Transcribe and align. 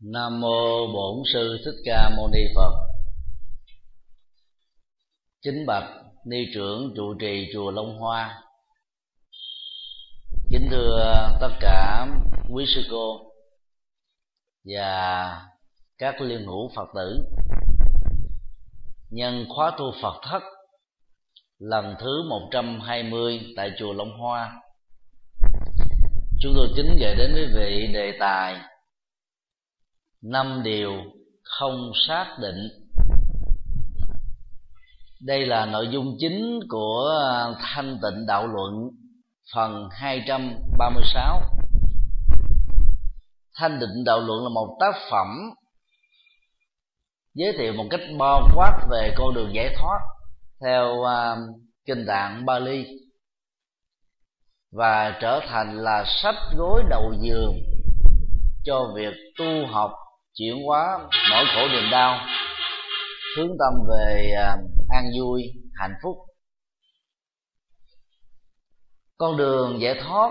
nam 0.00 0.40
mô 0.40 0.86
bổn 0.86 1.22
sư 1.32 1.58
thích 1.64 1.82
ca 1.84 2.10
mâu 2.16 2.28
ni 2.28 2.40
phật. 2.56 2.72
Chính 5.42 5.66
bạch 5.66 5.88
ni 6.26 6.46
trưởng 6.54 6.92
trụ 6.96 7.14
trì 7.20 7.50
chùa 7.52 7.70
long 7.70 7.98
hoa. 7.98 8.42
Kính 10.50 10.68
thưa 10.70 11.28
tất 11.40 11.50
cả 11.60 12.06
quý 12.50 12.64
sư 12.74 12.82
cô 12.90 13.32
và 14.64 15.42
các 15.98 16.20
liên 16.20 16.46
hữu 16.46 16.70
phật 16.76 16.88
tử, 16.94 17.24
nhân 19.10 19.46
khóa 19.48 19.72
tu 19.78 19.92
phật 20.02 20.20
thất 20.22 20.42
lần 21.60 21.94
thứ 22.00 22.22
120 22.28 23.40
tại 23.56 23.70
chùa 23.78 23.92
Long 23.92 24.18
Hoa, 24.18 24.62
chúng 26.40 26.52
tôi 26.56 26.68
kính 26.76 26.96
gửi 27.00 27.14
đến 27.18 27.32
quý 27.34 27.46
vị 27.54 27.90
đề 27.94 28.12
tài 28.20 28.60
năm 30.22 30.62
điều 30.64 30.92
không 31.42 31.92
xác 32.08 32.36
định. 32.40 32.68
Đây 35.22 35.46
là 35.46 35.66
nội 35.66 35.88
dung 35.92 36.16
chính 36.18 36.60
của 36.68 37.14
thanh 37.60 37.98
tịnh 38.02 38.26
đạo 38.26 38.46
luận, 38.46 38.90
phần 39.54 39.88
236 39.90 41.42
thanh 43.60 43.78
tịnh 43.80 44.04
đạo 44.04 44.20
luận 44.20 44.42
là 44.42 44.48
một 44.48 44.76
tác 44.80 44.94
phẩm 45.10 45.26
giới 47.34 47.52
thiệu 47.58 47.72
một 47.72 47.86
cách 47.90 48.00
bao 48.18 48.48
quát 48.54 48.86
về 48.90 49.14
con 49.16 49.34
đường 49.34 49.54
giải 49.54 49.74
thoát 49.78 49.98
theo 50.60 51.04
à, 51.04 51.36
kinh 51.86 52.04
tạng 52.06 52.46
Bali 52.46 52.86
và 54.72 55.18
trở 55.20 55.40
thành 55.48 55.76
là 55.76 56.04
sách 56.22 56.36
gối 56.56 56.82
đầu 56.90 57.12
giường 57.20 57.54
cho 58.64 58.92
việc 58.96 59.14
tu 59.38 59.66
học 59.66 59.90
chuyển 60.40 60.64
hóa 60.66 60.98
nỗi 61.30 61.44
khổ 61.54 61.68
niềm 61.72 61.90
đau, 61.90 62.18
hướng 63.36 63.48
tâm 63.58 63.74
về 63.88 64.32
à, 64.36 64.56
an 64.88 65.04
vui, 65.18 65.42
hạnh 65.74 65.94
phúc. 66.02 66.16
Con 69.18 69.36
đường 69.36 69.80
giải 69.80 69.94
thoát, 70.04 70.30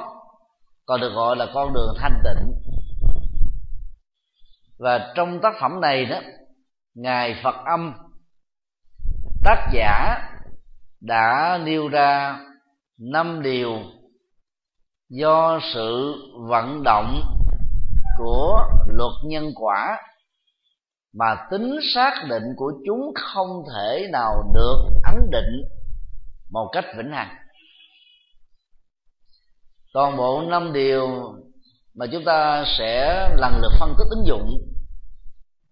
còn 0.85 1.01
được 1.01 1.13
gọi 1.13 1.35
là 1.35 1.47
con 1.53 1.73
đường 1.73 1.93
thanh 1.97 2.21
tịnh. 2.23 2.53
Và 4.79 5.13
trong 5.15 5.39
tác 5.41 5.53
phẩm 5.61 5.81
này 5.81 6.05
đó, 6.05 6.21
ngài 6.95 7.35
phật 7.43 7.55
âm, 7.65 7.93
tác 9.43 9.69
giả 9.73 10.17
đã 11.01 11.59
nêu 11.63 11.87
ra 11.87 12.39
năm 12.97 13.41
điều 13.41 13.83
do 15.09 15.59
sự 15.73 16.15
vận 16.49 16.83
động 16.83 17.38
của 18.19 18.65
luật 18.85 19.13
nhân 19.23 19.51
quả 19.55 19.97
mà 21.13 21.47
tính 21.51 21.75
xác 21.93 22.25
định 22.29 22.43
của 22.55 22.71
chúng 22.85 23.13
không 23.15 23.63
thể 23.73 24.07
nào 24.11 24.43
được 24.53 24.85
ấn 25.03 25.29
định 25.31 25.63
một 26.51 26.69
cách 26.71 26.85
vĩnh 26.97 27.11
hằng. 27.11 27.35
Toàn 29.93 30.17
bộ 30.17 30.41
năm 30.41 30.73
điều 30.73 31.33
mà 31.95 32.05
chúng 32.11 32.23
ta 32.25 32.63
sẽ 32.77 33.29
lần 33.37 33.59
lượt 33.61 33.71
phân 33.79 33.95
tích 33.97 34.07
ứng 34.09 34.25
dụng 34.27 34.49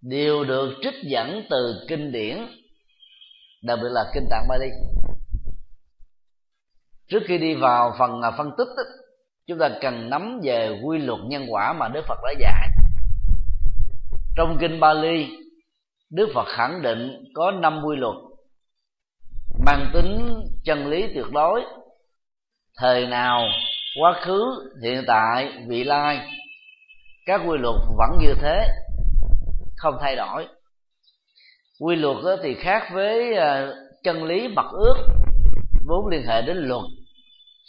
đều 0.02 0.44
được 0.44 0.74
trích 0.82 0.96
dẫn 1.04 1.44
từ 1.50 1.86
kinh 1.88 2.12
điển, 2.12 2.38
đặc 3.64 3.80
biệt 3.82 3.90
là 3.92 4.12
kinh 4.14 4.28
tạng 4.30 4.48
Bali. 4.50 4.70
Trước 7.08 7.20
khi 7.28 7.38
đi 7.38 7.56
vào 7.56 7.96
phần 8.00 8.22
à, 8.22 8.32
phân 8.38 8.52
tích 8.58 8.68
chúng 9.48 9.60
ta 9.60 9.70
cần 9.82 10.10
nắm 10.10 10.40
về 10.44 10.80
quy 10.84 10.98
luật 10.98 11.20
nhân 11.24 11.46
quả 11.50 11.74
mà 11.74 11.88
Đức 11.88 12.02
Phật 12.08 12.20
đã 12.24 12.34
dạy. 12.40 12.70
Trong 14.36 14.58
kinh 14.60 14.80
Bali, 14.80 15.28
Đức 16.10 16.30
Phật 16.34 16.46
khẳng 16.48 16.82
định 16.82 17.24
có 17.34 17.52
năm 17.52 17.82
quy 17.86 17.96
luật 17.96 18.16
mang 19.66 19.90
tính 19.94 20.42
chân 20.64 20.88
lý 20.88 21.14
tuyệt 21.14 21.26
đối. 21.32 21.62
Thời 22.78 23.08
nào, 23.08 23.42
quá 24.00 24.22
khứ, 24.22 24.72
hiện 24.84 25.04
tại, 25.08 25.54
vị 25.68 25.84
lai, 25.84 26.28
các 27.26 27.42
quy 27.48 27.58
luật 27.58 27.76
vẫn 27.98 28.18
như 28.22 28.34
thế, 28.42 28.68
không 29.76 29.98
thay 30.02 30.16
đổi. 30.16 30.48
Quy 31.80 31.96
luật 31.96 32.18
thì 32.44 32.54
khác 32.54 32.84
với 32.94 33.36
à, 33.36 33.68
chân 34.04 34.24
lý 34.24 34.48
bậc 34.56 34.66
ước, 34.72 34.96
vốn 35.88 36.08
liên 36.08 36.24
hệ 36.28 36.42
đến 36.42 36.58
luật, 36.58 36.84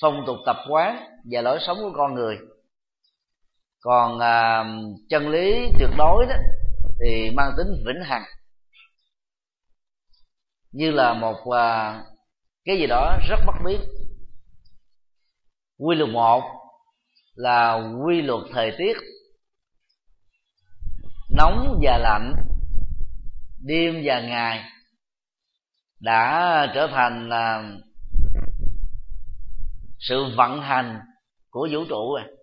phong 0.03 0.23
tục 0.27 0.37
tập 0.47 0.57
quán 0.69 1.18
và 1.31 1.43
lối 1.43 1.59
sống 1.67 1.79
của 1.81 1.93
con 1.97 2.15
người. 2.15 2.39
Còn 3.81 4.19
à, 4.19 4.65
chân 5.09 5.29
lý 5.29 5.71
tuyệt 5.79 5.91
đối 5.99 6.27
đó 6.27 6.35
thì 7.01 7.31
mang 7.31 7.53
tính 7.57 7.67
vĩnh 7.87 8.03
hằng. 8.05 8.25
Như 10.73 10.91
là 10.91 11.15
một 11.15 11.51
à, 11.51 12.01
cái 12.65 12.79
gì 12.79 12.87
đó 12.87 13.19
rất 13.29 13.37
bất 13.47 13.55
biến. 13.65 13.81
Quy 15.79 15.97
luật 15.97 16.11
một 16.11 16.43
là 17.35 17.75
quy 18.07 18.23
luật 18.23 18.41
thời 18.55 18.73
tiết. 18.79 18.97
Nóng 21.31 21.81
và 21.83 21.99
lạnh 21.99 22.35
đêm 23.65 24.01
và 24.05 24.21
ngày 24.21 24.65
đã 26.01 26.67
trở 26.75 26.87
thành 26.87 27.31
à, 27.31 27.63
sự 29.99 30.25
vận 30.37 30.61
hành 30.61 31.01
của 31.51 31.69
vũ 31.73 31.85
trụ 31.89 32.15
rồi 32.15 32.39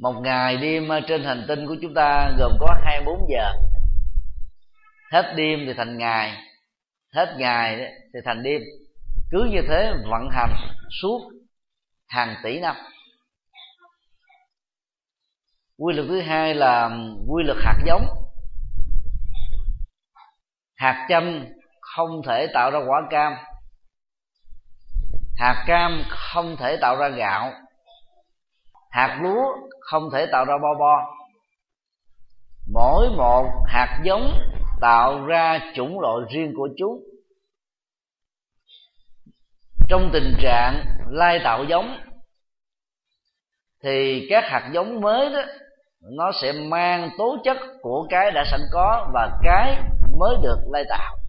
một 0.00 0.20
ngày 0.20 0.56
đêm 0.56 0.88
trên 1.08 1.24
hành 1.24 1.44
tinh 1.48 1.66
của 1.66 1.76
chúng 1.82 1.94
ta 1.94 2.32
gồm 2.38 2.52
có 2.60 2.74
24 2.84 3.26
giờ. 3.30 3.52
Hết 5.12 5.34
đêm 5.36 5.60
thì 5.66 5.72
thành 5.76 5.98
ngày, 5.98 6.42
hết 7.14 7.34
ngày 7.38 7.92
thì 8.14 8.20
thành 8.24 8.42
đêm. 8.42 8.62
Cứ 9.30 9.48
như 9.50 9.60
thế 9.68 9.92
vận 10.10 10.28
hành 10.30 10.56
suốt 11.02 11.30
hàng 12.08 12.34
tỷ 12.44 12.60
năm. 12.60 12.76
Quy 15.78 15.94
luật 15.94 16.08
thứ 16.08 16.20
hai 16.20 16.54
là 16.54 16.90
quy 17.28 17.44
luật 17.44 17.58
hạt 17.60 17.78
giống. 17.86 18.06
Hạt 20.74 21.06
chanh 21.08 21.52
không 21.80 22.22
thể 22.26 22.46
tạo 22.54 22.70
ra 22.70 22.78
quả 22.78 23.02
cam 23.10 23.32
hạt 25.40 25.64
cam 25.66 26.02
không 26.08 26.56
thể 26.56 26.76
tạo 26.80 26.96
ra 26.96 27.08
gạo. 27.08 27.52
Hạt 28.90 29.18
lúa 29.22 29.46
không 29.80 30.10
thể 30.12 30.26
tạo 30.32 30.44
ra 30.44 30.54
bo 30.62 30.74
bo. 30.78 31.16
Mỗi 32.72 33.08
một 33.16 33.44
hạt 33.66 34.00
giống 34.04 34.32
tạo 34.80 35.26
ra 35.26 35.60
chủng 35.74 36.00
loại 36.00 36.16
riêng 36.30 36.52
của 36.56 36.68
chúng. 36.78 37.02
Trong 39.88 40.10
tình 40.12 40.36
trạng 40.42 40.84
lai 41.08 41.40
tạo 41.44 41.64
giống, 41.64 41.98
thì 43.82 44.26
các 44.30 44.44
hạt 44.46 44.70
giống 44.72 45.00
mới 45.00 45.32
đó, 45.32 45.42
nó 46.00 46.32
sẽ 46.42 46.52
mang 46.52 47.10
tố 47.18 47.36
chất 47.44 47.56
của 47.82 48.06
cái 48.10 48.30
đã 48.30 48.44
sẵn 48.50 48.60
có 48.72 49.10
và 49.14 49.38
cái 49.42 49.76
mới 50.18 50.36
được 50.42 50.58
lai 50.72 50.84
tạo 50.88 51.19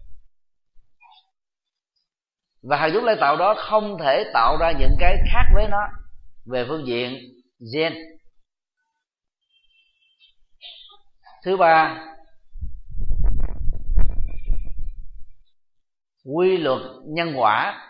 và 2.62 2.76
hạt 2.76 2.86
giống 2.86 3.04
lai 3.04 3.16
tạo 3.20 3.36
đó 3.36 3.54
không 3.58 3.98
thể 3.98 4.24
tạo 4.34 4.56
ra 4.60 4.72
những 4.78 4.96
cái 4.98 5.16
khác 5.32 5.44
với 5.54 5.68
nó. 5.70 5.86
Về 6.46 6.64
phương 6.68 6.86
diện 6.86 7.18
gen. 7.74 7.94
Thứ 11.44 11.56
ba, 11.56 12.04
quy 16.24 16.56
luật 16.56 16.82
nhân 17.06 17.32
quả. 17.36 17.88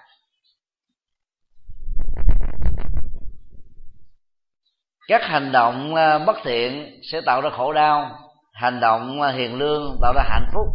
Các 5.09 5.23
hành 5.25 5.53
động 5.53 5.95
à, 5.95 6.19
bất 6.19 6.37
thiện 6.45 7.01
sẽ 7.03 7.21
tạo 7.27 7.41
ra 7.41 7.51
khổ 7.57 7.73
đau, 7.73 8.19
hành 8.53 8.81
động 8.81 9.23
à, 9.23 9.33
hiền 9.33 9.59
lương 9.59 9.99
tạo 10.03 10.13
ra 10.17 10.23
hạnh 10.29 10.51
phúc 10.55 10.67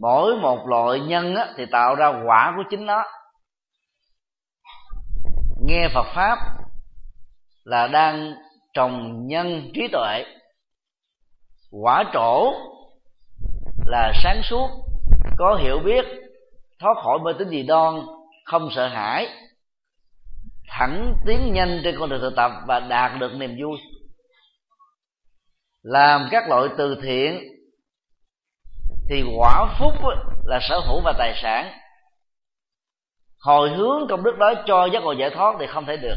mỗi 0.00 0.36
một 0.36 0.66
loại 0.66 1.00
nhân 1.00 1.34
á, 1.34 1.52
thì 1.56 1.64
tạo 1.72 1.94
ra 1.94 2.12
quả 2.26 2.54
của 2.56 2.62
chính 2.70 2.86
nó. 2.86 3.04
Nghe 5.66 5.88
phật 5.94 6.06
pháp 6.14 6.38
là 7.64 7.86
đang 7.86 8.34
trồng 8.74 9.26
nhân 9.26 9.70
trí 9.74 9.88
tuệ. 9.92 10.24
Quả 11.70 12.04
trổ 12.12 12.52
là 13.86 14.12
sáng 14.22 14.40
suốt 14.44 14.68
có 15.38 15.58
hiểu 15.62 15.78
biết 15.84 16.04
thoát 16.78 16.94
khỏi 17.04 17.18
mê 17.24 17.32
tín 17.38 17.48
gì 17.48 17.62
đoan 17.62 18.00
không 18.44 18.68
sợ 18.70 18.88
hãi 18.88 19.28
thẳng 20.68 21.14
tiến 21.26 21.52
nhanh 21.52 21.80
trên 21.84 21.96
con 21.98 22.10
đường 22.10 22.20
thực 22.20 22.36
tập 22.36 22.50
và 22.66 22.80
đạt 22.80 23.20
được 23.20 23.32
niềm 23.34 23.50
vui. 23.50 23.78
Làm 25.82 26.28
các 26.30 26.48
loại 26.48 26.68
từ 26.78 26.96
thiện 27.02 27.59
thì 29.10 29.22
quả 29.38 29.76
phúc 29.78 29.92
là 30.44 30.58
sở 30.62 30.80
hữu 30.86 31.00
và 31.04 31.12
tài 31.18 31.32
sản. 31.42 31.72
Hồi 33.38 33.70
hướng 33.70 34.08
công 34.08 34.22
đức 34.22 34.36
đó 34.38 34.52
cho 34.66 34.88
giác 34.92 35.02
ngộ 35.02 35.12
giải 35.12 35.30
thoát 35.34 35.56
thì 35.60 35.66
không 35.66 35.86
thể 35.86 35.96
được. 35.96 36.16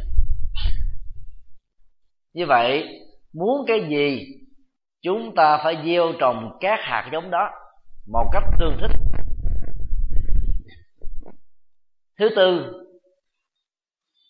Như 2.33 2.45
vậy, 2.45 2.99
muốn 3.33 3.65
cái 3.67 3.87
gì, 3.89 4.25
chúng 5.01 5.35
ta 5.35 5.57
phải 5.63 5.77
gieo 5.85 6.13
trồng 6.19 6.57
các 6.59 6.79
hạt 6.81 7.09
giống 7.13 7.31
đó 7.31 7.49
một 8.11 8.29
cách 8.33 8.43
tương 8.59 8.77
thích. 8.81 8.91
Thứ 12.19 12.29
tư, 12.35 12.73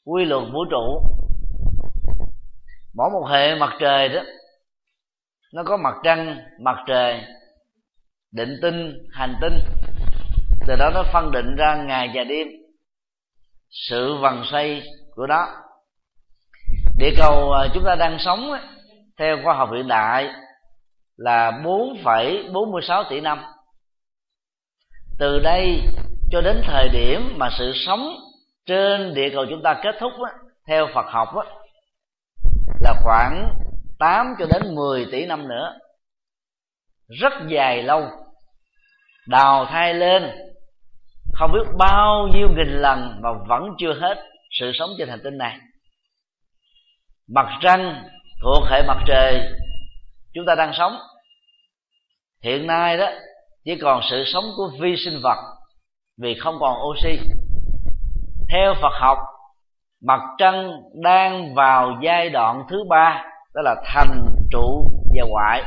quy 0.06 0.26
luật 0.26 0.44
vũ 0.54 0.66
trụ. 0.72 1.02
Mỗi 2.96 3.10
một 3.14 3.28
hệ 3.30 3.56
mặt 3.56 3.78
trời 3.80 4.10
đó, 4.10 4.22
nó 5.54 5.64
có 5.64 5.78
mặt 5.78 5.94
trăng, 6.04 6.38
mặt 6.60 6.84
trời 6.88 7.22
định 8.34 8.60
tinh 8.62 9.08
hành 9.12 9.36
tinh 9.42 9.60
từ 10.68 10.76
đó 10.76 10.90
nó 10.94 11.04
phân 11.14 11.32
định 11.32 11.56
ra 11.56 11.76
ngày 11.76 12.12
và 12.14 12.24
đêm. 12.24 12.48
Sự 13.70 14.16
vần 14.22 14.44
xoay 14.52 14.84
của 15.16 15.28
đó. 15.28 15.48
địa 16.98 17.14
cầu 17.18 17.52
à, 17.52 17.68
chúng 17.74 17.84
ta 17.86 17.96
đang 17.96 18.18
sống 18.20 18.52
theo 19.18 19.38
khoa 19.44 19.54
học 19.54 19.70
hiện 19.74 19.88
đại 19.88 20.30
là 21.18 21.52
4,46 21.52 23.04
tỷ 23.10 23.22
năm. 23.22 23.44
Từ 25.20 25.40
đây 25.40 25.82
cho 26.32 26.42
đến 26.42 26.62
thời 26.66 26.90
điểm 26.90 27.34
mà 27.38 27.50
sự 27.58 27.72
sống 27.86 28.16
trên 28.66 29.14
địa 29.14 29.30
cầu 29.34 29.46
chúng 29.50 29.62
ta 29.64 29.80
kết 29.84 29.96
thúc 30.00 30.12
á, 30.26 30.34
theo 30.68 30.88
Phật 30.94 31.06
học 31.10 31.36
á, 31.36 31.46
là 32.82 32.94
khoảng 33.04 33.56
8 34.00 34.36
cho 34.40 34.46
đến 34.54 34.76
10 34.76 35.06
tỷ 35.12 35.26
năm 35.26 35.48
nữa. 35.48 35.78
Rất 37.08 37.34
dài 37.48 37.84
lâu 37.84 38.23
đào 39.28 39.66
thai 39.66 39.94
lên. 39.94 40.32
Không 41.34 41.52
biết 41.52 41.74
bao 41.78 42.28
nhiêu 42.34 42.48
nghìn 42.50 42.68
lần 42.68 43.20
mà 43.22 43.30
vẫn 43.48 43.64
chưa 43.78 43.94
hết 43.94 44.18
sự 44.60 44.72
sống 44.74 44.90
trên 44.98 45.10
hành 45.10 45.20
tinh 45.24 45.38
này. 45.38 45.58
Mặt 47.36 47.46
trăng 47.62 48.04
thuộc 48.44 48.64
hệ 48.70 48.84
mặt 48.88 48.98
trời, 49.08 49.50
chúng 50.34 50.46
ta 50.46 50.56
đang 50.56 50.74
sống. 50.74 50.98
Hiện 52.44 52.68
nay 52.68 52.98
đó, 52.98 53.10
chỉ 53.66 53.76
còn 53.82 54.02
sự 54.10 54.24
sống 54.34 54.44
của 54.58 54.72
vi 54.80 54.96
sinh 55.06 55.20
vật 55.24 55.38
vì 56.22 56.36
không 56.40 56.58
còn 56.60 56.78
oxy. 56.90 57.20
Theo 58.50 58.74
phật 58.82 58.94
học, 59.00 59.18
mặt 60.06 60.22
trăng 60.38 60.72
đang 61.04 61.56
vào 61.56 62.00
giai 62.04 62.30
đoạn 62.30 62.64
thứ 62.70 62.84
ba, 62.90 63.26
đó 63.54 63.62
là 63.62 63.76
thành 63.86 64.26
trụ 64.52 64.88
và 65.16 65.26
ngoại 65.30 65.64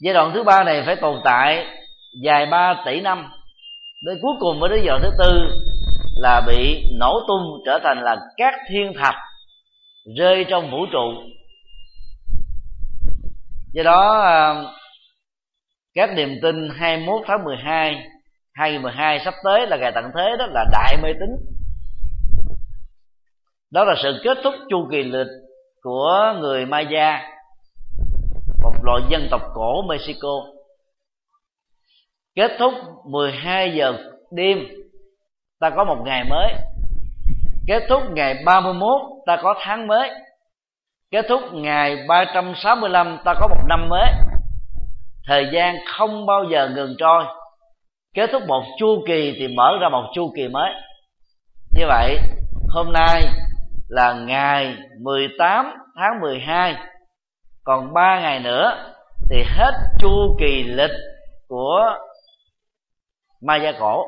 giai 0.00 0.14
đoạn 0.14 0.30
thứ 0.34 0.42
ba 0.42 0.64
này 0.64 0.82
phải 0.86 0.96
tồn 0.96 1.20
tại 1.24 1.66
dài 2.22 2.46
3 2.46 2.82
tỷ 2.86 3.00
năm. 3.00 3.30
Đến 4.04 4.18
cuối 4.22 4.32
cùng 4.40 4.60
với 4.60 4.70
đến 4.70 4.84
đoạn 4.86 5.00
thứ 5.02 5.10
tư 5.18 5.40
là 6.16 6.42
bị 6.46 6.84
nổ 6.98 7.20
tung 7.28 7.62
trở 7.66 7.78
thành 7.84 8.02
là 8.02 8.16
các 8.36 8.54
thiên 8.70 8.92
thạch 8.98 9.16
rơi 10.16 10.46
trong 10.48 10.70
vũ 10.70 10.86
trụ. 10.92 11.12
Do 13.72 13.82
đó 13.82 14.20
à, 14.20 14.54
các 15.94 16.10
niềm 16.14 16.38
tin 16.42 16.68
21 16.76 17.22
tháng 17.26 17.44
12 17.44 18.04
2012 18.52 19.20
sắp 19.24 19.34
tới 19.44 19.66
là 19.66 19.76
ngày 19.76 19.92
tận 19.94 20.04
thế, 20.14 20.36
đó 20.38 20.46
là 20.46 20.64
đại 20.72 20.96
mê 21.02 21.12
tín. 21.12 21.30
Đó 23.70 23.84
là 23.84 23.94
sự 24.02 24.20
kết 24.24 24.38
thúc 24.44 24.54
chu 24.70 24.88
kỳ 24.90 25.02
lịch 25.02 25.26
của 25.82 26.34
người 26.40 26.66
Maya 26.66 27.37
một 28.62 28.72
loại 28.82 29.02
dân 29.08 29.28
tộc 29.30 29.42
cổ 29.54 29.82
Mexico. 29.82 30.42
Kết 32.34 32.50
thúc 32.58 32.72
12 33.04 33.74
giờ 33.74 33.92
đêm, 34.30 34.58
ta 35.60 35.70
có 35.70 35.84
một 35.84 36.02
ngày 36.04 36.24
mới. 36.24 36.52
Kết 37.66 37.82
thúc 37.88 38.02
ngày 38.10 38.42
31 38.44 39.00
ta 39.26 39.36
có 39.42 39.54
tháng 39.60 39.86
mới. 39.86 40.10
Kết 41.10 41.26
thúc 41.28 41.40
ngày 41.52 42.04
365 42.08 43.18
ta 43.24 43.34
có 43.40 43.48
một 43.48 43.60
năm 43.68 43.88
mới. 43.88 44.10
Thời 45.26 45.48
gian 45.52 45.76
không 45.86 46.26
bao 46.26 46.44
giờ 46.50 46.68
ngừng 46.74 46.94
trôi. 46.98 47.24
Kết 48.14 48.30
thúc 48.32 48.42
một 48.46 48.62
chu 48.78 49.04
kỳ 49.06 49.34
thì 49.38 49.48
mở 49.48 49.78
ra 49.80 49.88
một 49.88 50.04
chu 50.14 50.32
kỳ 50.36 50.48
mới. 50.48 50.70
Như 51.72 51.84
vậy, 51.88 52.18
hôm 52.68 52.92
nay 52.92 53.22
là 53.88 54.12
ngày 54.12 54.76
18 55.00 55.72
tháng 55.96 56.20
12 56.20 56.76
còn 57.68 57.94
ba 57.94 58.20
ngày 58.20 58.40
nữa 58.40 58.94
thì 59.30 59.42
hết 59.42 59.72
chu 59.98 60.36
kỳ 60.38 60.62
lịch 60.62 60.90
của 61.48 61.94
Maya 63.42 63.72
cổ. 63.80 64.06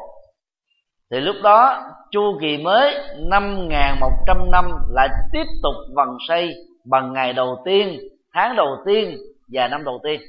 Thì 1.11 1.21
lúc 1.21 1.37
đó 1.43 1.91
chu 2.11 2.39
kỳ 2.41 2.57
mới 2.57 2.95
5.100 3.17 4.51
năm 4.51 4.65
lại 4.91 5.09
tiếp 5.33 5.45
tục 5.63 5.75
vần 5.97 6.09
xây 6.29 6.55
bằng 6.85 7.13
ngày 7.13 7.33
đầu 7.33 7.63
tiên 7.65 7.99
tháng 8.35 8.57
đầu 8.57 8.77
tiên 8.87 9.17
và 9.53 9.69
năm 9.69 9.85
đầu 9.85 10.01
tiên. 10.05 10.21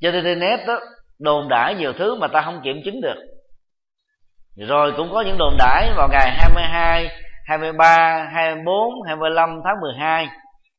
Trên 0.00 0.14
internet 0.14 0.60
đó 0.66 0.80
đồn 1.18 1.48
đãi 1.48 1.74
nhiều 1.74 1.92
thứ 1.98 2.14
mà 2.14 2.28
ta 2.28 2.42
không 2.42 2.60
kiểm 2.64 2.82
chứng 2.84 3.00
được. 3.00 3.16
Rồi 4.56 4.92
cũng 4.96 5.08
có 5.12 5.20
những 5.20 5.38
đồn 5.38 5.56
đãi 5.58 5.92
vào 5.96 6.08
ngày 6.08 6.30
22, 6.30 7.08
23, 7.46 8.28
24, 8.32 9.02
25 9.06 9.60
tháng 9.64 9.80
12 9.80 10.28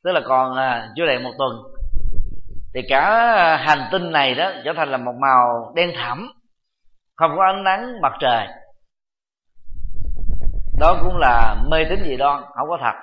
tức 0.03 0.11
là 0.11 0.21
còn 0.25 0.55
à, 0.55 0.89
chưa 0.95 1.05
đầy 1.05 1.19
một 1.19 1.31
tuần. 1.37 1.51
Thì 2.73 2.81
cả 2.89 3.57
hành 3.57 3.89
tinh 3.91 4.11
này 4.11 4.35
đó 4.35 4.51
trở 4.65 4.73
thành 4.75 4.89
là 4.89 4.97
một 4.97 5.13
màu 5.21 5.73
đen 5.75 5.91
thẳm 5.95 6.31
không 7.15 7.31
có 7.37 7.43
ánh 7.45 7.63
nắng 7.63 8.01
mặt 8.01 8.13
trời. 8.19 8.47
Đó 10.79 10.97
cũng 11.03 11.17
là 11.17 11.55
mê 11.71 11.77
tín 11.89 11.99
dị 12.05 12.17
đoan 12.17 12.43
không 12.55 12.69
có 12.69 12.77
thật. 12.81 12.93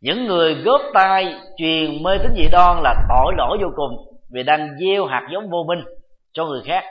Những 0.00 0.26
người 0.26 0.54
góp 0.54 0.80
tay 0.94 1.34
truyền 1.56 2.02
mê 2.02 2.18
tín 2.22 2.32
dị 2.36 2.48
đoan 2.52 2.82
là 2.82 2.94
tội 3.08 3.34
lỗi 3.36 3.58
vô 3.62 3.68
cùng 3.76 4.18
vì 4.32 4.42
đang 4.42 4.76
gieo 4.78 5.06
hạt 5.06 5.28
giống 5.32 5.50
vô 5.50 5.64
minh 5.68 5.84
cho 6.32 6.44
người 6.44 6.62
khác. 6.66 6.84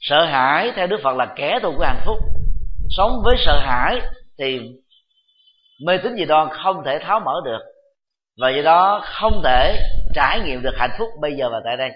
Sợ 0.00 0.24
hãi 0.24 0.72
theo 0.76 0.86
đức 0.86 1.00
phật 1.04 1.16
là 1.16 1.34
kẻ 1.36 1.58
thù 1.62 1.72
của 1.76 1.84
hạnh 1.84 2.02
phúc 2.06 2.16
sống 2.90 3.22
với 3.24 3.36
sợ 3.46 3.58
hãi 3.58 4.00
thì 4.38 4.60
mê 5.86 5.98
tín 5.98 6.14
gì 6.16 6.24
đoan 6.24 6.48
không 6.50 6.82
thể 6.84 6.98
tháo 6.98 7.20
mở 7.20 7.40
được. 7.44 7.60
Và 8.40 8.50
do 8.50 8.62
đó 8.62 9.02
không 9.04 9.40
thể 9.44 9.80
trải 10.14 10.40
nghiệm 10.40 10.62
được 10.62 10.74
hạnh 10.76 10.96
phúc 10.98 11.08
bây 11.20 11.36
giờ 11.36 11.48
và 11.52 11.60
tại 11.64 11.76
đây. 11.76 11.90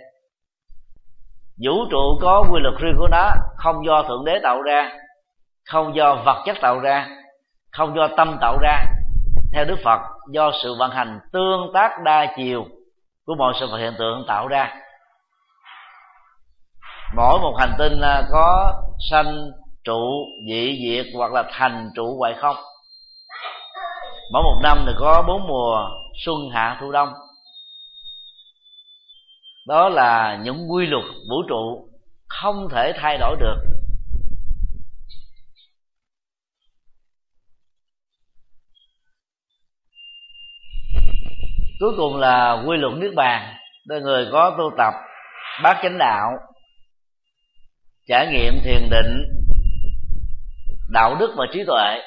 Vũ 1.65 1.87
trụ 1.91 2.19
có 2.21 2.45
quy 2.51 2.61
luật 2.61 2.75
riêng 2.79 2.95
của 2.99 3.09
nó, 3.11 3.31
không 3.57 3.87
do 3.87 4.03
thượng 4.03 4.25
đế 4.25 4.39
tạo 4.43 4.63
ra, 4.63 4.93
không 5.71 5.97
do 5.97 6.15
vật 6.15 6.43
chất 6.47 6.57
tạo 6.61 6.79
ra, 6.79 7.09
không 7.73 7.97
do 7.97 8.09
tâm 8.17 8.39
tạo 8.41 8.59
ra. 8.63 8.85
Theo 9.53 9.65
đức 9.65 9.77
phật, 9.85 10.01
do 10.33 10.51
sự 10.63 10.75
vận 10.79 10.91
hành 10.91 11.21
tương 11.33 11.71
tác 11.75 11.91
đa 12.05 12.35
chiều 12.37 12.67
của 13.27 13.35
mọi 13.35 13.55
sự 13.61 13.67
vật 13.67 13.79
hiện 13.79 13.95
tượng 13.99 14.25
tạo 14.29 14.49
ra. 14.49 14.75
Mỗi 17.17 17.39
một 17.41 17.57
hành 17.59 17.75
tinh 17.79 18.01
à, 18.01 18.23
có 18.33 18.75
sanh 19.11 19.51
trụ 19.89 20.27
dị 20.49 20.79
diệt 20.83 21.07
hoặc 21.15 21.33
là 21.33 21.45
thành 21.51 21.91
trụ 21.95 22.17
hoại 22.19 22.35
không? 22.41 22.57
Mỗi 24.33 24.43
một 24.43 24.61
năm 24.63 24.85
thì 24.87 24.93
có 24.99 25.25
bốn 25.29 25.47
mùa 25.49 25.89
xuân, 26.25 26.37
hạ, 26.53 26.79
thu, 26.81 26.93
đông. 26.93 27.09
Đó 29.67 29.89
là 29.89 30.39
những 30.45 30.73
quy 30.73 30.87
luật 30.87 31.05
vũ 31.05 31.43
trụ 31.49 31.89
không 32.29 32.69
thể 32.71 32.93
thay 32.97 33.19
đổi 33.19 33.37
được. 33.41 33.57
Cuối 41.81 41.93
cùng 41.97 42.17
là 42.17 42.63
quy 42.67 42.77
luật 42.77 42.93
nước 42.93 43.13
bàn 43.17 43.55
đôi 43.87 44.01
người 44.01 44.29
có 44.33 44.55
tu 44.59 44.71
tập, 44.79 44.95
bát 45.63 45.79
chánh 45.83 45.99
đạo, 45.99 46.33
trải 48.09 48.27
nghiệm 48.27 48.55
thiền 48.65 48.91
định 48.91 49.38
đạo 50.89 51.17
đức 51.21 51.35
và 51.37 51.47
trí 51.53 51.65
tuệ 51.67 52.03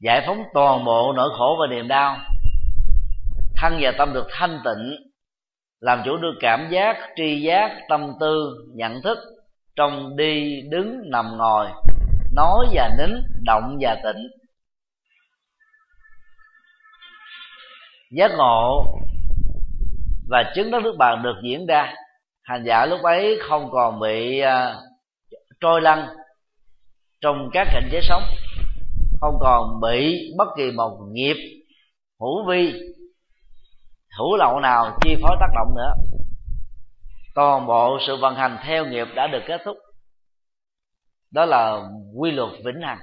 giải 0.00 0.22
phóng 0.26 0.42
toàn 0.54 0.84
bộ 0.84 1.12
nỗi 1.16 1.30
khổ 1.38 1.56
và 1.60 1.66
niềm 1.76 1.88
đau. 1.88 2.16
Thân 3.56 3.78
và 3.80 3.92
tâm 3.98 4.12
được 4.12 4.26
thanh 4.30 4.60
tịnh 4.64 4.96
làm 5.80 6.02
chủ 6.04 6.16
được 6.16 6.34
cảm 6.40 6.68
giác 6.70 6.96
tri 7.16 7.40
giác 7.40 7.80
tâm 7.88 8.12
tư 8.20 8.56
nhận 8.74 9.02
thức 9.02 9.18
trong 9.76 10.16
đi 10.16 10.62
đứng 10.70 11.10
nằm 11.10 11.36
ngồi 11.36 11.66
nói 12.32 12.66
và 12.72 12.90
nín 12.98 13.10
động 13.44 13.78
và 13.80 13.94
tịnh 14.04 14.28
giác 18.10 18.30
ngộ 18.36 18.84
và 20.28 20.52
chứng 20.54 20.70
đắc 20.70 20.82
nước 20.82 20.94
bàn 20.98 21.22
được 21.22 21.34
diễn 21.44 21.66
ra. 21.66 21.94
Hành 22.42 22.64
giả 22.64 22.86
lúc 22.86 23.02
ấy 23.02 23.38
không 23.48 23.70
còn 23.72 24.00
bị 24.00 24.42
uh, 24.42 24.76
trôi 25.60 25.80
lăn 25.80 26.08
trong 27.22 27.50
các 27.52 27.68
cảnh 27.72 27.88
giới 27.92 28.02
sống, 28.08 28.22
không 29.20 29.34
còn 29.40 29.80
bị 29.80 30.30
bất 30.38 30.48
kỳ 30.56 30.70
một 30.70 30.98
nghiệp, 31.12 31.36
hữu 32.20 32.48
vi, 32.48 32.72
hữu 34.18 34.36
lậu 34.36 34.60
nào 34.60 34.98
chi 35.04 35.16
phối 35.22 35.36
tác 35.40 35.46
động 35.54 35.74
nữa. 35.76 35.94
Toàn 37.34 37.66
bộ 37.66 37.98
sự 38.06 38.16
vận 38.16 38.34
hành 38.34 38.58
theo 38.64 38.86
nghiệp 38.86 39.06
đã 39.16 39.26
được 39.26 39.42
kết 39.46 39.60
thúc. 39.64 39.76
Đó 41.30 41.44
là 41.44 41.90
quy 42.16 42.30
luật 42.30 42.50
vĩnh 42.64 42.80
hằng. 42.82 42.98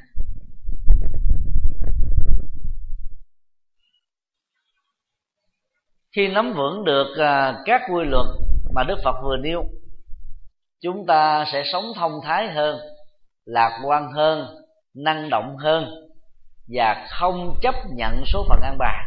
Khi 6.16 6.28
nắm 6.28 6.54
vững 6.54 6.86
được 6.86 7.16
à, 7.18 7.60
các 7.66 7.82
quy 7.94 8.06
luật 8.06 8.26
mà 8.76 8.84
đức 8.84 8.98
phật 9.04 9.16
vừa 9.24 9.38
nêu, 9.38 9.64
chúng 10.82 11.06
ta 11.06 11.46
sẽ 11.52 11.64
sống 11.72 11.86
thông 11.96 12.12
thái 12.24 12.48
hơn 12.52 12.80
lạc 13.46 13.80
quan 13.86 14.12
hơn, 14.12 14.48
năng 14.96 15.30
động 15.30 15.58
hơn 15.58 15.86
và 16.74 17.08
không 17.10 17.56
chấp 17.62 17.76
nhận 17.96 18.24
số 18.26 18.46
phận 18.50 18.60
an 18.62 18.78
bài. 18.80 19.06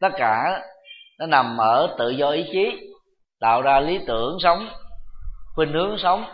Tất 0.00 0.08
cả 0.16 0.62
nó 1.18 1.26
nằm 1.26 1.58
ở 1.58 1.96
tự 1.98 2.10
do 2.10 2.30
ý 2.30 2.44
chí, 2.52 2.92
tạo 3.40 3.62
ra 3.62 3.80
lý 3.80 3.98
tưởng 4.06 4.36
sống, 4.40 4.68
khuynh 5.54 5.72
hướng 5.72 5.98
sống, 5.98 6.24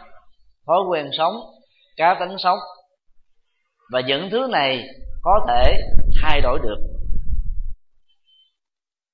thói 0.66 0.78
quen 0.88 1.10
sống, 1.18 1.34
cá 1.96 2.16
tính 2.20 2.36
sống. 2.38 2.58
Và 3.92 4.00
những 4.00 4.28
thứ 4.30 4.48
này 4.50 4.84
có 5.22 5.46
thể 5.48 5.78
thay 6.22 6.40
đổi 6.40 6.58
được. 6.62 6.76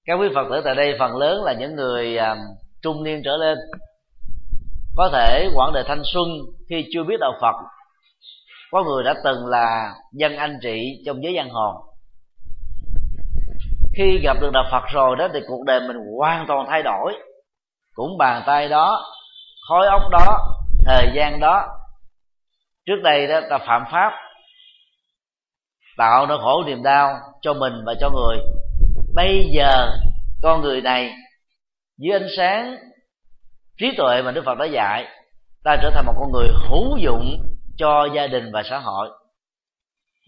Các 0.05 0.15
quý 0.15 0.29
phật 0.35 0.45
tử 0.51 0.61
tại 0.65 0.75
đây 0.75 0.97
phần 0.99 1.17
lớn 1.17 1.45
là 1.45 1.53
những 1.53 1.75
người 1.75 2.17
à, 2.17 2.37
trung 2.83 3.05
niên 3.05 3.23
trở 3.25 3.37
lên 3.37 3.59
có 4.97 5.11
thể 5.13 5.49
quãng 5.55 5.73
đời 5.73 5.85
thanh 5.87 6.03
xuân 6.13 6.29
khi 6.69 6.87
chưa 6.93 7.05
biết 7.05 7.17
đạo 7.21 7.33
phật. 7.41 7.55
Có 8.71 8.85
người 8.85 9.05
đã 9.05 9.15
từng 9.25 9.47
là 9.47 9.95
dân 10.13 10.37
anh 10.37 10.59
trị 10.63 11.03
trong 11.07 11.23
giới 11.23 11.35
giang 11.37 11.51
hồ. 11.51 11.85
Khi 13.97 14.21
gặp 14.23 14.37
được 14.41 14.51
đạo 14.53 14.65
phật 14.71 14.83
rồi 14.93 15.17
đó 15.17 15.29
thì 15.35 15.41
cuộc 15.49 15.65
đời 15.67 15.81
mình 15.81 15.97
hoàn 16.19 16.47
toàn 16.49 16.67
thay 16.69 16.83
đổi. 16.83 17.13
Cũng 17.95 18.19
bàn 18.19 18.43
tay 18.47 18.69
đó 18.69 19.05
khói 19.69 19.87
ốc 19.87 20.03
đó, 20.11 20.39
thời 20.87 21.13
gian 21.15 21.41
đó. 21.41 21.67
Trước 22.87 23.01
đây 23.03 23.27
đó, 23.27 23.41
ta 23.51 23.59
phạm 23.59 23.85
pháp, 23.93 24.13
tạo 25.97 26.27
nỗi 26.27 26.39
khổ 26.39 26.65
niềm 26.67 26.83
đau 26.83 27.15
cho 27.41 27.55
mình 27.55 27.73
và 27.87 27.95
cho 28.01 28.11
người. 28.11 28.37
Bây 29.15 29.51
giờ, 29.53 29.89
con 30.43 30.61
người 30.61 30.81
này, 30.81 31.13
dưới 31.99 32.13
ánh 32.13 32.29
sáng 32.37 32.77
trí 33.83 33.97
tuệ 33.97 34.23
mà 34.23 34.31
đức 34.31 34.43
phật 34.45 34.59
đã 34.59 34.65
dạy, 34.65 35.07
ta 35.65 35.77
trở 35.83 35.91
thành 35.95 36.07
một 36.07 36.13
con 36.19 36.33
người 36.33 36.49
hữu 36.69 36.97
dụng 36.97 37.43
cho 37.77 38.09
gia 38.15 38.27
đình 38.27 38.53
và 38.53 38.63
xã 38.71 38.79
hội. 38.79 39.11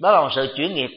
Đó 0.01 0.11
là 0.11 0.21
một 0.21 0.29
sự 0.35 0.55
chuyển 0.57 0.75
nghiệp. 0.75 0.91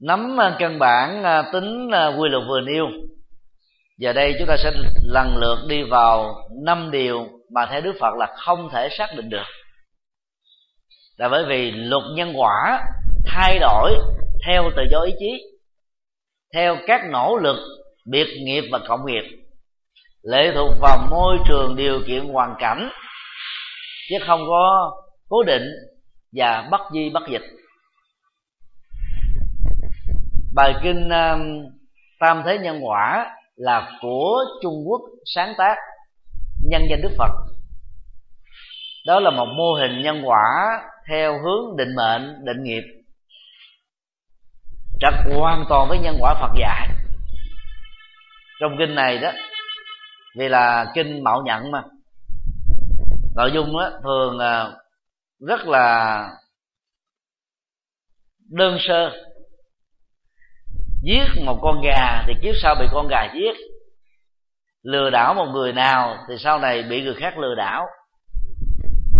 Nắm 0.00 0.40
à, 0.40 0.56
căn 0.58 0.78
bản 0.78 1.22
à, 1.24 1.50
tính 1.52 1.90
à, 1.92 2.06
quy 2.06 2.28
luật 2.28 2.44
vừa 2.48 2.60
nêu. 2.60 2.86
Giờ 3.98 4.12
đây 4.12 4.34
chúng 4.38 4.48
ta 4.48 4.56
sẽ 4.56 4.70
lần 5.02 5.36
lượt 5.36 5.58
đi 5.68 5.82
vào 5.82 6.34
năm 6.64 6.90
điều 6.90 7.26
mà 7.54 7.66
theo 7.70 7.80
đức 7.80 7.92
phật 8.00 8.14
là 8.18 8.34
không 8.36 8.68
thể 8.72 8.88
xác 8.98 9.08
định 9.16 9.28
được. 9.28 9.46
Là 11.16 11.28
bởi 11.28 11.44
vì 11.48 11.70
luật 11.70 12.02
nhân 12.14 12.32
quả 12.36 12.80
thay 13.26 13.58
đổi 13.58 13.94
theo 14.46 14.70
tự 14.76 14.82
do 14.90 15.00
ý 15.00 15.12
chí 15.18 15.57
theo 16.54 16.76
các 16.86 17.00
nỗ 17.10 17.36
lực, 17.36 17.56
biệt 18.06 18.26
nghiệp 18.44 18.64
và 18.72 18.78
cộng 18.88 19.06
nghiệp. 19.06 19.22
Lệ 20.22 20.52
thuộc 20.54 20.74
vào 20.80 20.98
môi 21.10 21.38
trường 21.48 21.76
điều 21.76 22.00
kiện 22.06 22.28
hoàn 22.28 22.54
cảnh, 22.58 22.90
chứ 24.08 24.16
không 24.26 24.40
có 24.46 24.92
cố 25.28 25.42
định 25.42 25.62
và 26.32 26.68
bất 26.70 26.80
di 26.92 27.10
bất 27.10 27.22
dịch. 27.30 27.42
Bài 30.54 30.74
kinh 30.82 31.08
um, 31.08 31.40
tam 32.20 32.42
thế 32.46 32.58
nhân 32.58 32.80
quả 32.86 33.34
là 33.56 33.98
của 34.00 34.44
trung 34.62 34.84
quốc 34.86 35.00
sáng 35.34 35.54
tác, 35.58 35.76
nhân 36.64 36.82
danh 36.90 37.02
đức 37.02 37.10
phật. 37.18 37.32
Đó 39.06 39.20
là 39.20 39.30
một 39.30 39.46
mô 39.56 39.74
hình 39.74 40.02
nhân 40.02 40.22
quả 40.24 40.42
theo 41.08 41.32
hướng 41.32 41.76
định 41.76 41.94
mệnh, 41.96 42.44
định 42.44 42.62
nghiệp 42.62 42.82
trật 45.00 45.14
hoàn 45.36 45.64
toàn 45.68 45.88
với 45.88 45.98
nhân 45.98 46.16
quả 46.20 46.34
phật 46.40 46.50
dạy. 46.60 46.88
Trong 48.60 48.76
kinh 48.78 48.94
này 48.94 49.18
đó 49.18 49.30
vì 50.36 50.48
là 50.48 50.86
kinh 50.94 51.24
mạo 51.24 51.42
nhận 51.42 51.70
mà. 51.70 51.82
Nội 53.36 53.50
dung 53.54 53.78
đó, 53.78 53.90
thường 54.02 54.38
rất 55.40 55.66
là 55.66 56.28
đơn 58.50 58.76
sơ. 58.80 59.10
Giết 61.02 61.42
một 61.44 61.58
con 61.62 61.80
gà 61.84 62.22
thì 62.26 62.32
kiếp 62.42 62.54
sau 62.62 62.74
bị 62.80 62.86
con 62.92 63.08
gà 63.10 63.32
giết. 63.34 63.56
Lừa 64.82 65.10
đảo 65.10 65.34
một 65.34 65.46
người 65.52 65.72
nào 65.72 66.16
thì 66.28 66.34
sau 66.38 66.58
này 66.58 66.82
bị 66.82 67.02
người 67.02 67.14
khác 67.14 67.38
lừa 67.38 67.54
đảo. 67.54 67.86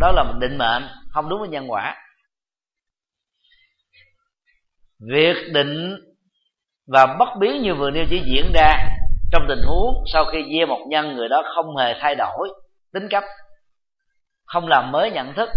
Đó 0.01 0.13
là 0.13 0.23
một 0.23 0.35
định 0.41 0.59
mệnh 0.59 0.83
không 1.11 1.29
đúng 1.29 1.41
với 1.41 1.49
nhân 1.49 1.71
quả 1.71 1.97
việc 5.01 5.37
định 5.53 5.95
và 6.93 7.17
bất 7.19 7.29
biến 7.41 7.63
như 7.63 7.75
vừa 7.75 7.91
nêu 7.91 8.05
chỉ 8.11 8.23
diễn 8.25 8.53
ra 8.55 8.77
trong 9.33 9.43
tình 9.49 9.63
huống 9.67 10.05
sau 10.13 10.25
khi 10.25 10.39
gieo 10.53 10.67
một 10.67 10.87
nhân 10.89 11.17
người 11.17 11.29
đó 11.29 11.43
không 11.55 11.77
hề 11.77 11.95
thay 12.01 12.15
đổi 12.15 12.49
tính 12.93 13.09
cách 13.11 13.25
không 14.45 14.69
làm 14.69 14.93
mới 14.93 15.11
nhận 15.11 15.35
thức 15.35 15.49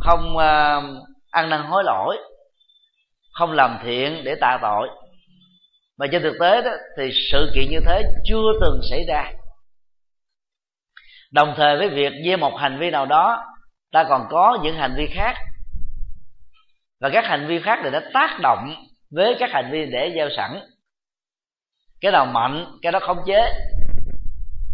không 0.00 0.36
uh, 0.36 1.04
ăn 1.30 1.50
năn 1.50 1.62
hối 1.62 1.84
lỗi 1.84 2.16
không 3.32 3.52
làm 3.52 3.78
thiện 3.84 4.24
để 4.24 4.34
tạ 4.40 4.58
tội. 4.62 4.88
Mà 5.98 6.06
trên 6.12 6.22
thực 6.22 6.36
tế 6.40 6.62
đó 6.62 6.70
thì 6.98 7.10
sự 7.32 7.50
kiện 7.54 7.70
như 7.70 7.78
thế 7.86 8.02
chưa 8.24 8.52
từng 8.60 8.80
xảy 8.90 9.04
ra. 9.08 9.32
Đồng 11.32 11.54
thời 11.56 11.76
với 11.78 11.88
việc 11.88 12.12
gieo 12.24 12.36
một 12.36 12.56
hành 12.58 12.78
vi 12.78 12.90
nào 12.90 13.06
đó 13.06 13.44
ta 13.92 14.04
còn 14.08 14.26
có 14.30 14.58
những 14.62 14.76
hành 14.76 14.94
vi 14.96 15.06
khác 15.14 15.34
và 17.00 17.10
các 17.12 17.24
hành 17.24 17.46
vi 17.46 17.60
khác 17.60 17.78
thì 17.82 17.90
đã 17.90 18.10
tác 18.14 18.38
động 18.42 18.74
với 19.10 19.36
các 19.38 19.50
hành 19.52 19.70
vi 19.72 19.86
để 19.86 20.12
gieo 20.14 20.28
sẵn. 20.36 20.60
Cái 22.00 22.12
nào 22.12 22.26
mạnh, 22.26 22.78
cái 22.82 22.92
đó 22.92 22.98
khống 23.02 23.22
chế, 23.26 23.52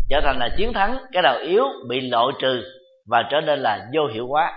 trở 0.08 0.20
thành 0.24 0.38
là 0.38 0.48
chiến 0.56 0.72
thắng, 0.72 0.98
cái 1.12 1.22
nào 1.22 1.38
yếu, 1.38 1.64
bị 1.88 2.00
loại 2.00 2.26
trừ 2.40 2.62
và 3.06 3.22
trở 3.30 3.40
nên 3.40 3.58
là 3.58 3.88
vô 3.94 4.06
hiệu 4.14 4.28
hóa. 4.28 4.52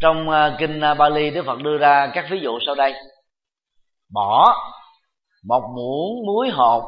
Trong 0.00 0.30
ờ, 0.30 0.56
kinh 0.58 0.80
ờ, 0.80 0.94
Bali, 0.94 1.30
Đức 1.30 1.42
Phật 1.46 1.58
đưa 1.62 1.78
ra 1.78 2.10
các 2.14 2.26
ví 2.30 2.40
dụ 2.40 2.58
sau 2.66 2.74
đây. 2.74 2.94
Bỏ 4.14 4.54
một 5.48 5.62
muỗng 5.76 6.26
muối 6.26 6.50
hột 6.50 6.82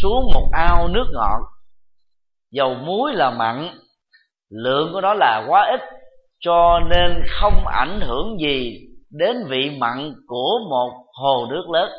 xuống 0.00 0.30
một 0.34 0.48
ao 0.52 0.88
nước 0.88 1.06
ngọt. 1.12 1.40
Dầu 2.50 2.74
muối 2.74 3.14
là 3.14 3.30
mặn, 3.30 3.68
lượng 4.50 4.92
của 4.92 5.00
nó 5.00 5.14
là 5.14 5.44
quá 5.48 5.70
ít 5.70 5.80
cho 6.44 6.80
nên 6.90 7.24
không 7.40 7.66
ảnh 7.66 8.00
hưởng 8.00 8.40
gì 8.40 8.80
đến 9.10 9.36
vị 9.48 9.70
mặn 9.78 10.12
của 10.26 10.58
một 10.70 11.04
hồ 11.12 11.46
nước 11.50 11.70
lớn. 11.72 11.90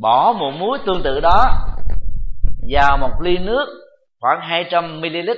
Bỏ 0.00 0.34
một 0.38 0.50
muối 0.58 0.78
tương 0.86 1.02
tự 1.04 1.20
đó 1.20 1.44
vào 2.70 2.98
một 2.98 3.12
ly 3.20 3.38
nước 3.38 3.66
khoảng 4.20 4.40
200 4.40 5.00
ml 5.00 5.30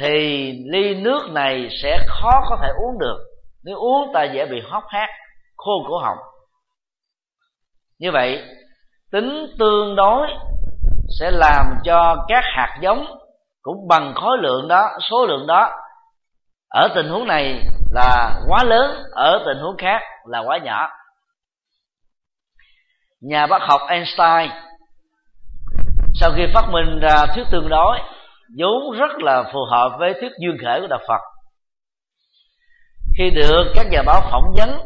thì 0.00 0.52
ly 0.72 0.94
nước 0.94 1.20
này 1.30 1.68
sẽ 1.82 1.98
khó 2.08 2.30
có 2.50 2.58
thể 2.62 2.68
uống 2.68 2.98
được. 2.98 3.16
Nếu 3.64 3.76
uống 3.76 4.10
ta 4.14 4.24
dễ 4.24 4.46
bị 4.46 4.60
hóc 4.64 4.84
hát 4.88 5.08
khô 5.56 5.72
cổ 5.88 5.98
họng. 5.98 6.18
Như 7.98 8.10
vậy, 8.12 8.42
tính 9.12 9.46
tương 9.58 9.96
đối 9.96 10.28
sẽ 11.20 11.30
làm 11.30 11.66
cho 11.84 12.24
các 12.28 12.44
hạt 12.44 12.78
giống 12.82 13.06
cũng 13.66 13.88
bằng 13.88 14.14
khối 14.14 14.38
lượng 14.38 14.68
đó, 14.68 14.90
số 15.10 15.26
lượng 15.26 15.46
đó. 15.46 15.70
Ở 16.68 16.88
tình 16.94 17.08
huống 17.08 17.26
này 17.26 17.62
là 17.92 18.40
quá 18.48 18.64
lớn, 18.64 19.02
ở 19.12 19.42
tình 19.46 19.58
huống 19.58 19.76
khác 19.76 20.02
là 20.24 20.38
quá 20.38 20.58
nhỏ. 20.58 20.88
Nhà 23.20 23.46
bác 23.46 23.62
học 23.62 23.80
Einstein, 23.88 24.50
sau 26.14 26.30
khi 26.36 26.42
phát 26.54 26.64
minh 26.70 27.00
ra 27.02 27.26
thuyết 27.34 27.44
tương 27.50 27.68
đối, 27.68 27.98
vốn 28.58 28.98
rất 28.98 29.10
là 29.18 29.42
phù 29.52 29.58
hợp 29.70 29.96
với 29.98 30.14
thuyết 30.20 30.32
duyên 30.40 30.56
khể 30.62 30.80
của 30.80 30.86
đạo 30.86 31.00
Phật. 31.08 31.20
Khi 33.18 33.30
được 33.30 33.72
các 33.74 33.86
nhà 33.90 34.02
báo 34.06 34.20
phỏng 34.30 34.52
vấn, 34.56 34.78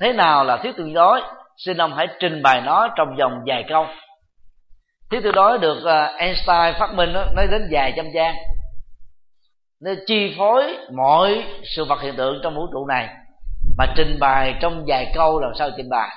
thế 0.00 0.12
nào 0.12 0.44
là 0.44 0.56
thuyết 0.56 0.76
tương 0.76 0.94
đối, 0.94 1.20
xin 1.56 1.76
ông 1.76 1.94
hãy 1.96 2.06
trình 2.20 2.42
bày 2.42 2.60
nó 2.60 2.88
trong 2.96 3.16
vòng 3.16 3.32
vài 3.46 3.64
câu 3.68 3.86
thuyết 5.10 5.20
tương 5.22 5.34
đối 5.34 5.58
được 5.58 5.84
ờ, 5.84 6.04
Einstein 6.04 6.74
phát 6.78 6.94
minh 6.94 7.12
đó, 7.12 7.24
nói 7.34 7.46
đến 7.50 7.68
vài 7.70 7.92
trăm 7.96 8.06
trang. 8.14 8.36
Nó 9.82 9.90
chi 10.06 10.34
phối 10.38 10.78
mọi 10.92 11.44
sự 11.76 11.84
vật 11.84 12.00
hiện 12.00 12.16
tượng 12.16 12.40
trong 12.42 12.54
vũ 12.54 12.66
trụ 12.72 12.86
này 12.86 13.08
mà 13.78 13.86
trình 13.96 14.18
bày 14.20 14.54
trong 14.60 14.84
vài 14.86 15.12
câu 15.14 15.40
làm 15.40 15.52
sao 15.58 15.70
trình 15.76 15.88
bày. 15.90 16.08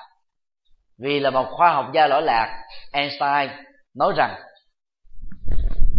Vì 0.99 1.19
là 1.19 1.29
một 1.29 1.45
khoa 1.51 1.73
học 1.73 1.85
gia 1.93 2.07
lỗi 2.07 2.21
lạc 2.21 2.63
Einstein 2.91 3.49
nói 3.95 4.13
rằng 4.17 4.35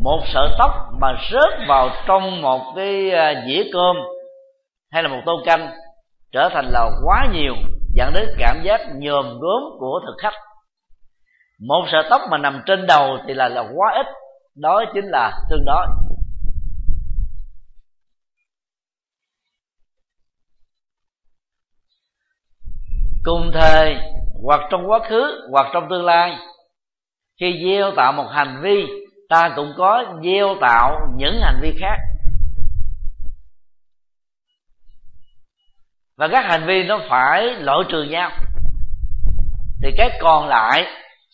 một 0.02 0.20
sợi 0.26 0.48
tóc 0.58 0.70
mà 1.00 1.08
rớt 1.30 1.68
vào 1.68 1.90
trong 2.06 2.42
một 2.42 2.72
cái 2.76 3.10
ờ, 3.10 3.34
dĩa 3.46 3.62
cơm 3.72 3.96
hay 4.90 5.02
là 5.02 5.08
một 5.08 5.20
tô 5.26 5.42
canh 5.44 5.70
trở 6.32 6.48
thành 6.52 6.66
là 6.72 6.90
quá 7.04 7.26
nhiều 7.32 7.54
dẫn 7.94 8.12
đến 8.14 8.28
cảm 8.38 8.62
giác 8.64 8.80
nhòm 8.94 9.38
gốm 9.40 9.62
của 9.78 10.00
thực 10.06 10.14
khách 10.18 10.34
một 11.58 11.84
sợi 11.92 12.02
tóc 12.10 12.20
mà 12.30 12.38
nằm 12.38 12.62
trên 12.66 12.86
đầu 12.86 13.18
thì 13.26 13.34
là 13.34 13.48
là 13.48 13.60
quá 13.74 13.92
ít. 13.96 14.06
Đó 14.54 14.84
chính 14.94 15.04
là 15.04 15.32
tương 15.50 15.64
đối. 15.64 15.86
Cùng 23.24 23.50
thời, 23.54 23.96
hoặc 24.42 24.60
trong 24.70 24.90
quá 24.90 25.00
khứ, 25.08 25.48
hoặc 25.50 25.66
trong 25.72 25.86
tương 25.90 26.04
lai, 26.04 26.38
khi 27.40 27.62
gieo 27.64 27.92
tạo 27.96 28.12
một 28.12 28.28
hành 28.32 28.60
vi, 28.62 28.86
ta 29.28 29.52
cũng 29.56 29.72
có 29.76 30.04
gieo 30.24 30.56
tạo 30.60 31.00
những 31.16 31.40
hành 31.42 31.58
vi 31.62 31.76
khác. 31.80 31.96
Và 36.16 36.28
các 36.28 36.44
hành 36.44 36.66
vi 36.66 36.84
nó 36.84 36.98
phải 37.10 37.42
loại 37.42 37.78
trừ 37.88 38.02
nhau. 38.02 38.30
Thì 39.82 39.90
cái 39.96 40.18
còn 40.20 40.48
lại 40.48 40.86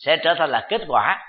sẽ 0.05 0.17
trở 0.23 0.33
thành 0.37 0.49
là 0.49 0.67
kết 0.69 0.81
quả. 0.87 1.19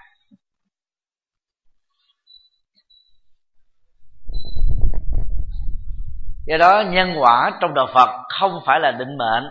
Do 6.46 6.56
đó, 6.58 6.82
nhân 6.86 7.14
quả 7.18 7.58
trong 7.60 7.74
đạo 7.74 7.86
phật 7.94 8.08
không 8.28 8.60
phải 8.66 8.80
là 8.80 8.90
định 8.90 9.18
mệnh, 9.18 9.44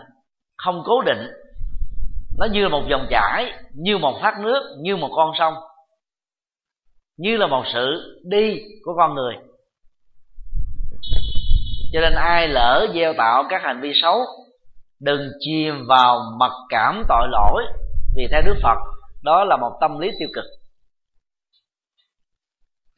không 0.56 0.82
cố 0.84 1.02
định. 1.02 1.30
Nó 2.38 2.46
như 2.46 2.62
là 2.62 2.68
một 2.68 2.82
dòng 2.90 3.06
chảy, 3.10 3.52
như 3.74 3.98
một 3.98 4.18
thác 4.22 4.40
nước, 4.40 4.76
như 4.82 4.96
một 4.96 5.10
con 5.16 5.32
sông, 5.38 5.54
như 7.16 7.36
là 7.36 7.46
một 7.46 7.64
sự 7.72 8.18
đi 8.24 8.58
của 8.84 8.92
con 8.96 9.14
người. 9.14 9.34
Cho 11.92 12.00
nên 12.00 12.12
ai 12.14 12.48
lỡ 12.48 12.86
gieo 12.94 13.14
tạo 13.18 13.44
các 13.50 13.62
hành 13.62 13.80
vi 13.80 13.92
xấu, 14.02 14.20
đừng 15.00 15.30
chìm 15.38 15.86
vào 15.88 16.20
mặc 16.38 16.52
cảm 16.68 17.02
tội 17.08 17.28
lỗi 17.30 17.64
vì 18.16 18.28
theo 18.30 18.42
đức 18.46 18.54
phật 18.62 18.91
đó 19.22 19.44
là 19.44 19.56
một 19.56 19.78
tâm 19.80 19.98
lý 19.98 20.10
tiêu 20.18 20.28
cực. 20.34 20.44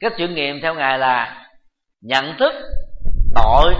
Cách 0.00 0.12
chuyển 0.18 0.34
nghiệm 0.34 0.60
theo 0.62 0.74
ngài 0.74 0.98
là 0.98 1.46
nhận 2.00 2.36
thức 2.38 2.52
tội 3.34 3.74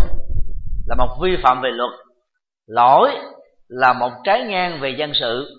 là 0.87 0.95
một 0.99 1.19
vi 1.23 1.37
phạm 1.43 1.61
về 1.61 1.71
luật, 1.73 1.91
lỗi 2.67 3.11
là 3.69 3.93
một 3.93 4.11
trái 4.25 4.45
ngang 4.45 4.81
về 4.81 4.95
dân 4.99 5.13
sự. 5.21 5.57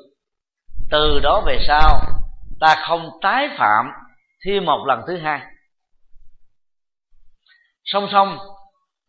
Từ 0.92 1.20
đó 1.24 1.44
về 1.46 1.60
sau, 1.68 2.02
ta 2.60 2.76
không 2.88 3.10
tái 3.22 3.50
phạm 3.58 3.86
thêm 4.46 4.66
một 4.66 4.86
lần 4.88 5.02
thứ 5.08 5.18
hai. 5.18 5.42
Song 7.84 8.08
song, 8.12 8.38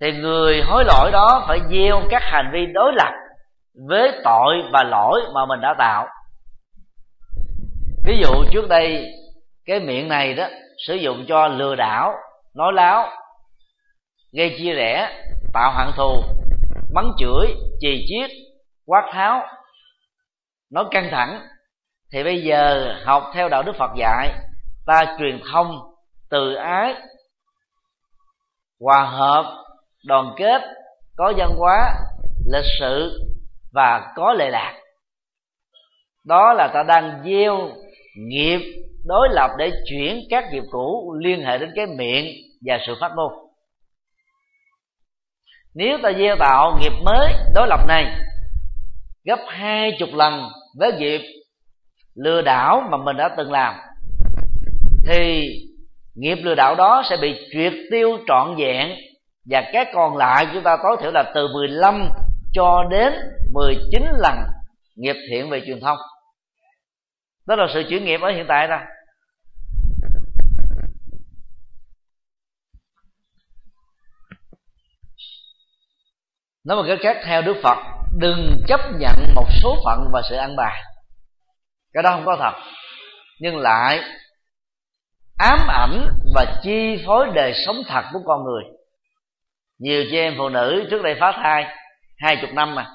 thì 0.00 0.12
người 0.12 0.62
hối 0.62 0.84
lỗi 0.84 1.10
đó 1.12 1.44
phải 1.48 1.60
gieo 1.70 2.02
các 2.10 2.22
hành 2.22 2.50
vi 2.52 2.66
đối 2.66 2.92
lập 2.92 3.12
với 3.88 4.20
tội 4.24 4.54
và 4.72 4.82
lỗi 4.82 5.20
mà 5.34 5.46
mình 5.46 5.60
đã 5.60 5.74
tạo 5.78 6.08
ví 8.06 8.18
dụ 8.18 8.44
trước 8.52 8.68
đây, 8.68 9.06
cái 9.64 9.80
miệng 9.80 10.08
này 10.08 10.34
đó, 10.34 10.48
sử 10.86 10.94
dụng 10.94 11.24
cho 11.28 11.48
lừa 11.48 11.74
đảo, 11.74 12.14
nói 12.54 12.72
láo, 12.72 13.08
gây 14.32 14.54
chia 14.58 14.72
rẽ, 14.72 15.22
tạo 15.52 15.72
hận 15.72 15.88
thù, 15.96 16.22
mắng 16.94 17.12
chửi, 17.18 17.54
chì 17.80 18.04
chiết, 18.08 18.30
quát 18.86 19.10
tháo, 19.12 19.42
nói 20.70 20.84
căng 20.90 21.08
thẳng. 21.10 21.40
Thì 22.12 22.24
bây 22.24 22.42
giờ 22.42 22.92
học 23.04 23.30
theo 23.34 23.48
đạo 23.48 23.62
đức 23.62 23.72
phật 23.78 23.90
dạy, 23.96 24.28
ta 24.86 25.16
truyền 25.18 25.40
thông 25.52 25.80
từ 26.30 26.54
ái, 26.54 26.94
hòa 28.80 29.04
hợp, 29.04 29.64
đoàn 30.04 30.34
kết, 30.36 30.62
có 31.16 31.32
văn 31.36 31.50
hóa, 31.58 31.94
lịch 32.52 32.70
sự 32.80 33.20
và 33.72 34.12
có 34.16 34.32
lệ 34.32 34.50
lạc. 34.50 34.80
Đó 36.24 36.52
là 36.52 36.68
ta 36.74 36.82
đang 36.82 37.22
gieo 37.24 37.70
nghiệp 38.16 38.60
đối 39.04 39.28
lập 39.30 39.50
để 39.58 39.70
chuyển 39.84 40.20
các 40.30 40.44
nghiệp 40.52 40.62
cũ 40.70 41.16
liên 41.20 41.42
hệ 41.42 41.58
đến 41.58 41.70
cái 41.76 41.86
miệng 41.86 42.26
và 42.66 42.78
sự 42.86 42.94
phát 43.00 43.12
ngôn. 43.16 43.32
Nếu 45.74 45.98
ta 46.02 46.12
gieo 46.18 46.36
tạo 46.38 46.78
nghiệp 46.80 46.92
mới 47.04 47.32
đối 47.54 47.68
lập 47.68 47.80
này, 47.88 48.04
gấp 49.24 49.38
hai 49.48 49.96
chục 49.98 50.08
lần 50.12 50.48
với 50.78 50.92
nghiệp 50.92 51.20
lừa 52.14 52.42
đảo 52.42 52.88
mà 52.90 52.96
mình 52.96 53.16
đã 53.16 53.34
từng 53.36 53.52
làm, 53.52 53.74
thì 55.06 55.48
nghiệp 56.14 56.38
lừa 56.42 56.54
đảo 56.54 56.74
đó 56.74 57.02
sẽ 57.10 57.16
bị 57.16 57.34
triệt 57.52 57.72
tiêu 57.90 58.18
trọn 58.26 58.56
vẹn. 58.56 58.94
Và 59.50 59.62
cái 59.72 59.86
còn 59.94 60.16
lại 60.16 60.46
chúng 60.52 60.62
ta 60.62 60.76
tối 60.82 60.96
thiểu 61.00 61.10
là 61.10 61.32
từ 61.34 61.48
15 61.54 62.08
cho 62.52 62.84
đến 62.90 63.12
19 63.52 64.02
lần 64.18 64.34
nghiệp 64.96 65.16
thiện 65.30 65.50
về 65.50 65.62
truyền 65.66 65.80
thông 65.80 65.98
đó 67.46 67.56
là 67.56 67.66
sự 67.74 67.84
chuyển 67.88 68.04
nghiệp 68.04 68.20
ở 68.20 68.30
hiện 68.30 68.46
tại 68.48 68.68
đó. 68.68 68.78
Nói 76.64 76.76
một 76.76 76.84
cái 76.88 76.96
khác, 77.00 77.22
theo 77.24 77.42
đức 77.42 77.56
phật, 77.62 77.78
đừng 78.18 78.56
chấp 78.68 78.80
nhận 78.98 79.34
một 79.34 79.46
số 79.62 79.76
phận 79.84 79.98
và 80.12 80.22
sự 80.30 80.36
ăn 80.36 80.56
bài. 80.56 80.82
Cái 81.92 82.02
đó 82.02 82.10
không 82.10 82.26
có 82.26 82.36
thật. 82.40 82.52
Nhưng 83.40 83.56
lại 83.58 84.00
ám 85.38 85.58
ảnh 85.68 86.08
và 86.34 86.60
chi 86.62 87.02
phối 87.06 87.26
đời 87.34 87.52
sống 87.66 87.76
thật 87.88 88.04
của 88.12 88.20
con 88.26 88.44
người. 88.44 88.62
Nhiều 89.78 90.04
chị 90.10 90.16
em 90.16 90.34
phụ 90.38 90.48
nữ 90.48 90.86
trước 90.90 91.02
đây 91.02 91.16
phá 91.20 91.32
thai, 91.42 91.64
hai 92.18 92.36
chục 92.40 92.50
năm 92.52 92.74
mà. 92.74 92.86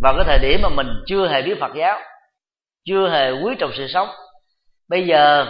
Vào 0.00 0.14
cái 0.16 0.24
thời 0.26 0.38
điểm 0.38 0.60
mà 0.62 0.68
mình 0.68 0.86
chưa 1.06 1.28
hề 1.28 1.42
biết 1.42 1.54
phật 1.60 1.72
giáo 1.76 2.00
chưa 2.88 3.10
hề 3.10 3.30
quý 3.30 3.54
trọng 3.58 3.70
sự 3.76 3.86
sống. 3.88 4.08
Bây 4.88 5.06
giờ, 5.06 5.46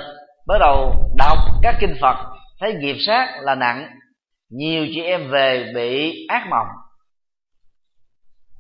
bắt 0.47 0.59
đầu 0.61 0.95
đọc 1.17 1.39
các 1.63 1.75
kinh 1.81 1.95
phật, 2.01 2.17
thấy 2.61 2.75
nghiệp 2.75 2.97
sát 3.07 3.37
là 3.41 3.55
nặng, 3.55 3.89
nhiều 4.51 4.87
chị 4.95 5.03
em 5.03 5.31
về 5.31 5.73
bị 5.75 6.27
ác 6.29 6.47
mộng. 6.51 6.67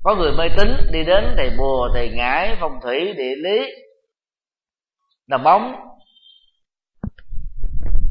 Có 0.03 0.15
người 0.15 0.33
mê 0.33 0.49
tín, 0.57 0.69
đi 0.93 1.05
đến 1.05 1.35
thầy 1.37 1.51
bùa, 1.59 1.89
thầy 1.95 2.09
ngải, 2.09 2.57
phong 2.61 2.81
thủy, 2.83 3.15
địa 3.17 3.35
lý 3.45 3.71
đầm 5.29 5.43
bóng. 5.43 5.75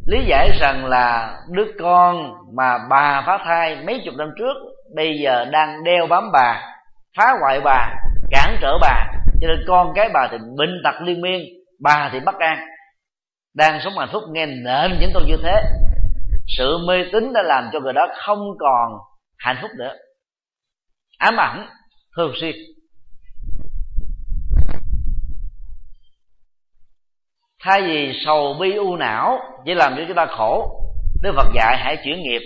Lý 0.07 0.25
giải 0.27 0.49
rằng 0.59 0.85
là 0.85 1.37
đứa 1.51 1.65
con 1.79 2.33
mà 2.55 2.77
bà 2.89 3.23
phá 3.25 3.37
thai 3.45 3.75
mấy 3.85 4.01
chục 4.05 4.13
năm 4.17 4.29
trước, 4.37 4.53
bây 4.95 5.19
giờ 5.23 5.45
đang 5.45 5.83
đeo 5.83 6.07
bám 6.07 6.31
bà, 6.31 6.77
phá 7.17 7.25
hoại 7.41 7.61
bà, 7.63 7.89
cản 8.31 8.57
trở 8.61 8.77
bà 8.81 9.16
cho 9.41 9.47
nên 9.47 9.59
con 9.67 9.93
cái 9.95 10.09
bà 10.13 10.27
thì 10.31 10.37
bệnh 10.57 10.81
tật 10.83 11.01
liên 11.01 11.21
miên, 11.21 11.41
bà 11.79 12.09
thì 12.13 12.19
bất 12.19 12.35
an. 12.35 12.59
Đang 13.53 13.79
sống 13.83 13.97
hạnh 13.97 14.09
phúc, 14.11 14.23
nghe 14.31 14.45
nện 14.45 14.99
những 14.99 15.11
câu 15.13 15.23
như 15.27 15.37
thế, 15.43 15.61
sự 16.57 16.77
mê 16.87 17.03
tín 17.13 17.33
đã 17.33 17.43
làm 17.43 17.69
cho 17.73 17.79
người 17.79 17.93
đó 17.93 18.07
không 18.25 18.39
còn 18.59 18.91
hạnh 19.37 19.57
phúc 19.61 19.71
nữa. 19.77 19.93
Ám 21.17 21.39
ảnh 21.39 21.69
thường 22.15 22.33
xuyên 22.41 22.55
thay 27.67 27.81
vì 27.81 28.19
sầu 28.25 28.55
bi 28.59 28.75
u 28.75 28.95
não, 28.95 29.39
chỉ 29.65 29.73
làm 29.73 29.95
cho 29.97 30.03
chúng 30.07 30.15
ta 30.15 30.25
khổ, 30.25 30.81
đức 31.21 31.31
phật 31.35 31.47
dạy 31.55 31.77
hãy 31.77 31.97
chuyển 32.03 32.21
nghiệp. 32.21 32.41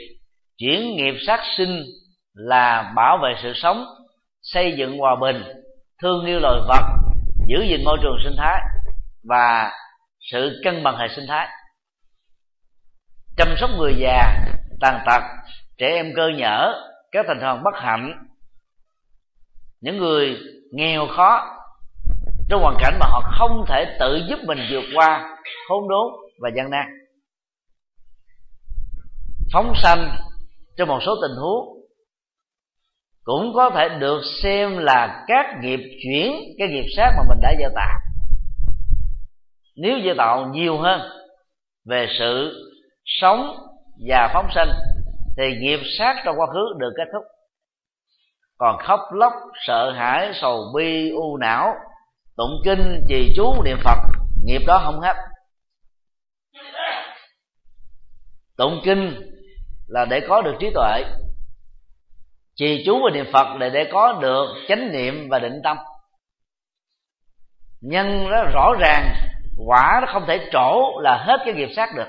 Chuyển 0.57 0.95
nghiệp 0.95 1.13
sát 1.27 1.39
sinh 1.57 1.83
là 2.33 2.93
bảo 2.95 3.17
vệ 3.23 3.29
sự 3.43 3.53
sống, 3.55 3.85
xây 4.41 4.73
dựng 4.77 4.97
hòa 4.97 5.15
bình 5.21 5.43
thương 6.01 6.25
yêu 6.25 6.39
loài 6.39 6.61
vật, 6.67 6.83
giữ 7.47 7.61
gìn 7.69 7.83
môi 7.85 7.97
trường 8.01 8.17
sinh 8.23 8.35
thái 8.37 8.61
và 9.23 9.71
sự 10.31 10.61
cân 10.63 10.83
bằng 10.83 10.97
hệ 10.97 11.07
sinh 11.15 11.25
thái. 11.27 11.47
Chăm 13.37 13.47
sóc 13.57 13.69
người 13.77 13.93
già, 13.99 14.45
tàn 14.79 15.03
tật, 15.05 15.21
trẻ 15.77 15.87
em 15.87 16.13
cơ 16.15 16.29
nhở, 16.37 16.73
các 17.11 17.25
thành 17.27 17.39
phần 17.41 17.63
bất 17.63 17.73
hạnh. 17.75 18.27
Những 19.81 19.97
người 19.97 20.37
nghèo 20.71 21.07
khó, 21.07 21.57
trong 22.49 22.61
hoàn 22.61 22.75
cảnh 22.79 22.97
mà 22.99 23.05
họ 23.09 23.31
không 23.37 23.65
thể 23.67 23.97
tự 23.99 24.21
giúp 24.29 24.39
mình 24.45 24.59
vượt 24.71 24.83
qua 24.95 25.37
khốn 25.67 25.89
đốn 25.89 26.13
và 26.39 26.49
gian 26.55 26.69
nan. 26.69 26.85
Phóng 29.53 29.73
sanh 29.83 30.17
trong 30.77 30.87
một 30.87 30.99
số 31.05 31.15
tình 31.21 31.37
huống 31.37 31.80
cũng 33.23 33.53
có 33.55 33.69
thể 33.75 33.89
được 33.99 34.21
xem 34.43 34.77
là 34.77 35.23
các 35.27 35.45
nghiệp 35.61 35.79
chuyển, 36.03 36.33
cái 36.57 36.67
nghiệp 36.67 36.85
sát 36.97 37.13
mà 37.17 37.23
mình 37.29 37.39
đã 37.41 37.53
gieo 37.59 37.69
tạo. 37.75 37.99
Nếu 39.75 39.99
gieo 40.05 40.15
tạo 40.17 40.45
nhiều 40.53 40.77
hơn 40.77 41.01
về 41.85 42.07
sự 42.19 42.51
sống 43.05 43.57
và 44.07 44.29
phóng 44.33 44.47
sinh 44.55 44.69
thì 45.37 45.43
nghiệp 45.59 45.79
sát 45.97 46.15
trong 46.25 46.39
quá 46.39 46.47
khứ 46.53 46.79
được 46.79 46.91
kết 46.97 47.09
thúc. 47.13 47.23
Còn 48.57 48.77
khóc, 48.77 48.99
lóc, 49.13 49.33
sợ 49.67 49.91
hãi, 49.91 50.31
sầu 50.33 50.63
bi, 50.75 51.09
u 51.09 51.37
não, 51.37 51.73
tụng 52.37 52.61
kinh, 52.65 53.05
trì 53.09 53.33
chú, 53.35 53.63
niệm 53.63 53.77
phật, 53.83 53.97
nghiệp 54.45 54.61
đó 54.67 54.81
không 54.85 54.99
hết. 54.99 55.15
Tụng 58.57 58.81
kinh 58.83 59.15
là 59.87 60.05
để 60.05 60.19
có 60.27 60.41
được 60.41 60.53
trí 60.59 60.69
tuệ 60.73 61.03
trì 62.61 62.83
chú 62.85 63.01
và 63.03 63.09
niệm 63.13 63.25
phật 63.33 63.57
để 63.59 63.69
để 63.69 63.89
có 63.91 64.19
được 64.21 64.47
chánh 64.67 64.91
niệm 64.91 65.27
và 65.29 65.39
định 65.39 65.61
tâm. 65.63 65.77
Nhân 67.81 68.29
nó 68.29 68.43
rõ 68.53 68.73
ràng, 68.79 69.15
quả 69.67 69.99
nó 70.01 70.13
không 70.13 70.23
thể 70.27 70.49
trổ 70.51 70.99
là 71.01 71.23
hết 71.27 71.37
cái 71.45 71.53
nghiệp 71.53 71.69
sát 71.75 71.89
được. 71.95 72.07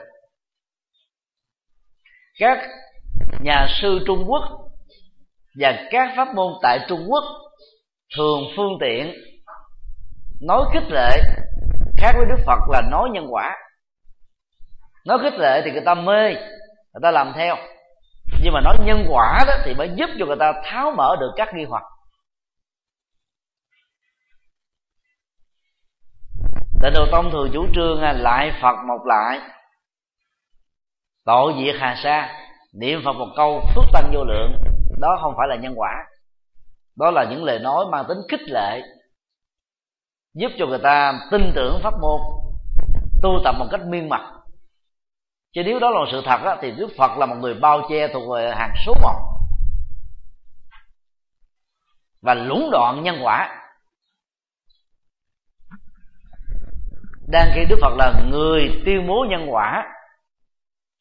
Các 2.39 2.59
nhà 3.41 3.67
sư 3.81 3.99
trung 4.07 4.25
quốc 4.29 4.43
và 5.61 5.89
các 5.91 6.13
pháp 6.17 6.35
môn 6.35 6.53
tại 6.63 6.79
trung 6.89 7.07
quốc 7.09 7.25
thường 8.17 8.41
phương 8.57 8.79
tiện 8.81 9.15
nói 10.43 10.65
khích 10.73 10.91
lệ 10.91 11.11
khác 11.99 12.13
với 12.17 12.27
đức 12.29 12.43
phật 12.47 12.59
là 12.71 12.83
nói 12.91 13.09
nhân 13.13 13.27
quả. 13.31 13.57
Nói 15.07 15.19
khích 15.23 15.39
lệ 15.39 15.63
thì 15.65 15.71
người 15.71 15.85
ta 15.85 15.95
mê, 15.95 16.33
người 16.93 17.01
ta 17.03 17.11
làm 17.11 17.33
theo 17.37 17.57
nhưng 18.43 18.53
mà 18.53 18.61
nói 18.61 18.77
nhân 18.81 19.07
quả 19.09 19.45
đó 19.47 19.53
thì 19.65 19.75
mới 19.75 19.91
giúp 19.95 20.11
cho 20.19 20.27
người 20.27 20.37
ta 20.41 20.53
tháo 20.65 20.93
mở 20.97 21.17
được 21.21 21.31
các 21.37 21.49
nghi 21.55 21.65
hoặc. 21.65 21.83
Tịnh 26.83 26.93
Độ 26.95 27.07
Tông 27.13 27.31
thường 27.31 27.51
chủ 27.53 27.67
trương 27.75 28.01
à, 28.01 28.13
lại 28.13 28.53
Phật 28.63 28.77
một 28.89 29.07
lại. 29.07 29.41
Tội 31.25 31.55
diệt 31.59 31.75
hà 31.79 31.95
sa, 32.05 32.29
Niệm 32.75 33.01
Phật 33.05 33.13
một 33.13 33.29
câu, 33.37 33.63
phước 33.75 33.85
tăng 33.93 34.11
vô 34.15 34.25
lượng. 34.25 34.53
Đó 35.01 35.19
không 35.23 35.35
phải 35.37 35.49
là 35.49 35.57
nhân 35.57 35.73
quả. 35.77 35.91
Đó 36.97 37.11
là 37.11 37.25
những 37.31 37.45
lời 37.45 37.59
nói 37.59 37.85
mang 37.91 38.05
tính 38.09 38.19
khích 38.31 38.49
lệ, 38.49 38.83
Giúp 40.35 40.49
cho 40.59 40.67
người 40.67 40.79
ta 40.83 41.21
tin 41.31 41.53
tưởng 41.55 41.81
pháp 41.83 41.95
môn, 42.01 42.21
Tu 43.23 43.41
tập 43.45 43.55
một 43.59 43.67
cách 43.71 43.81
miên 43.87 44.09
mật 44.09 44.42
Chứ 45.55 45.63
nếu 45.65 45.79
đó 45.79 45.91
là 45.91 46.01
sự 46.13 46.23
thật 46.25 46.41
á, 46.45 46.57
thì 46.63 46.71
Đức 46.71 46.89
Phật 46.99 47.19
là 47.19 47.27
một 47.27 47.37
người 47.41 47.55
bao 47.55 47.83
che 47.89 48.09
thuộc 48.13 48.35
về 48.35 48.53
hàng 48.57 48.75
số 48.87 48.95
một. 49.03 49.33
Và 52.23 52.35
lũng 52.35 52.69
đoạn 52.73 53.03
nhân 53.03 53.21
quả. 53.23 53.59
Đang 57.29 57.51
khi 57.55 57.65
đức 57.69 57.79
phật 57.81 57.95
là 57.99 58.13
người 58.31 58.83
tuyên 58.85 59.07
bố 59.07 59.27
nhân 59.31 59.47
quả 59.51 59.85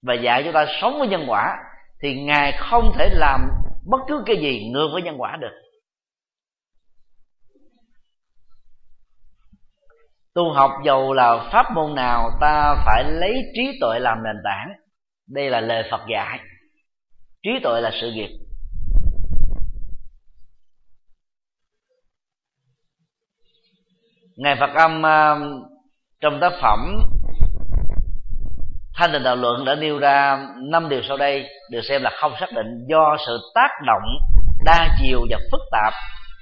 và 0.02 0.14
dạy 0.14 0.44
cho 0.46 0.52
ta 0.52 0.66
sống 0.82 1.00
với 1.00 1.08
nhân 1.08 1.26
quả 1.28 1.58
thì 2.02 2.24
ngài 2.24 2.58
không 2.60 2.92
thể 2.98 3.10
làm 3.12 3.50
bất 3.86 3.98
cứ 4.08 4.24
cái 4.26 4.38
gì 4.38 4.70
ngược 4.74 4.90
với 4.94 5.02
nhân 5.02 5.22
quả 5.22 5.38
được. 5.42 5.52
Tu 10.34 10.52
học 10.52 10.72
dầu 10.86 11.14
là 11.14 11.50
pháp 11.52 11.66
môn 11.76 11.96
nào, 11.96 12.30
ta 12.42 12.76
phải 12.86 13.04
lấy 13.04 13.34
trí 13.56 13.78
tuệ 13.82 14.00
làm 14.00 14.24
nền 14.24 14.36
tảng. 14.44 14.74
Đây 15.28 15.50
là 15.50 15.62
lời 15.62 15.84
phật 15.92 16.02
dạy. 16.12 16.40
Trí 17.44 17.52
tuệ 17.64 17.82
là 17.82 17.92
sự 18.02 18.12
nghiệp. 18.12 18.30
Ngài 24.36 24.56
phật 24.60 24.70
âm 24.76 25.06
à, 25.06 25.36
trong 26.22 26.40
tác 26.42 26.54
phẩm 26.62 26.80
thanh 28.94 29.12
tịnh 29.14 29.24
đạo 29.24 29.36
luận 29.36 29.66
đã 29.66 29.76
nêu 29.76 30.00
ra 30.00 30.48
năm 30.58 30.90
điều 30.90 31.02
sau 31.08 31.18
đây, 31.18 31.50
được 31.72 31.82
xem 31.90 32.02
là 32.02 32.12
không 32.22 32.34
xác 32.40 32.50
định 32.56 32.86
do 32.90 33.18
sự 33.28 33.40
tác 33.56 33.70
động 33.88 34.04
đa 34.66 34.88
chiều 35.02 35.22
và 35.30 35.38
phức 35.52 35.62
tạp 35.72 35.94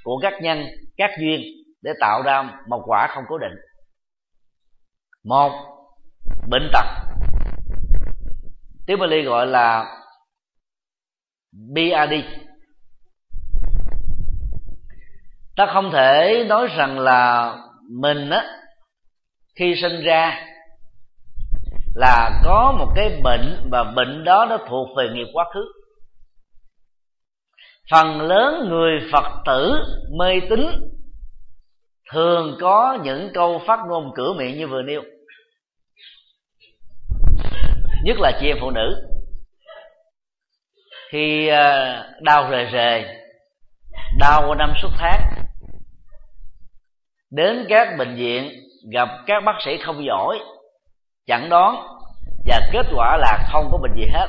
của 0.04 0.18
các 0.22 0.32
nhân, 0.42 0.66
các 0.96 1.10
duyên 1.20 1.40
để 1.82 1.90
tạo 2.00 2.22
ra 2.22 2.42
một 2.68 2.82
quả 2.86 3.06
không 3.14 3.24
cố 3.28 3.38
định 3.38 3.52
một, 5.24 5.52
bệnh 6.48 6.70
tật. 6.72 6.86
Tiếng 8.86 8.98
Bali 8.98 9.22
gọi 9.22 9.46
là 9.46 9.96
BRD 11.52 12.14
ta 15.60 15.66
không 15.66 15.90
thể 15.92 16.44
nói 16.48 16.68
rằng 16.76 16.98
là 16.98 17.54
mình 18.00 18.30
á, 18.30 18.44
khi 19.58 19.74
sinh 19.82 20.02
ra 20.04 20.46
là 21.94 22.40
có 22.44 22.74
một 22.78 22.92
cái 22.96 23.20
bệnh 23.24 23.68
và 23.70 23.84
bệnh 23.84 24.24
đó 24.24 24.46
nó 24.50 24.58
thuộc 24.68 24.88
về 24.96 25.08
nghiệp 25.12 25.26
quá 25.32 25.44
khứ. 25.54 25.60
Phần 27.90 28.20
lớn 28.20 28.68
người 28.68 29.00
phật 29.12 29.42
tử 29.46 29.74
mê 30.18 30.40
tín 30.50 30.60
thường 32.12 32.56
có 32.60 32.98
những 33.02 33.30
câu 33.34 33.60
phát 33.66 33.78
ngôn 33.88 34.12
cửa 34.14 34.32
miệng 34.32 34.58
như 34.58 34.66
vừa 34.66 34.82
nêu. 34.82 35.02
Nhất 38.04 38.16
là 38.20 38.32
chị 38.40 38.46
em 38.46 38.56
phụ 38.60 38.70
nữ. 38.70 39.06
Khi 41.10 41.48
à, 41.48 42.04
đau 42.20 42.48
rề 42.50 42.68
rề, 42.72 43.04
đau 44.18 44.44
qua 44.48 44.56
năm 44.58 44.72
suốt 44.82 44.88
tháng, 44.98 45.20
đến 47.30 47.66
các 47.68 47.88
bệnh 47.98 48.16
viện 48.16 48.50
gặp 48.92 49.08
các 49.26 49.42
bác 49.46 49.56
sĩ 49.64 49.78
không 49.78 50.04
giỏi, 50.04 50.38
chẩn 51.26 51.48
đoán 51.48 51.76
và 52.46 52.60
kết 52.72 52.86
quả 52.96 53.16
là 53.16 53.48
không 53.52 53.68
có 53.72 53.78
bệnh 53.78 53.94
gì 53.96 54.06
hết, 54.12 54.26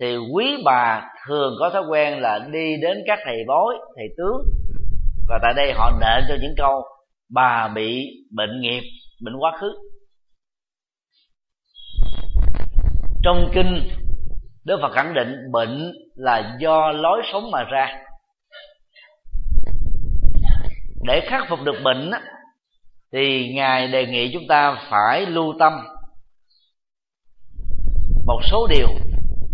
thì 0.00 0.16
quý 0.34 0.62
bà 0.64 1.10
thường 1.26 1.54
có 1.60 1.70
thói 1.70 1.82
quen 1.90 2.20
là 2.20 2.38
đi 2.52 2.76
đến 2.82 2.98
các 3.06 3.18
thầy 3.24 3.36
bói, 3.48 3.74
thầy 3.96 4.06
tướng 4.16 4.42
và 5.28 5.38
tại 5.42 5.52
đây 5.56 5.72
họ 5.72 5.90
nện 5.90 6.24
cho 6.28 6.34
những 6.42 6.54
câu 6.56 6.82
bà 7.32 7.68
bị 7.74 8.08
bệnh 8.30 8.60
nghiệp, 8.60 8.82
bệnh 9.24 9.34
quá 9.38 9.52
khứ. 9.60 9.72
Trong 13.24 13.50
kinh, 13.54 13.88
đức 14.64 14.78
phật 14.82 14.92
khẳng 14.94 15.14
định 15.14 15.34
bệnh 15.52 15.92
là 16.14 16.56
do 16.60 16.92
lối 16.92 17.22
sống 17.32 17.50
mà 17.50 17.64
ra. 17.64 18.04
Để 21.02 21.20
khắc 21.26 21.44
phục 21.48 21.58
được 21.64 21.80
bệnh 21.84 22.10
thì 23.12 23.52
ngài 23.54 23.88
đề 23.88 24.06
nghị 24.06 24.30
chúng 24.32 24.46
ta 24.48 24.86
phải 24.90 25.26
lưu 25.26 25.54
tâm 25.58 25.72
một 28.26 28.40
số 28.50 28.66
điều, 28.66 28.88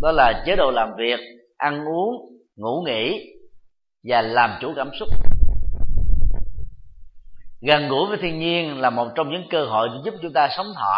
đó 0.01 0.13
là 0.13 0.43
chế 0.47 0.57
độ 0.57 0.71
làm 0.71 0.89
việc, 0.99 1.21
ăn 1.57 1.85
uống, 1.85 2.15
ngủ 2.57 2.83
nghỉ 2.87 3.35
và 4.05 4.23
làm 4.23 4.59
chủ 4.61 4.73
cảm 4.77 4.91
xúc 4.99 5.09
gần 7.61 7.89
gũi 7.89 8.09
với 8.09 8.19
thiên 8.23 8.39
nhiên 8.39 8.81
là 8.81 8.91
một 8.91 9.09
trong 9.15 9.31
những 9.31 9.49
cơ 9.51 9.65
hội 9.65 9.89
giúp 10.05 10.15
chúng 10.23 10.33
ta 10.33 10.49
sống 10.57 10.67
thọ. 10.77 10.95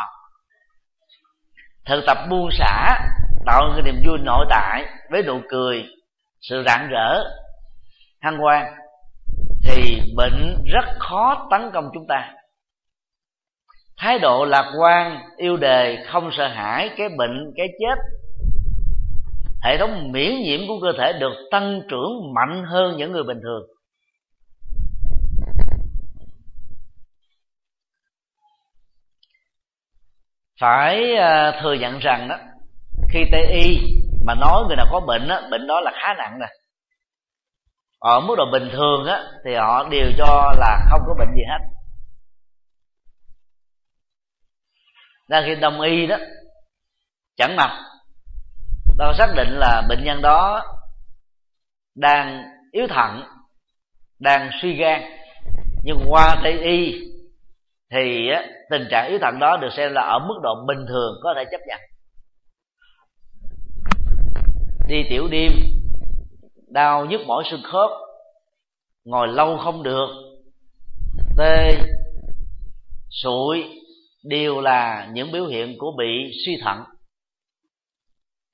Thực 1.86 2.00
tập 2.06 2.18
buông 2.30 2.48
xả, 2.52 2.98
tạo 3.46 3.70
cái 3.74 3.82
niềm 3.82 4.02
vui 4.06 4.18
nội 4.24 4.46
tại 4.50 4.84
với 5.10 5.22
nụ 5.22 5.40
cười, 5.48 5.84
sự 6.40 6.62
rạng 6.66 6.88
rỡ, 6.88 7.24
hăng 8.20 8.38
hoan, 8.38 8.66
thì 9.64 10.00
bệnh 10.16 10.64
rất 10.72 10.84
khó 10.98 11.48
tấn 11.50 11.70
công 11.74 11.90
chúng 11.94 12.06
ta. 12.08 12.32
Thái 13.96 14.18
độ 14.18 14.44
lạc 14.44 14.72
quan, 14.80 15.18
yêu 15.36 15.56
đề, 15.56 16.04
không 16.06 16.30
sợ 16.32 16.48
hãi 16.48 16.90
cái 16.96 17.08
bệnh, 17.18 17.52
cái 17.56 17.66
chết. 17.80 17.98
Hệ 19.62 19.78
thống 19.78 20.12
miễn 20.12 20.42
nhiễm 20.42 20.60
của 20.68 20.80
cơ 20.82 20.92
thể 20.98 21.12
được 21.12 21.32
tăng 21.50 21.80
trưởng 21.88 22.34
mạnh 22.34 22.64
hơn 22.64 22.96
những 22.96 23.12
người 23.12 23.22
bình 23.22 23.40
thường. 23.42 23.62
Phải 30.60 31.16
ờ, 31.16 31.60
thừa 31.62 31.74
nhận 31.74 31.98
rằng 31.98 32.28
đó 32.28 32.38
khi 33.12 33.24
tây 33.32 33.46
y 33.46 33.78
mà 34.24 34.34
nói 34.34 34.64
người 34.66 34.76
nào 34.76 34.86
có 34.90 35.00
bệnh 35.00 35.28
đó, 35.28 35.40
bệnh 35.50 35.66
đó 35.66 35.80
là 35.80 35.92
khá 35.94 36.14
nặng 36.14 36.38
nè. 36.40 36.46
Ở 37.98 38.20
mức 38.20 38.34
độ 38.38 38.44
bình 38.52 38.68
thường 38.72 39.06
á 39.06 39.24
thì 39.44 39.54
họ 39.54 39.88
đều 39.88 40.12
cho 40.18 40.54
là 40.58 40.86
không 40.90 41.00
có 41.06 41.14
bệnh 41.18 41.28
gì 41.34 41.42
hết. 41.48 41.58
Ra 45.28 45.42
khi 45.46 45.54
đông 45.54 45.80
y 45.80 46.06
đó 46.06 46.16
chẳng 47.36 47.56
mập 47.56 47.70
ta 48.98 49.12
xác 49.18 49.32
định 49.36 49.48
là 49.50 49.82
bệnh 49.88 50.04
nhân 50.04 50.22
đó 50.22 50.62
đang 51.94 52.44
yếu 52.72 52.86
thận 52.86 53.22
đang 54.18 54.50
suy 54.62 54.76
gan. 54.76 55.02
Nhưng 55.82 56.04
qua 56.08 56.40
tây 56.42 56.58
y 56.62 57.10
thì 57.92 58.28
tình 58.70 58.86
trạng 58.90 59.08
yếu 59.08 59.18
thận 59.18 59.38
đó 59.38 59.56
được 59.56 59.72
xem 59.76 59.92
là 59.92 60.02
ở 60.02 60.18
mức 60.18 60.34
độ 60.42 60.54
bình 60.68 60.86
thường 60.88 61.14
có 61.22 61.34
thể 61.36 61.44
chấp 61.50 61.60
nhận. 61.66 61.80
Đi 64.88 65.02
tiểu 65.10 65.28
đêm, 65.30 65.50
đau 66.68 67.06
nhức 67.06 67.20
mỏi 67.26 67.44
xương 67.50 67.62
khớp, 67.72 67.90
ngồi 69.04 69.28
lâu 69.28 69.56
không 69.56 69.82
được, 69.82 70.08
tê, 71.38 71.70
sụi, 73.22 73.64
đều 74.24 74.60
là 74.60 75.08
những 75.12 75.32
biểu 75.32 75.46
hiện 75.46 75.78
của 75.78 75.92
bị 75.98 76.30
suy 76.46 76.60
thận. 76.62 76.84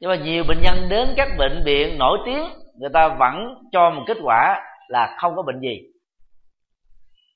Nhưng 0.01 0.11
mà 0.11 0.17
nhiều 0.17 0.45
bệnh 0.49 0.63
nhân 0.63 0.89
đến 0.89 1.09
các 1.17 1.29
bệnh 1.39 1.63
viện 1.65 1.99
nổi 1.99 2.19
tiếng, 2.27 2.45
người 2.79 2.91
ta 2.93 3.17
vẫn 3.19 3.35
cho 3.73 3.91
một 3.91 4.03
kết 4.07 4.17
quả 4.23 4.63
là 4.89 5.17
không 5.21 5.37
có 5.37 5.43
bệnh 5.43 5.61
gì. 5.61 5.81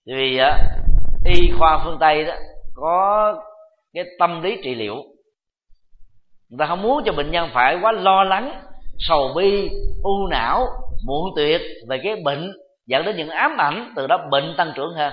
Vì 0.06 0.38
y 1.24 1.50
khoa 1.58 1.80
phương 1.84 1.96
tây 2.00 2.24
đó, 2.24 2.34
có 2.74 3.34
cái 3.94 4.04
tâm 4.18 4.42
lý 4.42 4.60
trị 4.62 4.74
liệu. 4.74 4.94
Người 6.48 6.58
ta 6.58 6.66
không 6.66 6.82
muốn 6.82 7.02
cho 7.06 7.12
bệnh 7.12 7.30
nhân 7.30 7.50
phải 7.52 7.78
quá 7.82 7.92
lo 7.92 8.24
lắng, 8.24 8.62
sầu 8.98 9.32
bi, 9.36 9.68
u 10.02 10.26
não, 10.30 10.66
muộn 11.06 11.32
tuyệt 11.36 11.60
về 11.88 12.00
cái 12.02 12.16
bệnh, 12.24 12.52
dẫn 12.86 13.04
đến 13.04 13.16
những 13.16 13.28
ám 13.28 13.56
ảnh, 13.56 13.92
từ 13.96 14.06
đó 14.06 14.28
bệnh 14.30 14.54
tăng 14.56 14.72
trưởng 14.76 14.94
hơn. 14.94 15.12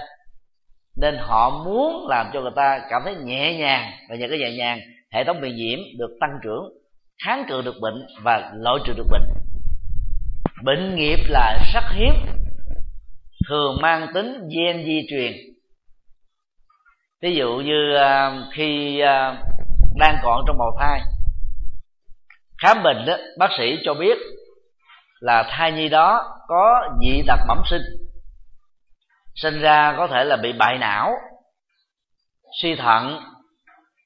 Nên 0.95 1.17
họ 1.19 1.63
muốn 1.65 2.07
làm 2.07 2.29
cho 2.33 2.41
người 2.41 2.51
ta 2.55 2.81
cảm 2.89 3.01
thấy 3.05 3.15
nhẹ 3.15 3.57
nhàng, 3.57 3.91
và 4.09 4.15
nhờ 4.15 4.27
cái 4.29 4.39
nhẹ 4.39 4.51
nhàng, 4.57 4.79
hệ 5.11 5.23
thống 5.23 5.41
miễn 5.41 5.55
nhiễm 5.55 5.79
được 5.97 6.17
tăng 6.19 6.39
trưởng, 6.43 6.63
kháng 7.25 7.45
cự 7.47 7.61
được 7.61 7.75
bệnh 7.81 8.07
và 8.21 8.51
loại 8.55 8.79
trừ 8.85 8.93
được 8.97 9.07
bệnh. 9.11 9.23
Bệnh 10.63 10.95
nghiệp 10.95 11.19
là 11.29 11.59
rất 11.73 11.83
hiếm, 11.91 12.13
thường 13.49 13.77
mang 13.81 14.07
tính 14.13 14.49
gen 14.55 14.85
di 14.85 15.01
truyền 15.09 15.33
ví 17.21 17.35
dụ 17.35 17.49
như 17.65 17.95
à, 17.95 18.31
khi 18.53 18.99
à, 18.99 19.43
đang 19.95 20.15
còn 20.23 20.43
trong 20.47 20.57
bào 20.57 20.77
thai 20.79 21.01
khám 22.61 22.83
bệnh 22.83 23.05
đó, 23.05 23.17
bác 23.37 23.49
sĩ 23.57 23.77
cho 23.85 23.93
biết 23.93 24.17
là 25.19 25.43
thai 25.49 25.71
nhi 25.71 25.89
đó 25.89 26.23
có 26.47 26.89
dị 27.01 27.23
tật 27.27 27.39
bẩm 27.47 27.61
sinh 27.69 27.81
sinh 29.35 29.61
ra 29.61 29.93
có 29.97 30.07
thể 30.07 30.23
là 30.23 30.37
bị 30.37 30.53
bại 30.53 30.77
não 30.77 31.13
suy 32.61 32.75
thận 32.75 33.19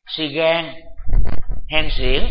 suy 0.07 0.27
gan 0.27 0.73
hen 1.71 1.87
suyễn. 1.97 2.23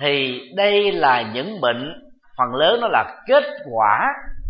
Thì 0.00 0.40
đây 0.56 0.92
là 0.92 1.22
những 1.34 1.60
bệnh 1.60 1.92
phần 2.38 2.54
lớn 2.54 2.80
nó 2.80 2.88
là 2.88 3.22
kết 3.26 3.44
quả 3.72 4.08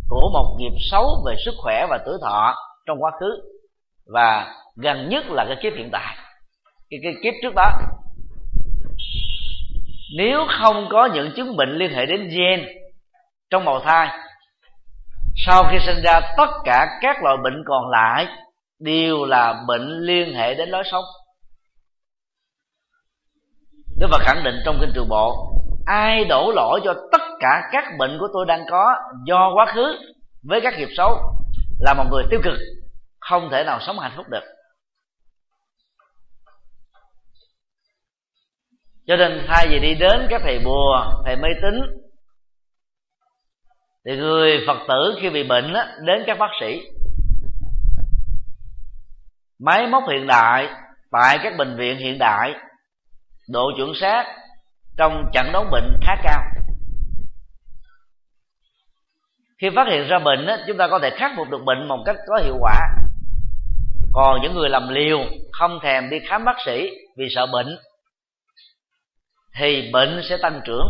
của 0.08 0.30
một 0.32 0.56
nghiệp 0.58 0.76
xấu 0.90 1.22
về 1.26 1.34
sức 1.44 1.54
khỏe 1.62 1.86
và 1.90 1.98
tuổi 2.06 2.18
thọ 2.22 2.54
trong 2.86 3.02
quá 3.02 3.10
khứ 3.20 3.42
và 4.12 4.54
gần 4.76 5.08
nhất 5.08 5.24
là 5.28 5.44
cái 5.48 5.56
kiếp 5.62 5.72
hiện 5.76 5.88
tại. 5.92 6.16
Cái, 6.90 7.00
cái 7.02 7.14
kiếp 7.22 7.34
trước 7.42 7.54
đó. 7.54 7.70
Nếu 10.16 10.46
không 10.60 10.88
có 10.90 11.08
những 11.14 11.32
chứng 11.36 11.56
bệnh 11.56 11.76
liên 11.78 11.92
hệ 11.92 12.06
đến 12.06 12.28
gen 12.28 12.66
trong 13.50 13.64
bào 13.64 13.80
thai 13.80 14.08
sau 15.46 15.64
khi 15.70 15.78
sinh 15.86 16.02
ra 16.04 16.20
tất 16.36 16.50
cả 16.64 16.98
các 17.00 17.22
loại 17.22 17.36
bệnh 17.44 17.62
còn 17.66 17.90
lại 17.90 18.26
đều 18.80 19.24
là 19.24 19.64
bệnh 19.68 20.00
liên 20.00 20.34
hệ 20.34 20.54
đến 20.54 20.68
lối 20.68 20.82
sống. 20.90 21.04
Đức 23.98 24.06
Phật 24.10 24.20
khẳng 24.22 24.44
định 24.44 24.54
trong 24.64 24.78
kinh 24.80 24.90
trường 24.94 25.08
bộ 25.08 25.52
ai 25.86 26.24
đổ 26.24 26.52
lỗi 26.54 26.80
cho 26.84 26.94
tất 27.12 27.22
cả 27.40 27.68
các 27.72 27.84
bệnh 27.98 28.18
của 28.20 28.28
tôi 28.32 28.46
đang 28.46 28.60
có 28.70 28.94
do 29.24 29.52
quá 29.54 29.66
khứ 29.74 29.96
với 30.42 30.60
các 30.60 30.74
nghiệp 30.78 30.88
xấu 30.96 31.18
là 31.80 31.94
một 31.94 32.04
người 32.10 32.24
tiêu 32.30 32.40
cực 32.44 32.58
không 33.30 33.48
thể 33.52 33.64
nào 33.64 33.78
sống 33.86 33.98
hạnh 33.98 34.12
phúc 34.16 34.26
được. 34.30 34.44
Cho 39.06 39.16
nên 39.16 39.44
thay 39.48 39.66
vì 39.70 39.78
đi 39.78 39.94
đến 39.94 40.26
các 40.30 40.40
thầy 40.44 40.58
bùa 40.64 41.22
thầy 41.24 41.36
mê 41.36 41.48
tín 41.62 41.80
thì 44.04 44.16
người 44.16 44.64
phật 44.66 44.78
tử 44.88 45.18
khi 45.20 45.30
bị 45.30 45.48
bệnh 45.48 45.72
á, 45.72 45.96
đến 46.06 46.22
các 46.26 46.38
bác 46.38 46.50
sĩ. 46.60 46.80
Máy 49.58 49.86
móc 49.86 50.02
hiện 50.10 50.26
đại 50.26 50.68
tại 51.10 51.38
các 51.42 51.52
bệnh 51.58 51.76
viện 51.76 51.96
hiện 51.98 52.18
đại 52.18 52.54
độ 53.48 53.70
chuẩn 53.76 53.92
xác 54.00 54.24
trong 54.96 55.24
chẩn 55.32 55.52
đoán 55.52 55.70
bệnh 55.70 56.00
khá 56.02 56.16
cao. 56.22 56.42
Khi 59.60 59.68
phát 59.76 59.86
hiện 59.88 60.08
ra 60.08 60.18
bệnh 60.18 60.46
á, 60.46 60.58
chúng 60.66 60.78
ta 60.78 60.88
có 60.90 60.98
thể 61.02 61.10
khắc 61.10 61.30
phục 61.36 61.50
được 61.50 61.62
bệnh 61.64 61.88
một 61.88 62.02
cách 62.06 62.16
có 62.26 62.40
hiệu 62.44 62.56
quả 62.60 62.78
còn 64.12 64.42
những 64.42 64.54
người 64.54 64.68
làm 64.68 64.88
liều 64.88 65.18
không 65.52 65.78
thèm 65.82 66.10
đi 66.10 66.18
khám 66.28 66.44
bác 66.44 66.56
sĩ 66.66 66.90
vì 67.16 67.26
sợ 67.30 67.46
bệnh, 67.46 67.78
thì 69.58 69.90
bệnh 69.92 70.20
sẽ 70.28 70.36
tăng 70.36 70.60
trưởng. 70.64 70.86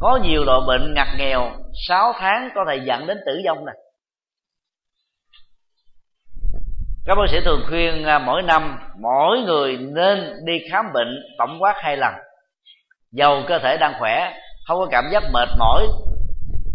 Có 0.00 0.18
nhiều 0.22 0.44
loại 0.44 0.60
bệnh 0.66 0.94
ngặt 0.94 1.08
nghèo 1.18 1.52
6 1.88 2.12
tháng 2.18 2.48
có 2.54 2.64
thể 2.68 2.80
dẫn 2.86 3.06
đến 3.06 3.18
tử 3.26 3.40
vong 3.46 3.64
này 3.64 3.74
các 7.06 7.14
bác 7.14 7.24
sĩ 7.30 7.40
thường 7.44 7.64
khuyên 7.68 8.04
à, 8.04 8.18
mỗi 8.18 8.42
năm 8.42 8.78
mỗi 9.00 9.38
người 9.38 9.76
nên 9.76 10.44
đi 10.44 10.52
khám 10.70 10.92
bệnh 10.92 11.22
tổng 11.38 11.62
quát 11.62 11.74
hai 11.76 11.96
lần. 11.96 12.14
Dầu 13.12 13.42
cơ 13.48 13.58
thể 13.58 13.76
đang 13.76 13.94
khỏe, 13.98 14.32
không 14.66 14.78
có 14.78 14.86
cảm 14.90 15.04
giác 15.12 15.22
mệt 15.32 15.48
mỏi, 15.58 15.86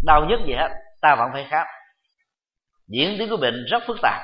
đau 0.04 0.24
nhức 0.24 0.40
gì 0.46 0.52
hết, 0.52 0.68
ta 1.00 1.16
vẫn 1.18 1.28
phải 1.32 1.46
khám. 1.50 1.66
Diễn 2.88 3.16
tiến 3.18 3.30
của 3.30 3.36
bệnh 3.36 3.64
rất 3.70 3.82
phức 3.86 3.96
tạp. 4.02 4.22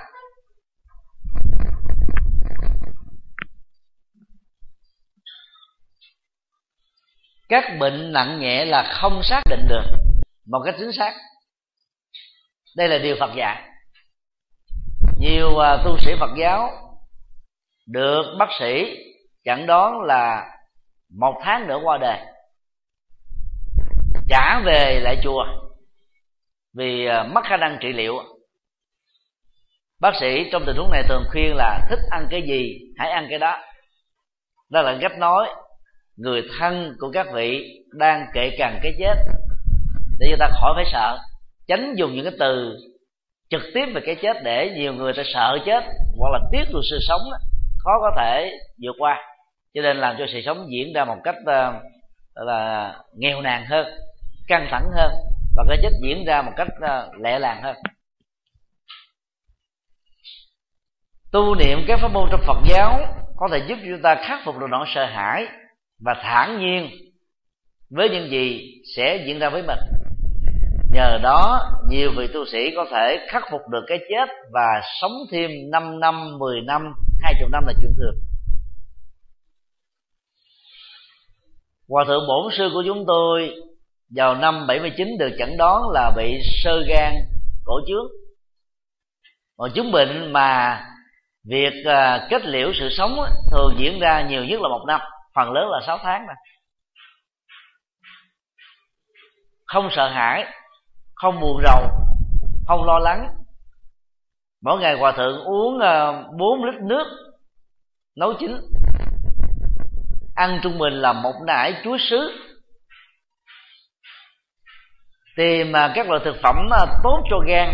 Các 7.55 7.79
bệnh 7.79 8.13
nặng 8.13 8.41
nhẹ 8.41 8.65
là 8.65 8.83
không 9.01 9.23
xác 9.23 9.43
định 9.51 9.67
được, 9.69 9.85
một 10.47 10.63
cách 10.65 10.75
chính 10.79 10.93
xác. 10.93 11.15
Đây 12.77 12.89
là 12.89 12.99
điều 12.99 13.17
phật 13.21 13.31
dạy. 13.37 13.69
Nhiều 15.19 15.59
à, 15.59 15.77
tu 15.85 15.99
sĩ 15.99 16.13
phật 16.21 16.31
giáo 16.39 16.71
được 17.87 18.23
bác 18.39 18.49
sĩ 18.59 18.97
chẩn 19.45 19.67
đoán 19.67 20.01
là 20.01 20.51
một 21.19 21.41
tháng 21.45 21.67
nữa 21.67 21.79
qua 21.83 21.99
đời, 21.99 22.19
trả 24.29 24.61
về 24.67 25.01
lại 25.03 25.17
chùa 25.23 25.45
vì 26.77 27.07
à, 27.07 27.23
mất 27.23 27.41
khả 27.45 27.57
năng 27.57 27.79
trị 27.81 27.89
liệu. 27.93 28.15
Bác 30.01 30.13
sĩ 30.21 30.49
trong 30.53 30.63
tình 30.67 30.77
huống 30.77 30.91
này 30.91 31.03
thường 31.09 31.25
khuyên 31.31 31.55
là, 31.57 31.81
thích 31.91 32.01
ăn 32.11 32.27
cái 32.31 32.43
gì, 32.43 32.79
hãy 32.99 33.11
ăn 33.11 33.27
cái 33.31 33.39
đó. 33.39 33.63
Đó 34.71 34.83
là 34.83 34.99
cách 35.01 35.19
nói 35.19 35.49
người 36.17 36.43
thân 36.59 36.97
của 36.99 37.11
các 37.13 37.27
vị 37.35 37.81
đang 37.99 38.27
kệ 38.35 38.51
cằn 38.59 38.81
cái 38.83 38.95
chết 38.99 39.15
để 40.19 40.29
người 40.29 40.39
ta 40.39 40.49
khỏi 40.53 40.73
phải 40.77 40.85
sợ. 40.93 41.19
Tránh 41.67 41.95
dùng 41.97 42.15
những 42.15 42.25
cái 42.25 42.35
từ 42.39 42.77
trực 43.51 43.63
tiếp 43.75 43.87
về 43.95 44.01
cái 44.07 44.15
chết 44.15 44.37
để 44.45 44.71
nhiều 44.77 44.93
người 44.93 45.13
ta 45.13 45.23
sợ 45.35 45.59
chết 45.67 45.85
hoặc 46.19 46.31
là 46.33 46.39
tiếc 46.53 46.65
được 46.73 46.81
sự 46.91 46.99
sống 47.09 47.21
đó, 47.31 47.39
khó 47.79 47.91
có 48.01 48.11
thể 48.17 48.51
vượt 48.83 48.95
qua. 48.99 49.23
Cho 49.75 49.83
nên 49.83 49.97
làm 49.97 50.17
cho 50.19 50.25
sự 50.33 50.41
sống 50.47 50.67
diễn 50.71 50.93
ra 50.93 51.05
một 51.05 51.17
cách 51.25 51.37
uh, 51.41 51.75
là 52.35 52.95
nghèo 53.19 53.41
nàn 53.41 53.67
hơn 53.67 53.87
căng 54.49 54.69
thẳng 54.71 54.91
hơn 54.97 55.13
và 55.57 55.65
cái 55.69 55.79
chết 55.83 55.91
diễn 56.03 56.25
ra 56.25 56.43
một 56.43 56.53
cách 56.57 56.69
uh, 56.77 57.21
lẹ 57.21 57.39
làng 57.39 57.63
hơn. 57.63 57.77
Tu 61.33 61.55
niệm 61.55 61.85
các 61.89 61.99
pháp 62.03 62.09
môn 62.09 62.29
trong 62.31 62.41
Phật 62.47 62.59
giáo 62.69 63.01
có 63.37 63.49
thể 63.53 63.59
giúp 63.69 63.79
chúng 63.85 64.03
ta 64.03 64.15
khắc 64.15 64.41
phục 64.45 64.59
được 64.59 64.67
nỗi 64.71 64.87
sợ 64.95 65.07
hãi 65.07 65.47
và 66.01 66.15
thản 66.23 66.61
nhiên 66.61 66.91
với 67.91 68.09
những 68.11 68.31
gì 68.31 68.75
sẽ 68.97 69.25
diễn 69.27 69.39
ra 69.39 69.51
với 69.51 69.63
mình. 69.63 69.79
Nhờ 70.91 71.19
đó 71.23 71.61
nhiều 71.89 72.11
vị 72.17 72.27
tu 72.35 72.45
sĩ 72.45 72.59
có 72.77 72.87
thể 72.91 73.27
khắc 73.29 73.43
phục 73.51 73.61
được 73.71 73.85
cái 73.87 73.99
chết 73.99 74.29
và 74.53 74.81
sống 75.01 75.13
thêm 75.31 75.51
5 75.71 76.01
năm, 76.01 76.39
10 76.39 76.61
năm, 76.61 76.83
20 77.23 77.49
năm 77.53 77.65
là 77.67 77.73
chuyện 77.81 77.93
thường. 77.99 78.15
Hòa 81.89 82.05
thượng 82.07 82.27
bổn 82.29 82.53
sư 82.59 82.71
của 82.75 82.83
chúng 82.87 83.05
tôi 83.07 83.55
vào 84.17 84.35
năm 84.35 84.67
79 84.67 85.09
được 85.19 85.31
chẩn 85.39 85.57
đoán 85.57 85.83
là 85.93 86.13
bị 86.17 86.39
sơ 86.65 86.83
gan 86.89 87.13
cổ 87.65 87.81
trướng 87.87 88.07
Một 89.59 89.69
chứng 89.75 89.93
bệnh 89.93 90.33
mà 90.33 90.81
việc 91.45 91.73
à, 91.85 92.27
kết 92.31 92.47
liễu 92.47 92.73
sự 92.75 92.89
sống 92.91 93.17
thường 93.53 93.75
diễn 93.79 94.01
ra 94.01 94.27
nhiều 94.29 94.45
nhất 94.45 94.61
là 94.61 94.69
một 94.69 94.85
năm 94.87 95.01
phần 95.35 95.53
lớn 95.53 95.69
là 95.71 95.81
6 95.87 95.99
tháng 96.03 96.27
này 96.27 96.37
không 99.75 99.89
sợ 99.91 100.09
hãi, 100.09 100.47
không 101.15 101.41
buồn 101.41 101.63
rầu, 101.65 101.89
không 102.67 102.85
lo 102.85 102.99
lắng. 102.99 103.29
Mỗi 104.63 104.81
ngày 104.81 104.95
hòa 104.99 105.13
thượng 105.13 105.45
uống 105.45 105.79
ờ, 105.79 106.25
4 106.39 106.65
lít 106.65 106.75
nước 106.81 107.07
nấu 108.17 108.35
chín. 108.41 108.57
Ăn 110.35 110.61
trung 110.63 110.79
bình 110.79 110.93
là 110.93 111.13
một 111.13 111.35
nải 111.47 111.75
chuối 111.85 111.99
sứ. 112.11 112.31
Tìm 115.37 115.73
ờ, 115.73 115.93
các 115.95 116.09
loại 116.09 116.21
thực 116.25 116.37
phẩm 116.43 116.57
ờ, 116.71 116.87
tốt 117.03 117.23
cho 117.31 117.39
gan 117.47 117.69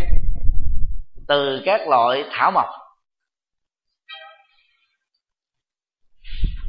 từ 1.27 1.61
các 1.65 1.87
loại 1.87 2.23
thảo 2.31 2.51
mộc. 2.51 2.80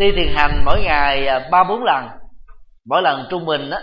Đi 0.02 0.12
thiền 0.16 0.34
hành 0.34 0.62
mỗi 0.64 0.80
ngày 0.82 1.26
à, 1.26 1.48
ba 1.50 1.64
bốn 1.64 1.82
lần. 1.82 2.08
Mỗi 2.84 3.02
lần 3.02 3.26
trung 3.30 3.46
bình 3.46 3.70
đó 3.70 3.80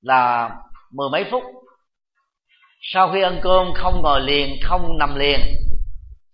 là 0.00 0.50
mười 0.92 1.08
mấy 1.12 1.24
phút. 1.30 1.42
Sau 2.80 3.12
khi 3.12 3.22
ăn 3.22 3.40
cơm, 3.42 3.66
không 3.74 4.00
ngồi 4.02 4.20
liền, 4.20 4.56
không 4.62 4.98
nằm 4.98 5.14
liền. 5.16 5.40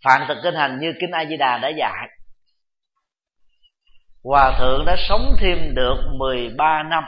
Phạm 0.04 0.22
thực 0.28 0.36
kinh 0.42 0.54
hành 0.54 0.78
như 0.80 0.92
kinh 1.00 1.10
a 1.10 1.24
di 1.24 1.36
đà 1.36 1.58
đã 1.58 1.68
dạy. 1.68 2.08
Hòa 4.24 4.56
thượng 4.58 4.84
đã 4.86 4.96
sống 5.08 5.36
thêm 5.40 5.74
được 5.74 5.96
13 6.18 6.82
năm, 6.82 7.04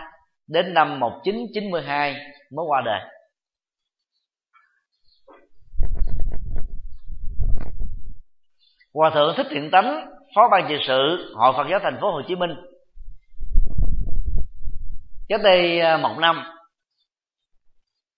đến 0.47 0.75
năm 0.75 1.01
1992 1.01 2.15
mới 2.57 2.65
qua 2.69 2.83
đời. 2.85 3.01
Hòa 8.95 9.11
thượng 9.15 9.35
thích 9.37 9.47
thiện 9.51 9.71
tánh 9.71 10.07
phó 10.35 10.49
ban 10.49 10.67
trị 10.69 10.75
sự 10.87 11.33
hội 11.35 11.53
phật 11.57 11.67
giáo 11.71 11.81
thành 11.83 11.99
phố 12.01 12.11
hồ 12.11 12.23
chí 12.29 12.35
minh. 12.35 12.51
Cách 15.29 15.41
đây 15.45 15.81
à, 15.81 15.97
một 15.97 16.15
năm 16.19 16.45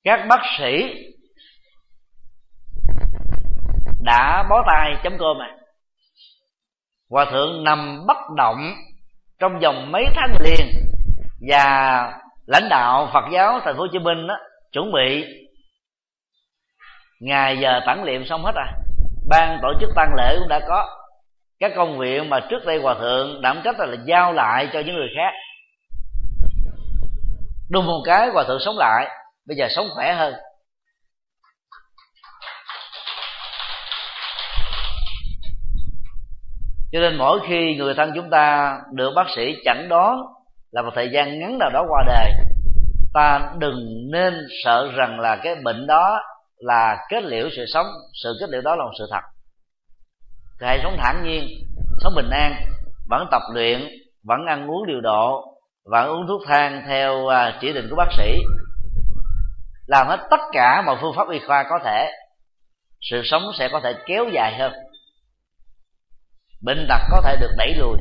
các 0.05 0.27
bác 0.29 0.41
sĩ 0.59 0.95
đã 4.01 4.47
bó 4.51 4.65
tay 4.67 4.97
chấm 5.03 5.13
cơm 5.19 5.37
à. 5.41 5.57
Hòa 7.11 7.27
thượng 7.31 7.65
nằm 7.65 8.07
bất 8.07 8.17
động 8.37 8.75
trong 9.39 9.59
vòng 9.61 9.93
mấy 9.93 10.05
tháng 10.15 10.37
liền 10.41 10.67
và 11.49 12.13
lãnh 12.47 12.69
đạo 12.71 13.11
Phật 13.13 13.25
giáo 13.33 13.61
thành 13.65 13.75
phố 13.77 13.81
Hồ 13.81 13.87
Chí 13.93 13.99
Minh 13.99 14.27
đó, 14.27 14.35
chuẩn 14.73 14.93
bị 14.93 15.25
ngày 17.21 17.59
giờ 17.59 17.81
tản 17.87 18.05
liệm 18.05 18.25
xong 18.25 18.45
hết 18.45 18.53
rồi 18.55 18.67
ban 19.29 19.59
tổ 19.63 19.69
chức 19.81 19.91
tăng 19.97 20.15
lễ 20.17 20.37
cũng 20.39 20.49
đã 20.49 20.61
có 20.69 20.89
các 21.61 21.73
công 21.77 21.99
việc 21.99 22.21
mà 22.29 22.41
trước 22.41 22.67
đây 22.67 22.79
hòa 22.79 22.95
thượng 22.95 23.41
đảm 23.43 23.61
trách 23.65 23.79
là, 23.79 23.87
là 23.87 23.97
giao 24.05 24.33
lại 24.33 24.69
cho 24.73 24.81
những 24.81 24.95
người 24.95 25.09
khác. 25.17 25.33
Đùng 27.71 27.87
một 27.87 28.03
cái 28.05 28.29
hòa 28.29 28.45
thượng 28.49 28.61
sống 28.65 28.79
lại 28.79 29.09
bây 29.47 29.57
giờ 29.57 29.67
sống 29.77 29.87
khỏe 29.95 30.13
hơn. 30.13 30.35
Cho 36.93 37.01
nên 37.01 37.17
mỗi 37.17 37.41
khi 37.49 37.77
người 37.77 37.95
thân 37.95 38.13
chúng 38.15 38.31
ta 38.31 38.79
được 38.93 39.13
bác 39.17 39.27
sĩ 39.37 39.57
chẩn 39.65 39.89
đoán 39.89 40.19
là 40.71 40.83
một 40.83 40.91
thời 40.95 41.11
gian 41.11 41.39
ngắn 41.39 41.59
nào 41.59 41.71
đó 41.71 41.87
qua 41.89 42.05
đời 42.07 42.31
ta 43.15 43.55
đừng 43.59 44.11
nên 44.11 44.35
sợ 44.65 44.91
rằng 44.97 45.21
là 45.21 45.37
cái 45.37 45.55
bệnh 45.55 45.87
đó 45.87 46.21
là 46.59 46.97
kết 47.09 47.25
liễu 47.25 47.49
sự 47.57 47.65
sống 47.67 47.87
sự 48.23 48.37
kết 48.41 48.51
liễu 48.51 48.61
đó 48.61 48.77
là 48.77 48.85
một 48.85 48.93
sự 48.99 49.07
thật 49.11 49.21
thì 50.61 50.67
hãy 50.67 50.81
sống 50.83 50.97
thản 50.99 51.25
nhiên, 51.25 51.49
sống 51.99 52.15
bình 52.17 52.31
an, 52.31 52.55
vẫn 53.09 53.27
tập 53.31 53.43
luyện, 53.55 53.89
vẫn 54.25 54.47
ăn 54.49 54.71
uống 54.71 54.87
điều 54.87 55.01
độ, 55.01 55.45
vẫn 55.85 56.09
uống 56.09 56.27
thuốc 56.29 56.43
thang 56.47 56.83
theo 56.87 57.29
à, 57.29 57.59
chỉ 57.61 57.73
định 57.73 57.87
của 57.91 57.97
bác 57.97 58.13
sĩ. 58.17 58.39
Làm 59.87 60.07
hết 60.07 60.27
tất 60.31 60.41
cả 60.53 60.83
mọi 60.87 60.97
phương 61.01 61.15
pháp 61.17 61.29
y 61.31 61.39
khoa 61.47 61.65
có 61.71 61.79
thể, 61.85 62.11
sự 63.01 63.23
sống 63.25 63.43
sẽ 63.59 63.69
có 63.73 63.81
thể 63.85 63.95
kéo 64.07 64.25
dài 64.33 64.59
hơn. 64.59 64.73
Bệnh 66.63 66.87
tật 66.89 67.01
có 67.11 67.23
thể 67.25 67.37
được 67.41 67.51
đẩy 67.57 67.75
lùi. 67.75 67.99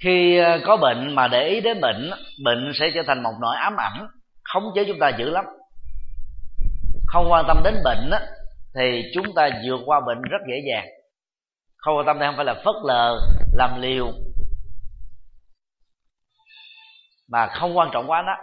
Khi 0.00 0.38
à, 0.38 0.58
có 0.66 0.76
bệnh 0.76 1.14
mà 1.14 1.28
để 1.28 1.48
ý 1.48 1.60
đến 1.60 1.80
bệnh 1.80 2.10
bệnh 2.44 2.72
sẽ 2.74 2.86
trở 2.94 3.00
thành 3.06 3.22
một 3.22 3.32
nỗi 3.40 3.56
ám 3.56 3.76
ảnh 3.76 4.06
khống 4.52 4.72
chế 4.74 4.84
chúng 4.88 4.98
ta 5.00 5.10
dữ 5.18 5.30
lắm. 5.30 5.44
Không 7.06 7.26
quan 7.30 7.44
tâm 7.48 7.60
đến 7.64 7.74
bệnh 7.84 8.10
á, 8.10 8.20
thì 8.74 9.02
chúng 9.14 9.34
ta 9.34 9.48
vượt 9.66 9.80
qua 9.86 10.00
bệnh 10.06 10.22
rất 10.22 10.38
dễ 10.48 10.62
dàng. 10.68 10.86
Không 11.76 11.96
quan 11.96 12.06
tâm 12.06 12.18
đây 12.18 12.28
không 12.28 12.36
phải 12.36 12.44
là 12.44 12.54
phớt 12.54 12.74
lờ 12.84 13.20
làm 13.52 13.80
liều. 13.80 14.12
Mà 17.28 17.46
không 17.46 17.78
quan 17.78 17.88
trọng 17.92 18.10
quá 18.10 18.22
đó. 18.22 18.36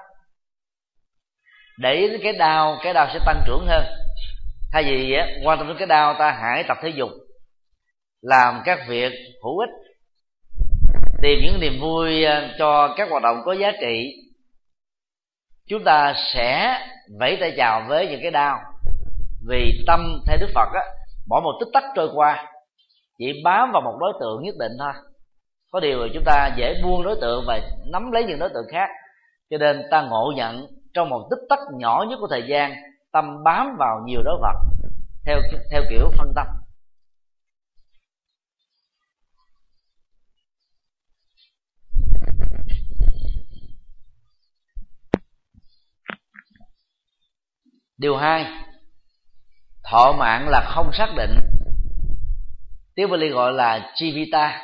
Để 1.78 1.94
ý 1.94 2.10
đến 2.10 2.20
cái 2.24 2.34
đau 2.34 2.78
cái 2.84 2.94
đau 2.94 3.08
sẽ 3.14 3.20
tăng 3.26 3.44
trưởng 3.48 3.66
hơn. 3.68 3.84
Thay 4.72 4.84
vì 4.84 5.14
á, 5.14 5.28
quan 5.44 5.58
tâm 5.58 5.68
đến 5.68 5.78
cái 5.78 5.88
đau 5.88 6.16
ta 6.20 6.32
hãy 6.32 6.64
tập 6.68 6.78
thể 6.82 6.90
dục 6.90 7.10
làm 8.22 8.62
các 8.66 8.80
việc 8.88 9.14
hữu 9.44 9.60
ích 9.60 9.70
tìm 11.22 11.40
những 11.44 11.60
niềm 11.60 11.80
vui 11.82 12.24
ờ, 12.24 12.50
cho 12.60 12.94
các 12.98 13.10
hoạt 13.10 13.24
động 13.24 13.42
có 13.46 13.54
giá 13.54 13.72
trị 13.82 14.23
chúng 15.68 15.84
ta 15.84 16.14
sẽ 16.34 16.80
vẫy 17.20 17.38
tay 17.42 17.54
chào 17.58 17.86
với 17.88 18.08
những 18.08 18.20
cái 18.22 18.32
đau. 18.32 18.60
Vì 19.48 19.84
tâm 19.88 20.22
theo 20.28 20.38
đức 20.38 20.50
phật 20.56 20.68
á, 20.74 20.82
mỗi 21.28 21.42
một 21.42 21.54
tích 21.60 21.70
tắc 21.74 21.84
trôi 21.96 22.10
qua, 22.14 22.46
chỉ 23.18 23.42
bám 23.44 23.72
vào 23.72 23.82
một 23.82 23.98
đối 24.00 24.14
tượng 24.20 24.44
nhất 24.44 24.56
định 24.60 24.72
thôi. 24.80 24.94
Có 25.72 25.80
điều 25.80 26.00
là 26.00 26.08
chúng 26.14 26.24
ta 26.26 26.50
dễ 26.58 26.82
buông 26.84 27.04
đối 27.04 27.16
tượng 27.22 27.44
và 27.48 27.60
nắm 27.92 28.12
lấy 28.12 28.24
những 28.24 28.40
đối 28.40 28.50
tượng 28.50 28.66
khác. 28.72 28.90
Cho 29.50 29.58
nên 29.58 29.84
ta 29.92 30.02
ngộ 30.02 30.34
nhận 30.36 30.68
trong 30.94 31.10
một 31.10 31.28
tích 31.30 31.46
tắc 31.50 31.60
nhỏ 31.78 32.06
nhất 32.10 32.18
của 32.22 32.28
thời 32.30 32.44
gian, 32.48 32.74
tâm 33.12 33.44
bám 33.44 33.76
vào 33.80 34.00
nhiều 34.06 34.22
đối 34.24 34.38
vật, 34.42 34.56
theo 35.26 35.42
theo 35.72 35.82
kiểu 35.90 36.10
phân 36.18 36.34
tâm. 36.36 36.48
Điều 48.04 48.16
hai 48.16 48.46
thọ 49.84 50.16
mạng 50.20 50.50
là 50.50 50.62
không 50.76 50.90
xác 50.94 51.08
định. 51.18 51.40
Tiếng 52.96 53.10
Bali 53.10 53.30
gọi 53.30 53.54
là 53.54 53.92
chivita 53.96 54.62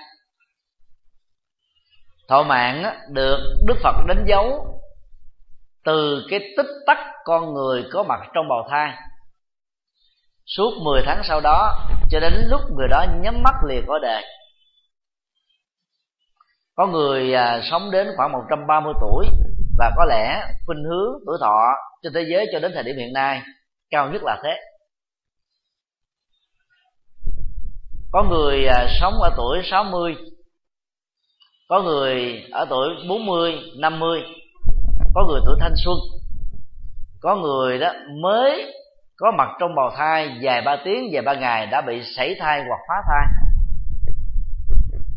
thọ 2.28 2.43
mạng 2.43 2.84
được 3.10 3.39
Đức 3.67 3.75
Phật 3.84 3.95
đánh 4.08 4.25
dấu 4.28 4.65
từ 5.84 6.25
cái 6.30 6.39
tích 6.58 6.69
tắc 6.88 6.97
con 7.25 7.54
người 7.54 7.86
có 7.91 8.04
mặt 8.04 8.19
trong 8.34 8.47
bào 8.49 8.67
thai. 8.69 8.93
Suốt 10.45 10.71
10 10.84 11.02
tháng 11.06 11.21
sau 11.23 11.41
đó 11.41 11.88
cho 12.12 12.19
đến 12.19 12.34
lúc 12.47 12.62
người 12.78 12.88
đó 12.88 13.06
nhắm 13.21 13.43
mắt 13.43 13.56
liền 13.67 13.86
có 13.88 13.99
đề 13.99 14.21
có 16.75 16.88
người 16.88 17.34
à, 17.34 17.62
sống 17.71 17.91
đến 17.91 18.08
khoảng 18.17 18.32
130 18.32 18.93
tuổi 19.02 19.25
và 19.80 19.92
có 19.96 20.06
lẽ 20.06 20.42
khuynh 20.65 20.84
hướng 20.84 21.20
tuổi 21.26 21.38
thọ 21.42 21.76
trên 22.04 22.13
thế 22.13 22.26
giới 22.32 22.46
cho 22.52 22.60
đến 22.60 22.72
thời 22.74 22.84
điểm 22.84 22.96
hiện 22.98 23.13
nay 23.13 23.42
cao 23.89 24.10
nhất 24.10 24.22
là 24.24 24.39
thế 24.44 24.60
có 28.12 28.24
người 28.24 28.65
à, 28.65 28.88
sống 29.02 29.13
ở 29.22 29.30
tuổi 29.38 29.62
60 29.63 30.15
có 31.70 31.82
người 31.82 32.44
ở 32.52 32.65
tuổi 32.70 32.89
40, 33.10 33.54
50 33.78 34.20
có 35.15 35.26
người 35.28 35.42
tuổi 35.46 35.56
thanh 35.60 35.74
xuân 35.86 35.96
có 37.22 37.36
người 37.36 37.80
đó 37.80 37.94
mới 38.22 38.74
có 39.18 39.32
mặt 39.38 39.48
trong 39.60 39.76
bào 39.76 39.92
thai 39.98 40.39
vài 40.42 40.62
ba 40.62 40.78
tiếng 40.86 41.10
vài 41.12 41.22
ba 41.22 41.34
ngày 41.34 41.68
đã 41.68 41.82
bị 41.82 42.02
sảy 42.15 42.36
thai 42.39 42.60
hoặc 42.68 42.80
phá 42.88 42.96
thai. 43.08 43.28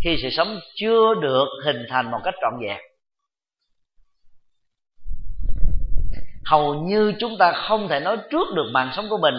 Khi 0.04 0.16
sự 0.22 0.28
sống 0.30 0.58
chưa 0.74 1.14
được 1.22 1.46
hình 1.64 1.86
thành 1.90 2.10
một 2.10 2.18
cách 2.24 2.34
trọn 2.40 2.52
vẹn 2.62 2.78
hầu 6.44 6.74
như 6.74 7.12
chúng 7.20 7.38
ta 7.38 7.52
không 7.52 7.88
thể 7.88 8.00
nói 8.00 8.16
trước 8.30 8.46
được 8.54 8.70
mạng 8.72 8.90
sống 8.96 9.06
của 9.10 9.18
mình 9.18 9.34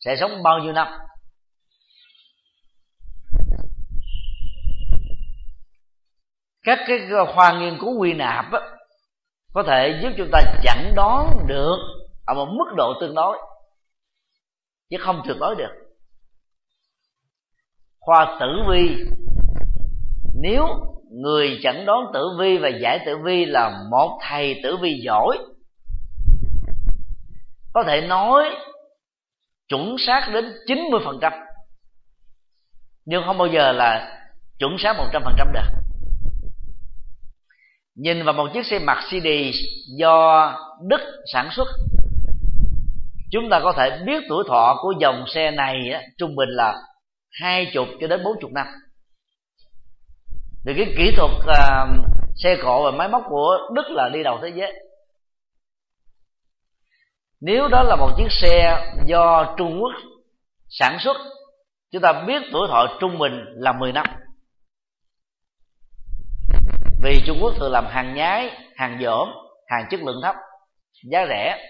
sẽ 0.00 0.16
sống 0.20 0.42
bao 0.42 0.58
nhiêu 0.58 0.72
năm. 0.72 0.88
Các 6.62 6.78
cái 6.86 6.98
khoa 7.34 7.58
nghiên 7.58 7.78
cứu 7.80 7.98
quy 7.98 8.12
nạp 8.12 8.52
á, 8.52 8.60
có 9.54 9.62
thể 9.62 10.00
giúp 10.02 10.10
chúng 10.18 10.28
ta 10.32 10.38
chẩn 10.62 10.94
đoán 10.94 11.46
được 11.46 11.76
ở 12.26 12.34
một 12.34 12.46
mức 12.46 12.74
độ 12.76 12.92
tương 13.00 13.14
đối 13.14 13.38
chứ 14.90 14.96
không 15.00 15.22
tuyệt 15.26 15.36
đối 15.40 15.54
được. 15.54 15.72
Khoa 18.00 18.36
tử 18.40 18.46
vi 18.70 18.96
nếu 20.42 20.66
người 21.10 21.60
chẩn 21.62 21.86
đoán 21.86 22.00
tử 22.14 22.28
vi 22.38 22.58
và 22.58 22.68
giải 22.68 22.98
tử 23.06 23.16
vi 23.24 23.44
là 23.44 23.84
một 23.90 24.18
thầy 24.28 24.60
tử 24.62 24.76
vi 24.76 25.00
giỏi 25.04 25.38
có 27.78 27.84
thể 27.86 28.00
nói 28.00 28.44
chuẩn 29.68 29.96
xác 29.98 30.30
đến 30.32 30.44
90% 30.66 31.32
nhưng 33.04 33.22
không 33.26 33.38
bao 33.38 33.48
giờ 33.48 33.72
là 33.72 34.18
chuẩn 34.58 34.78
xác 34.78 34.96
100% 34.96 35.52
được. 35.52 35.60
Nhìn 37.94 38.24
vào 38.24 38.34
một 38.34 38.48
chiếc 38.54 38.66
xe 38.66 38.78
Mercedes 38.78 39.54
do 39.98 40.52
Đức 40.88 41.00
sản 41.32 41.48
xuất 41.52 41.68
chúng 43.30 43.50
ta 43.50 43.60
có 43.60 43.72
thể 43.76 43.98
biết 44.06 44.22
tuổi 44.28 44.44
thọ 44.48 44.78
của 44.82 44.92
dòng 45.00 45.24
xe 45.34 45.50
này 45.50 45.90
á, 45.92 46.02
trung 46.18 46.36
bình 46.36 46.48
là 46.48 46.74
hai 47.40 47.70
chục 47.74 47.88
cho 48.00 48.06
đến 48.06 48.20
bốn 48.24 48.40
chục 48.40 48.50
năm. 48.52 48.66
Thì 50.66 50.72
cái 50.76 50.94
kỹ 50.96 51.12
thuật 51.16 51.30
uh, 51.30 52.06
xe 52.36 52.56
cộ 52.62 52.84
và 52.84 52.90
máy 52.90 53.08
móc 53.08 53.22
của 53.28 53.58
Đức 53.74 53.90
là 53.90 54.08
đi 54.08 54.22
đầu 54.22 54.38
thế 54.42 54.52
giới 54.54 54.87
nếu 57.40 57.68
đó 57.68 57.82
là 57.82 57.96
một 57.96 58.10
chiếc 58.16 58.28
xe 58.30 58.84
do 59.06 59.54
Trung 59.58 59.78
Quốc 59.80 59.92
sản 60.68 60.98
xuất, 61.00 61.16
chúng 61.90 62.02
ta 62.02 62.24
biết 62.26 62.42
tuổi 62.52 62.68
thọ 62.70 62.86
trung 63.00 63.18
bình 63.18 63.32
là 63.56 63.72
10 63.72 63.92
năm. 63.92 64.06
Vì 67.02 67.22
Trung 67.26 67.38
Quốc 67.42 67.54
thường 67.58 67.72
làm 67.72 67.86
hàng 67.86 68.14
nhái, 68.14 68.50
hàng 68.76 68.98
dởm, 69.02 69.28
hàng 69.68 69.86
chất 69.90 70.00
lượng 70.00 70.20
thấp, 70.22 70.34
giá 71.10 71.26
rẻ. 71.28 71.68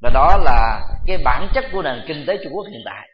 Và 0.00 0.10
đó 0.14 0.36
là 0.44 0.80
cái 1.06 1.18
bản 1.24 1.48
chất 1.54 1.64
của 1.72 1.82
nền 1.82 2.04
kinh 2.06 2.24
tế 2.26 2.38
Trung 2.44 2.52
Quốc 2.52 2.66
hiện 2.70 2.82
tại. 2.84 3.08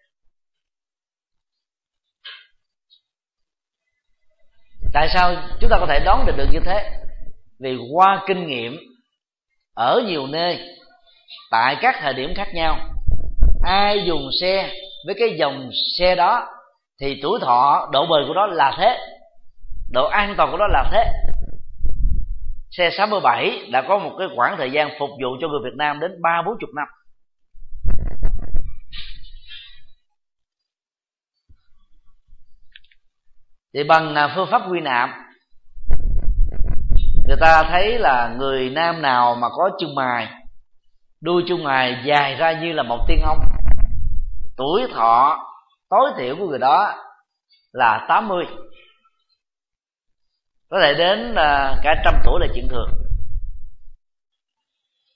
Tại 4.92 5.08
sao 5.14 5.34
chúng 5.60 5.70
ta 5.70 5.76
có 5.80 5.86
thể 5.88 6.00
đoán 6.04 6.26
được 6.26 6.34
được 6.36 6.48
như 6.52 6.60
thế? 6.64 6.90
Vì 7.60 7.76
qua 7.92 8.24
kinh 8.26 8.46
nghiệm, 8.46 8.76
ở 9.74 10.02
nhiều 10.06 10.26
nơi 10.26 10.77
tại 11.50 11.76
các 11.80 11.96
thời 12.00 12.14
điểm 12.14 12.34
khác 12.36 12.48
nhau, 12.54 12.78
ai 13.62 14.04
dùng 14.06 14.30
xe 14.40 14.70
với 15.06 15.14
cái 15.18 15.36
dòng 15.38 15.70
xe 15.98 16.14
đó 16.14 16.46
thì 17.00 17.20
tuổi 17.22 17.40
thọ, 17.42 17.88
độ 17.92 18.06
bền 18.06 18.28
của 18.28 18.34
nó 18.34 18.46
là 18.46 18.74
thế, 18.78 18.98
độ 19.92 20.08
an 20.08 20.34
toàn 20.36 20.50
của 20.50 20.56
nó 20.56 20.66
là 20.66 20.84
thế. 20.92 21.04
Xe 22.70 22.90
67 22.90 23.68
đã 23.72 23.82
có 23.88 23.98
một 23.98 24.16
cái 24.18 24.28
khoảng 24.36 24.56
thời 24.56 24.70
gian 24.70 24.90
phục 24.98 25.10
vụ 25.10 25.36
cho 25.40 25.48
người 25.48 25.60
Việt 25.64 25.76
Nam 25.76 26.00
đến 26.00 26.22
ba, 26.22 26.42
bốn 26.46 26.56
chục 26.60 26.70
năm. 26.74 26.88
Thì 33.74 33.84
bằng 33.84 34.14
à, 34.14 34.32
phương 34.34 34.48
pháp 34.50 34.62
quy 34.70 34.80
nạp, 34.80 35.10
người 37.26 37.36
ta 37.40 37.62
thấy 37.70 37.98
là 37.98 38.34
người 38.38 38.70
nam 38.70 39.02
nào 39.02 39.34
mà 39.34 39.48
có 39.48 39.70
chân 39.78 39.94
mài 39.94 40.28
đuôi 41.20 41.44
chung 41.48 41.64
ngài 41.64 42.02
dài 42.04 42.34
ra 42.34 42.52
như 42.52 42.72
là 42.72 42.82
một 42.82 43.04
tiên 43.08 43.20
ông. 43.24 43.38
Tuổi 44.56 44.82
thọ, 44.94 45.38
tối 45.90 46.10
thiểu 46.18 46.36
của 46.36 46.46
người 46.46 46.58
đó 46.58 46.94
là 47.72 48.06
80 48.08 48.44
có 50.70 50.80
thể 50.82 50.94
đến 50.94 51.34
à, 51.34 51.76
cả 51.82 52.02
trăm 52.04 52.14
tuổi 52.24 52.40
là 52.40 52.46
chuyện 52.54 52.68
thường. 52.68 52.90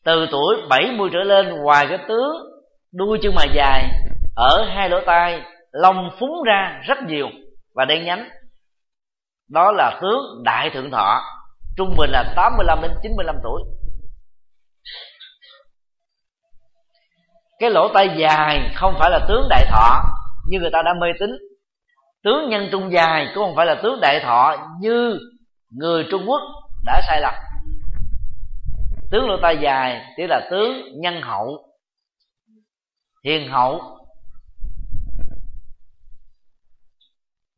Từ 0.05 0.27
tuổi 0.31 0.57
70 0.69 1.11
trở 1.13 1.19
lên, 1.19 1.49
ngoài 1.49 1.87
cái 1.89 1.99
tướng, 2.09 2.37
đuôi 2.93 3.19
chân 3.23 3.35
mày 3.35 3.49
dài, 3.55 3.91
ở 4.37 4.65
hai 4.75 4.89
lỗ 4.89 5.01
tai, 5.07 5.43
lông 5.73 6.11
phúng 6.19 6.43
ra 6.47 6.81
rất 6.83 6.99
nhiều 7.03 7.29
và 7.75 7.85
đen 7.85 8.05
nhánh. 8.05 8.29
Đó 9.51 9.73
là 9.73 9.99
tướng 10.03 10.43
đại 10.45 10.71
thượng 10.71 10.91
thọ, 10.91 11.21
trung 11.77 11.95
bình 11.99 12.11
là 12.11 12.33
85 12.37 12.79
đến 12.83 12.91
95 13.03 13.37
tuổi. 13.43 13.63
Cái 17.63 17.71
lỗ 17.71 17.89
tai 17.95 18.11
dài 18.17 18.71
không 18.75 18.95
phải 18.99 19.11
là 19.11 19.27
tướng 19.29 19.47
đại 19.51 19.67
thọ 19.71 20.03
như 20.49 20.61
người 20.61 20.71
ta 20.73 20.83
đã 20.83 20.95
mê 21.01 21.07
tín. 21.21 21.31
Tướng 22.25 22.49
nhân 22.49 22.69
trung 22.73 22.93
dài 22.93 23.27
cũng 23.35 23.45
không 23.45 23.57
phải 23.57 23.67
là 23.67 23.75
tướng 23.83 24.01
đại 24.01 24.21
thọ 24.21 24.57
như 24.81 25.19
người 25.71 26.07
trung 26.11 26.25
quốc 26.27 26.41
đã 26.85 27.01
sai 27.09 27.21
lầm. 27.21 27.35
Tướng 29.11 29.29
lỗ 29.29 29.37
tai 29.43 29.59
dài 29.61 30.05
chỉ 30.17 30.27
là 30.27 30.49
tướng 30.51 31.01
nhân 31.01 31.23
hậu 31.23 31.69
hiền 33.25 33.51
hậu. 33.51 33.81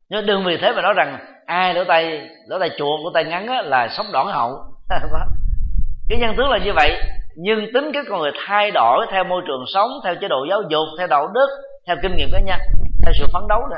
Nhưng 0.09 0.25
đừng 0.25 0.45
vì 0.45 0.57
thế 0.61 0.71
mà 0.75 0.81
nói 0.81 0.93
rằng 0.93 1.19
ai 1.45 1.73
lỗ 1.73 1.83
tay 1.83 2.29
lỗ 2.47 2.59
tay 2.59 2.69
chuột 2.69 2.99
lỗ 3.03 3.11
tay 3.13 3.23
ngắn 3.23 3.47
á, 3.47 3.61
là 3.61 3.87
sống 3.97 4.11
đoạn 4.11 4.27
hậu. 4.27 4.63
Cái 6.09 6.19
nhân 6.19 6.35
tướng 6.37 6.49
là 6.49 6.57
như 6.65 6.71
vậy 6.75 7.01
nhưng 7.35 7.65
tính 7.73 7.91
cái 7.93 8.03
con 8.09 8.21
người 8.21 8.31
thay 8.47 8.71
đổi 8.71 9.05
theo 9.11 9.23
môi 9.23 9.41
trường 9.47 9.63
sống, 9.73 9.89
theo 10.03 10.15
chế 10.21 10.27
độ 10.27 10.45
giáo 10.49 10.61
dục, 10.69 10.87
theo 10.97 11.07
đạo 11.07 11.27
đức, 11.33 11.47
theo 11.87 11.95
kinh 12.01 12.15
nghiệm 12.15 12.29
cá 12.31 12.39
nhân, 12.39 12.59
theo 13.03 13.13
sự 13.19 13.25
phấn 13.33 13.41
đấu 13.49 13.59
đó. 13.71 13.77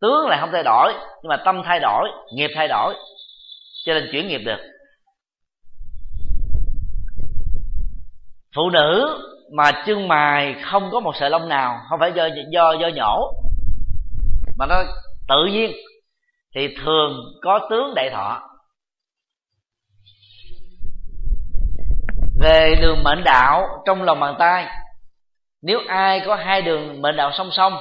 Tướng 0.00 0.26
là 0.28 0.38
không 0.40 0.50
thay 0.52 0.62
đổi, 0.62 0.92
nhưng 1.22 1.28
mà 1.28 1.36
tâm 1.44 1.62
thay 1.64 1.80
đổi, 1.80 2.08
nghiệp 2.34 2.50
thay 2.54 2.68
đổi, 2.68 2.94
cho 3.86 3.94
nên 3.94 4.08
chuyển 4.12 4.28
nghiệp 4.28 4.40
được. 4.44 4.58
Phụ 8.56 8.70
nữ 8.70 9.18
mà 9.56 9.72
chân 9.86 10.08
mài 10.08 10.54
không 10.62 10.90
có 10.92 11.00
một 11.00 11.12
sợi 11.20 11.30
lông 11.30 11.48
nào, 11.48 11.80
không 11.88 12.00
phải 12.00 12.12
do 12.12 12.28
do 12.52 12.72
do 12.72 12.88
nhổ, 12.88 13.32
mà 14.58 14.66
nó 14.66 14.82
tự 15.28 15.44
nhiên, 15.52 15.72
thì 16.54 16.68
thường 16.84 17.16
có 17.42 17.66
tướng 17.70 17.94
đại 17.94 18.10
thọ. 18.10 18.49
Về 22.40 22.74
đường 22.80 23.02
mệnh 23.02 23.24
đạo 23.24 23.82
trong 23.86 24.02
lòng 24.02 24.20
bàn 24.20 24.34
tay. 24.38 24.66
Nếu 25.62 25.78
ai 25.88 26.20
có 26.26 26.36
hai 26.36 26.62
đường 26.62 27.02
mệnh 27.02 27.16
đạo 27.16 27.30
song 27.38 27.50
song, 27.52 27.72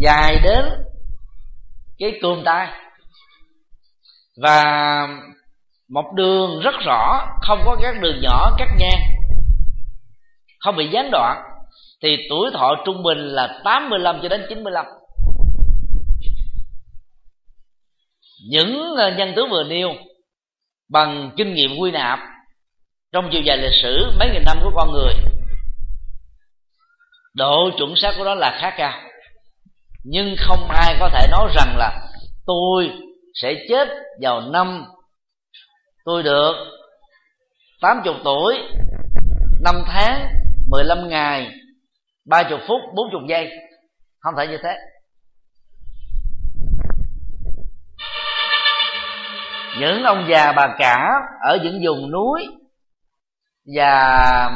dài 0.00 0.36
đến 0.44 0.64
cái 1.98 2.18
cườm 2.22 2.44
tay. 2.44 2.68
Và 4.42 4.64
một 5.88 6.12
đường 6.14 6.60
rất 6.60 6.74
rõ, 6.86 7.26
không 7.42 7.62
có 7.64 7.76
các 7.82 7.94
đường 8.00 8.20
nhỏ, 8.22 8.50
cắt 8.58 8.68
ngang, 8.78 9.00
không 10.60 10.76
bị 10.76 10.88
gián 10.88 11.10
đoạn, 11.12 11.42
thì 12.02 12.16
tuổi 12.30 12.50
thọ 12.54 12.74
trung 12.84 13.02
bình 13.02 13.18
là 13.18 13.60
85 13.64 14.18
cho 14.22 14.28
đến 14.28 14.46
95 14.48 14.86
những 18.48 18.94
nhân 19.16 19.32
tướng 19.36 19.50
vừa 19.50 19.64
nêu 19.64 19.94
bằng 20.90 21.30
kinh 21.36 21.54
nghiệm 21.54 21.70
quy 21.78 21.90
nạp 21.90 22.18
trong 23.14 23.28
chiều 23.32 23.42
dài 23.42 23.58
lịch 23.58 23.82
sử, 23.82 24.10
mấy 24.18 24.30
nghìn 24.32 24.42
năm 24.44 24.58
của 24.62 24.70
con 24.74 24.92
người, 24.92 25.14
độ 27.34 27.70
chuẩn 27.78 27.94
xác 27.96 28.14
của 28.18 28.24
nó 28.24 28.34
là 28.34 28.58
khá 28.60 28.70
cao. 28.76 29.00
Nhưng 30.04 30.36
không 30.38 30.68
ai 30.68 30.96
có 31.00 31.10
thể 31.12 31.26
nói 31.30 31.52
rằng 31.54 31.76
là 31.76 32.08
tôi 32.46 32.90
sẽ 33.34 33.54
chết 33.68 33.88
vào 34.20 34.40
năm 34.40 34.84
tôi 36.04 36.22
được 36.22 36.52
80 37.80 38.14
tuổi 38.24 38.58
5 39.60 39.74
tháng 39.86 40.28
15 40.70 41.08
ngày 41.08 41.50
30 42.26 42.58
phút 42.68 42.80
40 42.94 43.20
giây. 43.28 43.50
Không 44.20 44.34
thể 44.38 44.46
như 44.46 44.58
thế. 44.62 44.76
Những 49.80 50.02
ông 50.02 50.26
già 50.30 50.52
bà 50.52 50.74
cả 50.78 51.08
ở 51.48 51.58
những 51.62 51.80
vùng 51.84 52.10
núi 52.10 52.46
và 53.76 54.50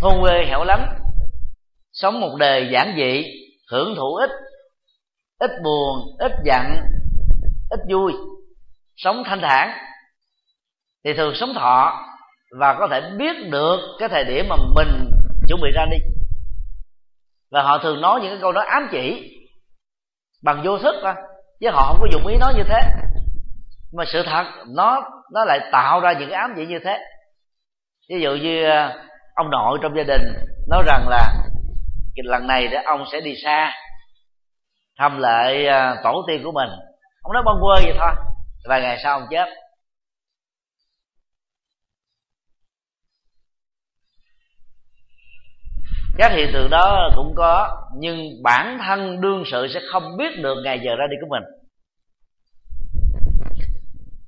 thôn 0.00 0.20
quê 0.20 0.44
hẻo 0.48 0.64
lánh, 0.64 0.98
sống 1.92 2.20
một 2.20 2.36
đời 2.38 2.68
giản 2.72 2.94
dị, 2.96 3.24
hưởng 3.70 3.94
thụ 3.96 4.14
ít 4.14 4.30
ít 5.42 5.50
buồn, 5.64 6.16
ít 6.18 6.32
giận, 6.44 6.62
ít 7.70 7.80
vui, 7.90 8.12
sống 8.96 9.22
thanh 9.26 9.40
thản. 9.40 9.70
Thì 11.04 11.14
thường 11.14 11.34
sống 11.34 11.54
thọ 11.54 12.04
và 12.58 12.76
có 12.78 12.88
thể 12.90 13.00
biết 13.18 13.50
được 13.50 13.78
cái 13.98 14.08
thời 14.08 14.24
điểm 14.24 14.46
mà 14.48 14.56
mình 14.76 15.10
chuẩn 15.48 15.60
bị 15.60 15.70
ra 15.74 15.86
đi. 15.90 15.96
Và 17.50 17.62
họ 17.62 17.78
thường 17.78 18.00
nói 18.00 18.20
những 18.20 18.30
cái 18.30 18.38
câu 18.40 18.52
nói 18.52 18.64
ám 18.66 18.88
chỉ 18.92 19.36
bằng 20.44 20.62
vô 20.64 20.78
thức 20.78 20.94
thôi, 21.02 21.14
chứ 21.60 21.70
họ 21.72 21.82
không 21.88 22.00
có 22.00 22.06
dùng 22.12 22.26
ý 22.26 22.36
nói 22.36 22.54
như 22.56 22.62
thế. 22.68 22.80
Mà 23.96 24.04
sự 24.12 24.22
thật, 24.26 24.44
nó 24.68 25.00
nó 25.32 25.44
lại 25.44 25.60
tạo 25.72 26.00
ra 26.00 26.12
những 26.12 26.30
cái 26.30 26.38
ám 26.38 26.52
chỉ 26.56 26.66
như 26.66 26.78
thế 26.84 26.98
ví 28.12 28.20
dụ 28.20 28.34
như 28.34 28.64
ờ, 28.64 28.92
ông 29.34 29.50
nội 29.50 29.78
trong 29.82 29.96
gia 29.96 30.02
đình 30.02 30.22
nói 30.68 30.82
rằng 30.86 31.08
là 31.08 31.34
lần 32.16 32.46
này 32.46 32.68
để 32.68 32.78
ông 32.84 33.04
sẽ 33.12 33.20
đi 33.20 33.34
xa 33.44 33.72
thăm 34.98 35.18
lại 35.18 35.66
ờ, 35.66 35.96
tổ 36.04 36.24
tiên 36.28 36.40
của 36.44 36.52
mình. 36.52 36.68
Ông 37.22 37.32
nói 37.32 37.42
bông 37.46 37.60
quê 37.60 37.82
vậy 37.84 37.94
thôi, 37.98 38.10
vài 38.68 38.80
ngày 38.82 39.00
sau 39.02 39.18
ông 39.20 39.28
chết. 39.30 39.48
Các 46.18 46.32
hiện 46.32 46.50
tượng 46.52 46.70
đó 46.70 47.10
cũng 47.16 47.34
có, 47.36 47.86
nhưng 47.96 48.42
bản 48.42 48.78
thân 48.86 49.20
đương 49.20 49.44
sự 49.50 49.68
sẽ 49.74 49.80
không 49.92 50.16
biết 50.16 50.38
được 50.42 50.54
ngày 50.64 50.80
giờ 50.84 50.96
ra 50.96 51.04
đi 51.10 51.16
của 51.20 51.28
mình 51.30 51.61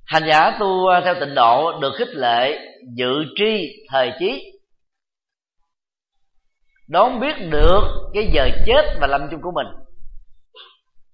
hành 0.06 0.22
giả 0.26 0.56
tu 0.60 0.86
à, 0.86 1.00
theo 1.04 1.14
tịnh 1.14 1.34
độ 1.34 1.80
được 1.80 1.92
khích 1.98 2.14
lệ, 2.14 2.58
dự 2.96 3.24
tri, 3.36 3.84
thời 3.88 4.12
chí. 4.18 4.52
Đón 6.88 7.20
biết 7.20 7.34
được 7.50 7.80
cái 8.14 8.30
giờ 8.34 8.48
chết 8.66 8.96
và 9.00 9.06
lâm 9.06 9.28
chung 9.30 9.40
của 9.42 9.52
mình. 9.54 9.66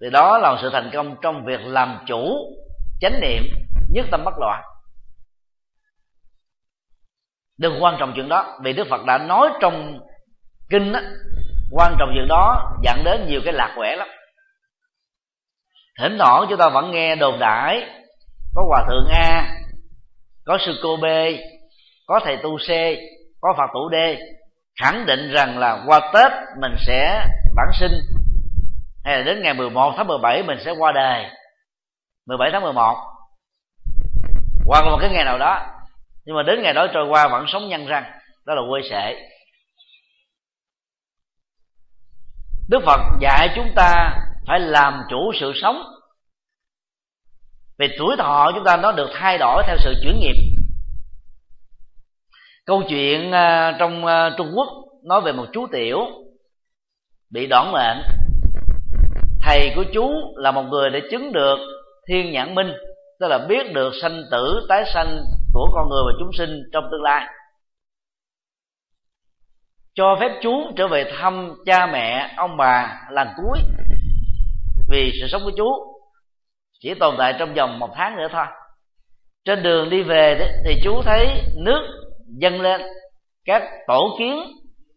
Thì 0.00 0.10
đó 0.10 0.38
là 0.38 0.58
sự 0.62 0.70
thành 0.72 0.90
công 0.92 1.16
trong 1.22 1.44
việc 1.44 1.60
làm 1.60 1.98
chủ 2.06 2.54
chánh 3.00 3.20
niệm 3.20 3.42
nhất 3.90 4.06
tâm 4.10 4.24
bất 4.24 4.34
loạn. 4.38 4.62
Đừng 7.58 7.82
quan 7.82 7.96
trọng 7.98 8.12
chuyện 8.16 8.28
đó, 8.28 8.58
vì 8.62 8.72
đức 8.72 8.86
phật 8.90 9.04
đã 9.06 9.18
nói 9.18 9.48
trong 9.60 10.00
kinh 10.70 10.92
á, 10.92 11.02
quan 11.72 11.96
trọng 11.98 12.10
chuyện 12.14 12.26
đó 12.28 12.72
dẫn 12.82 13.04
đến 13.04 13.26
nhiều 13.28 13.40
cái 13.44 13.52
lạc 13.52 13.72
quẻ 13.76 13.96
lắm. 13.96 14.08
Thỉnh 15.98 16.16
thoảng 16.18 16.46
chúng 16.48 16.58
ta 16.58 16.68
vẫn 16.68 16.90
nghe 16.90 17.16
đồn 17.16 17.38
đại 17.38 17.99
có 18.54 18.62
hòa 18.68 18.84
thượng 18.88 19.08
a, 19.08 19.56
có 20.44 20.58
sư 20.66 20.72
cô 20.82 20.96
b, 20.96 21.04
có 22.06 22.20
thầy 22.24 22.36
tu 22.36 22.56
c, 22.58 22.70
có 23.40 23.54
phật 23.56 23.70
tử 23.74 23.80
d, 23.92 24.20
khẳng 24.80 25.06
định 25.06 25.30
rằng 25.30 25.58
là 25.58 25.82
qua 25.86 26.00
tết 26.14 26.32
mình 26.60 26.74
sẽ 26.86 27.26
bản 27.56 27.68
sinh. 27.80 27.92
Hay 29.04 29.18
là 29.18 29.24
đến 29.24 29.42
ngày 29.42 29.54
11 29.54 29.94
tháng 29.96 30.06
17 30.06 30.42
mình 30.42 30.58
sẽ 30.64 30.70
qua 30.70 30.92
đời. 30.92 31.26
17 32.26 32.50
tháng 32.52 32.62
11 32.62 32.96
qua 34.64 34.82
một 34.84 34.98
cái 35.00 35.10
ngày 35.10 35.24
nào 35.24 35.38
đó. 35.38 35.66
Nhưng 36.24 36.36
mà 36.36 36.42
đến 36.42 36.62
ngày 36.62 36.72
đó 36.72 36.86
trôi 36.94 37.06
qua 37.08 37.28
vẫn 37.28 37.44
sống 37.48 37.68
nhân 37.68 37.86
răng. 37.86 38.04
Đó 38.46 38.54
là 38.54 38.62
quê 38.70 38.80
sệ. 38.90 39.16
Đức 42.68 42.80
phật 42.86 43.00
dạy 43.20 43.48
chúng 43.56 43.72
ta 43.76 44.16
phải 44.46 44.60
làm 44.60 45.02
chủ 45.10 45.32
sự 45.40 45.52
sống 45.62 45.82
về 47.80 47.88
tuổi 47.98 48.16
thọ 48.18 48.52
chúng 48.54 48.64
ta 48.64 48.76
nó 48.76 48.92
được 48.92 49.10
thay 49.12 49.38
đổi 49.38 49.62
theo 49.66 49.76
sự 49.78 49.94
chuyển 50.02 50.20
nghiệp. 50.20 50.36
Câu 52.66 52.82
chuyện 52.88 53.32
à, 53.32 53.76
trong 53.78 54.06
à, 54.06 54.30
trung 54.38 54.50
quốc 54.54 54.68
nói 55.04 55.20
về 55.20 55.32
một 55.32 55.46
chú 55.52 55.66
tiểu 55.72 55.98
bị 57.30 57.46
đoản 57.46 57.72
mệnh. 57.72 58.02
Thầy 59.42 59.72
của 59.76 59.84
chú 59.94 60.10
là 60.36 60.50
một 60.50 60.62
người 60.62 60.90
để 60.90 61.00
chứng 61.10 61.32
được 61.32 61.58
thiên 62.08 62.32
nhãn 62.32 62.54
minh, 62.54 62.72
tức 63.20 63.28
là 63.28 63.38
biết 63.48 63.72
được 63.72 63.92
sanh 64.02 64.22
tử, 64.30 64.66
tái 64.68 64.84
sanh 64.94 65.22
của 65.52 65.66
của 65.66 65.72
con 65.74 65.88
người 65.88 66.02
và 66.06 66.12
chúng 66.18 66.30
sinh 66.38 66.62
trong 66.72 66.84
tương 66.90 67.02
lai. 67.02 67.26
Cho 69.94 70.16
phép 70.20 70.38
chú 70.42 70.72
trở 70.76 70.88
về 70.88 71.12
thăm 71.16 71.54
cha 71.66 71.86
mẹ, 71.86 72.34
ông 72.36 72.56
bà 72.56 73.00
lần 73.10 73.28
cuối 73.36 73.58
vì 74.88 75.12
sự 75.20 75.26
sống 75.28 75.42
của 75.44 75.52
chú 75.56 75.66
chỉ 76.80 76.94
tồn 76.94 77.14
tại 77.18 77.34
trong 77.38 77.54
vòng 77.54 77.78
một 77.78 77.90
tháng 77.94 78.16
nữa 78.16 78.28
thôi. 78.32 78.44
Trên 79.44 79.62
đường 79.62 79.90
đi 79.90 80.02
về 80.02 80.36
đấy, 80.38 80.48
thì 80.64 80.80
chú 80.84 81.02
thấy 81.02 81.42
nước 81.56 81.82
dâng 82.38 82.60
lên. 82.60 82.80
Các 83.44 83.62
tổ 83.86 84.16
kiến 84.18 84.36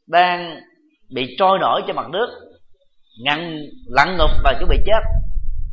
đang 0.08 0.60
bị 1.14 1.36
trôi 1.40 1.60
nổi 1.60 1.82
trên 1.88 1.96
mặt 1.96 2.10
nước 2.10 2.28
ngăn 3.24 3.60
lặn 3.88 4.18
ngục 4.18 4.30
và 4.44 4.54
chuẩn 4.60 4.70
bị 4.70 4.78
chết. 4.86 5.02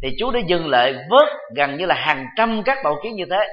Thì 0.02 0.16
chú 0.18 0.30
đã 0.30 0.40
dừng 0.48 0.68
lại 0.68 0.92
vớt 0.92 1.28
gần 1.56 1.76
như 1.76 1.86
là 1.86 1.94
hàng 1.94 2.26
trăm 2.36 2.62
các 2.62 2.78
tổ 2.84 3.00
kiến 3.02 3.16
như 3.16 3.24
thế 3.30 3.46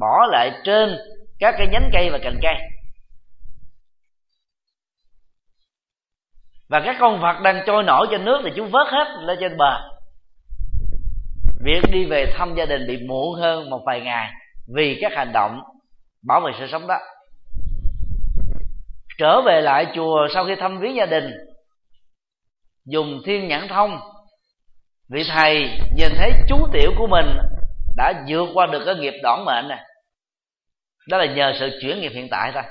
bỏ 0.00 0.26
lại 0.30 0.52
trên 0.64 0.98
các 1.38 1.54
cái 1.58 1.66
nhánh 1.72 1.90
cây 1.92 2.10
và 2.12 2.18
cành 2.22 2.38
cây. 2.42 2.54
Và 6.68 6.82
các 6.84 6.96
con 7.00 7.20
vật 7.20 7.40
đang 7.42 7.62
trôi 7.66 7.82
nổi 7.82 8.06
trên 8.10 8.24
nước 8.24 8.40
thì 8.44 8.50
chú 8.56 8.64
vớt 8.64 8.86
hết 8.88 9.06
lên 9.20 9.38
trên 9.40 9.56
bờ 9.56 9.91
việc 11.64 11.82
đi 11.90 12.04
về 12.04 12.32
thăm 12.34 12.54
gia 12.54 12.66
đình 12.66 12.86
bị 12.88 12.98
muộn 13.06 13.34
hơn 13.34 13.70
một 13.70 13.82
vài 13.86 14.00
ngày 14.00 14.32
vì 14.74 14.98
các 15.00 15.12
hành 15.16 15.32
động 15.32 15.60
bảo 16.26 16.40
vệ 16.40 16.52
sự 16.58 16.66
sống 16.72 16.86
đó. 16.86 16.98
Trở 19.18 19.40
về 19.46 19.60
lại 19.60 19.86
chùa 19.94 20.28
sau 20.34 20.44
khi 20.44 20.54
thăm 20.60 20.80
viếng 20.80 20.96
gia 20.96 21.06
đình, 21.06 21.30
dùng 22.86 23.20
thiên 23.26 23.48
nhãn 23.48 23.68
thông, 23.68 24.00
vị 25.10 25.24
thầy 25.28 25.78
nhìn 25.96 26.12
thấy 26.16 26.32
chú 26.48 26.56
tiểu 26.72 26.92
của 26.98 27.06
mình 27.06 27.26
đã 27.96 28.24
vượt 28.28 28.48
qua 28.54 28.66
được 28.66 28.82
cái 28.86 28.94
nghiệp 28.94 29.14
đỏng 29.22 29.44
mệnh 29.44 29.68
này 29.68 29.84
đó 31.08 31.18
là 31.18 31.26
nhờ 31.26 31.52
sự 31.60 31.78
chuyển 31.82 32.00
nghiệp 32.00 32.12
hiện 32.14 32.28
tại 32.30 32.50
thôi. 32.54 32.62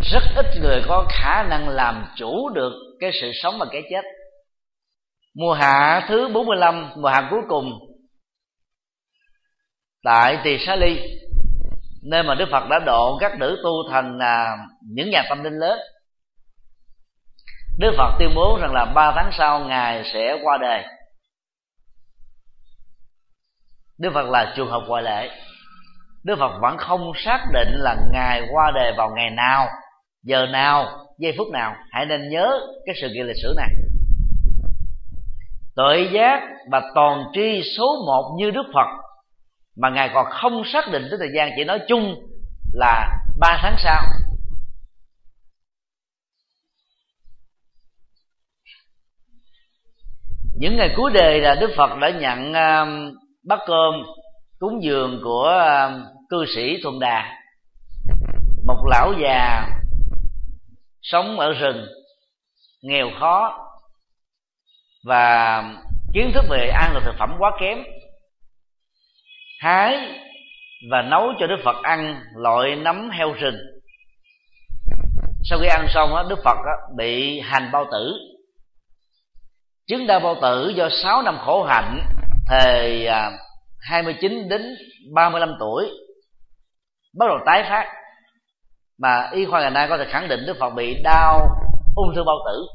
Rất 0.00 0.22
ít 0.36 0.46
người 0.60 0.82
có 0.88 1.06
khả 1.08 1.42
năng 1.42 1.68
làm 1.68 2.06
chủ 2.16 2.48
được 2.48 2.72
cái 3.00 3.10
sự 3.20 3.30
sống 3.42 3.58
và 3.58 3.66
cái 3.72 3.82
chết. 3.90 4.04
Mùa 5.34 5.52
hạ 5.52 6.06
thứ 6.08 6.28
45 6.34 6.90
mùa 6.96 7.08
hạ 7.08 7.28
cuối 7.30 7.40
cùng 7.48 7.72
tại 10.04 10.38
tỳ 10.44 10.58
xá 10.66 10.76
ly 10.76 11.00
nơi 12.02 12.22
mà 12.22 12.34
đức 12.34 12.48
phật 12.52 12.68
đã 12.70 12.78
độ 12.86 13.18
các 13.20 13.38
nữ 13.38 13.60
tu 13.64 13.90
thành 13.90 14.18
à, 14.18 14.56
những 14.82 15.10
nhà 15.10 15.22
tâm 15.28 15.44
linh 15.44 15.58
lớn. 15.58 15.78
Đức 17.78 17.94
phật 17.98 18.16
tuyên 18.18 18.32
bố 18.34 18.58
rằng 18.60 18.72
là 18.74 18.84
ba 18.84 19.12
tháng 19.16 19.30
sau 19.38 19.60
ngài 19.60 20.04
sẽ 20.12 20.38
qua 20.42 20.58
đời. 20.60 20.84
Đức 23.98 24.10
phật 24.14 24.26
là 24.30 24.52
trường 24.56 24.70
hợp 24.70 24.82
ngoại 24.86 25.02
lệ. 25.02 25.30
Đức 26.24 26.36
phật 26.38 26.58
vẫn 26.60 26.78
không 26.78 27.12
xác 27.24 27.44
định 27.52 27.68
là 27.72 27.96
ngài 28.12 28.42
qua 28.52 28.70
đời 28.74 28.92
vào 28.96 29.10
ngày 29.16 29.30
nào 29.30 29.68
giờ 30.26 30.46
nào 30.46 31.06
giây 31.18 31.34
phút 31.38 31.46
nào 31.52 31.74
hãy 31.90 32.06
nên 32.06 32.28
nhớ 32.28 32.60
cái 32.86 32.94
sự 33.00 33.08
kiện 33.14 33.26
lịch 33.26 33.36
sử 33.42 33.54
này. 33.56 33.68
Tội 35.76 36.08
giác 36.12 36.40
và 36.70 36.82
toàn 36.94 37.24
tri 37.32 37.62
số 37.76 38.04
một 38.06 38.36
như 38.38 38.50
đức 38.50 38.66
phật 38.74 38.88
mà 39.76 39.90
ngài 39.90 40.10
còn 40.14 40.26
không 40.30 40.62
xác 40.64 40.84
định 40.92 41.06
tới 41.10 41.18
thời 41.18 41.30
gian 41.34 41.50
chỉ 41.56 41.64
nói 41.64 41.80
chung 41.88 42.14
là 42.72 43.18
ba 43.40 43.58
tháng 43.62 43.76
sau. 43.78 44.02
Những 50.58 50.76
ngày 50.76 50.94
cuối 50.96 51.10
đời 51.14 51.40
là 51.40 51.54
đức 51.54 51.70
phật 51.76 51.98
đã 52.00 52.10
nhận 52.10 52.50
uh, 52.50 53.14
bát 53.44 53.58
cơm 53.66 53.94
cúng 54.58 54.82
dường 54.82 55.20
của 55.24 55.52
uh, 55.86 56.02
cư 56.30 56.44
sĩ 56.54 56.82
thuần 56.82 56.98
đà 57.00 57.42
một 58.64 58.86
lão 58.86 59.12
già 59.22 59.66
sống 61.10 61.40
ở 61.40 61.52
rừng, 61.52 61.86
nghèo 62.82 63.10
khó, 63.20 63.66
và 65.04 65.62
kiến 66.14 66.30
thức 66.34 66.44
về 66.50 66.68
an 66.68 66.90
toàn 66.92 67.04
thực 67.04 67.14
phẩm 67.18 67.36
quá 67.38 67.50
kém. 67.60 67.78
Hái 69.60 69.98
và 70.90 71.02
nấu 71.02 71.32
cho 71.40 71.46
đức 71.46 71.56
phật 71.64 71.76
ăn 71.82 72.20
loại 72.34 72.76
nấm 72.76 73.10
heo 73.10 73.32
rừng. 73.32 73.56
Sau 75.44 75.58
khi 75.62 75.66
ăn 75.66 75.86
xong 75.94 76.28
đức 76.28 76.38
phật 76.44 76.56
bị 76.96 77.40
hành 77.40 77.68
bao 77.72 77.86
tử. 77.92 78.14
Chứng 79.86 80.06
đau 80.06 80.20
bao 80.20 80.36
tử 80.42 80.72
do 80.76 80.88
6 81.02 81.22
năm 81.22 81.38
khổ 81.44 81.64
hạnh 81.64 82.00
thời 82.46 83.06
à, 83.06 83.30
29 83.80 84.48
đến 84.48 84.76
35 85.14 85.56
tuổi, 85.60 85.90
bắt 87.18 87.26
đầu 87.26 87.38
tái 87.46 87.62
phát 87.68 87.92
mà 88.98 89.28
y 89.32 89.46
khoa 89.46 89.60
ngày 89.60 89.70
nay 89.70 89.86
có 89.88 89.98
thể 89.98 90.04
khẳng 90.08 90.28
định 90.28 90.40
đức 90.46 90.56
phật 90.60 90.70
bị 90.70 91.02
đau 91.02 91.48
ung 91.96 92.14
thư 92.14 92.24
bao 92.24 92.36
tử. 92.46 92.66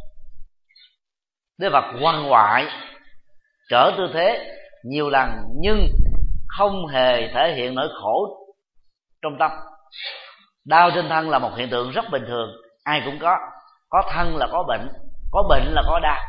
Đức 1.57 1.69
phật 1.71 1.85
quan 2.01 2.23
ngoại 2.23 2.65
trở 3.69 3.91
tư 3.97 4.03
thế 4.13 4.55
nhiều 4.83 5.09
lần 5.09 5.29
nhưng 5.61 5.87
không 6.47 6.87
hề 6.87 7.33
thể 7.33 7.53
hiện 7.55 7.75
nỗi 7.75 7.87
khổ 8.01 8.37
trong 9.21 9.37
tâm. 9.39 9.51
Đau 10.65 10.91
trên 10.95 11.09
thân 11.09 11.29
là 11.29 11.39
một 11.39 11.51
hiện 11.57 11.69
tượng 11.69 11.91
rất 11.91 12.05
bình 12.11 12.23
thường, 12.27 12.49
ai 12.83 13.01
cũng 13.05 13.19
có. 13.21 13.37
Có 13.89 14.03
thân 14.13 14.37
là 14.37 14.47
có 14.51 14.63
bệnh 14.67 14.87
có 15.31 15.43
bệnh 15.49 15.73
là 15.73 15.81
có 15.85 15.99
đau. 15.99 16.19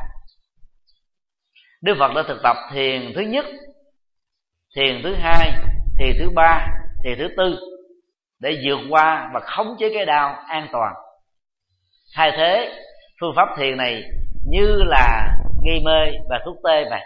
Đức 1.81 1.95
phật 1.99 2.11
đã 2.15 2.23
thực 2.27 2.39
tập 2.43 2.57
thiền 2.71 3.11
thứ 3.15 3.21
nhất, 3.21 3.45
thiền 4.75 5.01
thứ 5.03 5.15
hai, 5.15 5.51
thiền 5.99 6.15
thứ 6.19 6.29
ba, 6.35 6.67
thiền 7.03 7.17
thứ 7.17 7.27
tư 7.37 7.72
để 8.43 8.61
vượt 8.65 8.79
qua 8.89 9.29
và 9.33 9.39
khống 9.39 9.75
chế 9.79 9.89
cái 9.93 10.05
đau 10.05 10.35
an 10.47 10.67
toàn. 10.71 10.93
Thay 12.15 12.31
thế 12.37 12.71
phương 13.21 13.33
pháp 13.35 13.49
thiền 13.57 13.77
này 13.77 14.03
như 14.45 14.83
là 14.85 15.35
nghi 15.63 15.81
mê 15.85 16.11
và 16.29 16.39
thuốc 16.45 16.55
tê 16.63 16.89
vậy 16.89 17.01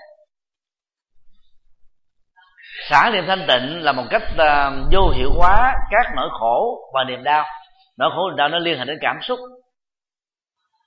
xả 2.89 3.09
niệm 3.13 3.23
thanh 3.27 3.45
tịnh 3.47 3.83
là 3.83 3.91
một 3.91 4.03
cách 4.09 4.23
uh, 4.31 4.73
vô 4.91 5.09
hiệu 5.09 5.31
hóa 5.31 5.73
các 5.91 6.05
nỗi 6.15 6.29
khổ 6.39 6.89
và 6.93 7.03
niềm 7.03 7.23
đau. 7.23 7.45
Nỗi 7.97 8.09
khổ 8.15 8.29
niềm 8.29 8.37
đau 8.37 8.49
nó 8.49 8.59
liên 8.59 8.79
hệ 8.79 8.85
đến 8.85 8.97
cảm 9.01 9.19
xúc 9.21 9.39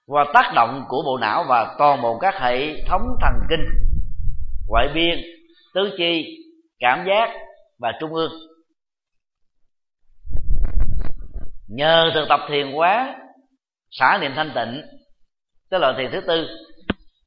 và 0.06 0.24
tác 0.34 0.52
động 0.54 0.84
của 0.88 1.02
bộ 1.06 1.18
não 1.18 1.44
và 1.48 1.74
toàn 1.78 2.02
bộ 2.02 2.18
các 2.18 2.34
hệ 2.40 2.84
thống 2.88 3.02
thần 3.20 3.32
kinh 3.50 3.64
ngoại 4.68 4.88
biên 4.94 5.18
tứ 5.74 5.94
chi 5.98 6.38
cảm 6.78 7.04
giác 7.08 7.30
và 7.78 7.92
trung 8.00 8.14
ương. 8.14 8.32
Nhờ 11.70 12.10
thực 12.14 12.28
tập 12.28 12.40
thiền 12.48 12.72
quán 12.72 13.14
xả 13.90 14.18
niệm 14.20 14.32
thanh 14.36 14.52
tịnh, 14.54 14.82
tức 15.70 15.78
là 15.78 15.94
thiền 15.98 16.10
thứ 16.12 16.20
tư, 16.20 16.48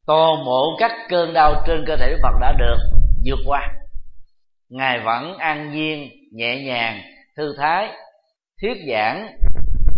toàn 0.08 0.46
bộ 0.46 0.76
các 0.80 0.92
cơn 1.10 1.34
đau 1.34 1.64
trên 1.68 1.84
cơ 1.88 1.96
thể 1.98 2.10
đức 2.10 2.20
phật 2.24 2.38
đã 2.42 2.54
được 2.60 2.78
vượt 3.26 3.40
qua. 3.46 3.70
Ngài 4.70 5.00
vẫn 5.00 5.38
an 5.38 5.72
nhiên, 5.72 6.10
nhẹ 6.32 6.64
nhàng, 6.64 7.02
thư 7.38 7.56
thái, 7.58 7.92
thuyết 8.62 8.78
giảng 8.90 9.28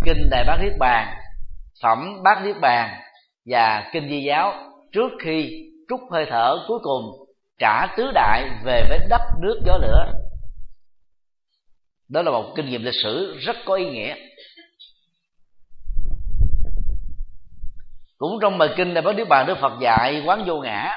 kinh 0.04 0.28
đại 0.30 0.44
bát 0.46 0.56
niết 0.62 0.72
bàn, 0.78 1.16
phẩm 1.82 2.22
bát 2.24 2.42
niết 2.44 2.56
bàn 2.60 3.00
và 3.46 3.90
kinh 3.92 4.08
di 4.08 4.22
giáo 4.22 4.52
trước 4.92 5.12
khi 5.22 5.70
trút 5.88 6.00
hơi 6.10 6.26
thở 6.30 6.56
cuối 6.68 6.78
cùng 6.82 7.04
trả 7.58 7.86
tứ 7.96 8.10
đại 8.14 8.50
về 8.64 8.86
với 8.88 8.98
đất, 9.08 9.20
nước, 9.42 9.60
gió, 9.66 9.76
lửa. 9.76 10.12
Đó 12.08 12.22
là 12.22 12.30
một 12.30 12.52
kinh 12.56 12.66
nghiệm 12.66 12.84
lịch 12.84 12.94
sử 13.02 13.36
rất 13.40 13.56
có 13.66 13.74
ý 13.74 13.90
nghĩa. 13.90 14.14
Cũng 18.18 18.38
trong 18.42 18.58
bài 18.58 18.68
kinh 18.76 18.94
này 18.94 19.02
bác 19.02 19.16
niết 19.16 19.28
bàn 19.28 19.46
đức 19.46 19.58
phật 19.60 19.72
dạy 19.80 20.22
quán 20.26 20.44
vô 20.46 20.56
ngã. 20.56 20.96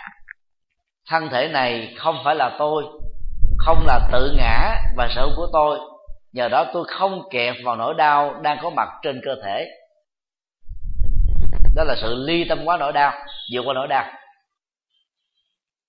Thân 1.08 1.30
thể 1.30 1.48
này 1.48 1.94
không 1.98 2.18
phải 2.26 2.36
là 2.36 2.56
tôi, 2.60 2.84
không 3.58 3.86
là 3.88 4.10
tự 4.12 4.32
ngã 4.38 4.76
và 4.98 5.08
sở 5.16 5.22
hữu 5.22 5.36
của 5.36 5.48
tôi. 5.54 5.80
Nhờ 6.34 6.50
đó 6.50 6.66
tôi 6.74 6.86
không 6.88 7.30
kẹp 7.30 7.56
vào 7.66 7.76
nỗi 7.76 7.94
đau 7.98 8.40
đang 8.42 8.58
có 8.62 8.70
mặt 8.70 8.90
trên 9.02 9.22
cơ 9.26 9.36
thể. 9.44 9.68
Đó 11.76 11.84
là 11.84 11.96
sự 12.02 12.24
ly 12.28 12.46
tâm 12.50 12.60
quá 12.66 12.78
nỗi 12.78 12.94
đau, 12.94 13.12
vượt 13.54 13.62
qua 13.66 13.74
nỗi 13.74 13.88
đau. 13.88 14.06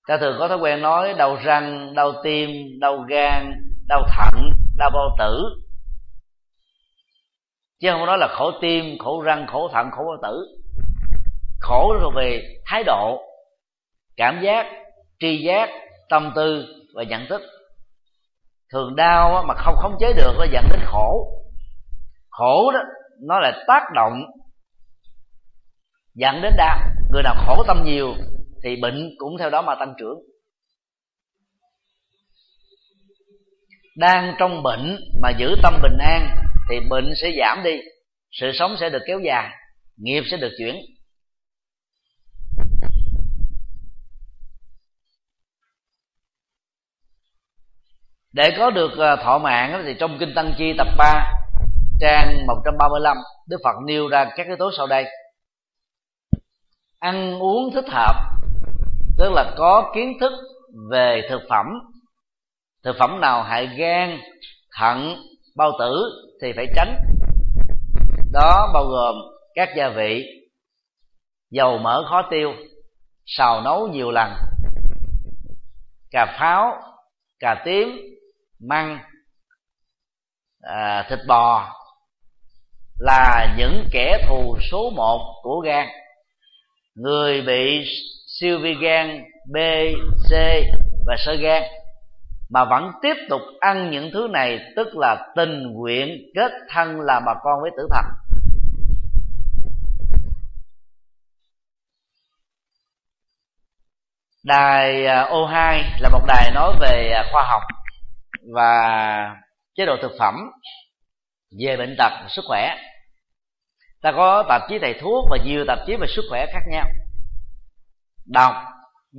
Ta 0.07 0.17
thường 0.17 0.35
có 0.39 0.47
thói 0.47 0.57
quen 0.57 0.81
nói, 0.81 1.13
đau 1.13 1.35
răng, 1.35 1.93
đau 1.95 2.13
tim, 2.23 2.49
đau 2.79 2.97
gan, 2.97 3.51
đau 3.87 4.03
thận, 4.17 4.49
đau 4.77 4.89
bao 4.93 5.15
tử. 5.19 5.43
Chứ 7.81 7.91
không 7.91 8.05
nói 8.05 8.17
là 8.17 8.27
khổ 8.27 8.51
tim, 8.61 8.97
khổ 8.99 9.21
răng, 9.21 9.47
khổ 9.47 9.69
thận, 9.73 9.91
khổ 9.91 10.03
bao 10.07 10.31
tử 10.31 10.60
khổ 11.61 11.93
rồi 12.01 12.11
về 12.15 12.55
thái 12.65 12.83
độ, 12.83 13.21
cảm 14.17 14.41
giác, 14.43 14.65
tri 15.19 15.43
giác, 15.43 15.69
tâm 16.09 16.31
tư 16.35 16.65
và 16.95 17.03
nhận 17.03 17.27
thức. 17.29 17.41
Thường 18.73 18.95
đau 18.95 19.43
mà 19.47 19.53
không 19.57 19.75
khống 19.77 19.95
chế 19.99 20.13
được 20.13 20.33
nó 20.37 20.45
dẫn 20.51 20.65
đến 20.71 20.79
khổ. 20.85 21.27
Khổ 22.29 22.71
đó, 22.71 22.79
nó 23.27 23.39
là 23.39 23.63
tác 23.67 23.83
động, 23.95 24.21
dẫn 26.15 26.41
đến 26.41 26.53
đau. 26.57 26.79
Người 27.11 27.23
nào 27.23 27.35
khổ 27.45 27.63
tâm 27.67 27.83
nhiều 27.83 28.13
thì 28.63 28.75
bệnh 28.75 29.09
cũng 29.17 29.37
theo 29.39 29.49
đó 29.49 29.61
mà 29.61 29.75
tăng 29.75 29.93
trưởng. 29.99 30.19
Đang 33.97 34.35
trong 34.39 34.63
bệnh 34.63 34.97
mà 35.21 35.29
giữ 35.37 35.55
tâm 35.63 35.73
bình 35.83 35.97
an 35.99 36.35
thì 36.69 36.79
bệnh 36.89 37.13
sẽ 37.21 37.31
giảm 37.39 37.63
đi, 37.63 37.79
sự 38.31 38.51
sống 38.53 38.75
sẽ 38.79 38.89
được 38.89 39.01
kéo 39.07 39.19
dài, 39.19 39.49
nghiệp 39.97 40.23
sẽ 40.31 40.37
được 40.37 40.51
chuyển. 40.57 40.75
Để 48.33 48.53
có 48.57 48.69
được 48.69 48.91
ờ, 48.97 49.15
thọ 49.15 49.37
mạng 49.37 49.83
thì 49.85 49.95
trong 49.99 50.17
kinh 50.19 50.33
tăng 50.35 50.53
chi 50.57 50.73
tập 50.77 50.87
3 50.97 51.31
trang 51.99 52.47
135 52.47 53.17
Đức 53.47 53.57
Phật 53.63 53.75
nêu 53.85 54.07
ra 54.07 54.31
các 54.35 54.47
yếu 54.47 54.55
tố 54.59 54.71
sau 54.77 54.87
đây. 54.87 55.05
Ăn 56.99 57.39
uống 57.39 57.73
thích 57.73 57.89
hợp, 57.89 58.15
tức 59.17 59.31
là 59.31 59.53
có 59.57 59.91
kiến 59.95 60.17
thức 60.19 60.31
về 60.91 61.27
thực 61.29 61.41
phẩm. 61.49 61.65
Thực 62.83 62.95
phẩm 62.99 63.21
nào 63.21 63.43
hại 63.43 63.69
gan, 63.77 64.19
thận, 64.79 65.15
bao 65.55 65.71
tử 65.79 66.03
thì 66.41 66.53
phải 66.55 66.67
tránh. 66.75 66.95
Đó 68.31 68.71
bao 68.73 68.85
gồm 68.85 69.15
các 69.53 69.69
gia 69.77 69.89
vị, 69.89 70.25
dầu 71.51 71.77
mỡ 71.77 72.03
khó 72.09 72.21
tiêu, 72.31 72.53
xào 73.25 73.61
nấu 73.61 73.87
nhiều 73.87 74.11
lần, 74.11 74.33
cà 76.11 76.35
pháo, 76.39 76.73
cà 77.39 77.61
tím 77.65 78.10
măng 78.67 78.99
à, 80.61 81.05
thịt 81.09 81.19
bò 81.27 81.73
là 82.99 83.55
những 83.57 83.87
kẻ 83.91 84.25
thù 84.27 84.57
số 84.71 84.89
một 84.95 85.39
của 85.43 85.59
gan. 85.59 85.87
Người 86.95 87.41
bị 87.41 87.85
siêu 88.27 88.59
vi 88.63 88.73
gan 88.81 89.23
b 89.53 89.57
c 90.29 90.33
và 91.05 91.15
sơ 91.17 91.33
gan 91.35 91.63
mà 92.49 92.65
vẫn 92.65 92.91
tiếp 93.01 93.13
tục 93.29 93.41
ăn 93.59 93.91
những 93.91 94.09
thứ 94.13 94.27
này 94.31 94.59
tức 94.75 94.87
là 94.93 95.31
tình 95.35 95.73
nguyện 95.73 96.31
kết 96.35 96.51
thân 96.69 97.01
là 97.01 97.19
bà 97.25 97.33
con 97.43 97.61
với 97.61 97.71
tử 97.77 97.87
thần. 97.91 98.05
Đài 104.43 105.05
à, 105.05 105.23
O2 105.23 105.83
là 105.99 106.09
một 106.09 106.21
đài 106.27 106.51
nói 106.51 106.75
về 106.79 107.11
à, 107.15 107.29
khoa 107.31 107.43
học 107.43 107.61
và 108.53 109.35
chế 109.75 109.85
độ 109.85 109.95
thực 110.01 110.11
phẩm 110.19 110.35
về 111.59 111.77
bệnh 111.77 111.95
tật 111.97 112.11
sức 112.29 112.45
khỏe. 112.47 112.75
Ta 114.01 114.11
có 114.11 114.43
tạp 114.49 114.61
chí 114.69 114.79
thầy 114.79 114.93
thuốc 115.01 115.25
và 115.29 115.37
nhiều 115.45 115.65
tạp 115.67 115.79
chí 115.87 115.95
về 115.95 116.07
sức 116.15 116.21
khỏe 116.29 116.45
khác 116.53 116.61
nhau. 116.71 116.85
Đọc 118.25 118.55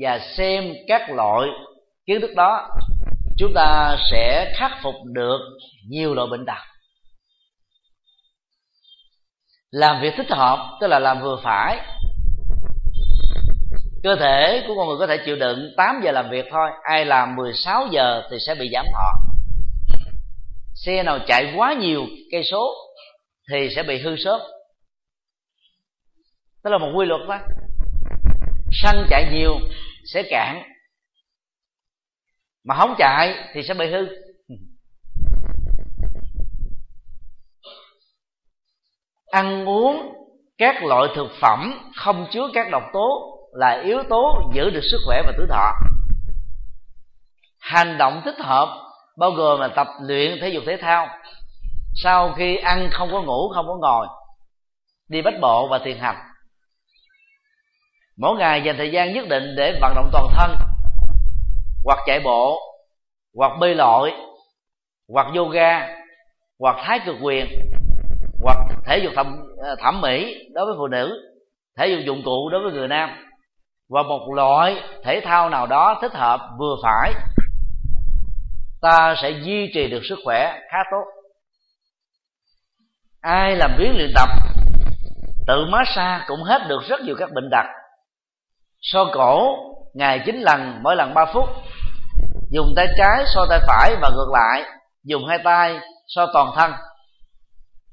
và 0.02 0.18
xem 0.36 0.72
các 0.88 1.10
loại 1.10 1.48
kiến 2.06 2.20
thức 2.20 2.30
đó, 2.36 2.68
chúng 3.38 3.52
ta 3.54 3.96
sẽ 4.10 4.52
khắc 4.56 4.72
phục 4.82 4.94
được 5.04 5.38
nhiều 5.88 6.14
loại 6.14 6.28
bệnh 6.30 6.46
tật. 6.46 6.62
Làm 9.70 10.00
việc 10.02 10.14
thích 10.16 10.30
hợp, 10.30 10.78
tức 10.80 10.86
là 10.86 10.98
làm 10.98 11.20
vừa 11.20 11.40
phải 11.44 11.80
cơ 14.02 14.16
thể 14.16 14.64
của 14.68 14.74
con 14.76 14.88
người 14.88 14.96
có 14.98 15.06
thể 15.06 15.18
chịu 15.24 15.36
đựng 15.36 15.74
8 15.76 16.00
giờ 16.04 16.12
làm 16.12 16.30
việc 16.30 16.46
thôi, 16.50 16.70
ai 16.82 17.04
làm 17.04 17.36
16 17.36 17.86
giờ 17.90 18.22
thì 18.30 18.36
sẽ 18.46 18.54
bị 18.54 18.70
giảm 18.72 18.86
thọ 18.92 19.12
xe 20.74 21.02
nào 21.02 21.18
chạy 21.26 21.54
quá 21.56 21.74
nhiều 21.80 22.06
cây 22.32 22.42
số 22.44 22.74
thì 23.50 23.68
sẽ 23.76 23.82
bị 23.82 23.98
hư 23.98 24.16
sớm 24.16 24.40
đó 26.62 26.70
là 26.70 26.78
một 26.78 26.92
quy 26.96 27.06
luật 27.06 27.20
đó. 27.28 27.38
Xăng 28.72 29.06
chạy 29.10 29.30
nhiều 29.32 29.58
sẽ 30.04 30.22
cạn, 30.30 30.62
mà 32.64 32.74
không 32.78 32.94
chạy 32.98 33.48
thì 33.54 33.62
sẽ 33.62 33.74
bị 33.74 33.86
hư. 33.90 34.06
Ăn 39.26 39.68
uống 39.68 40.12
các 40.58 40.82
loại 40.82 41.08
thực 41.16 41.28
phẩm 41.40 41.90
không 41.96 42.26
chứa 42.32 42.48
các 42.54 42.70
độc 42.70 42.82
tố 42.92 43.38
là 43.52 43.80
yếu 43.84 44.02
tố 44.08 44.50
giữ 44.54 44.70
được 44.70 44.80
sức 44.90 44.98
khỏe 45.06 45.22
và 45.26 45.32
tuổi 45.36 45.46
thọ. 45.50 45.72
Hành 47.60 47.98
động 47.98 48.22
thích 48.24 48.38
hợp 48.38 48.68
bao 49.16 49.30
gồm 49.30 49.60
là 49.60 49.68
tập 49.68 49.86
luyện 50.02 50.38
thể 50.40 50.48
dục 50.48 50.62
thể 50.66 50.76
thao. 50.76 51.08
Sau 51.94 52.32
khi 52.32 52.56
ăn 52.56 52.90
không 52.92 53.08
có 53.12 53.22
ngủ 53.22 53.48
không 53.54 53.66
có 53.66 53.76
ngồi 53.76 54.06
đi 55.08 55.22
bách 55.22 55.40
bộ 55.40 55.68
và 55.68 55.78
thiền 55.78 55.98
hành. 55.98 56.16
Mỗi 58.16 58.36
ngày 58.36 58.62
dành 58.62 58.76
thời 58.76 58.90
gian 58.90 59.12
nhất 59.12 59.28
định 59.28 59.54
để 59.56 59.78
vận 59.80 59.94
động 59.94 60.10
toàn 60.12 60.26
thân 60.36 60.56
hoặc 61.84 61.98
chạy 62.06 62.20
bộ 62.20 62.60
hoặc 63.34 63.52
bơi 63.60 63.74
lội 63.74 64.12
hoặc 65.08 65.26
yoga 65.36 65.88
hoặc 66.58 66.76
thái 66.84 67.00
cực 67.06 67.16
quyền 67.22 67.46
hoặc 68.40 68.58
thể 68.86 68.98
dục 68.98 69.12
thẩm, 69.16 69.46
thẩm 69.78 70.00
mỹ 70.00 70.48
đối 70.54 70.66
với 70.66 70.74
phụ 70.78 70.86
nữ 70.86 71.32
thể 71.78 71.86
dục 71.86 72.00
dụng 72.06 72.22
cụ 72.24 72.48
đối 72.52 72.62
với 72.62 72.72
người 72.72 72.88
nam 72.88 73.10
và 73.92 74.02
một 74.02 74.32
loại 74.34 74.82
thể 75.04 75.20
thao 75.24 75.48
nào 75.48 75.66
đó 75.66 75.98
thích 76.02 76.12
hợp 76.14 76.40
vừa 76.58 76.76
phải, 76.82 77.14
ta 78.82 79.14
sẽ 79.22 79.30
duy 79.30 79.70
trì 79.74 79.90
được 79.90 80.00
sức 80.08 80.18
khỏe 80.24 80.60
khá 80.70 80.78
tốt. 80.90 81.04
Ai 83.20 83.56
làm 83.56 83.70
biến 83.78 83.96
luyện 83.96 84.12
tập, 84.14 84.28
tự 85.46 85.66
massage 85.70 86.24
cũng 86.26 86.42
hết 86.42 86.62
được 86.68 86.82
rất 86.88 87.00
nhiều 87.00 87.14
các 87.18 87.30
bệnh 87.34 87.50
tật. 87.52 87.66
So 88.80 89.04
cổ, 89.14 89.56
ngày 89.94 90.22
chín 90.26 90.40
lần, 90.40 90.78
mỗi 90.82 90.96
lần 90.96 91.14
3 91.14 91.24
phút. 91.34 91.48
Dùng 92.50 92.72
tay 92.76 92.86
trái, 92.98 93.24
so 93.34 93.46
tay 93.50 93.60
phải 93.66 93.96
và 94.02 94.10
ngược 94.10 94.30
lại. 94.32 94.62
Dùng 95.04 95.26
hai 95.28 95.38
tay, 95.44 95.78
so 96.06 96.26
toàn 96.32 96.52
thân. 96.56 96.72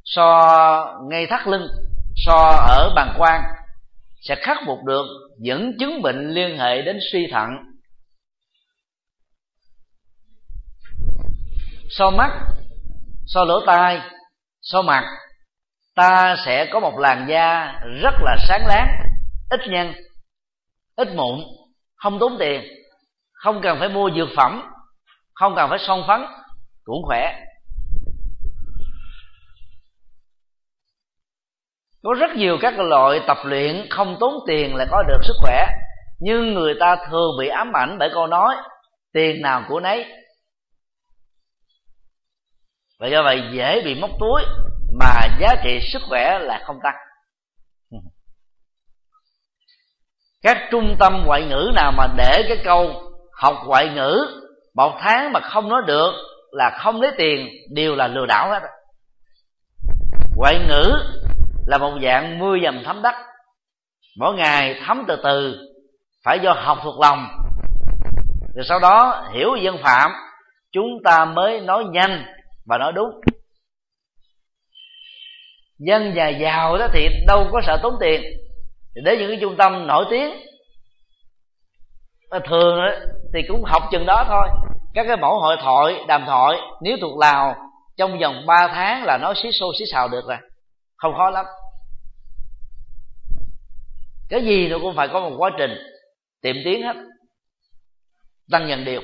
So 0.04 0.96
ngay 1.10 1.28
thắt 1.28 1.48
lưng, 1.48 1.68
so 2.16 2.50
ở 2.70 2.94
bàn 2.96 3.14
quang 3.18 3.42
sẽ 4.22 4.36
khắc 4.36 4.58
phục 4.66 4.80
được 4.86 5.06
những 5.40 5.78
chứng 5.80 6.02
bệnh 6.02 6.30
liên 6.30 6.58
hệ 6.58 6.82
đến 6.82 7.00
suy 7.12 7.28
thận. 7.32 7.50
So 11.90 12.12
mắt, 12.12 12.32
so 13.26 13.46
lỗ 13.46 13.66
tai, 13.66 14.02
so 14.62 14.82
mặt, 14.82 15.04
ta 15.96 16.36
sẽ 16.46 16.70
có 16.72 16.80
một 16.80 17.00
làn 17.00 17.26
da 17.30 17.74
rất 18.02 18.14
là 18.22 18.36
sáng 18.48 18.66
láng, 18.68 18.88
ít 19.50 19.60
nhăn, 19.70 19.94
ít 20.96 21.08
mụn, 21.16 21.40
không 21.96 22.20
tốn 22.20 22.36
tiền, 22.40 22.62
không 23.32 23.62
cần 23.62 23.80
phải 23.80 23.90
mua 23.90 24.10
dược 24.16 24.30
phẩm, 24.36 24.62
không 25.34 25.54
cần 25.56 25.70
phải 25.70 25.80
son 25.88 26.04
phấn, 26.08 26.22
cũng 26.84 27.04
khỏe. 27.06 27.46
Có 32.04 32.14
rất 32.14 32.32
nhiều 32.36 32.58
các 32.62 32.80
loại 32.80 33.20
tập 33.28 33.38
luyện 33.44 33.88
không 33.90 34.18
tốn 34.20 34.34
tiền 34.48 34.76
là 34.76 34.86
có 34.92 35.04
được 35.08 35.20
sức 35.24 35.34
khỏe. 35.42 35.68
Nhưng 36.20 36.54
người 36.54 36.74
ta 36.80 36.96
thường 37.10 37.32
bị 37.40 37.48
ám 37.48 37.76
ảnh 37.76 37.98
bởi 38.00 38.10
câu 38.14 38.28
nói, 38.28 38.56
tiền 39.14 39.42
nào 39.42 39.64
của 39.70 39.80
nấy. 39.80 40.06
Và 43.00 43.08
do 43.08 43.24
vậy 43.24 43.42
dễ 43.52 43.82
bị 43.86 43.96
móc 43.96 44.10
túi, 44.20 44.42
mà 45.00 45.28
giá 45.40 45.56
trị 45.64 45.80
sức 45.94 46.02
khỏe 46.10 46.40
là 46.40 46.62
không 46.66 46.80
tăng. 46.84 46.96
Các 50.42 50.58
trung 50.72 50.96
tâm 51.00 51.24
ngoại 51.26 51.46
ngữ 51.46 51.72
nào 51.76 51.92
mà 51.92 52.08
để 52.18 52.46
cái 52.48 52.58
câu 52.64 52.94
học 53.34 53.56
ngoại 53.66 53.90
ngữ 53.90 54.26
một 54.74 54.98
tháng 55.00 55.34
mà 55.34 55.40
không 55.40 55.70
nói 55.70 55.82
được 55.88 56.12
là 56.52 56.78
không 56.80 57.02
lấy 57.02 57.12
tiền, 57.18 57.48
đều 57.72 57.96
là 57.96 58.08
lừa 58.08 58.26
đảo 58.26 58.50
hết. 58.50 58.62
Ngoại 60.36 60.60
ngữ 60.68 60.94
là 61.70 61.78
một 61.78 62.00
dạng 62.04 62.40
mưa 62.40 62.58
dầm 62.64 62.84
thấm 62.86 63.02
đất. 63.02 63.16
Mỗi 64.20 64.36
ngày 64.36 64.80
thấm 64.86 65.04
từ 65.08 65.16
từ, 65.24 65.58
phải 66.26 66.40
do 66.40 66.54
học 66.54 66.78
thuộc 66.84 67.00
lòng. 67.00 67.28
Rồi 68.56 68.66
sau 68.70 68.80
đó 68.80 69.28
hiểu 69.34 69.56
dân 69.56 69.78
phạm, 69.84 70.12
chúng 70.72 70.88
ta 71.06 71.26
mới 71.26 71.62
nói 71.62 71.84
nhanh 71.92 72.26
và 72.66 72.78
nói 72.78 72.92
đúng. 72.92 73.10
Dân 75.80 76.14
nhà 76.14 76.30
giàu 76.30 76.78
đó 76.78 76.88
thì 76.94 77.10
đâu 77.28 77.48
có 77.52 77.62
sợ 77.68 77.80
tốn 77.84 77.94
tiền. 78.00 78.22
Thì 78.96 79.02
đến 79.06 79.20
những 79.20 79.30
cái 79.30 79.38
trung 79.42 79.56
tâm 79.58 79.88
nổi 79.88 80.06
tiếng, 80.10 80.34
thường 82.46 82.80
thì 83.34 83.40
cũng 83.48 83.64
học 83.64 83.84
chừng 83.92 84.06
đó 84.06 84.26
thôi. 84.28 84.48
Các 84.94 85.06
cái 85.08 85.18
mẫu 85.18 85.40
hội 85.40 85.58
thoại, 85.62 86.04
đàm 86.08 86.26
thoại, 86.26 86.58
nếu 86.82 86.98
thuộc 87.02 87.20
lào, 87.20 87.56
trong 87.98 88.20
vòng 88.20 88.46
3 88.46 88.68
tháng 88.68 89.04
là 89.04 89.18
nói 89.18 89.34
xí 89.44 89.50
xô, 89.60 89.72
xí 89.80 89.86
xào 89.92 90.08
được 90.08 90.22
rồi 90.28 90.38
không 91.00 91.14
khó 91.18 91.30
lắm. 91.30 91.46
Cái 94.30 94.46
gì 94.46 94.68
nó 94.68 94.78
cũng 94.82 94.96
phải 94.96 95.08
có 95.08 95.20
một 95.20 95.36
quá 95.38 95.52
trình 95.58 95.72
tiệm 96.42 96.56
tiến 96.66 96.84
hết, 96.84 96.96
tăng 98.52 98.70
dần 98.70 98.86
điều. 98.86 99.02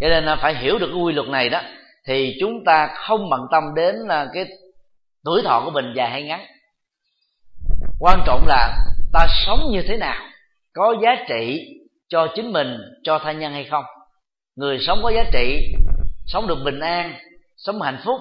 Cho 0.00 0.08
nên 0.08 0.24
là 0.24 0.36
phải 0.36 0.54
hiểu 0.54 0.78
được 0.78 0.88
cái 0.92 1.02
quy 1.02 1.12
luật 1.12 1.28
này 1.28 1.48
đó, 1.48 1.62
thì 2.06 2.36
chúng 2.40 2.64
ta 2.64 2.94
không 2.94 3.30
bận 3.30 3.40
tâm 3.52 3.74
đến 3.76 3.96
là 3.96 4.28
cái 4.32 4.46
tuổi 5.24 5.42
thọ 5.44 5.62
của 5.64 5.70
mình 5.70 5.92
dài 5.96 6.10
hay 6.10 6.22
ngắn. 6.22 6.46
Quan 8.00 8.20
trọng 8.26 8.46
là 8.46 8.76
ta 9.12 9.26
sống 9.46 9.60
như 9.72 9.82
thế 9.88 9.96
nào, 9.96 10.26
có 10.72 10.94
giá 11.02 11.24
trị 11.28 11.64
cho 12.08 12.28
chính 12.34 12.52
mình, 12.52 12.76
cho 13.02 13.18
thân 13.18 13.38
nhân 13.38 13.52
hay 13.52 13.64
không. 13.64 13.84
Người 14.56 14.78
sống 14.86 15.00
có 15.02 15.10
giá 15.10 15.24
trị, 15.32 15.74
sống 16.26 16.46
được 16.46 16.58
bình 16.64 16.80
an, 16.80 17.14
sống 17.56 17.82
hạnh 17.82 18.00
phúc 18.04 18.20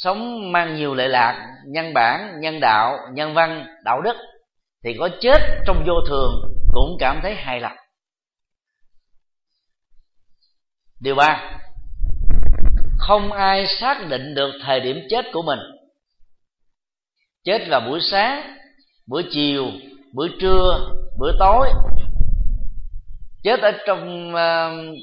sống 0.00 0.52
mang 0.52 0.76
nhiều 0.76 0.94
lệ 0.94 1.08
lạc 1.08 1.48
nhân 1.66 1.94
bản 1.94 2.40
nhân 2.40 2.60
đạo 2.60 2.98
nhân 3.12 3.34
văn 3.34 3.66
đạo 3.84 4.00
đức 4.02 4.16
thì 4.84 4.96
có 4.98 5.08
chết 5.20 5.38
trong 5.66 5.84
vô 5.86 5.94
thường 6.08 6.32
cũng 6.72 6.96
cảm 7.00 7.20
thấy 7.22 7.34
hài 7.34 7.60
lòng. 7.60 7.76
Điều 11.00 11.14
ba 11.14 11.60
không 12.98 13.32
ai 13.32 13.66
xác 13.80 14.08
định 14.08 14.34
được 14.34 14.50
thời 14.62 14.80
điểm 14.80 14.96
chết 15.10 15.24
của 15.32 15.42
mình. 15.42 15.58
Chết 17.44 17.68
là 17.68 17.80
buổi 17.80 18.00
sáng 18.10 18.56
buổi 19.06 19.24
chiều 19.30 19.66
buổi 20.14 20.30
trưa 20.40 20.90
buổi 21.18 21.32
tối. 21.38 21.68
Chết 23.42 23.60
ở 23.60 23.72
trong 23.86 24.32
uh, 24.34 24.98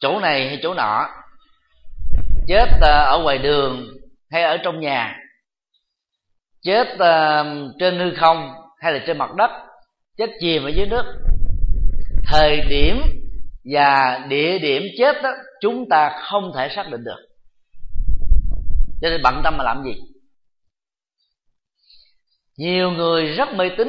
chỗ 0.00 0.20
này 0.20 0.48
hay 0.48 0.58
chỗ 0.62 0.74
nọ 0.74 1.06
chết 2.46 2.68
ờ, 2.80 3.04
ở 3.04 3.22
ngoài 3.22 3.38
đường 3.38 3.86
hay 4.30 4.42
ở 4.42 4.56
trong 4.56 4.80
nhà, 4.80 5.16
chết 6.62 6.86
ờ, 6.98 7.44
trên 7.78 7.98
hư 7.98 8.14
không 8.16 8.52
hay 8.78 8.92
là 8.92 9.04
trên 9.06 9.18
mặt 9.18 9.34
đất, 9.36 9.50
chết 10.16 10.30
chìm 10.40 10.64
ở 10.64 10.68
dưới 10.68 10.86
nước. 10.86 11.04
Thời 12.26 12.60
điểm 12.68 13.02
và 13.64 14.18
địa 14.28 14.58
điểm 14.58 14.82
chết 14.98 15.22
đó, 15.22 15.30
chúng 15.60 15.88
ta 15.88 16.20
không 16.22 16.52
thể 16.56 16.68
xác 16.76 16.90
định 16.90 17.04
được. 17.04 17.28
Cho 19.02 19.08
nên 19.10 19.20
bận 19.22 19.40
tâm 19.44 19.56
mà 19.56 19.64
làm 19.64 19.84
gì? 19.84 19.94
Nhiều 22.56 22.90
người 22.90 23.26
rất 23.26 23.48
mê 23.54 23.70
tín, 23.78 23.88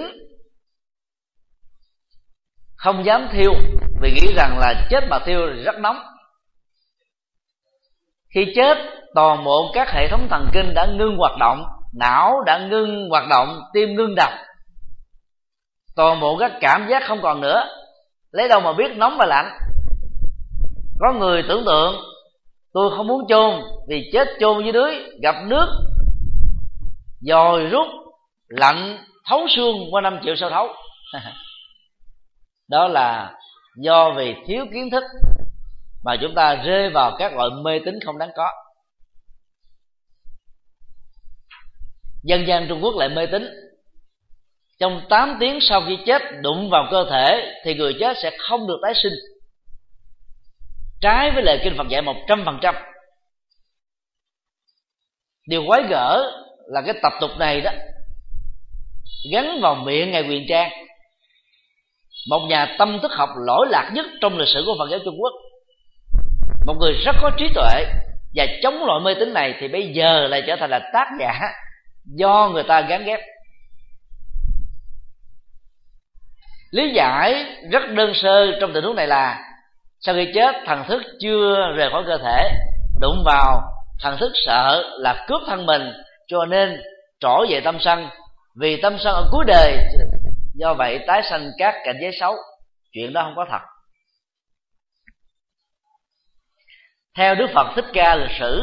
không 2.75 3.05
dám 3.05 3.27
thiêu 3.31 3.53
vì 4.01 4.11
nghĩ 4.11 4.33
rằng 4.35 4.57
là 4.59 4.87
chết 4.89 5.03
mà 5.09 5.19
thiêu 5.25 5.47
rất 5.65 5.75
nóng 5.79 5.97
khi 8.35 8.53
chết, 8.55 8.77
toàn 9.15 9.43
bộ 9.43 9.71
các 9.73 9.87
hệ 9.91 10.07
thống 10.07 10.27
thần 10.29 10.49
kinh 10.53 10.73
đã 10.73 10.85
ngưng 10.85 11.17
hoạt 11.17 11.37
động, 11.39 11.63
não 11.93 12.41
đã 12.45 12.67
ngưng 12.71 13.09
hoạt 13.09 13.27
động, 13.29 13.61
tim 13.73 13.95
ngưng 13.95 14.15
đập. 14.15 14.29
Toàn 15.95 16.19
bộ 16.19 16.37
các 16.37 16.51
cảm 16.61 16.87
giác 16.89 17.03
không 17.07 17.19
còn 17.21 17.41
nữa. 17.41 17.63
Lấy 18.31 18.47
đâu 18.47 18.59
mà 18.59 18.73
biết 18.73 18.91
nóng 18.97 19.17
và 19.17 19.25
lạnh? 19.25 19.49
Có 20.99 21.13
người 21.13 21.43
tưởng 21.47 21.65
tượng, 21.65 21.95
tôi 22.73 22.91
không 22.97 23.07
muốn 23.07 23.21
chôn 23.27 23.61
vì 23.89 24.09
chết 24.13 24.27
chôn 24.39 24.63
dưới 24.63 24.71
đuối, 24.71 25.03
gặp 25.21 25.35
nước 25.47 25.67
dòi 27.21 27.65
rút, 27.65 27.87
lạnh, 28.47 28.97
thấu 29.29 29.47
xương 29.55 29.75
qua 29.91 30.01
năm 30.01 30.19
triệu 30.23 30.35
sao 30.35 30.49
thấu. 30.49 30.67
Đó 32.69 32.87
là 32.87 33.33
do 33.77 34.13
vì 34.17 34.35
thiếu 34.47 34.65
kiến 34.73 34.89
thức 34.91 35.03
mà 36.03 36.15
chúng 36.21 36.35
ta 36.35 36.55
rơi 36.55 36.89
vào 36.89 37.15
các 37.19 37.33
loại 37.33 37.49
mê 37.63 37.79
tín 37.85 37.99
không 38.05 38.17
đáng 38.17 38.29
có. 38.35 38.47
Dân 42.23 42.47
gian 42.47 42.65
trung 42.67 42.79
quốc 42.83 42.93
lại 42.97 43.09
mê 43.09 43.25
tín. 43.25 43.47
Trong 44.79 45.01
8 45.09 45.37
tiếng 45.39 45.59
sau 45.61 45.83
khi 45.87 45.97
chết 46.05 46.21
đụng 46.41 46.69
vào 46.69 46.87
cơ 46.91 47.05
thể 47.09 47.53
thì 47.63 47.73
người 47.75 47.95
chết 47.99 48.17
sẽ 48.23 48.37
không 48.39 48.67
được 48.67 48.79
tái 48.83 48.93
sinh. 49.03 49.13
Trái 51.01 51.31
với 51.31 51.43
lời 51.43 51.59
kinh 51.63 51.77
Phật 51.77 51.87
dạy 51.89 52.01
một 52.01 52.15
trăm 52.27 52.45
phần 52.45 52.59
trăm. 52.61 52.75
Điều 55.47 55.63
quái 55.67 55.83
gở 55.89 56.31
là 56.67 56.81
cái 56.85 56.95
tập 57.03 57.13
tục 57.21 57.31
này 57.39 57.61
đó, 57.61 57.71
gắn 59.31 59.61
vào 59.61 59.75
miệng 59.75 60.11
ngài 60.11 60.21
quyền 60.21 60.45
trang. 60.49 60.71
Một 62.29 62.47
nhà 62.49 62.75
tâm 62.79 62.99
thức 63.01 63.11
học 63.11 63.29
lỗi 63.47 63.67
lạc 63.69 63.91
nhất 63.93 64.05
trong 64.21 64.37
lịch 64.37 64.47
sử 64.47 64.63
của 64.65 64.75
phật 64.79 64.87
giáo 64.91 64.99
trung 65.05 65.15
quốc 65.19 65.33
một 66.65 66.73
người 66.79 66.93
rất 67.05 67.15
có 67.21 67.31
trí 67.37 67.49
tuệ 67.55 67.85
và 68.35 68.45
chống 68.63 68.85
loại 68.85 68.99
mê 69.03 69.13
tín 69.19 69.33
này 69.33 69.55
thì 69.59 69.67
bây 69.67 69.93
giờ 69.93 70.27
lại 70.27 70.43
trở 70.47 70.55
thành 70.55 70.69
là 70.69 70.89
tác 70.93 71.07
giả 71.19 71.39
do 72.05 72.49
người 72.53 72.63
ta 72.63 72.81
gán 72.81 73.03
ghép. 73.03 73.19
Lý 76.71 76.93
giải 76.93 77.45
rất 77.71 77.81
đơn 77.95 78.11
sơ 78.13 78.59
trong 78.61 78.73
tình 78.73 78.83
huống 78.83 78.95
này 78.95 79.07
là 79.07 79.51
sau 79.99 80.15
khi 80.15 80.31
chết, 80.33 80.55
thần 80.65 80.83
thức 80.87 81.01
chưa 81.19 81.55
rời 81.75 81.89
khỏi 81.91 82.03
cơ 82.07 82.17
thể, 82.17 82.49
đụng 82.99 83.23
vào, 83.25 83.61
thần 84.01 84.17
thức 84.17 84.31
sợ 84.45 84.83
là 84.99 85.25
cướp 85.27 85.41
thân 85.47 85.65
mình, 85.65 85.91
cho 86.27 86.45
nên 86.45 86.81
trổ 87.19 87.45
về 87.49 87.61
tâm 87.61 87.77
sân. 87.79 88.09
Vì 88.55 88.81
tâm 88.81 88.97
sân 88.99 89.13
ở 89.13 89.27
cuối 89.31 89.45
đời, 89.47 89.77
do 90.55 90.73
vậy 90.73 90.99
tái 91.07 91.21
sanh 91.29 91.51
các 91.57 91.75
cảnh 91.85 91.95
giới 92.01 92.11
xấu. 92.19 92.35
Chuyện 92.91 93.13
đó 93.13 93.23
không 93.23 93.35
có 93.35 93.45
thật. 93.51 93.61
Theo 97.17 97.35
đức 97.35 97.47
phật 97.53 97.67
thích 97.75 97.85
ca 97.93 98.15
lịch 98.15 98.37
sử, 98.39 98.61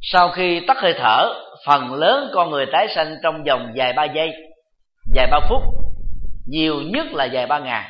sau 0.00 0.30
khi 0.30 0.60
tắt 0.66 0.76
hơi 0.80 0.94
thở, 0.98 1.34
phần 1.66 1.94
lớn 1.94 2.30
con 2.34 2.50
người 2.50 2.66
tái 2.72 2.88
sanh 2.94 3.16
trong 3.22 3.44
vòng 3.44 3.72
vài 3.76 3.92
ba 3.92 4.04
giây, 4.04 4.32
vài 5.14 5.26
ba 5.30 5.40
phút, 5.48 5.62
nhiều 6.46 6.80
nhất 6.80 7.06
là 7.12 7.28
vài 7.32 7.46
ba 7.46 7.58
ngày. 7.58 7.88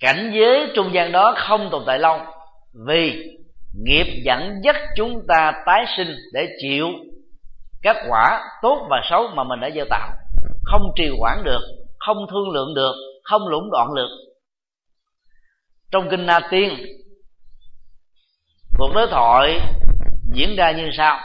Cảnh 0.00 0.32
giới 0.34 0.72
trung 0.74 0.94
gian 0.94 1.12
đó 1.12 1.34
không 1.36 1.68
tồn 1.70 1.82
tại 1.86 1.98
lâu, 1.98 2.20
vì 2.86 3.24
nghiệp 3.84 4.06
dẫn 4.24 4.60
dắt 4.64 4.76
chúng 4.96 5.26
ta 5.28 5.52
tái 5.66 5.84
sinh 5.96 6.16
để 6.32 6.48
chịu 6.62 6.88
các 7.82 7.96
quả 8.08 8.40
tốt 8.62 8.86
và 8.90 9.00
xấu 9.10 9.28
mà 9.34 9.44
mình 9.44 9.60
đã 9.60 9.70
gieo 9.74 9.84
tạo. 9.90 10.10
Không 10.64 10.82
trì 10.96 11.10
quản 11.20 11.44
được, 11.44 11.60
không 11.98 12.16
thương 12.30 12.50
lượng 12.50 12.74
được, 12.74 12.94
không 13.22 13.48
lũng 13.48 13.70
đoạn 13.70 13.88
được 13.96 14.08
trong 15.90 16.08
kinh 16.10 16.26
na 16.26 16.40
tiên 16.50 16.86
cuộc 18.78 18.92
đối 18.94 19.06
thoại 19.10 19.60
diễn 20.32 20.56
ra 20.56 20.72
như 20.72 20.90
sau. 20.96 21.20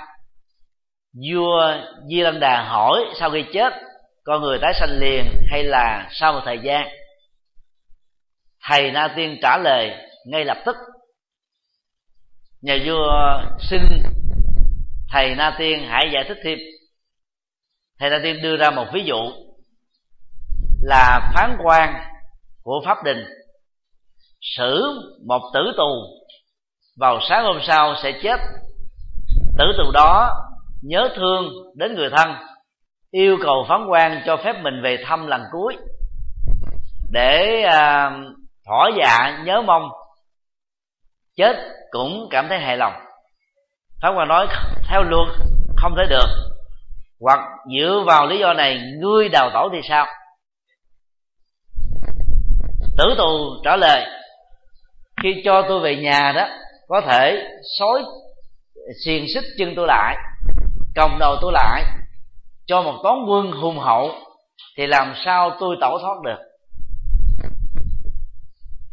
Vua 1.14 1.74
di 2.09 2.22
lăng 2.22 2.39
đà 2.39 2.64
hỏi, 2.64 3.03
sau 3.20 3.32
khi 3.32 3.45
chết, 3.53 3.74
con 4.24 4.41
người 4.41 4.59
tái 4.61 4.74
sanh 4.80 4.99
liền 4.99 5.26
hay 5.49 5.64
là 5.64 6.09
sau 6.11 6.34
một 6.34 6.41
thời 6.45 6.59
gian? 6.64 6.88
Thầy 8.70 8.91
na 8.91 9.14
tiên 9.16 9.38
trả 9.41 9.57
lời, 9.57 9.91
ngay 10.26 10.45
lập 10.45 10.57
tức. 10.66 10.76
Nhà 12.61 12.78
vua 12.86 13.41
xin 13.70 13.82
thầy 15.09 15.36
na 15.36 15.55
tiên 15.59 15.86
hãy 15.89 16.09
giải 16.14 16.24
thích 16.28 16.38
thêm. 16.43 16.59
Thầy 17.99 18.09
na 18.09 18.20
tiên 18.24 18.41
đưa 18.41 18.57
ra 18.57 18.70
một 18.70 18.86
ví 18.93 19.03
dụ 19.05 19.32
là 20.82 21.32
phán 21.36 21.57
quan 21.64 22.03
của 22.64 22.82
pháp 22.86 23.03
đình 23.03 23.26
xử 24.58 24.84
một 25.28 25.41
tử 25.54 25.74
tù. 25.78 25.91
Vào 26.97 27.20
sáng 27.30 27.43
hôm 27.43 27.58
sau 27.68 27.95
sẽ 28.04 28.12
chết. 28.24 28.39
Tử 29.58 29.66
tù 29.78 29.91
đó 29.93 30.30
nhớ 30.82 31.10
thương 31.16 31.49
đến 31.76 31.95
người 31.95 32.10
thân 32.10 32.36
yêu 33.12 33.38
cầu 33.43 33.66
phán 33.70 33.86
quan 33.89 34.22
cho 34.26 34.38
phép 34.38 34.54
mình 34.62 34.82
về 34.84 34.97
thăm 35.06 35.28
lần 35.28 35.41
cuối. 35.51 35.78
Để 37.12 37.62
à, 37.62 38.12
thỏa 38.66 38.89
dạ 38.97 39.43
nhớ 39.45 39.62
mong 39.62 39.89
chết 41.38 41.56
cũng 41.91 42.28
cảm 42.30 42.47
thấy 42.49 42.60
hài 42.60 42.78
lòng. 42.78 42.93
Phán 44.01 44.16
quan 44.18 44.28
nói 44.28 44.47
theo 44.89 45.04
luật 45.04 45.28
không 45.78 45.93
thể 45.97 46.04
được. 46.10 46.28
Hoặc 47.22 47.39
dựa 47.74 48.04
vào 48.08 48.28
lý 48.28 48.39
do 48.39 48.54
này 48.54 48.82
ngươi 48.99 49.30
đào 49.30 49.49
tổ 49.54 49.70
thì 49.74 49.80
sao? 49.89 50.06
Tử 52.97 53.16
tù 53.18 53.62
trả 53.64 53.76
lời 53.76 54.06
khi 55.24 55.41
cho 55.45 55.65
tôi 55.67 55.80
về 55.80 55.95
nhà 55.95 56.32
đó, 56.36 56.47
có 56.88 57.01
thể 57.01 57.47
sói 57.80 58.03
xiềng 59.05 59.26
xích 59.34 59.43
chân 59.57 59.74
tôi 59.76 59.88
lại, 59.88 60.17
còng 60.95 61.19
đầu 61.19 61.36
tôi 61.41 61.51
lại, 61.53 61.84
cho 62.65 62.82
một 62.82 62.99
toán 63.03 63.15
quân 63.28 63.51
hùng 63.51 63.80
hậu, 63.80 64.11
thì 64.78 64.88
làm 64.88 65.13
sao 65.26 65.57
tôi 65.59 65.78
tẩu 65.82 65.99
thoát 65.99 66.21
được? 66.24 66.38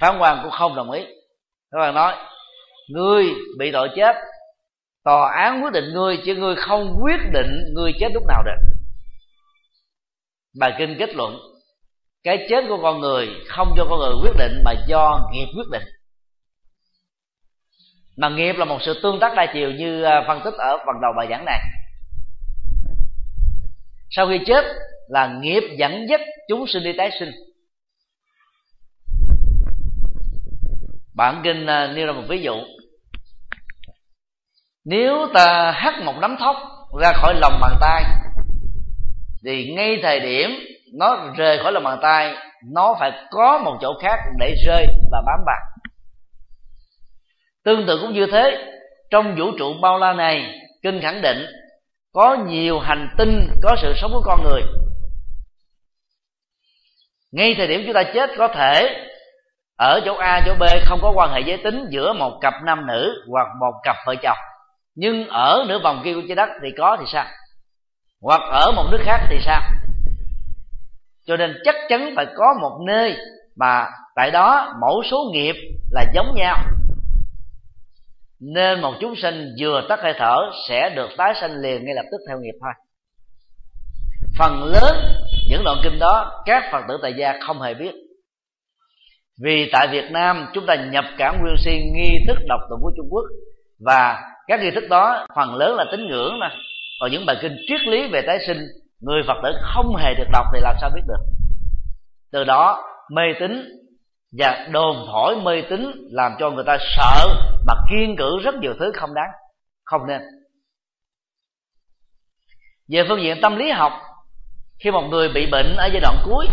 Phán 0.01 0.19
quan 0.19 0.41
cũng 0.43 0.53
không 0.53 0.75
đồng 0.75 0.91
ý. 0.91 1.05
Phán 1.73 1.81
quan 1.81 1.95
nói, 1.95 2.15
ngươi 2.89 3.25
bị 3.59 3.73
tội 3.73 3.89
chết, 3.97 4.17
tòa 5.05 5.33
án 5.37 5.63
quyết 5.63 5.73
định 5.73 5.85
ngươi, 5.95 6.19
chứ 6.25 6.35
ngươi 6.35 6.57
không 6.57 6.97
quyết 7.03 7.21
định 7.33 7.65
ngươi 7.75 7.93
chết 8.01 8.09
lúc 8.15 8.23
nào 8.29 8.43
được. 8.43 8.71
Bài 10.61 10.73
kinh 10.79 10.97
kết 10.99 11.15
luận, 11.15 11.39
cái 12.25 12.47
chết 12.51 12.65
của 12.69 12.79
con 12.83 13.01
người 13.01 13.29
không 13.49 13.75
do 13.77 13.85
con 13.91 13.99
người 13.99 14.15
quyết 14.23 14.37
định, 14.39 14.63
mà 14.65 14.73
do 14.89 15.21
nghiệp 15.33 15.47
quyết 15.57 15.71
định 15.73 15.83
mà 18.17 18.29
nghiệp 18.29 18.53
là 18.53 18.65
một 18.65 18.79
sự 18.83 19.01
tương 19.03 19.21
tác 19.21 19.35
đa 19.37 19.47
chiều 19.53 19.71
như 19.71 20.03
à, 20.03 20.25
phân 20.27 20.41
tích 20.45 20.55
ở 20.59 20.77
phần 20.87 21.01
đầu 21.03 21.13
bài 21.17 21.27
giảng 21.31 21.45
này. 21.45 21.61
Sau 24.11 24.29
khi 24.29 24.41
chết 24.47 24.65
là 25.09 25.39
nghiệp 25.41 25.63
dẫn 25.79 26.07
dắt 26.09 26.21
chúng 26.49 26.67
sinh 26.67 26.85
đi 26.85 26.93
tái 26.99 27.11
sinh. 27.21 27.31
Bản 31.15 31.41
kinh 31.45 31.67
à, 31.67 31.93
nêu 31.95 32.07
ra 32.07 32.13
một 32.13 32.25
ví 32.29 32.43
dụ. 32.43 32.55
Nếu 34.85 35.27
ta 35.35 35.71
hắt 35.71 35.95
một 36.05 36.15
nắm 36.21 36.37
thóc 36.39 36.57
ra 37.01 37.13
khỏi 37.13 37.35
lòng 37.35 37.59
bàn 37.61 37.77
tay, 37.81 38.05
thì 39.45 39.73
ngay 39.77 40.01
thời 40.03 40.21
điểm 40.21 40.51
nó 40.95 41.33
rời 41.37 41.59
khỏi 41.63 41.73
lòng 41.73 41.85
bàn 41.85 41.99
tay, 42.03 42.35
nó 42.73 42.97
phải 43.01 43.13
có 43.31 43.59
một 43.65 43.79
chỗ 43.81 43.99
khác 44.03 44.19
để 44.39 44.55
rơi 44.67 44.87
và 45.13 45.23
bám 45.27 45.41
vào 45.47 45.80
tương 47.65 47.87
tự 47.87 47.99
cũng 48.01 48.13
như 48.13 48.27
thế, 48.33 48.73
trong 49.11 49.37
vũ 49.39 49.53
trụ 49.59 49.75
bao 49.83 49.99
la 49.99 50.13
này, 50.13 50.61
kinh 50.83 51.01
khẳng 51.01 51.23
định 51.23 51.47
có 52.13 52.37
nhiều 52.47 52.79
hành 52.79 53.09
tinh, 53.19 53.49
có 53.63 53.77
sự 53.83 53.93
sống 53.97 54.11
của 54.15 54.23
con 54.25 54.43
người. 54.43 54.63
Ngay 57.33 57.55
thời 57.57 57.67
điểm 57.67 57.83
chúng 57.85 57.95
ta 57.95 58.03
chết, 58.15 58.31
có 58.39 58.49
thể 58.49 59.07
ở 59.79 60.01
chỗ 60.05 60.15
a, 60.15 60.43
chỗ 60.47 60.55
b 60.55 60.63
không 60.85 60.99
có 61.03 61.13
quan 61.15 61.33
hệ 61.33 61.41
giới 61.41 61.57
tính 61.57 61.87
giữa 61.91 62.13
một 62.13 62.39
cặp 62.41 62.55
nam 62.65 62.87
nữ 62.87 63.25
hoặc 63.29 63.49
một 63.61 63.73
cặp 63.83 63.97
vợ 64.07 64.15
chồng. 64.23 64.39
Nhưng 64.95 65.29
ở 65.29 65.65
nửa 65.69 65.79
vòng 65.79 66.01
kia 66.05 66.15
của 66.15 66.23
trái 66.29 66.35
đất 66.37 66.49
thì 66.63 66.69
có 66.79 66.97
thì 67.01 67.05
sao? 67.13 67.27
Hoặc 68.23 68.41
ở 68.51 68.73
một 68.77 68.85
nước 68.91 69.01
khác 69.05 69.21
thì 69.31 69.39
sao? 69.45 69.63
Cho 71.27 71.37
nên 71.37 71.59
chắc 71.65 71.75
chắn 71.89 72.13
phải 72.17 72.27
có 72.37 72.55
một 72.61 72.79
nơi 72.87 73.17
mà 73.57 73.87
tại 74.15 74.31
đó 74.31 74.75
mẫu 74.81 75.03
số 75.11 75.31
nghiệp 75.33 75.55
là 75.91 76.05
giống 76.15 76.35
nhau 76.35 76.57
nên 78.41 78.81
một 78.81 78.95
chúng 79.01 79.17
sinh 79.17 79.55
vừa 79.61 79.87
tắt 79.89 80.01
hơi 80.03 80.15
thở 80.19 80.37
sẽ 80.69 80.91
được 80.97 81.09
tái 81.17 81.33
sanh 81.41 81.61
liền 81.61 81.85
ngay 81.85 81.95
lập 81.95 82.05
tức 82.13 82.19
theo 82.29 82.39
nghiệp 82.41 82.55
thôi. 82.61 82.73
Phần 84.39 84.65
lớn 84.65 84.97
những 85.49 85.63
đoạn 85.65 85.77
kinh 85.83 85.99
đó 85.99 86.43
các 86.47 86.63
phật 86.73 86.81
tử 86.89 86.99
tại 87.03 87.15
gia 87.19 87.39
không 87.47 87.63
hề 87.63 87.75
biết. 87.75 87.93
Vì 89.43 89.71
tại 89.73 89.89
Việt 89.93 90.11
Nam 90.11 90.47
chúng 90.55 90.67
ta 90.67 90.75
nhập 90.75 91.05
cả 91.19 91.33
nguyên 91.41 91.55
si 91.59 91.71
nghi 91.95 92.19
thức 92.29 92.39
đọc 92.49 92.61
tụng 92.71 92.81
của 92.83 92.93
Trung 92.97 93.09
Quốc 93.11 93.25
và 93.81 94.23
các 94.47 94.61
nghi 94.61 94.71
thức 94.71 94.85
đó 94.91 95.27
phần 95.37 95.55
lớn 95.55 95.77
là 95.77 95.85
tín 95.93 96.09
ngưỡng 96.09 96.41
nè 96.41 96.51
còn 97.01 97.11
những 97.11 97.27
bài 97.27 97.37
kinh 97.43 97.57
triết 97.69 97.81
lý 97.81 98.09
về 98.13 98.23
tái 98.27 98.39
sinh, 98.47 98.59
người 99.01 99.23
Phật 99.27 99.37
tử 99.43 99.51
không 99.63 99.97
hề 99.97 100.15
được 100.15 100.29
đọc 100.33 100.47
thì 100.55 100.61
làm 100.63 100.77
sao 100.81 100.91
biết 100.95 101.03
được? 101.09 101.25
Từ 102.33 102.45
đó 102.45 102.85
mê 103.11 103.23
tín 103.41 103.80
và 104.39 104.67
đồn 104.71 105.07
thổi 105.07 105.37
mê 105.37 105.63
tín 105.71 105.93
làm 106.11 106.33
cho 106.39 106.51
người 106.51 106.65
ta 106.67 106.77
sợ 106.97 107.27
mà 107.67 107.75
kiên 107.91 108.17
cử 108.19 108.39
rất 108.43 108.55
nhiều 108.55 108.75
thứ 108.79 108.93
không 108.95 109.15
đáng 109.15 109.31
không 109.85 110.07
nên. 110.07 110.21
Về 112.89 113.05
phương 113.09 113.23
diện 113.23 113.39
tâm 113.43 113.57
lý 113.57 113.71
học 113.71 113.93
khi 114.79 114.91
một 114.91 115.09
người 115.11 115.29
bị 115.29 115.47
bệnh 115.53 115.77
ở 115.77 115.89
giai 115.93 116.01
đoạn 116.01 116.17
cuối 116.25 116.47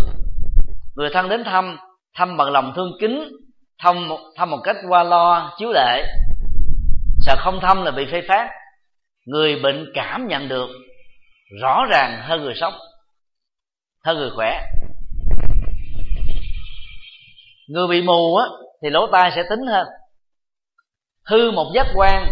người 0.96 1.10
thân 1.14 1.30
đến 1.30 1.44
thăm 1.44 1.78
thăm 2.14 2.38
bằng 2.38 2.52
lòng 2.52 2.74
thương 2.76 2.92
kính 3.00 3.30
thăm 3.80 4.08
một, 4.08 4.20
thăm 4.36 4.50
một 4.50 4.60
cách 4.64 4.76
qua 4.90 5.04
lo 5.04 5.54
chiếu 5.58 5.72
lệ 5.74 6.06
sợ 7.20 7.36
không 7.40 7.60
thăm 7.62 7.84
là 7.84 7.92
bị 7.92 8.06
phê 8.12 8.22
phán. 8.28 8.48
Người 9.26 9.60
bệnh 9.64 9.92
cảm 9.94 10.28
nhận 10.28 10.48
được 10.48 10.70
rõ 11.62 11.86
ràng 11.90 12.22
hơn 12.24 12.42
người 12.42 12.54
sống 12.56 12.74
hơn 14.04 14.18
người 14.18 14.30
khỏe 14.36 14.64
người 17.68 17.88
bị 17.88 18.02
mù 18.02 18.36
á, 18.36 18.46
thì 18.82 18.90
lỗ 18.90 19.08
tai 19.12 19.32
sẽ 19.36 19.44
tính 19.50 19.68
hơn. 19.68 19.88
Hư 21.26 21.52
một 21.52 21.72
giác 21.76 21.88
quan, 21.96 22.28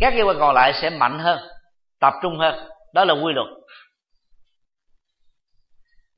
các 0.00 0.14
giác 0.16 0.24
quan 0.24 0.36
còn 0.38 0.54
lại 0.54 0.72
sẽ 0.82 0.90
mạnh 0.90 1.18
hơn, 1.18 1.38
tập 2.00 2.12
trung 2.22 2.38
hơn. 2.38 2.68
Đó 2.94 3.04
là 3.04 3.14
quy 3.14 3.32
luật. 3.32 3.46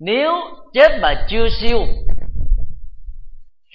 Nếu 0.01 0.33
chết 0.75 0.99
mà 1.03 1.15
chưa 1.29 1.49
siêu, 1.61 1.79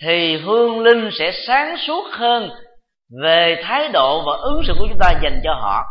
thì 0.02 0.38
hương 0.38 0.80
linh 0.80 1.10
sẽ 1.20 1.32
sáng 1.48 1.76
suốt 1.88 2.04
hơn 2.12 2.50
về 3.24 3.62
thái 3.64 3.88
độ 3.88 4.24
và 4.26 4.34
ứng 4.42 4.62
xử 4.68 4.74
của 4.80 4.86
chúng 4.90 5.00
ta 5.00 5.14
dành 5.24 5.42
cho 5.44 5.54
họ. 5.54 5.84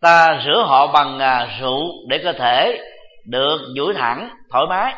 Ta 0.00 0.42
rửa 0.44 0.64
họ 0.66 0.92
bằng 0.92 1.18
à, 1.18 1.58
rượu 1.60 1.84
để 2.08 2.20
cơ 2.24 2.32
thể 2.32 2.80
được 3.26 3.58
duỗi 3.76 3.94
thẳng, 3.94 4.30
thoải 4.52 4.66
mái 4.68 4.94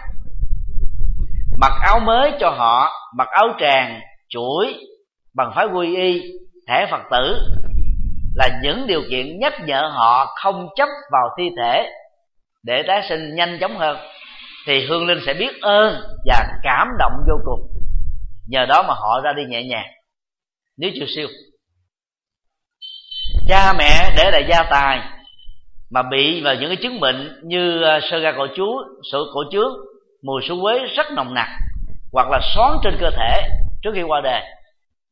mặc 1.61 1.73
áo 1.81 2.01
mới 2.01 2.33
cho 2.41 2.51
họ, 2.51 2.91
mặc 3.17 3.29
áo 3.31 3.49
tràng, 3.61 4.01
chuỗi, 4.29 4.75
bằng 5.35 5.53
phái 5.55 5.67
quy 5.67 5.97
y, 5.97 6.23
thẻ 6.69 6.87
phật 6.91 7.03
tử, 7.11 7.39
là 8.35 8.49
những 8.63 8.87
điều 8.87 9.03
kiện 9.11 9.39
nhắc 9.39 9.53
nhở 9.67 9.91
họ 9.95 10.35
không 10.43 10.69
chấp 10.77 10.89
vào 11.13 11.29
thi 11.39 11.51
thể 11.59 11.91
để 12.63 12.83
tái 12.87 13.07
sinh 13.09 13.35
nhanh 13.35 13.59
chóng 13.61 13.79
hơn. 13.79 13.99
Thì 14.67 14.87
hương 14.87 15.07
linh 15.07 15.19
sẽ 15.27 15.35
biết 15.35 15.61
ơn 15.61 16.01
và 16.27 16.47
cảm 16.63 16.89
động 16.99 17.13
vô 17.29 17.35
cùng. 17.45 17.69
Nhờ 18.49 18.67
đó 18.67 18.83
mà 18.83 18.95
họ 18.95 19.21
ra 19.25 19.33
đi 19.33 19.43
nhẹ 19.49 19.63
nhàng. 19.63 19.87
Nếu 20.77 20.91
chưa 20.95 21.07
siêu. 21.17 21.29
Cha 23.49 23.73
mẹ 23.79 24.15
để 24.17 24.31
lại 24.31 24.47
gia 24.49 24.63
tài 24.71 25.01
mà 25.91 26.03
bị 26.03 26.43
vào 26.43 26.55
những 26.55 26.69
cái 26.69 26.77
chứng 26.83 27.01
bệnh 27.01 27.41
như 27.45 27.83
ờ, 27.83 28.01
sơ 28.11 28.19
ga 28.19 28.33
cổ 28.33 28.47
chú 28.57 28.67
sự 29.13 29.31
cổ 29.35 29.45
chướng 29.53 29.73
mùi 30.23 30.43
xú 30.49 30.63
quế 30.63 30.79
rất 30.97 31.07
nồng 31.11 31.35
nặc, 31.35 31.49
hoặc 32.13 32.29
là 32.31 32.41
xoắn 32.55 32.73
trên 32.83 32.97
cơ 33.01 33.11
thể 33.11 33.49
trước 33.83 33.91
khi 33.95 34.03
qua 34.03 34.21
đời 34.21 34.43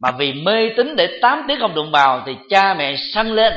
mà 0.00 0.10
vì 0.10 0.32
mê 0.32 0.70
tín 0.76 0.96
để 0.96 1.18
8 1.22 1.44
tiếng 1.48 1.60
không 1.60 1.74
đụng 1.74 1.90
vào 1.90 2.22
thì 2.26 2.36
cha 2.50 2.74
mẹ 2.74 2.96
săn 3.14 3.28
lên 3.28 3.52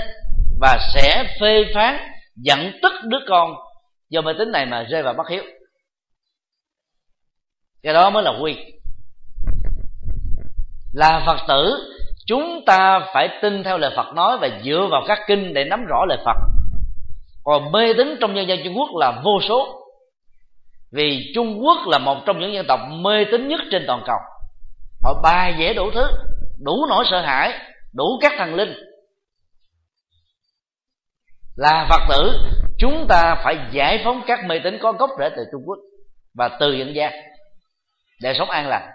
và 0.61 0.77
sẽ 0.93 1.23
phê 1.41 1.65
phán 1.75 1.97
giận 2.35 2.71
tức 2.81 2.93
đứa 3.03 3.19
con 3.29 3.55
do 4.09 4.21
mê 4.21 4.33
tín 4.37 4.51
này 4.51 4.65
mà 4.65 4.83
rơi 4.83 5.03
vào 5.03 5.13
bất 5.13 5.29
hiếu. 5.29 5.43
Cái 7.83 7.93
đó 7.93 8.09
mới 8.09 8.23
là 8.23 8.31
quy. 8.41 8.55
Là 10.93 11.23
phật 11.25 11.37
tử, 11.47 11.77
chúng 12.25 12.65
ta 12.65 12.99
phải 13.13 13.29
tin 13.41 13.63
theo 13.63 13.77
lời 13.77 13.91
phật 13.95 14.13
nói 14.15 14.37
và 14.37 14.49
dựa 14.63 14.87
vào 14.91 15.03
các 15.07 15.19
kinh 15.27 15.53
để 15.53 15.63
nắm 15.63 15.85
rõ 15.85 16.05
lời 16.05 16.17
phật. 16.25 16.37
Còn 17.43 17.71
mê 17.71 17.93
tín 17.93 18.15
trong 18.21 18.33
nhân 18.33 18.47
dân 18.47 18.59
trung 18.63 18.77
quốc 18.77 18.89
là 18.95 19.21
vô 19.23 19.39
số 19.47 19.78
vì 20.91 21.31
trung 21.35 21.59
quốc 21.61 21.77
là 21.87 21.97
một 21.97 22.17
trong 22.25 22.39
những 22.39 22.53
dân 22.53 22.65
tộc 22.67 22.79
mê 22.91 23.25
tín 23.31 23.47
nhất 23.47 23.59
trên 23.71 23.83
toàn 23.87 24.03
cầu. 24.05 24.17
Họ 25.03 25.21
bài 25.23 25.55
vẽ 25.59 25.73
đủ 25.73 25.91
thứ, 25.93 26.07
đủ 26.63 26.85
nỗi 26.89 27.05
sợ 27.11 27.21
hãi, 27.21 27.59
đủ 27.93 28.19
các 28.21 28.31
thần 28.37 28.55
linh. 28.55 28.73
Là 31.55 31.87
phật 31.89 32.01
tử, 32.09 32.31
chúng 32.77 33.05
ta 33.09 33.35
phải 33.43 33.57
giải 33.71 34.01
phóng 34.03 34.21
các 34.27 34.39
mê 34.45 34.59
tín 34.63 34.77
có 34.81 34.91
gốc 34.91 35.09
rễ 35.19 35.29
từ 35.29 35.43
trung 35.51 35.61
quốc 35.65 35.77
và 36.33 36.57
từ 36.59 36.73
dân 36.73 36.95
gian 36.95 37.13
để 38.21 38.33
sống 38.37 38.49
an 38.49 38.67
lành. 38.67 38.89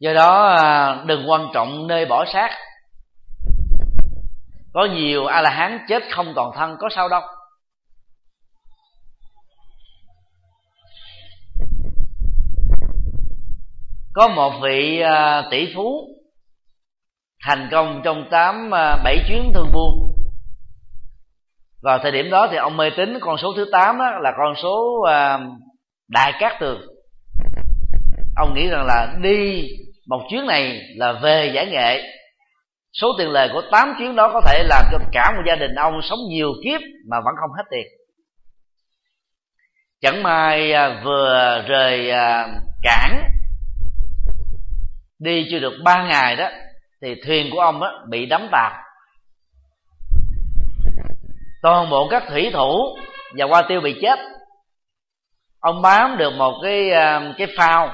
Do 0.00 0.12
đó 0.12 0.46
à, 0.46 0.96
đừng 1.06 1.30
quan 1.30 1.48
trọng 1.54 1.86
nơi 1.86 2.06
bỏ 2.06 2.24
xác 2.32 2.58
có 4.72 4.84
nhiều 4.84 5.26
a 5.26 5.42
la 5.42 5.50
hán 5.50 5.78
chết 5.88 6.02
không 6.10 6.32
toàn 6.34 6.50
thân, 6.54 6.76
có 6.80 6.88
sao 6.94 7.08
đâu. 7.08 7.20
Có 14.14 14.28
một 14.28 14.52
vị 14.62 15.00
à, 15.00 15.48
tỷ 15.50 15.74
phú 15.74 16.08
thành 17.44 17.68
công 17.70 18.00
trong 18.04 18.28
tám 18.30 18.74
à, 18.74 18.96
bảy 19.04 19.24
chuyến 19.28 19.50
thương 19.54 19.72
buôn 19.72 20.12
vào 21.82 21.98
thời 21.98 22.12
điểm 22.12 22.30
đó 22.30 22.48
thì 22.50 22.56
ông 22.56 22.76
mê 22.76 22.90
tín, 22.96 23.18
con 23.20 23.38
số 23.38 23.52
thứ 23.56 23.68
8 23.72 23.98
đó 23.98 24.10
là 24.20 24.32
con 24.36 24.54
số 24.62 25.00
à, 25.00 25.40
đại 26.08 26.32
cát 26.40 26.52
tường. 26.60 26.80
Ông 28.36 28.54
nghĩ 28.54 28.68
rằng 28.68 28.86
là 28.86 29.14
đi 29.22 29.68
một 30.08 30.26
chuyến 30.30 30.46
này 30.46 30.80
là 30.96 31.12
về 31.12 31.52
giải 31.54 31.66
nghệ 31.66 32.02
số 32.92 33.14
tiền 33.18 33.30
lời 33.30 33.48
của 33.52 33.62
8 33.70 33.94
chuyến 33.98 34.16
đó 34.16 34.30
có 34.32 34.40
thể 34.46 34.64
làm 34.64 34.84
cho 34.92 34.98
cả 35.12 35.32
một 35.36 35.42
gia 35.46 35.56
đình 35.56 35.74
ông 35.74 36.00
sống 36.02 36.18
nhiều 36.28 36.52
kiếp 36.64 36.80
mà 37.10 37.16
vẫn 37.24 37.34
không 37.40 37.50
hết 37.56 37.64
tiền. 37.70 37.86
Chẳng 40.00 40.22
may 40.22 40.72
à, 40.72 41.00
vừa 41.04 41.62
rời 41.68 42.10
à, 42.10 42.48
cảng, 42.82 43.30
đi 45.18 45.46
chưa 45.50 45.58
được 45.58 45.72
ba 45.84 46.02
ngày 46.02 46.36
đó, 46.36 46.48
thì 47.02 47.14
thuyền 47.26 47.50
của 47.52 47.60
ông 47.60 47.80
bị 48.10 48.26
đắm 48.26 48.48
tàu. 48.52 48.72
Toàn 51.62 51.90
bộ 51.90 52.08
các 52.10 52.22
thủy 52.28 52.50
thủ 52.52 52.96
và 53.36 53.46
hoa 53.46 53.62
tiêu 53.68 53.80
bị 53.80 53.98
chết. 54.02 54.18
Ông 55.60 55.82
bám 55.82 56.16
được 56.16 56.30
một 56.30 56.60
cái 56.62 56.90
à, 56.90 57.34
cái 57.38 57.46
phao. 57.56 57.88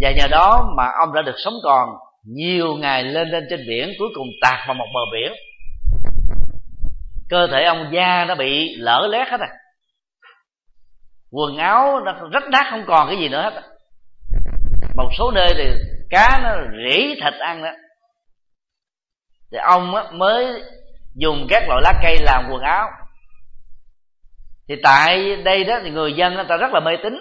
Và 0.00 0.12
nhờ 0.16 0.26
đó 0.30 0.72
mà 0.76 0.84
ông 1.00 1.12
đã 1.14 1.22
được 1.22 1.36
sống 1.44 1.54
còn 1.62 1.88
nhiều 2.26 2.76
ngày 2.76 3.04
lên 3.04 3.28
lên 3.28 3.46
trên 3.50 3.60
biển, 3.68 3.92
cuối 3.98 4.08
cùng 4.14 4.26
tạt 4.40 4.58
vào 4.66 4.74
một 4.74 4.86
bờ 4.94 5.00
biển. 5.12 5.32
Cơ 7.28 7.46
thể 7.52 7.64
ông 7.64 7.90
da 7.92 8.24
nó 8.24 8.34
bị 8.34 8.76
lở 8.76 9.08
lét 9.10 9.28
hết 9.28 9.40
à 9.40 9.48
quần 11.32 11.56
áo 11.56 12.00
nó 12.04 12.28
rách 12.32 12.48
nát 12.50 12.66
không 12.70 12.84
còn 12.86 13.08
cái 13.08 13.16
gì 13.16 13.28
nữa 13.28 13.42
hết. 13.42 13.54
À. 13.54 13.62
một 14.96 15.08
số 15.18 15.30
nơi 15.30 15.48
thì 15.56 15.64
cá 16.10 16.40
nó 16.42 16.50
rỉ 16.84 17.14
thịt 17.14 17.34
ăn 17.40 17.62
đó. 17.62 17.70
Thì 19.52 19.58
ông 19.58 19.94
mới 20.18 20.62
dùng 21.14 21.46
các 21.48 21.68
loại 21.68 21.80
lá 21.84 21.92
cây 22.02 22.16
làm 22.20 22.44
quần 22.50 22.62
áo. 22.62 22.88
Thì 24.68 24.74
tại 24.82 25.36
đây 25.36 25.64
đó 25.64 25.78
thì 25.82 25.90
người 25.90 26.12
dân 26.12 26.34
người 26.34 26.44
ta 26.48 26.56
rất 26.56 26.72
là 26.72 26.80
mê 26.80 26.92
tín. 27.02 27.14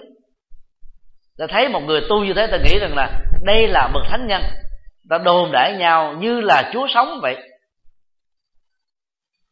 Ta 1.37 1.45
thấy 1.49 1.69
một 1.69 1.79
người 1.79 2.01
tu 2.09 2.23
như 2.23 2.33
thế, 2.35 2.47
ta 2.47 2.57
nghĩ 2.57 2.79
rằng 2.79 2.95
là 2.95 3.19
đây 3.43 3.67
là 3.67 3.89
bậc 3.93 4.03
thánh 4.09 4.27
nhân 4.27 4.41
ta 5.11 5.17
đồn 5.17 5.51
đãi 5.51 5.73
nhau 5.73 6.13
như 6.13 6.41
là 6.41 6.69
chúa 6.73 6.87
sống 6.93 7.19
vậy. 7.21 7.37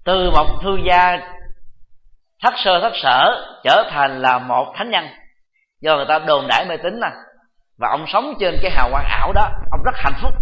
Từ 0.06 0.32
một 0.32 0.60
thương 0.64 0.86
gia 0.88 1.18
thất 2.44 2.54
sơ 2.58 2.80
thất 2.82 2.94
sở 3.04 3.46
trở 3.64 3.84
thành 3.90 4.22
là 4.22 4.38
một 4.40 4.74
thánh 4.78 4.92
nhân. 4.92 5.08
Do 5.82 5.96
người 5.96 6.06
ta 6.10 6.20
đồn 6.20 6.48
đãi 6.48 6.66
mê 6.66 6.78
tín 6.78 7.00
nè 7.00 7.08
và 7.78 7.90
ông 7.90 8.06
sống 8.08 8.34
trên 8.40 8.60
cái 8.62 8.72
hào 8.72 8.90
quang 8.92 9.06
ảo 9.10 9.34
đó. 9.34 9.50
Ông 9.72 9.84
rất 9.86 9.96
hạnh 9.96 10.14
phúc. 10.22 10.34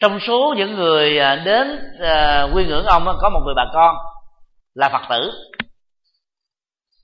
Trong 0.00 0.18
số 0.20 0.54
những 0.56 0.74
người 0.74 1.18
à, 1.18 1.36
đến 1.36 1.92
uh, 2.02 2.56
quy 2.56 2.66
ngưỡng 2.66 2.86
ông 2.86 3.04
có 3.20 3.28
một 3.28 3.40
người 3.44 3.54
bà 3.56 3.64
con 3.74 3.96
là 4.74 4.88
phật 4.88 5.02
tử. 5.10 5.32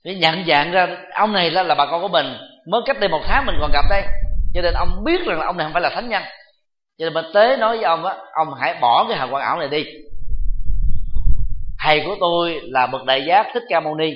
Để 0.03 0.15
nhận 0.15 0.45
dạng 0.47 0.71
ra 0.71 0.87
ông 1.13 1.33
này 1.33 1.51
là, 1.51 1.63
là 1.63 1.75
bà 1.75 1.85
con 1.85 2.01
của 2.01 2.07
mình. 2.07 2.37
Mới 2.67 2.81
cách 2.85 2.99
đây 2.99 3.09
một 3.09 3.21
tháng 3.27 3.45
mình 3.45 3.55
còn 3.61 3.71
gặp 3.71 3.85
đây 3.89 4.03
cho 4.53 4.61
nên 4.61 4.73
ông 4.73 5.03
biết 5.03 5.21
rằng 5.25 5.39
là 5.39 5.45
ông 5.45 5.57
này 5.57 5.65
không 5.65 5.73
phải 5.73 5.81
là 5.81 5.89
thánh 5.89 6.09
nhân. 6.09 6.23
Cho 6.97 7.05
nên 7.05 7.13
bà 7.13 7.21
tế 7.33 7.57
nói 7.57 7.75
với 7.75 7.85
ông 7.85 8.05
á, 8.05 8.15
ông 8.33 8.53
hãy 8.59 8.77
bỏ 8.81 9.05
cái 9.09 9.17
hào 9.17 9.29
quang 9.29 9.43
ảo 9.43 9.59
này 9.59 9.67
đi. 9.67 9.83
Thầy 11.79 12.01
của 12.05 12.15
tôi 12.19 12.61
là 12.63 12.87
bậc 12.87 13.05
đại 13.05 13.25
giác 13.25 13.47
thích 13.53 13.63
ca 13.69 13.79
mâu 13.79 13.95
ni. 13.95 14.13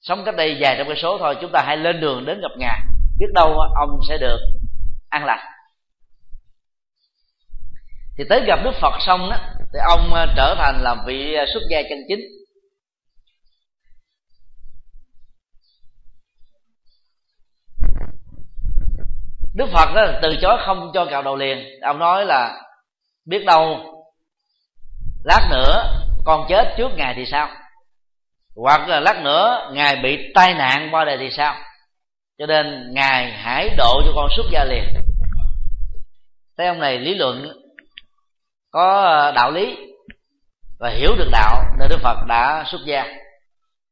Sống 0.00 0.22
cách 0.24 0.36
đây 0.36 0.56
vài 0.60 0.74
trăm 0.78 0.86
cây 0.86 0.96
số 0.96 1.18
thôi, 1.18 1.36
chúng 1.40 1.50
ta 1.52 1.62
hãy 1.66 1.76
lên 1.76 2.00
đường 2.00 2.26
đến 2.26 2.40
gặp 2.40 2.50
ngài. 2.58 2.80
Biết 3.18 3.26
đâu 3.34 3.58
ông 3.74 4.00
sẽ 4.08 4.18
được 4.18 4.38
an 5.10 5.24
lành 5.24 5.40
thì 8.18 8.24
tới 8.28 8.44
gặp 8.46 8.60
đức 8.64 8.70
phật 8.80 8.94
xong 9.00 9.30
đó 9.30 9.36
thì 9.58 9.78
ông 9.88 10.14
ờ, 10.14 10.26
trở 10.36 10.54
thành 10.58 10.82
là 10.82 10.96
vị 11.06 11.36
xuất 11.52 11.60
gia 11.70 11.82
chân 11.82 11.98
chính. 12.08 12.20
Đức 19.58 19.68
phật 19.72 19.94
đó 19.94 20.06
từ 20.22 20.36
chối 20.42 20.58
không 20.66 20.90
cho 20.94 21.06
cạo 21.10 21.22
đầu 21.22 21.36
liền. 21.36 21.80
Ông 21.82 21.98
nói 21.98 22.26
là, 22.26 22.60
biết 23.26 23.44
đâu, 23.44 23.78
lát 25.24 25.48
nữa 25.50 26.02
con 26.24 26.46
chết 26.48 26.74
trước 26.76 26.88
ngài 26.96 27.14
thì 27.14 27.24
sao? 27.26 27.48
Hoặc 28.56 28.88
là 28.88 29.00
lát 29.00 29.22
nữa 29.22 29.70
ngài 29.72 29.96
bị 29.96 30.32
tai 30.34 30.54
nạn 30.54 30.88
qua 30.92 31.04
đời 31.04 31.16
thì 31.18 31.30
sao? 31.30 31.54
Cho 32.38 32.46
nên 32.46 32.94
ngài 32.94 33.32
hãy 33.32 33.74
độ 33.76 34.02
cho 34.04 34.12
con 34.16 34.28
xuất 34.36 34.46
gia 34.52 34.64
liền. 34.64 34.84
Thấy 36.56 36.66
ông 36.66 36.80
này 36.80 36.98
lý 36.98 37.14
luận 37.14 37.48
có 38.70 39.32
đạo 39.34 39.50
lý 39.50 39.76
và 40.80 40.90
hiểu 40.90 41.16
được 41.18 41.28
đạo 41.32 41.62
nên 41.78 41.88
đức 41.88 41.98
phật 42.02 42.16
đã 42.28 42.64
xuất 42.66 42.80
gia. 42.86 43.04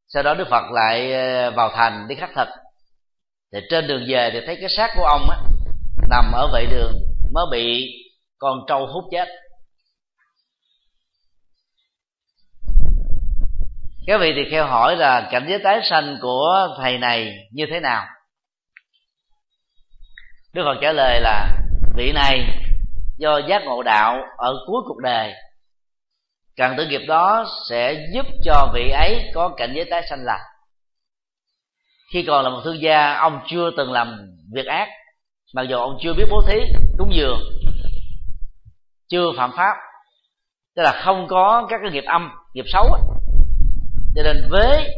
Sau 0.09 0.23
đó 0.23 0.35
đức 0.35 0.49
phật 0.51 0.71
lại 0.73 1.13
ờ, 1.13 1.51
vào 1.51 1.71
thành 1.77 2.09
đi 2.09 2.15
khắc 2.15 2.31
thực. 2.37 2.49
Thì 3.53 3.59
trên 3.71 3.87
đường 3.87 4.05
về 4.09 4.31
thì 4.33 4.41
thấy 4.47 4.57
cái 4.61 4.69
xác 4.77 4.91
của 4.97 5.05
ông 5.05 5.31
á 5.31 5.37
nằm 6.09 6.33
ở 6.33 6.49
vệ 6.53 6.67
đường, 6.67 6.93
mới 7.33 7.45
bị 7.51 7.93
con 8.39 8.59
trâu 8.69 8.87
hút 8.87 9.05
chết. 9.11 9.29
Các 14.07 14.21
vị 14.21 14.33
thì 14.37 14.51
kêu 14.51 14.67
hỏi 14.67 14.97
là 14.97 15.29
cảnh 15.31 15.47
giới 15.49 15.59
tái 15.65 15.81
sanh 15.91 16.19
của 16.23 16.69
thầy 16.79 16.99
này 16.99 17.33
như 17.53 17.65
thế 17.71 17.81
nào? 17.81 18.07
Đức 20.53 20.63
phật 20.65 20.79
trả 20.81 20.93
lời 20.93 21.21
là, 21.21 21.59
vị 21.97 22.13
này 22.13 22.47
do 23.19 23.39
giác 23.49 23.63
ngộ 23.65 23.83
đạo 23.83 24.19
ở 24.37 24.55
cuối 24.67 24.83
cuộc 24.87 24.99
đời. 25.03 25.35
Cần 26.57 26.77
tử 26.77 26.87
nghiệp 26.87 27.07
đó 27.09 27.47
sẽ 27.71 28.07
giúp 28.15 28.27
cho 28.45 28.71
vị 28.75 28.91
ấy 28.91 29.31
có 29.35 29.55
cảnh 29.57 29.73
giới 29.77 29.85
tái 29.91 30.03
sanh 30.11 30.25
lành. 30.25 30.41
Khi 32.13 32.25
còn 32.27 32.45
là 32.45 32.51
một 32.51 32.61
thương 32.65 32.81
gia, 32.81 33.13
ông 33.13 33.41
chưa 33.47 33.71
từng 33.77 33.93
làm 33.93 34.17
việc 34.55 34.67
ác 34.67 34.89
mặc 35.55 35.63
dù 35.69 35.77
ông 35.77 35.99
chưa 36.03 36.15
biết 36.15 36.25
bố 36.31 36.43
thí 36.49 36.59
cúng 36.99 37.15
dường 37.15 37.41
chưa 39.09 39.33
phạm 39.37 39.53
pháp, 39.57 39.77
tức 40.77 40.83
là 40.83 41.03
không 41.05 41.27
có 41.29 41.67
các 41.71 41.81
cái 41.83 41.93
nghiệp 41.93 42.05
âm, 42.07 42.31
nghiệp 42.55 42.65
xấu 42.73 42.85
cho 44.15 44.23
nên 44.23 44.49
với 44.51 44.91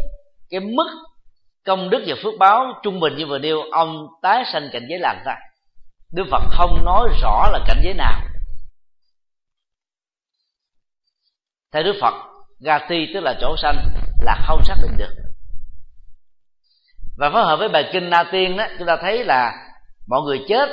cái 0.50 0.60
mức 0.60 0.86
công 1.64 1.90
đức 1.90 2.04
và 2.06 2.14
phước 2.22 2.34
báo 2.38 2.80
trung 2.82 3.00
bình 3.00 3.16
như 3.16 3.26
vừa 3.26 3.38
nêu, 3.38 3.62
ông 3.72 4.06
tái 4.22 4.44
sanh 4.52 4.68
cảnh 4.72 4.86
giới 4.90 4.98
lành 4.98 5.22
ra 5.26 5.34
đức 6.12 6.24
phật 6.30 6.42
không 6.50 6.84
nói 6.84 7.08
rõ 7.22 7.48
là 7.52 7.60
cảnh 7.66 7.80
giới 7.84 7.94
nào. 7.94 8.20
Theo 11.72 11.82
đức 11.82 11.94
phật 12.00 12.14
gati 12.60 13.10
tức 13.14 13.20
là 13.20 13.34
chỗ 13.40 13.56
sanh 13.62 13.76
là 14.22 14.36
không 14.46 14.64
xác 14.64 14.74
định 14.82 14.96
được. 14.98 15.14
Và 17.18 17.30
phối 17.30 17.44
hợp 17.44 17.56
với 17.56 17.68
bài 17.68 17.90
kinh 17.92 18.10
na 18.10 18.24
tiên 18.32 18.56
đó, 18.56 18.66
chúng 18.78 18.86
ta 18.86 18.96
thấy 19.00 19.24
là 19.24 19.67
mọi 20.08 20.22
người 20.22 20.38
chết 20.48 20.68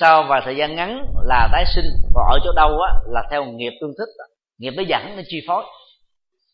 sau 0.00 0.22
vài 0.28 0.40
thời 0.44 0.56
gian 0.56 0.76
ngắn 0.76 1.04
là 1.24 1.48
tái 1.52 1.64
sinh. 1.74 1.84
Còn 2.14 2.24
ở 2.30 2.38
chỗ 2.44 2.52
đâu 2.56 2.80
á 2.80 2.92
là 3.08 3.22
theo 3.30 3.44
nghiệp 3.44 3.72
tương 3.80 3.92
thích. 3.98 4.24
Nghiệp 4.58 4.70
nó 4.76 4.82
dẫn 4.88 5.16
nó 5.16 5.22
chi 5.28 5.40
phối. 5.46 5.64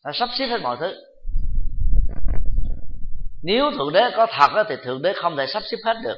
Nó 0.05 0.11
sắp 0.13 0.29
xếp 0.39 0.47
hết 0.47 0.61
mọi 0.61 0.77
thứ. 0.79 0.93
Nếu 3.43 3.71
thượng 3.71 3.93
đế 3.93 4.01
có 4.15 4.25
thật 4.39 4.51
đó, 4.55 4.63
thì 4.69 4.75
thượng 4.83 5.01
đế 5.01 5.13
không 5.13 5.37
thể 5.37 5.45
sắp 5.47 5.63
xếp 5.71 5.77
hết 5.85 5.97
được. 6.03 6.17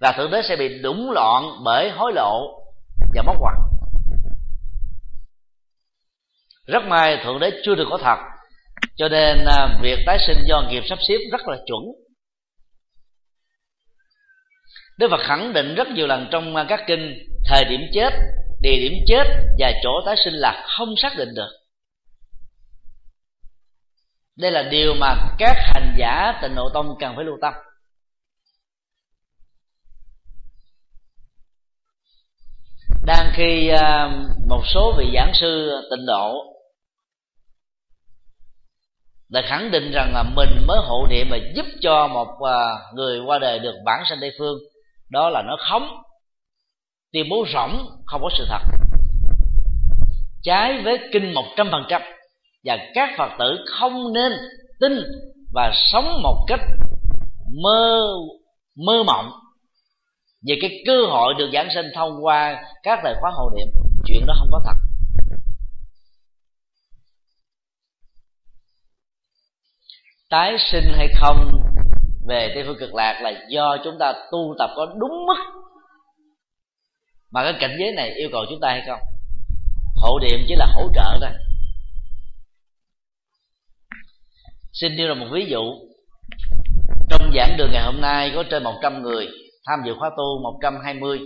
Và 0.00 0.12
thượng 0.16 0.30
đế 0.30 0.42
sẽ 0.42 0.56
bị 0.56 0.82
đũng 0.82 1.10
loạn 1.10 1.44
bởi 1.64 1.90
hối 1.90 2.12
lộ 2.14 2.60
và 3.14 3.22
móc 3.22 3.36
ngoặt 3.40 3.54
rất 6.66 6.82
may 6.88 7.20
thượng 7.24 7.38
đế 7.38 7.50
chưa 7.64 7.74
được 7.74 7.86
có 7.90 7.98
thật. 8.02 8.16
Cho 8.96 9.08
nên 9.08 9.44
à, 9.46 9.78
việc 9.82 9.98
tái 10.06 10.18
sinh 10.26 10.36
do 10.48 10.62
nghiệp 10.68 10.82
sắp 10.88 10.98
xếp 11.08 11.16
rất 11.32 11.48
là 11.48 11.56
chuẩn. 11.66 11.80
Đức 14.96 15.08
Phật 15.10 15.20
khẳng 15.26 15.52
định 15.52 15.74
rất 15.74 15.88
nhiều 15.88 16.06
lần 16.06 16.28
trong 16.30 16.56
à, 16.56 16.66
các 16.68 16.80
kinh 16.86 17.18
thời 17.44 17.64
điểm 17.64 17.80
chết, 17.92 18.10
địa 18.60 18.76
điểm 18.80 18.92
chết 19.06 19.24
và 19.58 19.72
chỗ 19.82 19.90
tái 20.06 20.16
sinh 20.24 20.34
là 20.34 20.66
không 20.76 20.94
xác 20.96 21.12
định 21.16 21.34
được. 21.34 21.50
Đây 24.36 24.50
là 24.50 24.62
điều 24.62 24.94
mà 24.94 25.16
các 25.38 25.56
hành 25.58 25.94
giả 25.98 26.38
tịnh 26.42 26.54
độ 26.54 26.68
tông 26.74 26.96
cần 27.00 27.16
phải 27.16 27.24
lưu 27.24 27.38
tâm. 27.40 27.54
Đang 33.06 33.32
khi 33.34 33.68
à, 33.68 34.08
một 34.48 34.62
số 34.66 34.94
vị 34.98 35.10
giảng 35.14 35.32
sư 35.34 35.70
tịnh 35.90 36.06
độ 36.06 36.34
đã 39.28 39.42
khẳng 39.46 39.70
định 39.70 39.90
rằng 39.92 40.10
là 40.14 40.22
mình 40.22 40.66
mới 40.66 40.78
hộ 40.82 41.06
niệm 41.10 41.26
mà 41.30 41.36
giúp 41.56 41.66
cho 41.80 42.08
một 42.08 42.40
à, 42.40 42.58
người 42.94 43.20
qua 43.26 43.38
đời 43.38 43.58
được 43.58 43.74
bản 43.84 44.02
sanh 44.08 44.18
tây 44.20 44.30
phương 44.38 44.58
đó 45.14 45.30
là 45.30 45.42
nó 45.42 45.56
khống. 45.68 45.88
Tuyên 47.12 47.26
bố 47.30 47.46
rỗng, 47.52 47.86
không 48.06 48.22
có 48.22 48.30
sự 48.38 48.46
thật. 48.48 48.62
Trái 50.42 50.82
với 50.82 50.98
kinh 51.12 51.34
một 51.34 51.44
trăm 51.56 51.68
phần 51.72 51.82
trăm. 51.88 52.02
Và 52.64 52.76
các 52.94 53.08
phật 53.18 53.30
tử 53.38 53.64
không 53.66 54.12
nên 54.12 54.32
tin 54.80 54.92
và 55.52 55.72
sống 55.74 56.22
một 56.22 56.44
cách 56.48 56.60
mơ 57.62 58.12
mơ 58.86 59.02
mộng. 59.06 59.30
Về 60.48 60.56
cái 60.60 60.70
cơ 60.86 61.06
hội 61.06 61.34
được 61.38 61.50
giảng 61.52 61.68
sinh 61.74 61.86
thông 61.94 62.24
qua 62.24 62.64
các 62.82 63.04
lời 63.04 63.14
khóa 63.20 63.30
hộ 63.34 63.50
niệm, 63.56 63.66
chuyện 64.06 64.26
đó 64.26 64.34
không 64.38 64.48
có 64.52 64.60
thật. 64.64 64.76
Tái 70.30 70.56
sinh 70.58 70.92
hay 70.96 71.08
không 71.20 71.60
về 72.28 72.52
tây 72.54 72.64
phương 72.66 72.78
cực 72.80 72.94
lạc 72.94 73.20
là 73.22 73.32
do 73.48 73.76
chúng 73.84 73.96
ta 74.00 74.12
tu 74.32 74.54
tập 74.58 74.70
có 74.76 74.94
đúng 75.00 75.26
mức. 75.26 75.36
Mà 77.30 77.42
cái 77.42 77.54
cảnh 77.60 77.76
giới 77.78 77.92
này 77.92 78.10
yêu 78.14 78.28
cầu 78.32 78.44
chúng 78.50 78.60
ta 78.60 78.68
hay 78.70 78.82
không? 78.86 79.00
Hộ 79.96 80.18
niệm 80.18 80.40
chỉ 80.48 80.54
là 80.56 80.66
hỗ 80.74 80.88
trợ 80.94 81.18
thôi. 81.20 81.30
Xin 84.72 84.96
đưa 84.96 85.08
ra 85.08 85.14
một 85.14 85.26
ví 85.32 85.46
dụ. 85.50 85.62
Trong 87.10 87.32
giảng 87.36 87.56
đường 87.58 87.70
ngày 87.72 87.82
hôm 87.84 88.00
nay 88.00 88.32
có 88.34 88.44
trên 88.50 88.64
100 88.64 89.02
người 89.02 89.28
tham 89.66 89.78
dự 89.86 89.94
khóa 89.98 90.10
tu 90.16 90.42
120 90.42 91.20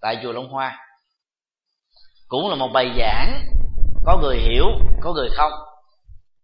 tại 0.00 0.18
chùa 0.22 0.32
Long 0.32 0.48
Hoa. 0.48 0.78
Cũng 2.28 2.48
là 2.48 2.56
một 2.56 2.68
bài 2.72 2.90
giảng. 2.98 3.44
Có 4.04 4.18
người 4.22 4.36
hiểu, 4.36 4.64
có 5.00 5.12
người 5.12 5.28
không. 5.36 5.52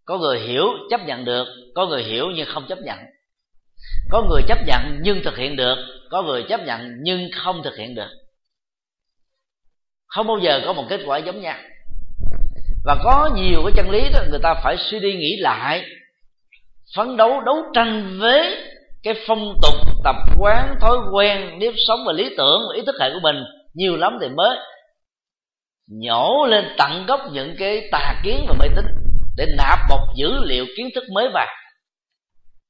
Có 0.04 0.18
người 0.18 0.40
hiểu 0.40 0.64
chấp 0.90 1.00
nhận 1.06 1.24
được, 1.24 1.44
có 1.74 1.86
người 1.86 2.02
hiểu 2.02 2.26
nhưng 2.36 2.48
không 2.54 2.66
chấp 2.68 2.78
nhận 2.84 2.98
có 4.10 4.22
người 4.22 4.42
chấp 4.48 4.58
nhận 4.66 4.98
nhưng 5.02 5.20
thực 5.24 5.36
hiện 5.36 5.56
được, 5.56 5.76
có 6.10 6.22
người 6.22 6.44
chấp 6.48 6.60
nhận 6.66 6.90
nhưng 7.02 7.28
không 7.34 7.62
thực 7.62 7.76
hiện 7.76 7.94
được. 7.94 8.08
Không 10.06 10.26
bao 10.26 10.38
giờ 10.38 10.60
có 10.64 10.72
một 10.72 10.84
kết 10.88 11.00
quả 11.06 11.18
giống 11.18 11.40
nhau. 11.40 11.58
Và 12.84 12.96
có 13.04 13.30
nhiều 13.36 13.62
cái 13.64 13.72
chân 13.76 13.90
lý 13.90 14.10
đó, 14.12 14.20
người 14.30 14.40
ta 14.42 14.54
phải 14.64 14.76
suy 14.78 15.00
đi 15.00 15.14
nghĩ 15.14 15.36
lại, 15.36 15.84
phấn 16.96 17.16
đấu 17.16 17.40
đấu 17.40 17.56
tranh 17.74 18.18
với 18.20 18.56
cái 19.02 19.14
phong 19.26 19.54
tục, 19.62 19.74
tập 20.04 20.16
quán, 20.38 20.76
thói 20.80 20.96
quen, 21.12 21.58
nếp 21.58 21.74
sống 21.88 22.00
và 22.06 22.12
lý 22.12 22.34
tưởng 22.36 22.60
và 22.68 22.76
ý 22.76 22.82
thức 22.86 22.94
hệ 23.00 23.10
của 23.14 23.20
mình 23.22 23.36
nhiều 23.74 23.96
lắm 23.96 24.18
thì 24.20 24.28
mới 24.28 24.58
nhổ 25.88 26.46
lên 26.48 26.64
tận 26.78 27.06
gốc 27.06 27.20
những 27.32 27.56
cái 27.58 27.88
tà 27.92 28.20
kiến 28.24 28.46
và 28.48 28.54
mê 28.60 28.68
tín 28.76 28.84
để 29.36 29.46
nạp 29.56 29.78
một 29.88 30.06
dữ 30.16 30.30
liệu 30.44 30.66
kiến 30.76 30.88
thức 30.94 31.04
mới 31.12 31.28
vào. 31.34 31.46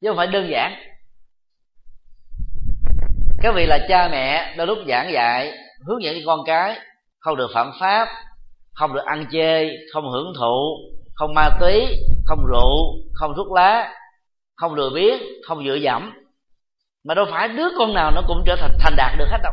Chứ 0.01 0.09
không 0.09 0.17
phải 0.17 0.27
đơn 0.27 0.49
giản 0.51 0.92
các 3.43 3.55
vị 3.55 3.67
là 3.67 3.79
cha 3.89 4.09
mẹ, 4.09 4.55
đôi 4.57 4.67
lúc 4.67 4.79
giảng 4.89 5.13
dạy, 5.13 5.53
hướng 5.87 6.03
dẫn 6.03 6.17
con 6.27 6.41
cái, 6.47 6.79
không 7.19 7.37
được 7.37 7.51
phạm 7.55 7.73
pháp, 7.81 8.09
không 8.75 8.95
được 8.95 9.05
ăn 9.05 9.27
chê 9.33 9.71
không 9.93 10.11
hưởng 10.11 10.33
thụ, 10.39 10.77
không 11.15 11.35
ma 11.35 11.49
túy, 11.61 11.87
không 12.25 12.47
rượu, 12.47 12.95
không 13.13 13.33
thuốc 13.37 13.53
lá, 13.53 13.95
không 14.57 14.75
lừa 14.75 14.91
biếng, 14.95 15.23
không 15.47 15.65
dựa 15.65 15.75
dẫm. 15.75 16.13
Mà 17.05 17.15
đâu 17.15 17.25
phải 17.31 17.49
đứa 17.49 17.69
con 17.79 17.95
nào 17.95 18.11
nó 18.15 18.23
cũng 18.27 18.43
trở 18.47 18.57
thành 18.57 18.77
thành 18.79 18.97
đạt 18.97 19.19
được 19.19 19.29
hết 19.31 19.39
đâu. 19.43 19.53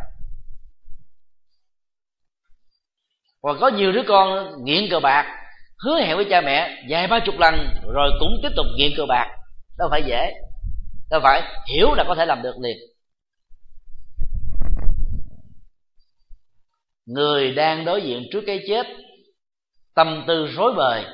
Còn 3.42 3.58
có 3.60 3.68
nhiều 3.68 3.92
đứa 3.92 4.04
con 4.08 4.54
nghiện 4.64 4.90
cờ 4.92 5.00
bạc, 5.00 5.26
hứa 5.86 6.00
hẹn 6.00 6.16
với 6.16 6.26
cha 6.30 6.42
mẹ 6.42 6.84
vài 6.90 7.08
ba 7.08 7.20
chục 7.20 7.36
lần 7.40 7.70
rồi 7.94 8.12
cũng 8.20 8.40
tiếp 8.44 8.50
tục 8.56 8.66
nghiện 8.78 8.92
cờ 8.98 9.06
bạc. 9.06 9.28
Đâu 9.78 9.88
phải 9.92 10.04
dễ, 10.04 10.34
đâu 11.10 11.20
phải 11.24 11.42
hiểu 11.74 11.94
là 11.94 12.04
có 12.08 12.16
thể 12.16 12.26
làm 12.26 12.42
được 12.42 12.56
liền. 12.62 12.78
Người 17.10 17.51
đang 17.51 17.86
đối 17.86 18.01
diện 18.01 18.24
trước 18.32 18.43
cái 18.47 18.60
chết, 18.68 18.88
tâm 19.95 20.24
tư 20.28 20.47
rối 20.47 20.74
bời, 20.78 21.05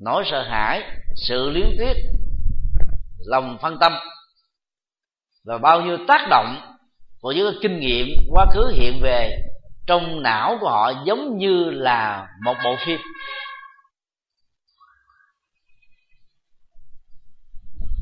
nỗi 0.00 0.24
sợ 0.30 0.42
hãi, 0.42 0.82
sự 1.16 1.50
liếng 1.50 1.76
tiếc, 1.78 1.94
lòng 3.26 3.58
phân 3.62 3.76
tâm. 3.80 3.92
Và 5.44 5.58
bao 5.58 5.82
nhiêu 5.82 5.98
tác 6.08 6.26
động 6.30 6.76
của 7.20 7.32
những 7.32 7.58
kinh 7.62 7.80
nghiệm 7.80 8.06
quá 8.30 8.46
khứ 8.54 8.72
hiện 8.74 9.00
về 9.02 9.38
trong 9.86 10.22
não 10.22 10.58
của 10.60 10.68
họ 10.68 10.92
giống 11.06 11.38
như 11.38 11.70
là 11.70 12.26
một 12.44 12.54
bộ 12.64 12.76
phim. 12.86 13.00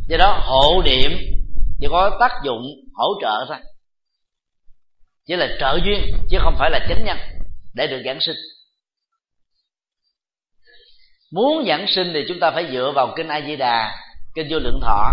Do 0.09 0.17
đó, 0.17 0.41
hộ 0.45 0.83
niệm 0.85 1.11
chỉ 1.81 1.87
có 1.91 2.17
tác 2.21 2.31
dụng 2.45 2.63
hỗ 2.95 3.09
trợ 3.21 3.45
thôi 3.49 3.72
chỉ 5.27 5.37
là 5.37 5.49
trợ 5.61 5.79
duyên, 5.85 6.17
chứ 6.31 6.39
không 6.41 6.57
phải 6.59 6.71
là 6.71 6.87
chánh 6.89 7.05
nhân, 7.05 7.17
để 7.75 7.87
được 7.87 8.03
giảng 8.05 8.21
sinh. 8.21 8.37
Muốn 11.33 11.65
giảng 11.69 11.87
sinh 11.89 12.11
thì 12.15 12.25
chúng 12.29 12.41
ta 12.41 12.51
phải 12.51 12.69
dựa 12.73 12.93
vào 12.95 13.13
kinh 13.17 13.29
a 13.29 13.41
di 13.47 13.57
đà, 13.57 13.99
kinh 14.35 14.47
vô 14.51 14.59
lượng 14.59 14.81
thọ 14.83 15.13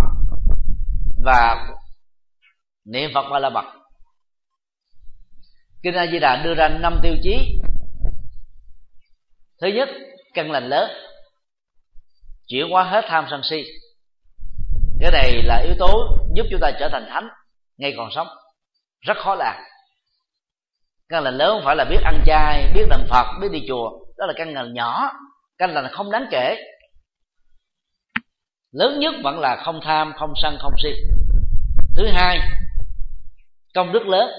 và 1.24 1.68
niệm 2.86 3.12
phật 3.14 3.30
ba 3.32 3.40
la 3.40 3.50
mật. 3.50 3.66
Kinh 5.84 5.94
a 5.94 6.08
di 6.08 6.20
đà 6.20 6.42
đưa 6.44 6.56
ra 6.56 6.68
năm 6.68 7.00
tiêu 7.04 7.16
chí. 7.24 7.60
Thứ 9.62 9.68
nhất, 9.68 9.90
căn 10.34 10.52
lành 10.52 10.70
lớn, 10.70 10.92
chuyển 12.48 12.70
hóa 12.70 12.84
hết 12.84 13.06
tham 13.08 13.26
sân 13.30 13.42
si. 13.50 13.64
Cái 15.00 15.12
này 15.12 15.42
là 15.44 15.58
yếu 15.66 15.76
tố 15.80 16.18
giúp 16.36 16.46
chúng 16.52 16.60
ta 16.62 16.72
trở 16.80 16.90
thành 16.92 17.08
thánh, 17.10 17.28
ngay 17.78 17.94
còn 17.98 18.10
sống. 18.16 18.28
Rất 19.02 19.18
khó 19.18 19.36
làm 19.36 19.56
căn 21.10 21.24
lành 21.24 21.38
lớn 21.38 21.50
không 21.52 21.66
phải 21.66 21.76
là 21.76 21.86
biết 21.86 22.02
ăn 22.04 22.24
chay, 22.26 22.72
biết 22.74 22.86
làm 22.90 23.06
phật, 23.10 23.26
biết 23.42 23.48
đi 23.52 23.68
chùa. 23.68 23.92
Đó 24.18 24.26
là 24.26 24.34
căn 24.36 24.54
lành 24.54 24.74
nhỏ. 24.74 25.12
Căn 25.58 25.74
lành 25.74 25.88
không 25.92 26.12
đáng 26.12 26.26
kể. 26.32 26.58
Lớn 28.72 29.00
nhất 29.00 29.16
vẫn 29.24 29.40
là 29.40 29.62
không 29.66 29.80
tham, 29.84 30.14
không 30.18 30.34
sân, 30.36 30.58
không 30.60 30.74
si. 30.84 30.90
Thứ 31.96 32.08
hai, 32.08 32.40
công 33.74 33.92
đức 33.92 34.08
lớn. 34.08 34.30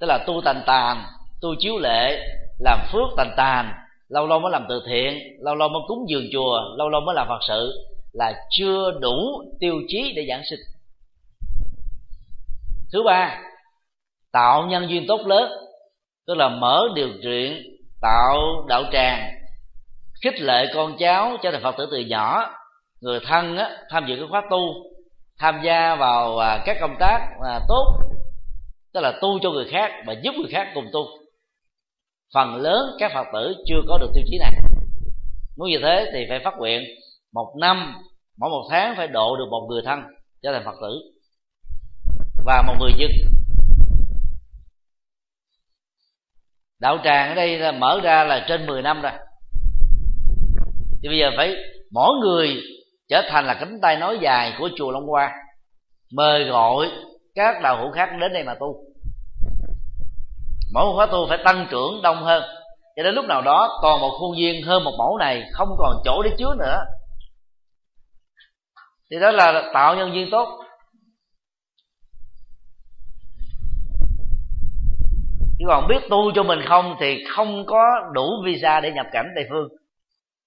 Tức 0.00 0.06
là 0.06 0.24
tu 0.26 0.42
tành 0.44 0.62
tàn 0.66 1.04
tu 1.40 1.54
chiếu 1.58 1.78
lệ 1.78 2.28
làm 2.58 2.86
phước 2.92 3.08
tành 3.16 3.34
tàn 3.36 3.72
lâu 4.08 4.26
lâu 4.26 4.40
mới 4.40 4.52
làm 4.52 4.66
từ 4.68 4.82
thiện, 4.88 5.18
lâu 5.40 5.54
lâu 5.54 5.68
mới 5.68 5.82
cúng 5.88 6.04
dường 6.08 6.26
chùa, 6.32 6.60
lâu 6.76 6.88
lâu 6.88 7.00
mới 7.00 7.14
làm 7.14 7.28
phật 7.28 7.40
sự 7.48 7.72
là 8.12 8.46
chưa 8.50 8.90
đủ 9.00 9.42
tiêu 9.60 9.74
chí 9.88 10.12
để 10.16 10.26
giảng 10.28 10.42
sinh. 10.50 10.60
Thứ 12.92 13.02
ba 13.02 13.40
tạo 14.36 14.66
nhân 14.66 14.90
duyên 14.90 15.04
tốt 15.08 15.20
lớn 15.26 15.52
tức 16.26 16.34
là 16.34 16.48
mở 16.48 16.82
điều 16.94 17.08
kiện 17.22 17.62
tạo 18.02 18.64
đạo 18.68 18.82
tràng 18.92 19.30
khích 20.22 20.40
lệ 20.40 20.66
con 20.74 20.96
cháu 20.98 21.36
cho 21.42 21.50
thành 21.52 21.62
phật 21.62 21.74
tử 21.78 21.88
từ 21.90 21.98
nhỏ 21.98 22.54
người 23.00 23.20
thân 23.28 23.56
á, 23.56 23.70
tham 23.90 24.06
dự 24.06 24.16
cái 24.16 24.26
khóa 24.30 24.42
tu 24.50 24.58
tham 25.38 25.60
gia 25.64 25.94
vào 25.94 26.38
à, 26.38 26.62
các 26.66 26.76
công 26.80 26.96
tác 27.00 27.18
à, 27.44 27.60
tốt 27.68 27.84
tức 28.94 29.00
là 29.00 29.12
tu 29.20 29.38
cho 29.42 29.50
người 29.50 29.64
khác 29.70 29.92
và 30.06 30.14
giúp 30.22 30.34
người 30.36 30.50
khác 30.52 30.68
cùng 30.74 30.84
tu. 30.92 31.00
Phần 32.34 32.56
lớn 32.56 32.96
các 32.98 33.10
phật 33.14 33.26
tử 33.32 33.54
chưa 33.66 33.80
có 33.88 33.98
được 33.98 34.10
tiêu 34.14 34.24
chí 34.26 34.38
này. 34.38 34.52
Muốn 35.56 35.68
như 35.68 35.78
thế 35.82 36.10
thì 36.12 36.26
phải 36.28 36.40
phát 36.44 36.54
nguyện 36.58 36.82
một 37.32 37.54
năm 37.60 37.94
mỗi 38.38 38.50
một 38.50 38.68
tháng 38.70 38.96
phải 38.96 39.08
độ 39.08 39.36
được 39.36 39.46
một 39.50 39.66
người 39.70 39.82
thân 39.84 40.02
trở 40.42 40.52
thành 40.52 40.62
phật 40.64 40.74
tử. 40.82 41.00
Và 42.44 42.62
một 42.66 42.74
người 42.80 42.92
dân 42.98 43.10
đạo 46.80 46.98
tràng 47.04 47.28
ở 47.28 47.34
đây 47.34 47.58
là 47.58 47.72
mở 47.72 48.00
ra 48.02 48.24
là 48.24 48.44
trên 48.48 48.66
10 48.66 48.82
năm 48.82 49.02
rồi. 49.02 49.12
Thì 51.02 51.08
bây 51.08 51.18
giờ 51.18 51.30
phải 51.36 51.54
mỗi 51.92 52.10
người 52.20 52.56
trở 53.08 53.22
thành 53.28 53.46
là 53.46 53.54
cánh 53.54 53.78
tay 53.82 53.96
nói 53.96 54.18
dài 54.20 54.54
của 54.58 54.68
chùa 54.76 54.90
Long 54.90 55.06
Hoa, 55.06 55.32
mời 56.12 56.44
gọi 56.44 56.90
các 57.34 57.62
đạo 57.62 57.78
hữu 57.78 57.90
khác 57.90 58.08
đến 58.20 58.32
đây 58.32 58.44
mà 58.44 58.54
tu. 58.60 58.74
Mỗi 60.72 60.84
một 60.84 60.92
khóa 60.96 61.06
tu 61.06 61.26
phải 61.28 61.38
tăng 61.44 61.66
trưởng 61.70 62.02
đông 62.02 62.22
hơn. 62.22 62.42
Cho 62.96 63.02
đến 63.02 63.14
lúc 63.14 63.24
nào 63.24 63.42
đó 63.42 63.78
toàn 63.82 64.00
một 64.00 64.10
khuôn 64.20 64.36
viên 64.36 64.62
hơn 64.62 64.84
một 64.84 64.92
mẫu 64.98 65.18
này 65.18 65.42
không 65.52 65.68
còn 65.78 65.96
chỗ 66.04 66.22
để 66.22 66.30
chứa 66.38 66.54
nữa. 66.58 66.78
Thì 69.10 69.16
đó 69.20 69.30
là 69.30 69.70
tạo 69.74 69.96
nhân 69.96 70.12
viên 70.12 70.30
tốt. 70.30 70.48
Chứ 75.58 75.64
còn 75.68 75.88
biết 75.88 76.00
tu 76.10 76.32
cho 76.34 76.42
mình 76.42 76.58
không 76.68 76.96
thì 77.00 77.24
không 77.28 77.66
có 77.66 77.82
đủ 78.12 78.42
visa 78.44 78.80
để 78.80 78.92
nhập 78.92 79.06
cảnh 79.12 79.26
tây 79.34 79.46
phương. 79.50 79.68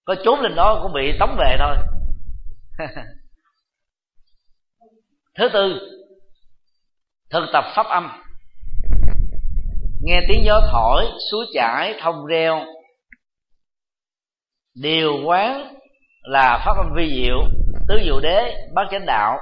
Có 0.05 0.15
trốn 0.23 0.39
lên 0.39 0.55
đó 0.55 0.79
cũng 0.83 0.93
bị 0.93 1.17
tống 1.19 1.35
về 1.39 1.57
thôi. 1.59 1.75
Thứ 5.35 5.49
tư, 5.53 5.79
thực 7.29 7.45
tập 7.53 7.63
pháp 7.75 7.85
âm. 7.85 8.23
Nghe 10.01 10.21
tiếng 10.27 10.43
gió 10.45 10.61
thổi, 10.71 11.05
suối 11.31 11.45
chảy, 11.53 11.99
thông 12.01 12.25
reo. 12.25 12.65
Điều 14.75 15.13
quán 15.25 15.75
là 16.21 16.63
pháp 16.65 16.77
âm 16.77 16.93
vi 16.95 17.23
diệu, 17.23 17.39
tứ 17.87 17.99
diệu 18.03 18.19
đế, 18.19 18.67
bát 18.73 18.87
chánh 18.91 19.05
đạo. 19.05 19.37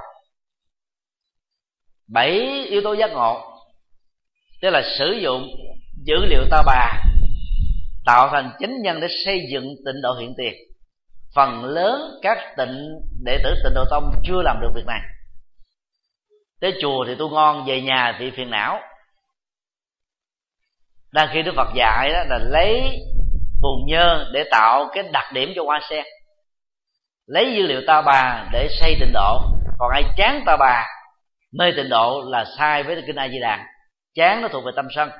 Bảy 2.08 2.30
yếu 2.70 2.80
tố 2.84 2.92
giác 2.92 3.10
ngộ 3.12 3.57
tức 4.62 4.70
là 4.70 4.82
sử 4.98 5.12
dụng 5.12 5.48
dữ 6.04 6.16
liệu 6.26 6.44
ta 6.50 6.62
bà, 6.66 7.02
tạo 8.06 8.28
thành 8.32 8.50
chính 8.58 8.82
nhân 8.82 9.00
để 9.00 9.08
xây 9.24 9.40
dựng 9.52 9.64
tịnh 9.86 10.02
độ 10.02 10.14
hiện 10.20 10.34
tiền. 10.38 10.54
Phần 11.34 11.64
lớn 11.64 12.00
các 12.22 12.38
tịnh, 12.56 12.88
đệ 13.24 13.38
tử 13.44 13.54
tịnh 13.64 13.74
độ 13.74 13.84
tông 13.90 14.12
chưa 14.24 14.42
làm 14.42 14.60
được 14.60 14.70
việc 14.74 14.86
này. 14.86 15.00
Tới 16.60 16.74
chùa 16.82 17.04
thì 17.06 17.14
tu 17.18 17.28
ngon, 17.28 17.64
về 17.66 17.80
nhà 17.80 18.16
thì 18.18 18.30
phiền 18.36 18.50
não. 18.50 18.80
Đang 21.12 21.28
khi 21.32 21.42
đức 21.42 21.52
phật 21.56 21.68
dạy 21.74 22.10
đó 22.12 22.24
là 22.28 22.38
lấy 22.38 22.80
bùn 23.62 23.86
nhơ 23.86 24.26
để 24.32 24.44
tạo 24.50 24.88
cái 24.94 25.04
đặc 25.12 25.32
điểm 25.32 25.52
cho 25.56 25.62
hoa 25.64 25.80
sen. 25.90 26.04
Lấy 27.26 27.54
dữ 27.56 27.66
liệu 27.66 27.80
ta 27.86 28.02
bà 28.02 28.48
để 28.52 28.68
xây 28.80 28.96
tịnh 29.00 29.12
độ. 29.12 29.40
Còn 29.78 29.90
ai 29.92 30.04
chán 30.16 30.42
ta 30.46 30.56
bà, 30.56 30.86
mê 31.52 31.72
tịnh 31.76 31.88
độ 31.88 32.22
là 32.26 32.44
sai 32.58 32.82
với 32.82 33.02
kinh 33.06 33.16
a 33.16 33.28
di 33.28 33.38
đà 33.40 33.66
chán 34.14 34.42
nó 34.42 34.48
thuộc 34.48 34.64
về 34.64 34.72
tâm 34.76 34.86
sân, 34.90 35.10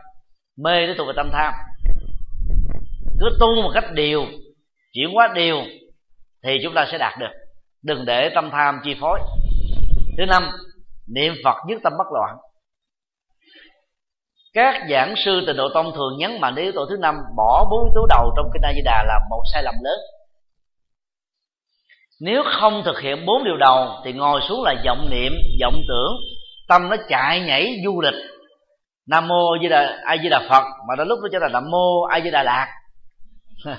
mê 0.65 0.87
nó 0.87 0.95
thuộc 0.99 1.07
về 1.07 1.13
tâm 1.17 1.31
tham. 1.33 1.55
Cứ 3.21 3.27
tu 3.41 3.63
một 3.63 3.71
cách 3.75 3.85
điều, 3.93 4.27
chuyển 4.93 5.11
hóa 5.15 5.29
điều 5.35 5.63
thì 6.45 6.59
chúng 6.63 6.75
ta 6.75 6.87
sẽ 6.93 6.99
đạt 6.99 7.19
được. 7.19 7.31
Đừng 7.83 8.05
để 8.05 8.31
tâm 8.35 8.51
tham 8.53 8.81
chi 8.85 8.97
phối. 9.01 9.21
Thứ 10.19 10.27
năm, 10.27 10.51
niệm 11.15 11.35
phật 11.45 11.57
nhất 11.67 11.81
tâm 11.85 11.93
bất 11.99 12.07
loạn. 12.15 12.37
Các 14.53 14.75
giảng 14.91 15.15
sư 15.25 15.45
từ 15.47 15.53
độ 15.53 15.69
tông 15.75 15.93
thường 15.93 16.19
nhấn 16.19 16.41
mạnh 16.41 16.55
đến 16.55 16.65
yếu 16.65 16.73
tố 16.73 16.87
thứ 16.91 16.97
năm, 16.97 17.15
bỏ 17.37 17.67
bốn 17.71 17.85
yếu 17.85 17.93
tố 17.95 18.07
đầu 18.07 18.33
trong 18.37 18.51
kinh 18.53 18.63
a 18.63 18.73
di 18.75 18.81
đà 18.85 19.05
là 19.07 19.19
một 19.31 19.43
sai 19.53 19.63
lầm 19.63 19.75
lớn. 19.83 19.99
Nếu 22.21 22.43
không 22.61 22.83
thực 22.85 23.01
hiện 23.01 23.27
bốn 23.27 23.45
điều 23.45 23.57
đầu 23.57 23.89
thì 24.05 24.13
ngồi 24.13 24.41
xuống 24.49 24.63
là 24.63 24.75
vọng 24.87 25.11
niệm, 25.11 25.33
vọng 25.63 25.81
tưởng, 25.89 26.13
tâm 26.69 26.89
nó 26.89 26.97
chạy 27.09 27.41
nhảy 27.41 27.77
du 27.85 28.01
lịch 28.01 28.15
nam 29.09 29.29
mô 29.29 29.59
di 29.63 29.69
đà, 29.69 30.03
a 30.05 30.17
di 30.23 30.29
đà 30.29 30.41
phật. 30.49 30.65
Mà 30.89 30.97
đến 30.99 31.09
lúc 31.09 31.19
nó 31.23 31.29
trở 31.33 31.39
thành 31.43 31.53
nam 31.53 31.71
mô 31.71 32.03
a 32.03 32.21
di 32.21 32.31
đà 32.31 32.43
lạc 32.43 32.69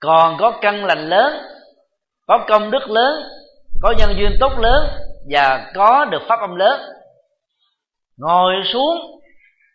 còn 0.00 0.36
có 0.38 0.58
căn 0.60 0.84
lành 0.84 1.08
lớn, 1.08 1.32
có 2.26 2.44
công 2.48 2.70
đức 2.70 2.90
lớn, 2.90 3.22
có 3.82 3.94
nhân 3.98 4.14
duyên 4.18 4.36
tốt 4.40 4.52
lớn 4.58 4.88
và 5.30 5.72
có 5.74 6.04
được 6.04 6.22
pháp 6.28 6.40
âm 6.40 6.54
lớn. 6.54 6.80
Ngồi 8.16 8.54
xuống 8.72 9.20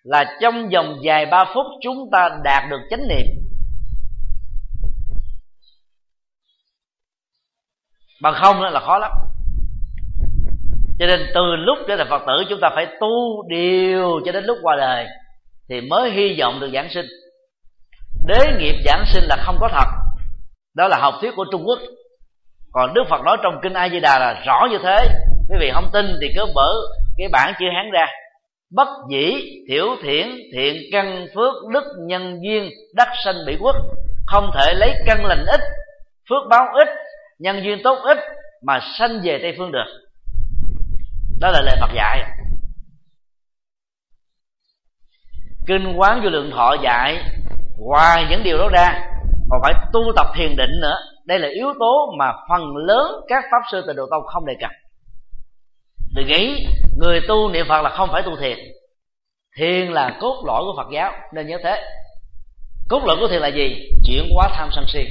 là 0.04 0.38
trong 0.42 0.70
vòng 0.70 0.98
vài 1.04 1.26
ba 1.26 1.46
phút 1.54 1.66
chúng 1.82 2.10
ta 2.12 2.30
đạt 2.44 2.64
được 2.70 2.80
chánh 2.90 3.08
niệm. 3.08 3.26
Bằng 8.22 8.34
không 8.42 8.62
là 8.62 8.80
khó 8.80 8.98
lắm 8.98 9.12
cho 11.00 11.06
nên 11.06 11.20
từ 11.34 11.42
lúc 11.56 11.78
trở 11.88 11.98
thành 11.98 12.08
phật 12.10 12.22
tử, 12.28 12.44
chúng 12.50 12.60
ta 12.62 12.70
phải 12.76 12.88
tu 13.00 13.44
điều 13.50 14.20
cho 14.26 14.32
đến 14.32 14.44
lúc 14.44 14.58
qua 14.62 14.76
đời 14.76 15.08
thì 15.70 15.82
mới 15.82 16.12
hy 16.12 16.40
vọng 16.40 16.60
được 16.60 16.70
giảng 16.74 16.90
sinh. 16.90 17.06
Đế 18.28 18.54
nghiệp 18.60 18.76
giảng 18.86 19.04
sinh 19.14 19.24
là 19.30 19.38
không 19.46 19.58
có 19.60 19.70
thật. 19.72 19.88
Đó 20.76 20.88
là 20.88 20.98
học 20.98 21.14
thuyết 21.22 21.32
của 21.36 21.46
trung 21.52 21.64
quốc. 21.66 21.80
Còn 22.72 22.94
đức 22.94 23.04
phật 23.10 23.22
nói 23.26 23.38
trong 23.44 23.60
kinh 23.64 23.74
a 23.74 23.90
di 23.90 24.00
đà 24.00 24.20
là 24.20 24.44
rõ 24.46 24.68
như 24.72 24.78
thế. 24.84 24.98
Quý 25.50 25.58
vị 25.60 25.72
không 25.74 25.90
tin 25.94 26.06
thì 26.22 26.28
cứ 26.36 26.46
mở 26.56 26.74
cái 27.18 27.28
bản 27.32 27.54
chữ 27.60 27.66
hán 27.76 27.92
ra. 27.92 28.08
Bất 28.76 28.88
dĩ, 29.12 29.34
thiểu 29.70 29.96
thiển 30.04 30.28
thiện 30.54 30.76
căn, 30.92 31.28
phước 31.36 31.54
đức, 31.74 31.84
nhân 32.08 32.40
duyên, 32.44 32.70
đắc 32.96 33.10
sanh 33.26 33.36
bị 33.48 33.58
quốc. 33.60 33.76
Không 34.28 34.52
thể 34.58 34.74
lấy 34.74 34.94
căn 35.06 35.26
lành 35.26 35.46
ít, 35.46 35.60
phước 36.30 36.50
báo 36.50 36.66
ít, 36.74 36.88
nhân 37.40 37.64
duyên 37.64 37.80
tốt 37.84 38.00
ít 38.04 38.18
mà 38.66 38.80
sanh 39.00 39.20
về 39.24 39.40
tây 39.42 39.54
phương 39.58 39.72
được 39.72 39.86
đó 41.40 41.52
là 41.52 41.62
lời 41.62 41.78
phật 41.82 41.90
dạy. 41.96 42.24
Kinh 45.68 45.94
quán 45.98 46.22
vô 46.24 46.30
lượng 46.30 46.52
thọ 46.52 46.76
dạy 46.84 47.24
ngoài 47.78 48.26
những 48.30 48.44
điều 48.44 48.58
đó 48.58 48.70
ra, 48.70 49.02
còn 49.50 49.62
phải 49.64 49.74
tu 49.94 50.02
tập 50.16 50.28
thiền 50.36 50.56
định 50.56 50.80
nữa. 50.82 50.96
Đây 51.26 51.40
là 51.40 51.48
yếu 51.48 51.68
tố 51.80 52.16
mà 52.20 52.34
phần 52.50 52.78
lớn 52.78 53.12
các 53.28 53.44
pháp 53.52 53.62
sư 53.72 53.84
từ 53.88 53.94
độ 53.94 54.06
tông 54.12 54.24
không 54.26 54.46
đề 54.46 54.54
cập. 54.62 54.72
Vì 56.16 56.24
nghĩ 56.24 56.66
người 56.98 57.22
tu 57.28 57.50
niệm 57.50 57.66
phật 57.70 57.82
là 57.82 57.90
không 57.90 58.10
phải 58.12 58.22
tu 58.22 58.36
thiền. 58.36 58.58
Thiền 59.58 59.92
là 59.92 60.18
cốt 60.20 60.44
lõi 60.48 60.62
của 60.62 60.74
phật 60.78 60.88
giáo, 60.94 61.14
nên 61.34 61.48
nhớ 61.48 61.58
thế. 61.64 61.84
Cốt 62.90 63.04
lõi 63.06 63.18
của 63.20 63.28
thiền 63.28 63.42
là 63.42 63.48
gì? 63.48 63.90
Chuyển 64.06 64.30
hóa 64.36 64.50
tham 64.54 64.70
sân 64.76 64.86
si. 64.88 65.06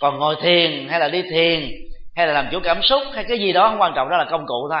Còn 0.00 0.18
ngồi 0.18 0.36
thiền 0.42 0.88
hay 0.88 1.00
là 1.00 1.08
đi 1.08 1.22
thiền 1.22 1.70
hay 2.18 2.26
là 2.26 2.32
làm 2.32 2.48
chủ 2.52 2.60
cảm 2.64 2.82
xúc, 2.82 3.02
hay 3.14 3.24
cái 3.28 3.38
gì 3.38 3.52
đó, 3.52 3.68
không 3.70 3.80
quan 3.80 3.92
trọng, 3.96 4.08
đó 4.08 4.16
là 4.16 4.26
công 4.30 4.46
cụ 4.46 4.68
thôi. 4.70 4.80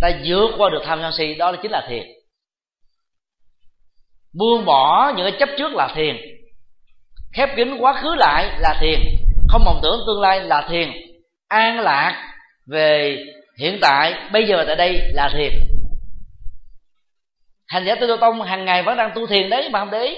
Ta 0.00 0.10
vượt 0.26 0.50
qua 0.58 0.70
được 0.70 0.82
tham 0.84 0.98
sân 1.02 1.12
si, 1.12 1.34
đó 1.34 1.50
là 1.50 1.58
chính 1.62 1.70
là 1.70 1.86
thiền. 1.88 2.02
Buông 4.38 4.64
bỏ 4.64 5.12
những 5.16 5.26
cái 5.30 5.36
chấp 5.40 5.48
trước 5.58 5.72
là 5.72 5.92
thiền. 5.94 6.16
Khép 7.32 7.48
kín 7.56 7.76
quá 7.78 8.00
khứ 8.02 8.14
lại 8.14 8.56
là 8.58 8.78
thiền. 8.80 9.00
Không 9.48 9.64
mộng 9.64 9.80
tưởng 9.82 10.00
tương 10.06 10.20
lai 10.20 10.40
là 10.40 10.66
thiền. 10.70 10.92
An 11.48 11.80
lạc 11.80 12.34
về 12.66 13.18
hiện 13.58 13.78
tại, 13.80 14.14
bây 14.32 14.46
giờ 14.46 14.64
tại 14.66 14.76
đây 14.76 15.00
là 15.12 15.30
thiền. 15.32 15.52
Hành 17.68 17.84
giả 17.84 17.94
tư 17.94 18.06
tô 18.06 18.16
tông 18.16 18.42
hàng 18.42 18.64
ngày 18.64 18.82
vẫn 18.82 18.96
đang 18.96 19.12
tu 19.14 19.26
thiền 19.26 19.50
đấy 19.50 19.68
mà 19.72 19.78
không 19.78 19.90
để 19.90 20.04
ý. 20.04 20.16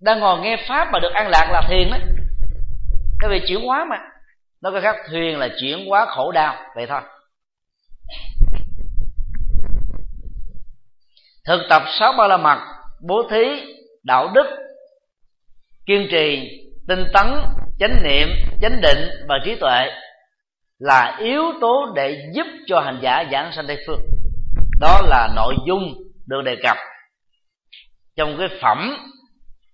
Đang 0.00 0.20
ngồi 0.20 0.40
nghe 0.40 0.56
pháp 0.68 0.88
mà 0.92 0.98
được 0.98 1.12
an 1.14 1.28
lạc 1.28 1.48
là 1.52 1.62
thiền 1.68 1.90
đấy 1.90 2.00
cái 3.20 3.30
vì 3.30 3.46
chuyển 3.48 3.60
hóa 3.66 3.84
mà. 3.90 3.96
Nó 4.62 4.70
có 4.70 4.80
khác 4.80 4.96
thuyền 5.10 5.38
là 5.38 5.48
chuyển 5.60 5.86
hóa 5.86 6.06
khổ 6.08 6.32
đau, 6.32 6.56
vậy 6.76 6.86
thôi. 6.86 7.00
Thực 11.46 11.60
tập 11.70 11.82
sáu 11.98 12.12
ba 12.12 12.26
la 12.26 12.36
mật, 12.36 12.58
bố 13.08 13.22
thí, 13.30 13.44
đạo 14.04 14.30
đức, 14.34 14.46
kiên 15.86 16.08
trì, 16.10 16.48
tinh 16.88 17.04
tấn, 17.14 17.26
chánh 17.78 18.02
niệm, 18.04 18.28
chánh 18.62 18.80
định 18.80 19.08
và 19.28 19.38
trí 19.44 19.56
tuệ 19.60 19.90
là 20.78 21.16
yếu 21.18 21.42
tố 21.60 21.92
để 21.94 22.30
giúp 22.34 22.46
cho 22.66 22.80
hành 22.80 22.98
giả 23.02 23.24
giảng 23.32 23.52
sanh 23.52 23.66
tây 23.66 23.78
phương. 23.86 24.00
Đó 24.80 25.00
là 25.04 25.28
nội 25.36 25.54
dung 25.66 25.94
được 26.26 26.42
đề 26.44 26.56
cập 26.62 26.76
trong 28.16 28.36
cái 28.38 28.48
phẩm 28.62 28.96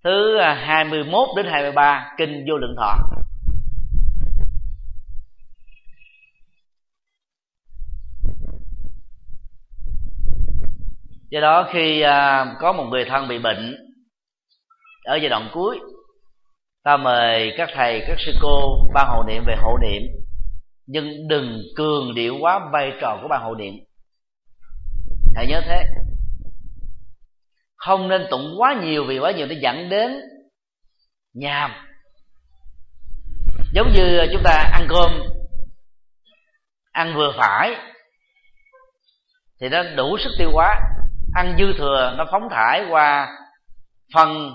thứ 0.05 0.39
21 0.41 1.29
đến 1.37 1.47
23 1.47 2.15
kinh 2.19 2.45
vô 2.49 2.57
lượng 2.57 2.75
thọ. 2.77 2.95
Do 11.31 11.41
đó 11.41 11.69
khi 11.73 12.01
à, 12.01 12.47
có 12.61 12.73
một 12.73 12.85
người 12.91 13.05
thân 13.05 13.29
bị 13.29 13.39
bệnh 13.39 13.77
ở 15.05 15.17
giai 15.17 15.29
đoạn 15.29 15.51
cuối 15.53 15.81
ta 16.87 16.97
mời 16.97 17.53
các 17.57 17.69
thầy 17.75 18.05
các 18.07 18.17
sư 18.19 18.33
cô 18.41 18.79
ban 18.95 19.07
hộ 19.09 19.23
niệm 19.23 19.45
về 19.47 19.57
hộ 19.63 19.79
niệm. 19.83 20.03
Nhưng 20.87 21.29
đừng 21.29 21.63
cường 21.77 22.15
điệu 22.15 22.37
quá 22.41 22.61
vai 22.73 22.93
trò 23.01 23.19
của 23.23 23.29
ban 23.29 23.43
hộ 23.43 23.55
niệm. 23.55 23.75
Hãy 25.35 25.47
nhớ 25.47 25.61
thế. 25.67 25.85
Không 27.77 28.09
nên 28.09 28.27
tụng 28.31 28.55
quá 28.59 28.81
nhiều 28.83 29.05
vì 29.09 29.19
quá 29.19 29.31
nhiều 29.31 29.47
nó 29.47 29.55
dẫn 29.61 29.89
đến 29.89 30.21
nhàm. 31.35 31.71
Giống 33.73 33.93
như 33.93 34.21
chúng 34.33 34.43
ta 34.45 34.69
ăn 34.73 34.87
cơm 34.89 35.11
ăn 36.93 37.15
vừa 37.17 37.33
phải 37.39 37.75
thì 39.61 39.69
nó 39.69 39.83
đủ 39.83 40.19
sức 40.19 40.31
tiêu 40.39 40.51
hóa 40.53 40.81
ăn 41.37 41.57
dư 41.59 41.73
thừa 41.79 42.15
nó 42.17 42.25
phóng 42.31 42.49
thải 42.51 42.85
qua 42.91 43.29
phân 44.15 44.55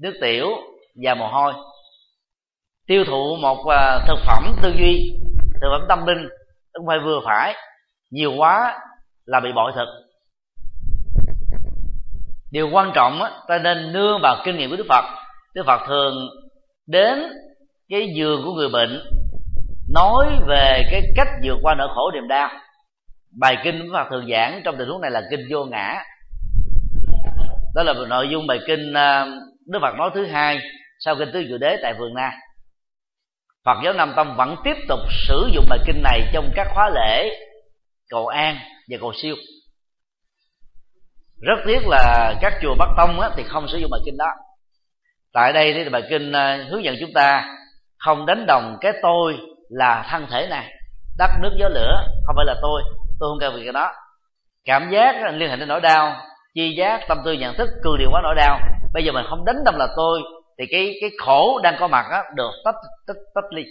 nước 0.00 0.12
tiểu 0.20 0.46
và 1.04 1.14
mồ 1.14 1.28
hôi. 1.28 1.52
Tiêu 2.86 3.04
thụ 3.06 3.36
một 3.36 3.66
à, 3.66 3.98
thực 4.08 4.18
phẩm 4.26 4.56
tư 4.62 4.72
duy 4.78 5.20
thực 5.60 5.68
phẩm 5.70 5.86
tâm 5.88 6.06
linh 6.06 6.28
không 6.72 6.86
phải 6.86 6.98
vừa 6.98 7.20
phải 7.24 7.54
nhiều 8.10 8.32
quá 8.36 8.78
là 9.24 9.40
bị 9.40 9.52
bội 9.52 9.72
thực. 9.74 9.88
Điều 12.50 12.68
quan 12.72 12.92
trọng 12.94 13.22
á, 13.22 13.30
ta 13.48 13.58
nên 13.58 13.92
nương 13.92 14.20
vào 14.22 14.36
kinh 14.44 14.56
nghiệm 14.56 14.70
của 14.70 14.76
đức 14.76 14.86
phật. 14.88 15.04
Đức 15.54 15.62
phật 15.66 15.80
thường 15.88 16.28
đến 16.86 17.18
cái 17.88 18.08
giường 18.16 18.42
của 18.44 18.52
người 18.52 18.68
bệnh 18.68 19.02
nói 19.94 20.26
về 20.48 20.82
cái 20.90 21.02
cách 21.16 21.28
vượt 21.44 21.58
qua 21.62 21.74
nỗi 21.74 21.88
khổ 21.94 22.10
niềm 22.14 22.28
đau 22.28 22.48
bài 23.38 23.56
kinh 23.64 23.80
của 23.80 23.92
phật 23.92 24.06
thường 24.10 24.28
giảng 24.30 24.60
trong 24.64 24.76
tình 24.78 24.88
huống 24.88 25.00
này 25.00 25.10
là 25.10 25.22
kinh 25.30 25.40
vô 25.50 25.64
ngã. 25.64 26.04
Đó 27.74 27.82
là 27.82 27.94
nội 28.08 28.28
dung 28.30 28.46
bài 28.46 28.58
kinh 28.66 28.92
ờ, 28.94 29.26
đức 29.66 29.78
phật 29.82 29.94
nói 29.94 30.10
thứ 30.14 30.26
hai 30.26 30.58
sau 30.98 31.16
kinh 31.18 31.30
tứ 31.32 31.44
diệu 31.48 31.58
đế 31.58 31.76
tại 31.82 31.94
vườn 31.98 32.14
na. 32.14 32.32
Phật 33.64 33.80
giáo 33.84 33.92
nam 33.92 34.12
tông 34.16 34.36
vẫn 34.36 34.56
tiếp 34.64 34.76
tục 34.88 34.98
sử 35.28 35.50
dụng 35.52 35.66
bài 35.68 35.78
kinh 35.86 36.02
này 36.02 36.20
trong 36.32 36.50
các 36.54 36.68
khóa 36.74 36.90
lễ 36.94 37.30
cầu 38.08 38.26
an 38.26 38.58
và 38.90 38.98
cầu 39.00 39.12
siêu. 39.22 39.36
Rất 41.40 41.56
tiếc 41.66 41.80
là 41.86 42.34
các 42.40 42.52
chùa 42.62 42.74
bắc 42.78 42.88
tông 42.96 43.20
á, 43.20 43.30
thì 43.36 43.42
không 43.42 43.68
sử 43.68 43.78
dụng 43.78 43.90
bài 43.90 44.00
kinh 44.04 44.16
đó. 44.16 44.30
Tại 45.32 45.52
đây 45.52 45.74
thì 45.74 45.88
bài 45.88 46.02
kinh 46.10 46.32
ờ, 46.32 46.62
hướng 46.62 46.84
dẫn 46.84 46.96
chúng 47.00 47.12
ta 47.14 47.56
không 47.98 48.26
đánh 48.26 48.46
đồng 48.46 48.76
cái 48.80 48.92
tôi 49.02 49.38
là 49.68 50.06
thân 50.10 50.26
thể 50.30 50.46
này 50.50 50.72
đất 51.18 51.30
nước 51.42 51.56
gió 51.58 51.68
lửa 51.68 52.04
không 52.26 52.36
phải 52.36 52.44
là 52.46 52.54
tôi 52.62 52.82
tôi 53.20 53.30
không 53.30 53.38
cần 53.40 53.54
việc 53.54 53.62
cái 53.64 53.72
đó. 53.72 53.92
Cảm 54.64 54.90
giác 54.90 55.32
liên 55.32 55.50
hệ 55.50 55.56
đến 55.56 55.68
nỗi 55.68 55.80
đau 55.80 56.16
chi 56.54 56.74
giác 56.78 57.00
tâm 57.08 57.18
tư 57.24 57.32
nhận 57.32 57.56
thức 57.56 57.68
cường 57.82 57.98
điều 57.98 58.08
quá 58.12 58.20
nỗi 58.22 58.34
đau. 58.34 58.60
Bây 58.94 59.04
giờ 59.04 59.12
mình 59.12 59.24
không 59.28 59.44
đánh 59.44 59.56
tâm 59.64 59.74
là 59.78 59.88
tôi 59.96 60.20
thì 60.58 60.64
cái 60.70 60.94
cái 61.00 61.10
khổ 61.18 61.60
đang 61.62 61.76
có 61.80 61.88
mặt 61.88 62.06
á, 62.10 62.22
được 62.34 62.50
tách 62.64 62.74
tách 63.06 63.16
tách 63.34 63.52
ly. 63.52 63.64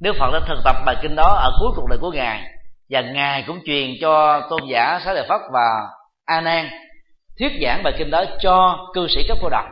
Đức 0.00 0.12
Phật 0.18 0.30
đã 0.32 0.40
thực 0.48 0.58
tập 0.64 0.76
bài 0.86 0.96
kinh 1.02 1.16
đó 1.16 1.38
ở 1.42 1.50
cuối 1.60 1.70
cuộc 1.76 1.86
đời 1.90 1.98
của 2.02 2.10
ngài 2.10 2.42
và 2.90 3.00
ngài 3.00 3.44
cũng 3.46 3.60
truyền 3.66 3.90
cho 4.00 4.40
tôn 4.50 4.60
giả 4.70 5.00
Xá 5.04 5.12
Lợi 5.12 5.26
Phất 5.28 5.40
và 5.52 5.88
A 6.24 6.40
Nan 6.40 6.68
thuyết 7.38 7.52
giảng 7.62 7.82
bài 7.82 7.94
kinh 7.98 8.10
đó 8.10 8.24
cho 8.40 8.86
cư 8.94 9.06
sĩ 9.08 9.28
cấp 9.28 9.38
cô 9.42 9.48
độc. 9.48 9.64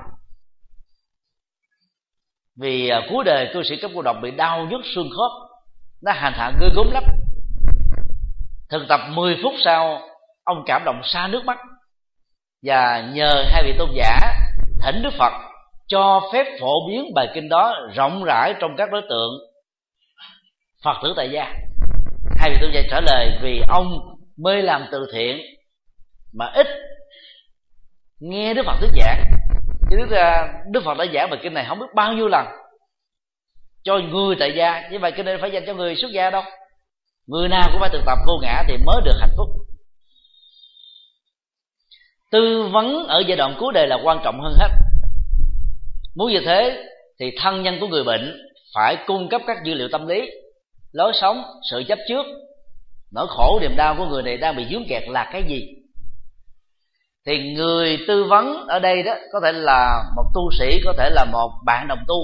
Vì 2.56 2.88
à, 2.88 3.00
cuối 3.10 3.24
đời 3.24 3.50
cư 3.54 3.62
sĩ 3.62 3.76
cấp 3.76 3.90
cô 3.94 4.02
độc 4.02 4.16
bị 4.22 4.30
đau 4.30 4.66
nhức 4.70 4.80
xương 4.94 5.08
khớp 5.16 5.43
nó 6.04 6.12
hành 6.12 6.32
hạ 6.36 6.52
ngươi 6.60 6.68
gốm 6.74 6.90
lắm. 6.90 7.04
Thực 8.70 8.82
tập 8.88 9.00
10 9.08 9.36
phút 9.42 9.52
sau 9.64 10.00
ông 10.44 10.62
cảm 10.66 10.82
động 10.84 11.00
xa 11.04 11.28
nước 11.28 11.44
mắt. 11.44 11.58
Và 12.62 13.10
nhờ 13.12 13.44
hai 13.46 13.62
vị 13.64 13.74
tôn 13.78 13.90
giả 13.94 14.20
thỉnh 14.82 15.02
đức 15.02 15.10
phật 15.18 15.32
cho 15.88 16.20
phép 16.32 16.46
phổ 16.60 16.88
biến 16.88 17.14
bài 17.14 17.28
kinh 17.34 17.48
đó 17.48 17.88
rộng 17.94 18.24
rãi 18.24 18.54
trong 18.60 18.76
các 18.76 18.90
đối 18.90 19.02
tượng. 19.02 19.32
Phật 20.84 20.96
tử 21.02 21.14
tại 21.16 21.30
gia. 21.30 21.44
Hai 22.36 22.50
vị 22.50 22.56
tôn 22.60 22.70
giả 22.74 22.80
trả 22.90 23.00
lời 23.00 23.38
vì 23.42 23.62
ông 23.68 23.98
mê 24.36 24.62
làm 24.62 24.86
từ 24.92 25.06
thiện 25.12 25.40
mà 26.32 26.50
ít 26.54 26.66
nghe 28.20 28.54
đức 28.54 28.62
phật 28.66 28.76
thuyết 28.80 28.90
giảng. 29.00 29.24
Chứ 29.90 29.96
đức, 29.96 30.16
à, 30.16 30.48
đức 30.70 30.80
phật 30.84 30.98
đã 30.98 31.04
giảng 31.14 31.30
bài 31.30 31.40
kinh 31.42 31.54
này 31.54 31.64
không 31.68 31.78
biết 31.78 31.86
bao 31.94 32.12
nhiêu 32.12 32.28
lần 32.28 32.46
cho 33.84 33.98
người 33.98 34.36
tại 34.40 34.52
gia. 34.56 34.88
Như 34.90 34.98
vậy 34.98 35.12
cho 35.16 35.22
nên 35.22 35.40
phải 35.40 35.50
dành 35.50 35.64
cho 35.66 35.74
người 35.74 35.96
xuất 35.96 36.10
gia 36.12 36.30
đâu 36.30 36.42
người 37.26 37.48
nào 37.48 37.68
cũng 37.72 37.80
phải 37.80 37.90
thực 37.92 38.02
tập 38.06 38.18
vô 38.26 38.38
ngã 38.42 38.62
thì 38.68 38.76
mới 38.76 39.00
được 39.04 39.16
hạnh 39.20 39.34
phúc. 39.36 39.48
Tư 42.30 42.68
vấn 42.72 43.06
ở 43.06 43.22
giai 43.28 43.36
đoạn 43.36 43.56
cuối 43.58 43.72
đời 43.74 43.86
là 43.86 43.98
quan 44.04 44.20
trọng 44.24 44.40
hơn 44.40 44.54
hết. 44.58 44.68
Muốn 46.16 46.32
như 46.32 46.40
thế 46.46 46.84
thì 47.20 47.30
thân 47.42 47.62
nhân 47.62 47.76
của 47.80 47.86
người 47.86 48.04
bệnh 48.04 48.36
phải 48.74 48.96
cung 49.06 49.28
cấp 49.28 49.42
các 49.46 49.56
dữ 49.64 49.74
liệu 49.74 49.88
tâm 49.92 50.06
lý, 50.06 50.30
lối 50.92 51.12
sống, 51.14 51.42
sự 51.70 51.82
chấp 51.88 51.98
trước. 52.08 52.26
Nỗi 53.12 53.26
khổ, 53.28 53.58
niềm 53.60 53.76
đau 53.76 53.94
của 53.98 54.06
người 54.06 54.22
này 54.22 54.36
đang 54.36 54.56
bị 54.56 54.64
dướng 54.70 54.84
kẹt 54.88 55.02
là 55.08 55.30
cái 55.32 55.42
gì? 55.48 55.68
Thì 57.26 57.52
người 57.54 57.98
tư 58.08 58.24
vấn 58.24 58.66
ở 58.68 58.78
đây 58.78 59.02
đó 59.02 59.14
có 59.32 59.40
thể 59.44 59.52
là 59.52 60.02
một 60.16 60.24
tu 60.34 60.50
sĩ, 60.58 60.80
có 60.84 60.94
thể 60.98 61.10
là 61.10 61.24
một 61.24 61.50
bạn 61.64 61.88
đồng 61.88 62.04
tu 62.08 62.16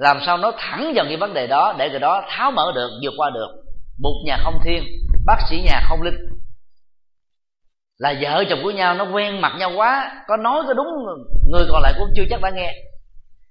làm 0.00 0.18
sao 0.26 0.38
nó 0.38 0.52
thẳng 0.58 0.92
vào 0.96 1.04
cái 1.08 1.16
vấn 1.16 1.34
đề 1.34 1.46
đó 1.46 1.74
để 1.78 1.90
người 1.90 1.98
đó 1.98 2.24
tháo 2.28 2.50
mở 2.50 2.72
được, 2.74 2.90
vượt 3.02 3.14
qua 3.16 3.30
được. 3.30 3.48
Một 3.98 4.22
nhà 4.26 4.36
không 4.44 4.58
thiên, 4.64 4.84
bác 5.26 5.36
sĩ 5.50 5.62
nhà 5.64 5.80
không 5.88 6.02
linh. 6.02 6.14
Là 7.98 8.14
vợ 8.20 8.44
chồng 8.50 8.58
của 8.62 8.70
nhau 8.70 8.94
nó 8.94 9.04
quen 9.12 9.40
mặt 9.40 9.52
nhau 9.58 9.72
quá, 9.76 10.22
có 10.28 10.36
nói 10.36 10.62
có 10.66 10.74
đúng 10.74 10.86
người 11.50 11.66
còn 11.70 11.82
lại 11.82 11.92
cũng 11.98 12.08
chưa 12.16 12.24
chắc 12.30 12.40
đã 12.42 12.50
nghe. 12.50 12.74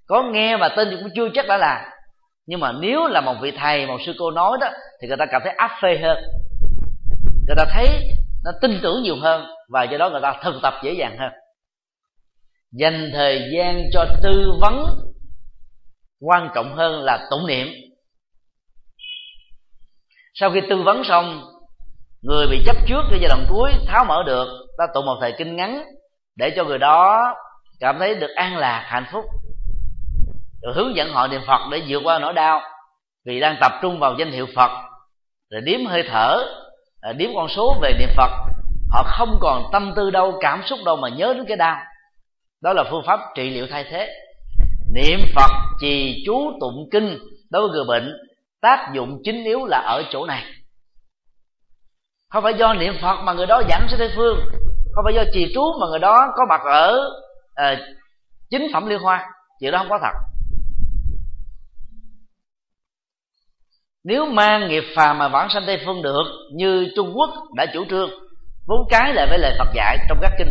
Có 0.08 0.24
nghe 0.24 0.58
và 0.58 0.70
tin 0.70 0.90
cũng 0.90 1.10
chưa 1.16 1.30
chắc 1.34 1.48
đã 1.48 1.58
là 1.58 1.90
nhưng 2.50 2.60
mà 2.60 2.72
nếu 2.72 3.08
là 3.08 3.22
một 3.22 3.36
vị 3.42 3.52
thầy, 3.58 3.88
một 3.88 3.98
sư 4.06 4.14
cô 4.20 4.32
nói 4.32 4.58
đó, 4.62 4.70
thì 5.02 5.08
người 5.08 5.18
ta 5.18 5.26
cảm 5.32 5.42
thấy 5.44 5.54
áp 5.58 5.72
phê 5.82 5.98
hơn. 5.98 6.18
Người 7.48 7.56
ta 7.58 7.66
thấy 7.74 7.88
nó 8.44 8.52
tin 8.62 8.80
tưởng 8.84 9.04
nhiều 9.04 9.16
hơn 9.22 9.46
và 9.70 9.84
do 9.84 9.98
đó 9.98 10.10
người 10.10 10.22
ta 10.22 10.40
thực 10.44 10.56
tập 10.64 10.74
dễ 10.84 10.94
dàng 10.94 11.18
hơn. 11.20 11.32
Dành 12.72 13.10
thời 13.14 13.42
gian 13.54 13.84
cho 13.94 14.06
tư 14.24 14.52
vấn 14.62 14.86
quan 16.22 16.50
trọng 16.56 16.76
hơn 16.76 17.04
là 17.04 17.28
tụng 17.32 17.48
niệm. 17.48 17.68
Sau 20.34 20.52
khi 20.52 20.62
tư 20.70 20.82
vấn 20.82 21.04
xong, 21.04 21.46
người 22.22 22.48
bị 22.48 22.64
chấp 22.66 22.76
trước 22.88 23.02
cái 23.10 23.20
giai 23.22 23.30
đoạn 23.30 23.46
cuối 23.50 23.72
tháo 23.88 24.06
mở 24.06 24.24
được, 24.26 24.48
ta 24.78 24.86
tụng 24.94 25.06
một 25.06 25.18
thời 25.22 25.34
kinh 25.38 25.56
ngắn 25.56 25.84
để 26.36 26.54
cho 26.56 26.64
người 26.64 26.78
đó 26.78 27.34
cảm 27.80 28.00
thấy 28.00 28.16
được 28.16 28.32
an 28.36 28.58
lạc, 28.58 28.84
hạnh 28.86 29.06
phúc. 29.12 29.26
Rồi 30.62 30.74
hướng 30.76 30.96
dẫn 30.96 31.14
họ 31.14 31.28
niệm 31.28 31.42
phật 31.48 31.62
để 31.72 31.82
vượt 31.88 32.02
qua 32.04 32.20
nỗi 32.20 32.34
đau, 32.34 32.62
vì 33.26 33.40
đang 33.40 33.58
tập 33.62 33.72
trung 33.82 34.00
vào 34.00 34.16
danh 34.20 34.32
hiệu 34.32 34.48
phật. 34.56 34.72
Rồi 35.50 35.62
điếm 35.62 35.86
hơi 35.86 36.04
thở 36.10 36.44
à, 37.02 37.14
điếm 37.14 37.30
con 37.36 37.48
số 37.50 37.80
về 37.82 37.94
niệm 38.00 38.10
phật. 38.18 38.32
Họ 38.92 39.04
không 39.04 39.38
còn 39.42 39.64
tâm 39.72 39.94
tư 39.96 40.12
đâu, 40.12 40.38
cảm 40.42 40.64
xúc 40.66 40.80
đâu 40.86 40.96
mà 40.96 41.10
nhớ 41.10 41.34
đến 41.34 41.46
cái 41.48 41.58
đau. 41.58 41.78
Đó 42.62 42.74
là 42.74 42.84
phương 42.92 43.04
pháp 43.06 43.20
trị 43.36 43.50
liệu 43.50 43.68
thay 43.72 43.86
thế 43.92 44.10
niệm 44.94 45.20
phật 45.36 45.52
trì 45.82 46.24
chú 46.26 46.52
tụng 46.60 46.90
kinh 46.92 47.18
đối 47.50 47.62
với 47.62 47.72
người 47.72 47.86
bệnh 47.88 48.14
tác 48.62 48.92
dụng 48.94 49.22
chính 49.24 49.44
yếu 49.44 49.66
là 49.66 49.78
ở 49.78 50.04
chỗ 50.12 50.26
này. 50.26 50.44
Không 52.30 52.44
phải 52.44 52.54
do 52.54 52.74
niệm 52.74 52.94
phật 53.02 53.22
mà 53.24 53.34
người 53.34 53.46
đó 53.46 53.62
giảng 53.70 53.88
sẽ 53.92 53.98
tây 54.00 54.12
phương 54.16 54.40
không 54.96 55.04
phải 55.06 55.14
do 55.14 55.24
trì 55.34 55.52
chú 55.54 55.62
mà 55.82 55.88
người 55.90 56.00
đó 56.00 56.34
có 56.36 56.46
mặt 56.50 56.62
ở 56.66 57.10
à, 57.56 57.80
chính 58.50 58.68
phẩm 58.74 58.88
liên 58.88 59.00
hoa. 59.00 59.30
Chuyện 59.60 59.72
đó 59.72 59.78
không 59.78 59.90
có 59.90 60.00
thật. 60.02 60.14
Nếu 64.04 64.26
mang 64.26 64.68
nghiệp 64.68 64.84
phàm 64.96 65.18
mà 65.18 65.28
vãng 65.28 65.50
sanh 65.54 65.64
tây 65.68 65.82
phương 65.86 66.02
được 66.02 66.24
như 66.54 66.88
trung 66.96 67.14
quốc 67.16 67.30
đã 67.56 67.66
chủ 67.74 67.86
trương 67.90 68.10
vốn 68.68 68.88
cái 68.90 69.14
lại 69.14 69.28
với 69.30 69.40
lời 69.40 69.56
phật 69.60 69.68
dạy 69.76 69.98
trong 70.10 70.20
các 70.22 70.32
kinh 70.38 70.50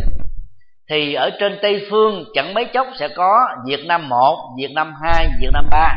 thì 0.89 1.13
ở 1.13 1.29
trên 1.39 1.59
tây 1.61 1.87
phương 1.89 2.23
chẳng 2.33 2.53
mấy 2.53 2.65
chốc 2.65 2.87
sẽ 2.99 3.07
có 3.07 3.47
việt 3.67 3.85
nam 3.85 4.09
một, 4.09 4.55
việt 4.57 4.71
nam 4.75 4.93
hai, 5.03 5.27
việt 5.41 5.49
nam 5.53 5.65
ba. 5.71 5.95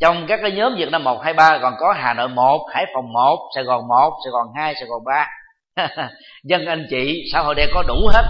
Trong 0.00 0.26
các 0.28 0.40
cái 0.42 0.52
nhóm 0.52 0.74
việt 0.76 0.90
nam 0.90 1.04
một, 1.04 1.22
hai, 1.22 1.32
ba 1.32 1.58
còn 1.62 1.74
có 1.78 1.94
hà 1.96 2.14
nội 2.14 2.28
một, 2.28 2.66
hải 2.74 2.84
phòng 2.94 3.12
một, 3.12 3.38
sài 3.54 3.64
gòn 3.64 3.88
một, 3.88 4.12
sài 4.24 4.30
gòn 4.30 4.46
hai, 4.56 4.74
sài 4.74 4.88
gòn 4.88 5.02
ba. 5.04 5.28
Dân 6.44 6.66
anh 6.66 6.86
chị, 6.90 7.24
xã 7.32 7.40
hội 7.40 7.54
đen 7.54 7.68
có 7.74 7.82
đủ 7.88 8.08
hết. 8.12 8.24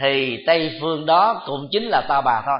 Thì 0.00 0.44
tây 0.46 0.78
phương 0.80 1.06
đó 1.06 1.42
cũng 1.46 1.68
chính 1.70 1.84
là 1.84 2.02
ta 2.08 2.20
bà 2.20 2.42
thôi. 2.46 2.58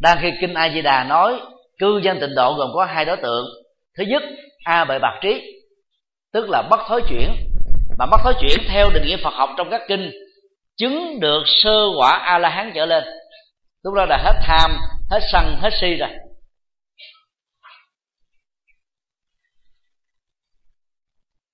Đang 0.00 0.18
khi 0.20 0.30
kinh 0.40 0.54
a 0.54 0.70
di 0.74 0.82
đà 0.82 1.04
nói, 1.04 1.40
cư 1.78 2.00
dân 2.02 2.20
tịnh 2.20 2.34
độ 2.34 2.54
gồm 2.54 2.70
có 2.74 2.84
hai 2.84 3.04
đối 3.04 3.16
tượng. 3.16 3.46
Thứ 3.98 4.04
nhất, 4.04 4.22
a 4.64 4.84
bệ 4.84 4.98
bạc 4.98 5.18
trí, 5.22 5.42
tức 6.32 6.48
là 6.48 6.62
bất 6.70 6.80
thối 6.88 7.02
chuyển 7.08 7.49
mà 8.00 8.06
mắt 8.06 8.20
thối 8.24 8.34
chuyển 8.40 8.58
theo 8.68 8.90
định 8.90 9.02
nghĩa 9.06 9.16
phật 9.16 9.34
học 9.34 9.50
trong 9.56 9.70
các 9.70 9.82
kinh, 9.88 10.10
chứng 10.76 11.20
được 11.20 11.42
sơ 11.46 11.86
quả 11.98 12.10
a 12.10 12.38
la 12.38 12.48
hán 12.48 12.72
trở 12.74 12.86
lên. 12.86 13.04
Lúc 13.82 13.94
đó 13.94 14.06
là 14.08 14.16
hết 14.24 14.40
tham, 14.42 14.70
hết 15.10 15.20
sân, 15.32 15.56
hết 15.60 15.70
si 15.80 15.94
rồi. 15.94 16.08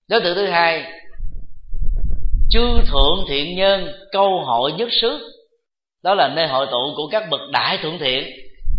Đối 0.08 0.20
tượng 0.20 0.34
thứ 0.34 0.46
hai, 0.46 0.92
chư 2.50 2.60
thượng 2.86 3.24
thiện 3.28 3.56
nhân, 3.56 3.92
câu 4.12 4.44
hội 4.44 4.72
nhất 4.72 4.88
xứ. 5.00 5.18
Đó 6.02 6.14
là 6.14 6.28
nơi 6.28 6.46
hội 6.46 6.66
tụ 6.66 6.92
của 6.96 7.08
các 7.12 7.22
bậc 7.30 7.40
đại 7.52 7.78
thượng 7.82 7.98
thiện. 7.98 8.24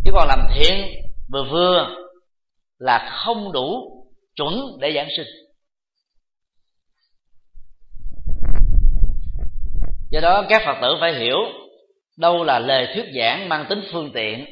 Chứ 0.06 0.12
còn 0.14 0.28
làm 0.28 0.40
thiện 0.56 0.88
vừa 1.32 1.44
vừa 1.44 1.96
là 2.80 3.10
không 3.26 3.52
đủ 3.52 3.92
chuẩn 4.36 4.78
để 4.80 4.92
giảng 4.96 5.10
sinh. 5.18 5.47
Do 10.12 10.20
đó 10.20 10.46
các 10.50 10.62
phật 10.66 10.78
tử 10.82 10.96
phải 11.02 11.14
hiểu 11.14 11.38
đâu 12.18 12.44
là 12.44 12.60
lời 12.60 12.88
thuyết 12.94 13.06
giảng 13.20 13.50
mang 13.50 13.66
tính 13.70 13.82
phương 13.92 14.12
tiện 14.14 14.46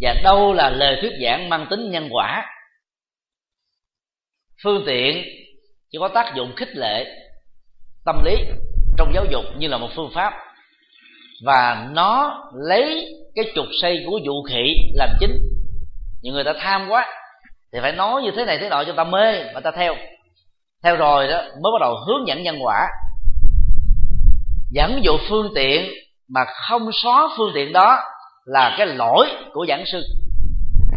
và 0.00 0.14
đâu 0.24 0.52
là 0.52 0.70
lời 0.70 0.98
thuyết 1.00 1.12
giảng 1.22 1.48
mang 1.48 1.66
tính 1.70 1.90
nhân 1.90 2.08
quả. 2.10 2.46
Phương 4.64 4.82
tiện 4.86 5.24
chỉ 5.90 5.98
có 6.00 6.08
tác 6.08 6.34
dụng 6.34 6.52
khích 6.56 6.76
lệ 6.76 7.04
tâm 8.04 8.24
lý 8.24 8.36
trong 8.98 9.12
giáo 9.14 9.24
dục 9.30 9.44
như 9.58 9.68
là 9.68 9.78
một 9.78 9.88
phương 9.96 10.10
pháp 10.14 10.32
và 11.44 11.88
nó 11.90 12.40
lấy 12.54 13.06
cái 13.34 13.44
trục 13.54 13.66
xây 13.82 14.02
của 14.06 14.20
vũ 14.26 14.42
khí 14.42 14.74
làm 14.94 15.10
chính. 15.20 15.38
Những 16.22 16.34
người 16.34 16.44
ta 16.44 16.52
tham 16.60 16.88
quá 16.88 17.06
thì 17.72 17.78
phải 17.82 17.92
nói 17.92 18.22
như 18.22 18.30
thế 18.36 18.44
này 18.44 18.58
thế 18.58 18.68
nọ 18.68 18.84
cho 18.84 18.92
ta 18.92 19.04
mê 19.04 19.44
và 19.54 19.60
ta 19.60 19.70
theo. 19.70 19.94
Theo 20.82 20.96
rồi 20.96 21.28
đó, 21.28 21.42
mới 21.42 21.72
bắt 21.72 21.80
đầu 21.80 21.94
hướng 22.06 22.28
dẫn 22.28 22.42
nhân 22.42 22.58
quả 22.62 22.86
dẫn 24.70 25.00
dụ 25.04 25.18
phương 25.28 25.52
tiện 25.54 25.90
mà 26.28 26.40
không 26.68 26.90
xóa 26.92 27.28
phương 27.36 27.50
tiện 27.54 27.72
đó 27.72 27.98
là 28.44 28.74
cái 28.78 28.86
lỗi 28.86 29.28
của 29.52 29.66
giảng 29.68 29.84
sư, 29.86 30.02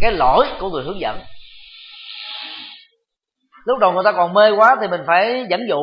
cái 0.02 0.12
lỗi 0.12 0.48
của 0.60 0.70
người 0.70 0.84
hướng 0.84 1.00
dẫn. 1.00 1.20
Lúc 3.66 3.80
đầu 3.80 3.92
người 3.92 4.04
ta 4.04 4.12
còn 4.12 4.34
mê 4.34 4.52
quá 4.52 4.76
thì 4.82 4.88
mình 4.88 5.02
phải 5.08 5.46
dẫn 5.50 5.62
dụ. 5.70 5.82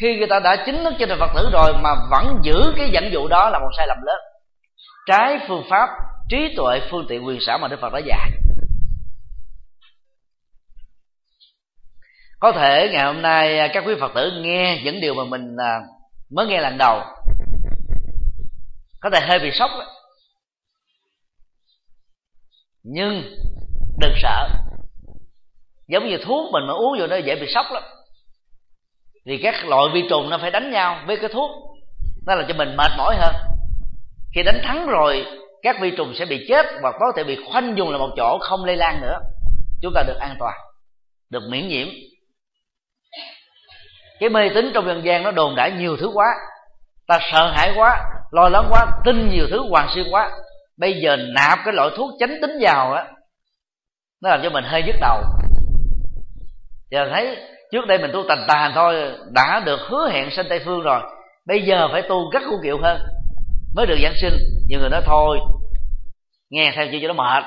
Khi 0.00 0.16
người 0.16 0.26
ta 0.26 0.40
đã 0.40 0.62
chính 0.66 0.84
thức 0.84 0.94
trên 0.98 1.08
đời 1.08 1.18
phật 1.18 1.30
tử 1.34 1.50
rồi 1.52 1.72
mà 1.82 1.90
vẫn 2.10 2.40
giữ 2.42 2.72
cái 2.76 2.90
dẫn 2.92 3.12
dụ 3.12 3.28
đó 3.28 3.50
là 3.50 3.58
một 3.58 3.70
sai 3.76 3.86
lầm 3.88 3.98
lớn. 4.02 4.20
Trái 5.06 5.38
phương 5.48 5.64
pháp, 5.70 5.88
trí 6.28 6.54
tuệ 6.56 6.80
phương 6.90 7.06
tiện 7.08 7.26
quyền 7.26 7.38
xảo 7.40 7.58
mà 7.58 7.68
đức 7.68 7.80
phật 7.80 7.92
đã 7.92 8.00
dạy. 8.06 8.30
Có 12.40 12.52
thể 12.52 12.88
ngày 12.92 13.04
hôm 13.04 13.22
nay 13.22 13.70
các 13.72 13.84
quý 13.86 13.94
phật 14.00 14.12
tử 14.14 14.30
nghe 14.42 14.80
những 14.84 15.00
điều 15.00 15.14
mà 15.14 15.24
mình 15.24 15.56
à, 15.58 15.80
mới 16.34 16.46
nghe 16.46 16.60
lần 16.60 16.78
đầu. 16.78 17.00
Có 19.00 19.10
thể 19.10 19.20
hơi 19.20 19.38
bị 19.38 19.50
sốc 19.52 19.70
đó. 19.70 19.86
nhưng 22.82 23.36
đừng 23.98 24.12
sợ. 24.22 24.48
Giống 25.88 26.08
như 26.08 26.18
thuốc 26.24 26.52
mình 26.52 26.66
mà 26.66 26.72
uống 26.72 26.98
vô 26.98 27.06
nó 27.06 27.16
dễ 27.16 27.34
bị 27.34 27.46
sốc 27.54 27.66
lắm. 27.72 27.82
Vì 29.26 29.40
các 29.42 29.64
loại 29.64 29.82
vi 29.94 30.02
trùng 30.10 30.30
nó 30.30 30.38
phải 30.38 30.50
đánh 30.50 30.70
nhau 30.70 31.04
với 31.06 31.16
cái 31.16 31.30
thuốc. 31.32 31.50
Nó 32.26 32.34
làm 32.34 32.44
cho 32.48 32.54
mình 32.54 32.76
mệt 32.76 32.90
mỏi 32.98 33.16
hơn. 33.16 33.34
Khi 34.34 34.42
đánh 34.42 34.60
thắng 34.64 34.86
rồi, 34.86 35.26
các 35.62 35.76
vi 35.80 35.90
trùng 35.96 36.14
sẽ 36.14 36.24
bị 36.24 36.46
chết 36.48 36.66
và 36.82 36.92
có 37.00 37.12
thể 37.16 37.24
bị 37.24 37.38
khoanh 37.50 37.74
dùng 37.76 37.90
là 37.90 37.98
một 37.98 38.10
chỗ 38.16 38.38
không 38.40 38.64
lây 38.64 38.76
lan 38.76 39.00
nữa. 39.00 39.18
Chúng 39.82 39.92
ta 39.94 40.02
được 40.06 40.16
an 40.20 40.36
toàn, 40.38 40.54
được 41.30 41.42
miễn 41.50 41.68
nhiễm 41.68 41.88
cái 44.22 44.30
mê 44.30 44.48
tín 44.54 44.70
trong 44.74 44.86
dân 44.86 45.04
gian 45.04 45.22
nó 45.22 45.30
đồn 45.30 45.56
đãi 45.56 45.72
nhiều 45.72 45.96
thứ 45.96 46.10
quá. 46.14 46.26
Ta 47.06 47.18
sợ 47.32 47.52
hãi 47.56 47.72
quá, 47.76 48.00
lo 48.30 48.48
lắng 48.48 48.66
quá, 48.70 48.86
tin 49.04 49.28
nhiều 49.28 49.46
thứ 49.50 49.60
hoàng 49.70 49.88
xuyên 49.94 50.06
quá. 50.10 50.30
Bây 50.78 51.00
giờ 51.02 51.16
nạp 51.16 51.58
cái 51.64 51.74
loại 51.74 51.90
thuốc 51.96 52.10
tránh 52.20 52.38
tính 52.42 52.50
vào 52.60 52.92
á, 52.92 53.06
nó 54.22 54.30
làm 54.30 54.40
cho 54.42 54.50
mình 54.50 54.64
hơi 54.64 54.82
nhức 54.82 54.96
đầu. 55.00 55.22
Giờ 56.90 57.08
thấy 57.12 57.36
trước 57.72 57.86
đây 57.86 57.98
mình 57.98 58.10
tu 58.12 58.22
tành 58.28 58.44
tàn 58.48 58.72
thôi, 58.74 59.12
đã 59.30 59.62
được 59.66 59.80
hứa 59.80 60.08
hẹn 60.12 60.30
sanh 60.30 60.46
tây 60.48 60.60
phương 60.64 60.80
rồi. 60.80 61.00
Bây 61.46 61.62
giờ 61.62 61.88
phải 61.92 62.02
tu 62.02 62.30
rất 62.30 62.42
khu 62.50 62.62
kiệu 62.62 62.78
hơn, 62.82 63.00
mới 63.74 63.86
được 63.86 63.98
giảng 64.02 64.14
sinh. 64.20 64.38
Nhiều 64.68 64.80
người 64.80 64.90
nói, 64.90 65.02
thôi, 65.06 65.38
nghe 66.50 66.72
theo 66.76 66.86
chưa 66.92 66.98
cho 67.02 67.08
nó 67.08 67.14
mệt. 67.14 67.44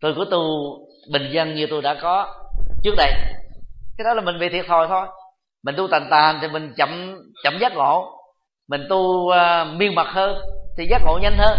Tôi 0.00 0.14
cứ 0.16 0.24
tu 0.30 0.40
bình 1.12 1.30
dân 1.32 1.54
như 1.54 1.66
tôi 1.70 1.82
đã 1.82 1.96
có 2.02 2.34
trước 2.82 2.94
đây. 2.96 3.12
Cái 3.98 4.04
đó 4.04 4.14
là 4.14 4.22
mình 4.22 4.38
bị 4.38 4.48
thiệt 4.48 4.66
thòi 4.68 4.88
thôi 4.88 5.06
mình 5.66 5.74
tu 5.76 5.88
tàn 5.88 6.06
tàn 6.10 6.38
thì 6.42 6.48
mình 6.48 6.72
chậm 6.76 7.16
chậm 7.44 7.58
giác 7.58 7.72
ngộ. 7.74 8.12
Mình 8.68 8.80
tu 8.88 8.98
uh, 8.98 9.34
miên 9.76 9.94
mật 9.94 10.06
hơn 10.06 10.38
thì 10.78 10.86
giác 10.90 11.02
ngộ 11.04 11.18
nhanh 11.22 11.36
hơn. 11.38 11.58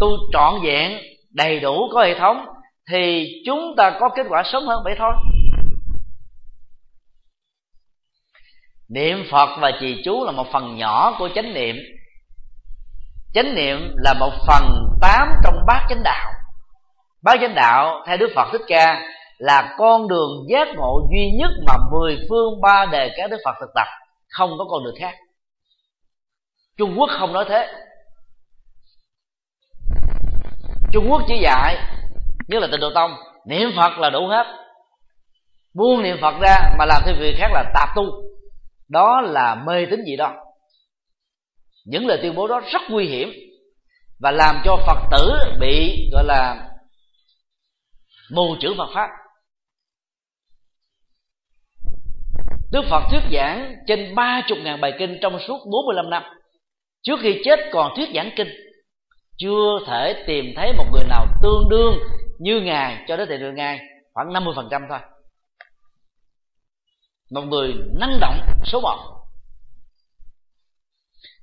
Tu 0.00 0.08
trọn 0.32 0.54
vẹn 0.64 0.98
đầy 1.34 1.60
đủ 1.60 1.88
có 1.94 2.02
hệ 2.02 2.18
thống 2.18 2.46
thì 2.90 3.26
chúng 3.46 3.74
ta 3.76 3.90
có 4.00 4.08
kết 4.16 4.26
quả 4.28 4.42
sớm 4.52 4.66
hơn 4.66 4.82
vậy 4.84 4.94
thôi. 4.98 5.12
Niệm 8.88 9.24
phật 9.30 9.48
và 9.60 9.70
trì 9.80 10.02
chú 10.04 10.24
là 10.24 10.32
một 10.32 10.46
phần 10.52 10.76
nhỏ 10.76 11.16
của 11.18 11.28
chánh 11.34 11.54
niệm. 11.54 11.76
Chánh 13.34 13.54
niệm 13.54 13.94
là 13.96 14.14
một 14.14 14.32
phần 14.46 14.62
tám 15.00 15.28
trong 15.44 15.54
bát 15.66 15.86
chánh 15.88 16.02
đạo. 16.02 16.30
Bát 17.22 17.38
chánh 17.40 17.54
đạo 17.54 18.04
theo 18.06 18.16
đức 18.16 18.30
phật 18.34 18.48
thích 18.52 18.62
ca 18.68 19.02
là 19.40 19.74
con 19.78 20.08
đường 20.08 20.46
giác 20.48 20.68
ngộ 20.76 21.08
duy 21.12 21.30
nhất 21.38 21.50
mà 21.66 21.74
mười 21.92 22.18
phương 22.28 22.60
ba 22.60 22.86
đề 22.92 23.10
các 23.16 23.30
đức 23.30 23.36
phật 23.44 23.54
thực 23.60 23.70
tập. 23.74 23.86
Không 24.28 24.50
có 24.58 24.64
con 24.70 24.84
đường 24.84 24.94
khác. 24.98 25.14
Trung 26.76 26.94
quốc 26.98 27.10
không 27.18 27.32
nói 27.32 27.44
thế. 27.48 27.72
Trung 30.92 31.06
quốc 31.10 31.22
chỉ 31.28 31.38
dạy 31.42 31.76
như 32.48 32.58
là 32.58 32.68
tịnh 32.70 32.80
độ 32.80 32.90
tông, 32.94 33.10
niệm 33.46 33.68
phật 33.76 33.98
là 33.98 34.10
đủ 34.10 34.26
hết. 34.26 34.46
Buông 35.74 36.02
niệm 36.02 36.16
phật 36.20 36.34
ra 36.40 36.56
mà 36.78 36.84
làm 36.84 37.02
thêm 37.06 37.16
việc 37.20 37.34
khác 37.38 37.48
là 37.52 37.64
tạp 37.74 37.88
tu. 37.96 38.02
Đó 38.88 39.20
là 39.20 39.54
mê 39.54 39.86
tín 39.90 40.00
gì 40.04 40.16
đó. 40.16 40.34
Những 41.84 42.06
lời 42.06 42.18
tuyên 42.22 42.34
bố 42.34 42.46
đó 42.46 42.60
rất 42.72 42.82
nguy 42.88 43.08
hiểm 43.08 43.32
và 44.20 44.30
làm 44.30 44.62
cho 44.64 44.76
phật 44.86 44.98
tử 45.10 45.32
bị, 45.60 46.08
gọi 46.12 46.24
là, 46.24 46.68
mù 48.30 48.56
chữ 48.60 48.74
phật 48.78 48.88
pháp. 48.94 49.08
Đức 52.72 52.84
Phật 52.90 53.02
thuyết 53.10 53.22
giảng 53.32 53.76
trên 53.86 54.14
ba 54.14 54.42
chục 54.48 54.58
ngàn 54.62 54.80
bài 54.80 54.92
kinh 54.98 55.18
trong 55.22 55.38
suốt 55.38 55.58
45 55.72 56.10
năm. 56.10 56.22
Trước 57.02 57.20
khi 57.22 57.40
chết 57.44 57.60
còn 57.72 57.92
thuyết 57.96 58.08
giảng 58.14 58.30
kinh. 58.36 58.48
Chưa 59.38 59.78
thể 59.86 60.24
tìm 60.26 60.44
thấy 60.56 60.72
một 60.72 60.84
người 60.92 61.04
nào 61.08 61.26
tương 61.42 61.68
đương 61.70 61.98
như 62.38 62.60
Ngài 62.60 63.04
cho 63.08 63.16
đến 63.16 63.28
thời 63.28 63.38
điểm 63.38 63.54
Ngài, 63.54 63.80
Khoảng 64.12 64.28
50% 64.28 64.86
thôi. 64.88 64.98
Một 67.30 67.42
người 67.42 67.74
năng 67.98 68.20
động 68.20 68.40
số 68.64 68.80
một 68.80 68.98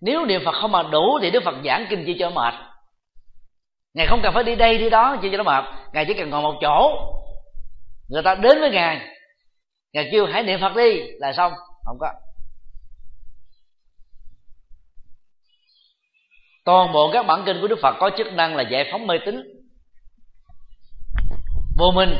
Nếu 0.01 0.25
niệm 0.25 0.41
Phật 0.45 0.55
không 0.61 0.71
mà 0.71 0.83
đủ 0.83 1.19
Thì 1.21 1.31
Đức 1.31 1.43
Phật 1.43 1.55
giảng 1.65 1.85
kinh 1.89 2.03
chỉ 2.05 2.15
cho 2.19 2.29
mệt. 2.29 2.53
Ngài 3.93 4.07
không 4.07 4.19
cần 4.23 4.33
phải 4.33 4.43
đi 4.43 4.55
đây 4.55 4.77
đi 4.77 4.89
đó 4.89 5.17
chỉ 5.21 5.29
cho 5.31 5.37
nó 5.37 5.43
mệt. 5.43 5.63
Ngài 5.93 6.05
chỉ 6.05 6.13
cần 6.13 6.29
ngồi 6.29 6.41
một 6.41 6.55
chỗ. 6.61 6.91
Người 8.09 8.23
ta 8.23 8.35
đến 8.35 8.59
với 8.59 8.71
Ngài 8.71 9.16
ngài 9.97 10.09
kêu 10.11 10.25
hãy 10.25 10.43
niệm 10.43 10.59
phật 10.61 10.75
đi 10.75 10.99
là 11.19 11.33
xong. 11.33 11.53
Không 11.85 11.97
có. 11.99 12.11
Toàn 16.65 16.91
bộ 16.93 17.11
các 17.13 17.25
bản 17.25 17.43
kinh 17.45 17.57
của 17.61 17.67
đức 17.67 17.79
phật 17.81 17.95
có 17.99 18.09
chức 18.17 18.27
năng 18.33 18.55
là 18.55 18.63
giải 18.63 18.89
phóng 18.91 19.07
mê 19.07 19.15
tín. 19.25 19.41
Vô 21.77 21.91
minh 21.95 22.17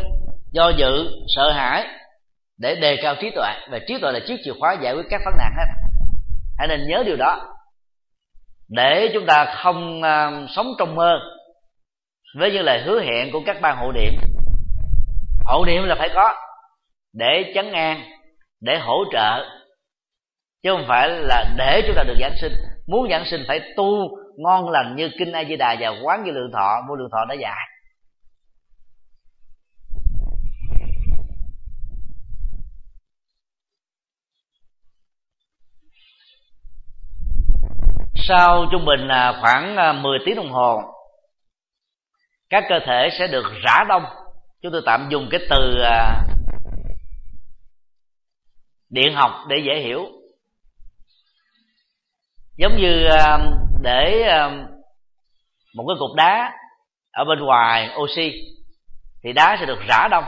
do 0.51 0.69
dự 0.69 1.09
sợ 1.27 1.51
hãi 1.51 1.87
để 2.57 2.75
đề 2.75 2.97
cao 3.01 3.15
trí 3.21 3.29
tuệ. 3.35 3.53
Và 3.71 3.79
trí 3.87 3.99
tuệ 4.01 4.11
là 4.11 4.19
chiếc 4.27 4.37
chìa 4.43 4.53
khóa 4.59 4.75
giải 4.81 4.93
quyết 4.93 5.05
các 5.09 5.21
vấn 5.25 5.33
nạn 5.37 5.51
hết. 5.57 5.73
Hãy 6.57 6.67
nên 6.67 6.87
nhớ 6.87 7.03
điều 7.05 7.15
đó. 7.15 7.55
Để 8.69 9.09
chúng 9.13 9.25
ta 9.25 9.55
không 9.63 10.01
uh, 10.01 10.49
sống 10.55 10.67
trong 10.79 10.95
mơ 10.95 11.19
với 12.39 12.51
những 12.51 12.63
lời 12.63 12.81
hứa 12.85 13.01
hẹn 13.01 13.31
của 13.31 13.41
các 13.45 13.57
ban 13.61 13.77
hộ 13.77 13.91
niệm. 13.91 14.13
Hộ 15.45 15.65
niệm 15.65 15.83
là 15.83 15.95
phải 15.95 16.09
có 16.15 16.46
để 17.17 17.51
chấn 17.55 17.71
an, 17.71 18.03
để 18.61 18.77
hỗ 18.77 19.03
trợ, 19.11 19.45
chứ 20.63 20.71
không 20.71 20.85
phải 20.87 21.09
là 21.09 21.45
để 21.57 21.83
chúng 21.87 21.95
ta 21.95 22.03
được 22.03 22.15
giảng 22.19 22.35
sinh. 22.41 22.51
Muốn 22.87 23.09
giảng 23.09 23.25
sinh 23.25 23.43
phải 23.47 23.59
tu 23.77 24.17
ngon 24.37 24.69
lành 24.69 24.95
như 24.95 25.09
kinh 25.19 25.31
a 25.31 25.43
di 25.43 25.55
đà 25.55 25.75
và 25.79 25.89
quán 26.03 26.23
như 26.23 26.31
lượng 26.31 26.51
thọ 26.53 26.81
vô 26.89 26.95
lượng 26.95 27.09
thọ 27.11 27.25
đã 27.25 27.35
dạy. 27.35 27.67
Sau 38.27 38.65
trung 38.71 38.85
bình 38.85 39.07
là 39.07 39.37
khoảng 39.41 39.77
à, 39.77 39.93
10 39.93 40.19
tiếng 40.25 40.35
đồng 40.35 40.51
hồ, 40.51 40.81
các 42.49 42.63
cơ 42.69 42.79
thể 42.85 43.09
sẽ 43.19 43.27
được 43.27 43.45
rã 43.63 43.83
đông. 43.89 44.03
Chúng 44.61 44.71
tôi 44.71 44.81
tạm 44.85 45.07
dùng 45.09 45.27
cái 45.31 45.39
từ 45.49 45.79
à, 45.83 46.23
điện 48.89 49.13
học 49.15 49.31
để 49.47 49.55
dễ 49.65 49.79
hiểu. 49.79 50.05
Giống 52.57 52.77
như 52.77 53.05
um, 53.05 53.41
để 53.81 54.27
um, 54.27 54.65
một 55.75 55.85
cái 55.87 55.95
cục 55.99 56.15
đá 56.15 56.53
ở 57.11 57.25
bên 57.25 57.39
ngoài 57.39 57.89
oxy, 57.97 58.31
thì 59.23 59.33
đá 59.33 59.57
sẽ 59.59 59.65
được 59.65 59.79
rã 59.87 60.07
đông. 60.11 60.23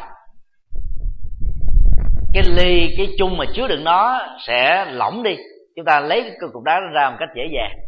Cái 2.33 2.43
ly, 2.43 2.95
cái 2.97 3.07
chung 3.17 3.37
mà 3.37 3.45
chứa 3.55 3.67
đựng 3.67 3.83
nó 3.83 4.27
sẽ 4.47 4.85
lỏng 4.91 5.23
đi. 5.23 5.35
Chúng 5.75 5.85
ta 5.85 5.99
lấy 5.99 6.21
cái 6.21 6.49
cục 6.53 6.63
đá 6.63 6.79
ra 6.93 7.09
một 7.09 7.15
cách 7.19 7.29
dễ 7.35 7.43
dàng. 7.53 7.79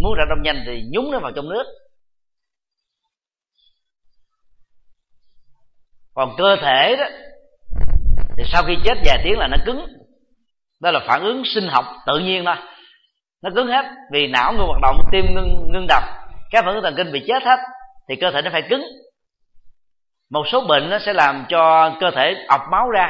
Muốn 0.00 0.14
ra 0.18 0.24
đông 0.28 0.42
nhanh 0.42 0.62
thì 0.66 0.82
nhúng 0.92 1.10
nó 1.10 1.18
vào 1.18 1.32
trong 1.36 1.48
nước. 1.48 1.64
Còn 6.14 6.34
cơ 6.38 6.56
thể 6.62 6.96
đó, 6.96 7.04
thì 8.36 8.44
sau 8.52 8.62
khi 8.66 8.74
chết 8.84 8.94
vài 9.04 9.20
tiếng 9.24 9.38
là 9.38 9.48
nó 9.50 9.56
cứng 9.66 9.86
đó 10.80 10.90
là 10.90 11.00
phản 11.06 11.22
ứng 11.22 11.42
sinh 11.44 11.68
học 11.68 11.84
tự 12.06 12.18
nhiên 12.18 12.44
thôi. 12.44 12.56
Nó 13.42 13.50
cứng 13.54 13.66
hết 13.66 13.84
vì 14.12 14.26
não 14.26 14.52
ngưng 14.52 14.66
hoạt 14.66 14.82
động 14.82 14.96
tim 15.12 15.24
ngưng 15.34 15.72
ngưng 15.72 15.86
đập. 15.88 16.02
Các 16.50 16.64
phản 16.64 16.74
ứng 16.74 16.82
thần 16.82 16.94
kinh 16.96 17.12
bị 17.12 17.24
chết 17.26 17.42
hết 17.42 17.58
thì 18.08 18.16
cơ 18.16 18.30
thể 18.30 18.42
nó 18.42 18.50
phải 18.52 18.62
cứng. 18.62 18.82
Một 20.30 20.42
số 20.52 20.66
bệnh 20.68 20.90
nó 20.90 20.98
sẽ 20.98 21.12
làm 21.12 21.44
cho 21.48 21.90
cơ 22.00 22.10
thể 22.10 22.36
ọc 22.48 22.60
máu 22.70 22.90
ra. 22.90 23.08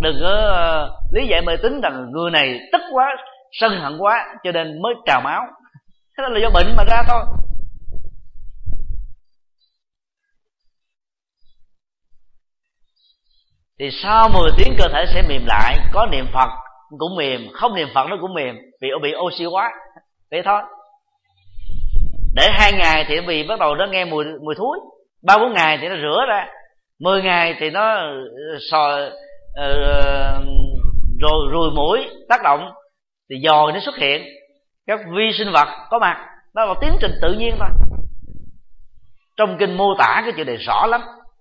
Đừng 0.00 0.18
có 0.22 0.32
uh, 0.84 1.14
lý 1.14 1.26
giải 1.30 1.42
mê 1.46 1.56
tín 1.62 1.80
rằng 1.80 2.06
người 2.12 2.30
này 2.30 2.60
tức 2.72 2.80
quá 2.92 3.16
sân 3.52 3.80
hận 3.80 3.98
quá 3.98 4.34
cho 4.44 4.52
nên 4.52 4.82
mới 4.82 4.94
trào 5.06 5.20
máu. 5.20 5.42
Thế 6.18 6.22
đó 6.22 6.28
là 6.28 6.40
do 6.42 6.50
bệnh 6.50 6.76
mà 6.76 6.84
ra 6.84 7.02
thôi. 7.08 7.22
Thì 13.80 13.90
sau 14.02 14.28
10 14.28 14.50
tiếng 14.56 14.74
cơ 14.78 14.88
thể 14.88 15.04
sẽ 15.14 15.22
mềm 15.28 15.46
lại 15.46 15.78
có 15.92 16.06
niệm 16.06 16.26
phật 16.32 16.48
cũng 16.98 17.16
mềm 17.16 17.48
không 17.52 17.74
niệm 17.74 17.88
phật 17.94 18.06
nó 18.10 18.16
cũng 18.20 18.34
mềm 18.34 18.56
vì 18.80 18.88
bị 19.02 19.14
oxy 19.16 19.46
quá. 19.46 19.70
Vậy 20.30 20.42
thôi. 20.44 20.62
Để 22.34 22.48
hai 22.52 22.72
ngày 22.72 23.04
thì 23.08 23.20
vì 23.26 23.46
bắt 23.48 23.58
đầu 23.60 23.74
nó 23.74 23.86
nghe 23.86 24.04
mùi 24.04 24.24
mùi 24.24 24.54
thúi 24.54 24.78
ba 25.26 25.38
bốn 25.38 25.52
ngày 25.52 25.78
thì 25.80 25.88
nó 25.88 25.94
rửa 25.96 26.24
ra. 26.28 26.46
Mười 27.00 27.22
ngày 27.22 27.54
thì 27.60 27.70
nó 27.70 27.94
ờ, 27.94 28.58
sò 28.70 28.98
uh, 28.98 30.44
rồi 31.20 31.48
rùi 31.52 31.70
mũi 31.70 31.98
tác 32.28 32.42
động. 32.44 32.72
Thì 33.30 33.36
dòi 33.44 33.72
nó 33.72 33.80
xuất 33.80 33.96
hiện. 33.96 34.22
Các 34.86 35.00
vi 35.16 35.30
sinh 35.38 35.52
vật 35.52 35.68
có 35.90 35.98
mặt. 35.98 36.26
Đó 36.54 36.64
là 36.64 36.74
tiến 36.80 36.90
trình 37.00 37.12
tự 37.22 37.32
nhiên 37.32 37.54
thôi. 37.58 37.68
Trong 39.36 39.56
kinh 39.58 39.76
mô 39.76 39.94
tả 39.98 40.22
cái 40.24 40.32
chuyện 40.36 40.46
này 40.46 40.56
rõ 40.56 40.86
lắm. 40.86 41.00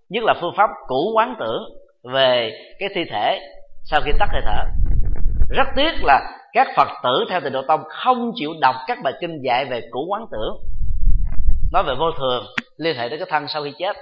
Nhất 0.09 0.23
là 0.23 0.33
phương 0.41 0.53
pháp 0.57 0.69
cũ 0.87 1.11
quán 1.15 1.35
tưởng 1.39 1.63
về 2.13 2.51
cái 2.79 2.89
thi 2.95 3.01
thể 3.11 3.39
sau 3.83 4.01
khi 4.05 4.11
tắt 4.19 4.29
hơi 4.31 4.41
thở 4.45 4.63
rất 5.49 5.67
tiếc 5.75 5.91
là 6.03 6.39
các 6.53 6.67
phật 6.75 6.87
tử 7.03 7.25
theo 7.29 7.41
tịnh 7.41 7.53
độ 7.53 7.61
tông 7.67 7.83
không 7.89 8.31
chịu 8.35 8.53
đọc 8.61 8.75
các 8.87 8.97
bài 9.03 9.13
kinh 9.21 9.41
dạy 9.43 9.65
về 9.65 9.81
củ 9.91 10.05
quán 10.09 10.25
tưởng 10.31 10.77
nói 11.71 11.83
về 11.83 11.93
vô 11.99 12.11
thường, 12.17 12.45
liên 12.77 12.97
hệ 12.97 13.09
tới 13.09 13.17
cái 13.17 13.27
thân 13.29 13.47
sau 13.47 13.63
khi 13.63 13.73
chết. 13.79 13.95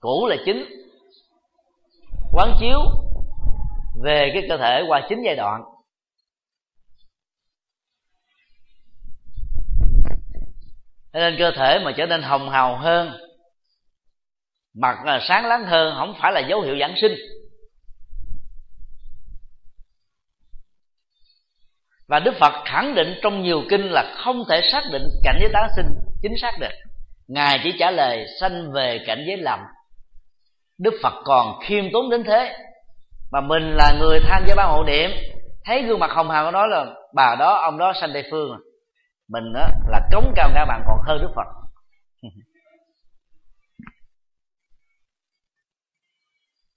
Cũ 0.00 0.26
là 0.26 0.36
chính. 0.44 0.64
Quán 2.32 2.56
chiếu 2.60 2.78
về 4.02 4.30
cái 4.34 4.42
cơ 4.48 4.56
thể 4.56 4.82
qua 4.88 5.06
chín 5.08 5.22
giai 5.24 5.36
đoạn. 5.36 5.62
Nên 11.12 11.36
cơ 11.38 11.50
thể 11.56 11.78
mà 11.84 11.92
trở 11.96 12.06
nên 12.06 12.22
hồng 12.22 12.50
hào 12.50 12.76
hơn, 12.76 13.12
mặt 14.74 14.96
sáng 15.28 15.46
láng 15.46 15.64
hơn, 15.64 15.94
không 15.96 16.14
phải 16.20 16.32
là 16.32 16.40
dấu 16.40 16.60
hiệu 16.60 16.76
giảng 16.80 16.94
sinh. 17.00 17.12
Và 22.14 22.20
đức 22.20 22.34
phật 22.40 22.52
khẳng 22.64 22.94
định 22.94 23.14
trong 23.22 23.42
nhiều 23.42 23.62
kinh 23.70 23.80
là 23.80 24.14
không 24.16 24.44
thể 24.48 24.60
xác 24.72 24.82
định 24.92 25.02
cảnh 25.24 25.36
giới 25.40 25.50
tái 25.52 25.68
sinh 25.76 25.86
chính 26.22 26.32
xác 26.36 26.52
được. 26.60 26.70
Ngài 27.28 27.60
chỉ 27.64 27.74
trả 27.78 27.90
lời 27.90 28.26
sanh 28.40 28.72
về 28.72 29.04
cảnh 29.06 29.24
giới 29.26 29.36
lầm. 29.36 29.60
Đức 30.78 30.94
phật 31.02 31.12
còn 31.24 31.60
khiêm 31.60 31.84
tốn 31.92 32.10
đến 32.10 32.24
thế. 32.24 32.56
Mà 33.32 33.40
mình 33.40 33.62
là 33.76 33.92
người 34.00 34.20
tham 34.28 34.44
gia 34.46 34.54
ban 34.54 34.68
hộ 34.68 34.84
niệm, 34.84 35.10
thấy 35.64 35.82
gương 35.82 35.98
mặt 35.98 36.10
hồng 36.10 36.30
hào 36.30 36.44
của 36.44 36.50
nó 36.50 36.66
là 36.66 36.86
bà 37.14 37.36
đó, 37.38 37.54
ông 37.54 37.78
đó 37.78 37.92
sanh 38.00 38.10
tây 38.12 38.24
phương. 38.30 38.58
Mình 39.28 39.52
đó 39.54 39.68
là 39.88 40.00
cống 40.12 40.32
cao 40.36 40.50
ngã 40.54 40.64
bạn 40.64 40.82
còn 40.86 40.98
hơn 41.06 41.18
đức 41.22 41.30
phật. 41.36 41.46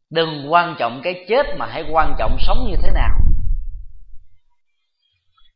Đừng 0.10 0.54
quan 0.54 0.76
trọng 0.80 1.02
cái 1.04 1.26
chết 1.30 1.46
mà 1.58 1.66
hãy 1.66 1.86
quan 1.92 2.16
trọng 2.20 2.38
sống 2.40 2.58
như 2.70 2.76
thế 2.84 2.92
nào 2.92 3.12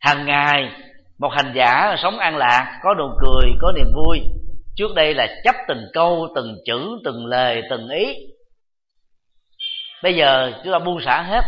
hàng 0.02 0.26
ngày, 0.26 0.72
một 1.19 1.30
hành 1.30 1.53
giả 1.56 1.95
sống 2.03 2.19
an 2.19 2.38
lạc, 2.38 2.80
có 2.84 2.94
nụ 2.94 3.10
cười, 3.19 3.52
có 3.61 3.72
niềm 3.76 3.91
vui. 3.95 4.19
Trước 4.76 4.95
đây 4.95 5.14
là 5.14 5.28
chấp 5.44 5.56
từng 5.68 5.86
câu, 5.94 6.28
từng 6.36 6.57
chữ, 6.65 6.99
từng 7.06 7.26
lời, 7.26 7.64
từng 7.69 7.90
ý. 7.90 8.15
Bây 10.03 10.15
giờ 10.15 10.52
chúng 10.64 10.73
ta 10.73 10.80
buông 10.80 11.02
xả 11.06 11.22
hết, 11.22 11.41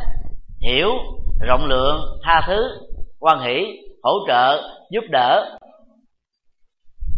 hiểu, 0.62 0.90
rộng 1.48 1.66
lượng, 1.66 2.20
tha 2.24 2.42
thứ 2.48 2.88
quan 3.20 3.42
hỷ, 3.42 3.66
hỗ 4.04 4.14
trợ, 4.28 4.62
giúp 4.92 5.04
đỡ 5.12 5.58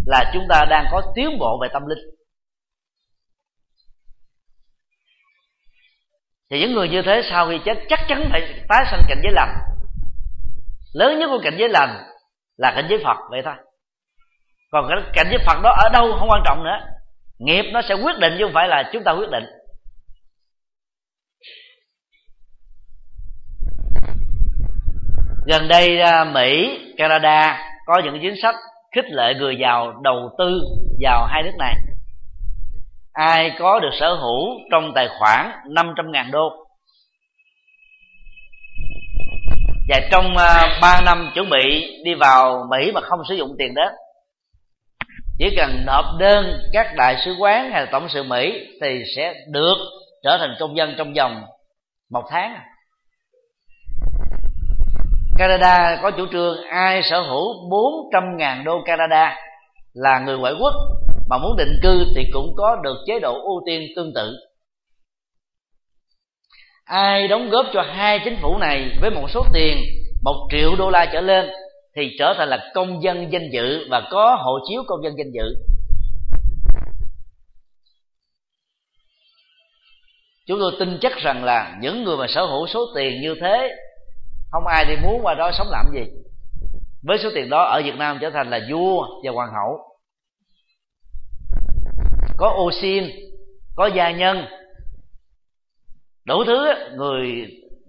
là 0.06 0.32
chúng 0.34 0.44
ta 0.50 0.66
đang 0.70 0.86
có 0.92 1.02
tiến 1.16 1.38
bộ 1.40 1.60
về 1.62 1.68
tâm 1.74 1.86
linh. 1.86 2.00
Thì 6.50 6.60
những 6.60 6.74
người 6.74 6.90
như 6.90 7.02
thế 7.06 7.22
sau 7.30 7.50
khi 7.50 7.60
chết, 7.66 7.78
chắc 7.90 8.00
chắn 8.08 8.28
phải 8.32 8.42
tái 8.70 8.86
sanh 8.92 9.02
cảnh 9.08 9.22
giới 9.24 9.34
lành 9.34 9.75
lớn 10.96 11.20
nhất 11.20 11.28
của 11.32 11.40
cảnh 11.44 11.56
giới 11.58 11.70
lành 11.70 12.04
là 12.58 12.72
cảnh 12.76 12.86
giới 12.90 13.00
phật 13.04 13.18
vậy 13.30 13.42
thôi. 13.46 13.54
Còn 14.72 14.86
cái 14.90 15.12
cảnh 15.14 15.28
giới 15.30 15.40
phật 15.46 15.62
đó 15.64 15.70
ở 15.84 15.90
đâu 15.94 16.16
không 16.20 16.30
quan 16.30 16.42
trọng 16.46 16.64
nữa. 16.64 16.78
Nghiệp 17.40 17.66
nó 17.74 17.82
sẽ 17.82 17.96
quyết 17.96 18.20
định 18.20 18.36
chứ 18.38 18.46
không 18.46 18.54
phải 18.54 18.68
là 18.68 18.90
chúng 18.94 19.04
ta 19.04 19.12
quyết 19.12 19.30
định. 19.32 19.44
Gần 25.46 25.68
đây 25.68 26.00
à, 26.00 26.24
mỹ, 26.24 26.80
canada 26.98 27.60
có 27.86 28.02
những 28.04 28.20
chính 28.22 28.42
sách 28.42 28.56
khích 28.96 29.06
lệ 29.10 29.34
người 29.34 29.56
giàu 29.62 29.94
đầu 30.04 30.36
tư 30.38 30.62
vào 31.02 31.26
hai 31.26 31.44
nước 31.44 31.56
này. 31.60 31.74
Ai 33.14 33.52
có 33.60 33.80
được 33.80 33.92
sở 34.00 34.14
hữu 34.14 34.48
trong 34.72 34.92
tài 34.96 35.10
khoản 35.20 35.52
500 35.70 36.12
ngàn 36.12 36.32
đô 36.32 36.65
và 39.88 40.00
trong 40.12 40.38
à, 40.38 40.76
uh, 40.78 40.82
3 40.82 41.02
năm 41.02 41.32
chuẩn 41.36 41.50
bị 41.50 41.96
đi 42.04 42.14
vào 42.14 42.68
Mỹ 42.72 42.92
mà 42.92 43.02
không 43.02 43.20
sử 43.30 43.36
dụng 43.36 43.56
tiền 43.58 43.74
đó 43.74 43.92
chỉ 45.40 45.56
cần 45.58 45.86
nộp 45.86 46.06
đơn 46.20 46.60
các 46.74 46.88
đại 46.96 47.16
sứ 47.26 47.36
quán 47.40 47.72
hay 47.72 47.82
là 47.82 47.90
tổng 47.92 48.08
sự 48.10 48.24
Mỹ 48.24 48.68
thì 48.82 49.04
sẽ 49.16 49.34
được 49.52 49.76
trở 50.24 50.38
thành 50.38 50.56
công 50.60 50.78
dân 50.78 50.96
trong 50.98 51.14
vòng 51.14 51.44
một 52.12 52.24
tháng. 52.30 52.58
Canada 55.38 56.00
có 56.02 56.12
chủ 56.12 56.26
trương 56.32 56.64
ai 56.70 57.02
sở 57.04 57.22
hữu 57.22 57.70
400 57.70 58.24
ngàn 58.38 58.64
đô 58.64 58.82
Canada 58.86 59.38
là 59.94 60.20
người 60.20 60.38
ngoại 60.38 60.54
quốc 60.60 60.74
mà 61.30 61.38
muốn 61.38 61.56
định 61.58 61.80
cư 61.84 62.06
thì 62.16 62.24
cũng 62.34 62.54
có 62.58 62.76
được 62.84 62.96
chế 63.08 63.20
độ 63.20 63.34
ưu 63.34 63.62
tiên 63.66 63.82
tương 63.96 64.14
tự 64.16 64.38
ai 66.86 67.28
đóng 67.28 67.50
góp 67.50 67.66
cho 67.74 67.82
hai 67.82 68.20
chính 68.24 68.38
phủ 68.42 68.58
này 68.58 68.98
với 69.02 69.10
một 69.10 69.28
số 69.30 69.46
tiền, 69.54 69.78
một 70.24 70.48
triệu 70.52 70.76
đô 70.76 70.90
la 70.90 71.06
trở 71.14 71.22
lên, 71.22 71.50
thì 71.96 72.16
trở 72.20 72.34
thành 72.38 72.50
là 72.50 72.72
công 72.74 73.04
dân 73.04 73.32
danh 73.32 73.50
dự 73.54 73.88
và 73.90 74.02
có 74.12 74.36
hộ 74.36 74.60
chiếu 74.70 74.84
công 74.88 75.04
dân 75.04 75.14
danh 75.18 75.32
dự. 75.32 75.56
Chúng 80.48 80.60
tôi 80.60 80.72
tin 80.80 80.98
chắc 81.02 81.18
rằng 81.18 81.44
là 81.44 81.78
những 81.82 82.04
người 82.04 82.18
mà 82.18 82.26
sở 82.28 82.46
hữu 82.46 82.68
số 82.68 82.80
tiền 82.96 83.22
như 83.22 83.36
thế, 83.42 83.70
không 84.52 84.68
ai 84.68 84.86
đi 84.86 84.96
muốn 85.04 85.20
qua 85.24 85.34
đó 85.34 85.52
sống 85.54 85.68
làm 85.70 85.86
gì. 85.94 86.02
Với 87.04 87.18
số 87.24 87.30
tiền 87.36 87.50
đó, 87.50 87.64
ở 87.64 87.82
việt 87.86 87.96
nam 87.96 88.18
trở 88.22 88.30
thành 88.30 88.50
là 88.50 88.60
vua 88.72 89.08
và 89.24 89.32
hoàng 89.32 89.52
hậu. 89.54 89.80
Có 92.38 92.50
ô 92.50 92.72
xin 92.82 93.10
có 93.76 93.90
gia 93.96 94.12
nhân 94.12 94.46
đủ 96.26 96.44
thứ, 96.48 96.66
người 96.96 97.48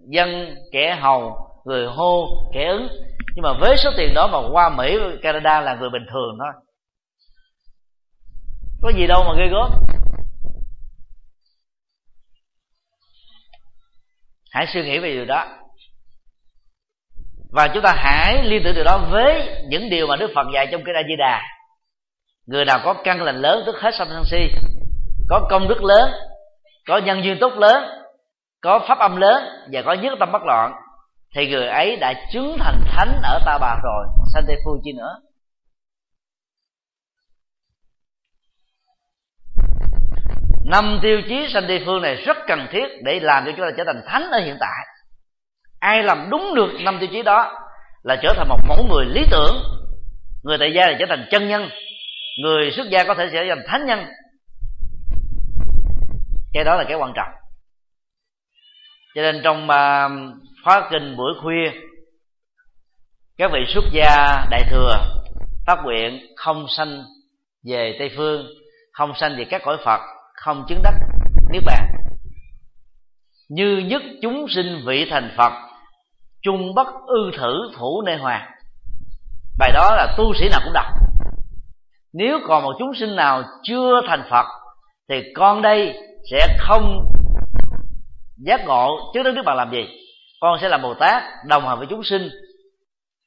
dân, 0.08 0.54
kẻ 0.72 0.98
hầu, 1.00 1.36
người 1.64 1.86
hô, 1.86 2.26
kẻ 2.54 2.68
ứng. 2.68 2.88
Nhưng 3.34 3.42
mà 3.42 3.52
với 3.60 3.76
số 3.76 3.90
tiền 3.96 4.14
đó 4.14 4.28
mà 4.32 4.38
qua 4.52 4.68
mỹ, 4.68 4.98
canada 5.22 5.60
là 5.60 5.74
người 5.74 5.90
bình 5.90 6.06
thường 6.12 6.38
thôi. 6.38 6.62
Có 8.82 8.92
gì 8.96 9.06
đâu 9.06 9.24
mà 9.26 9.32
ghê 9.38 9.48
gớm. 9.48 9.70
Hãy 14.50 14.66
suy 14.72 14.82
nghĩ 14.82 14.98
về 14.98 15.12
điều 15.12 15.24
đó. 15.24 15.46
Và 17.52 17.68
chúng 17.74 17.82
ta 17.82 17.94
hãy 17.96 18.44
liên 18.44 18.62
tưởng 18.64 18.74
điều 18.74 18.84
đó 18.84 19.08
với 19.10 19.62
những 19.68 19.90
điều 19.90 20.06
mà 20.06 20.16
đức 20.16 20.30
phật 20.34 20.46
dạy 20.54 20.68
trong 20.72 20.84
kinh 20.84 20.94
a 20.94 21.02
di 21.08 21.16
đà. 21.18 21.42
Người 22.46 22.64
nào 22.64 22.80
có 22.84 22.94
căn 23.04 23.22
lành 23.22 23.36
lớn, 23.36 23.62
tức 23.66 23.76
hết 23.80 23.90
sanh 23.98 24.08
sân 24.10 24.24
si, 24.24 24.48
có 25.28 25.46
công 25.50 25.68
đức 25.68 25.82
lớn, 25.82 26.10
có 26.86 26.98
nhân 26.98 27.24
duyên 27.24 27.36
tốt 27.40 27.52
lớn 27.52 28.05
có 28.60 28.84
pháp 28.88 28.98
âm 28.98 29.16
lớn 29.16 29.42
và 29.72 29.82
có 29.82 29.92
nhất 29.92 30.12
tâm 30.20 30.32
bất 30.32 30.42
loạn, 30.42 30.72
thì 31.34 31.48
người 31.48 31.66
ấy 31.66 31.96
đã 31.96 32.14
chứng 32.32 32.56
thành 32.58 32.80
thánh 32.86 33.20
ở 33.22 33.40
ta 33.46 33.58
bà 33.58 33.80
rồi, 33.82 34.06
sanh 34.34 34.44
tây 34.46 34.56
phương 34.64 34.80
chi 34.84 34.92
nữa. 34.92 35.20
Năm 40.64 40.98
tiêu 41.02 41.22
chí 41.28 41.48
sanh 41.52 41.64
tây 41.68 41.82
phương 41.86 42.02
này 42.02 42.14
rất 42.14 42.36
cần 42.46 42.66
thiết 42.70 42.86
để 43.04 43.20
làm 43.20 43.44
cho 43.46 43.52
chúng 43.56 43.66
ta 43.66 43.70
trở 43.76 43.84
thành 43.86 44.02
thánh 44.06 44.30
ở 44.30 44.38
hiện 44.38 44.56
tại. 44.60 44.86
Ai 45.80 46.02
làm 46.02 46.30
đúng 46.30 46.54
được 46.54 46.70
năm 46.84 46.96
tiêu 47.00 47.08
chí 47.12 47.22
đó 47.22 47.52
là 48.02 48.16
trở 48.22 48.34
thành 48.36 48.48
một 48.48 48.60
mẫu 48.68 48.86
người 48.88 49.04
lý 49.04 49.26
tưởng. 49.30 49.56
Người 50.42 50.58
tại 50.58 50.72
gia 50.74 50.86
là 50.86 50.96
trở 50.98 51.06
thành 51.08 51.28
chân 51.30 51.48
nhân. 51.48 51.68
Người 52.42 52.70
xuất 52.70 52.86
gia 52.90 53.04
có 53.04 53.14
thể 53.14 53.28
trở 53.32 53.44
thành 53.48 53.64
thánh 53.66 53.86
nhân. 53.86 54.06
Cái 56.52 56.64
đó 56.64 56.74
là 56.74 56.84
cái 56.88 56.96
quan 56.96 57.12
trọng 57.16 57.45
cho 59.16 59.22
nên 59.22 59.40
trong 59.44 59.70
à, 59.70 60.08
khóa 60.64 60.88
kinh 60.90 61.16
buổi 61.16 61.32
khuya, 61.42 61.70
các 63.38 63.50
vị 63.52 63.60
xuất 63.68 63.84
gia 63.92 64.46
đại 64.50 64.62
thừa 64.70 65.22
phát 65.66 65.78
nguyện 65.84 66.26
không 66.36 66.66
sanh 66.76 67.04
về 67.64 67.96
tây 67.98 68.10
phương, 68.16 68.46
không 68.92 69.12
sanh 69.20 69.36
về 69.38 69.44
các 69.50 69.62
cõi 69.64 69.76
phật, 69.84 70.00
không 70.34 70.64
chứng 70.68 70.80
đắc 70.82 70.94
niết 71.50 71.62
bàn. 71.66 71.86
Như 73.48 73.78
nhất 73.86 74.02
chúng 74.22 74.46
sinh 74.48 74.82
vị 74.86 75.06
thành 75.10 75.34
phật, 75.36 75.52
chung 76.42 76.74
bất 76.74 76.86
ư 77.06 77.30
thử 77.38 77.70
thủ 77.76 78.02
nê 78.06 78.16
hoàng 78.16 78.50
bài 79.58 79.72
đó 79.74 79.94
là 79.96 80.14
tu 80.18 80.34
sĩ 80.34 80.48
nào 80.48 80.60
cũng 80.64 80.72
đọc. 80.72 80.86
Nếu 82.12 82.38
còn 82.48 82.62
một 82.62 82.76
chúng 82.78 82.94
sinh 83.00 83.16
nào 83.16 83.42
chưa 83.62 84.00
thành 84.08 84.22
phật, 84.30 84.46
thì 85.08 85.22
con 85.34 85.62
đây 85.62 85.94
sẽ 86.30 86.56
không 86.58 87.12
giác 88.36 88.60
ngộ, 88.66 89.10
trước 89.14 89.22
đó 89.22 89.30
đức 89.30 89.42
bạn 89.44 89.56
làm 89.56 89.70
gì? 89.70 89.86
Con 90.40 90.58
sẽ 90.60 90.68
làm 90.68 90.82
bồ 90.82 90.94
tát, 90.94 91.22
đồng 91.46 91.68
hành 91.68 91.78
với 91.78 91.86
chúng 91.90 92.04
sinh, 92.04 92.28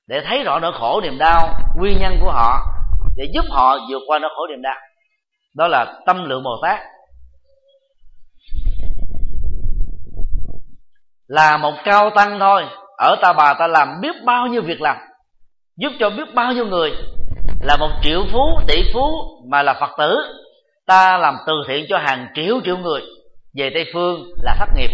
để 0.07 0.21
thấy 0.25 0.43
rõ 0.43 0.59
nỗi 0.59 0.71
khổ 0.79 1.01
niềm 1.01 1.17
đau, 1.17 1.53
nguyên 1.77 1.97
nhân 1.99 2.17
của 2.21 2.31
họ, 2.31 2.59
để 3.17 3.25
giúp 3.33 3.45
họ 3.49 3.77
vượt 3.89 4.01
qua 4.07 4.19
nỗi 4.19 4.31
khổ 4.35 4.47
niềm 4.47 4.61
đau. 4.61 4.75
Đó 5.55 5.67
là 5.67 5.99
tâm 6.05 6.29
lượng 6.29 6.43
bồ 6.43 6.59
tát. 6.61 6.79
Là 11.27 11.57
một 11.57 11.73
cao 11.83 12.09
tăng 12.15 12.39
thôi. 12.39 12.65
Ở 12.97 13.15
ta 13.21 13.33
bà 13.33 13.53
ta 13.53 13.67
làm 13.67 14.01
biết 14.01 14.15
bao 14.25 14.47
nhiêu 14.47 14.61
việc 14.61 14.81
làm, 14.81 14.97
giúp 15.77 15.91
cho 15.99 16.09
biết 16.09 16.33
bao 16.33 16.53
nhiêu 16.53 16.65
người. 16.65 16.91
Là 17.61 17.77
một 17.77 17.89
triệu 18.03 18.23
phú, 18.31 18.59
tỷ 18.67 18.91
phú 18.93 19.07
mà 19.49 19.63
là 19.63 19.73
phật 19.79 19.89
tử, 19.97 20.17
ta 20.85 21.17
làm 21.17 21.37
từ 21.47 21.53
thiện 21.67 21.85
cho 21.89 21.97
hàng 21.97 22.27
triệu 22.35 22.59
triệu 22.65 22.77
người 22.77 23.01
về 23.53 23.69
tây 23.73 23.85
phương 23.93 24.29
là 24.43 24.55
thất 24.59 24.69
nghiệp. 24.75 24.89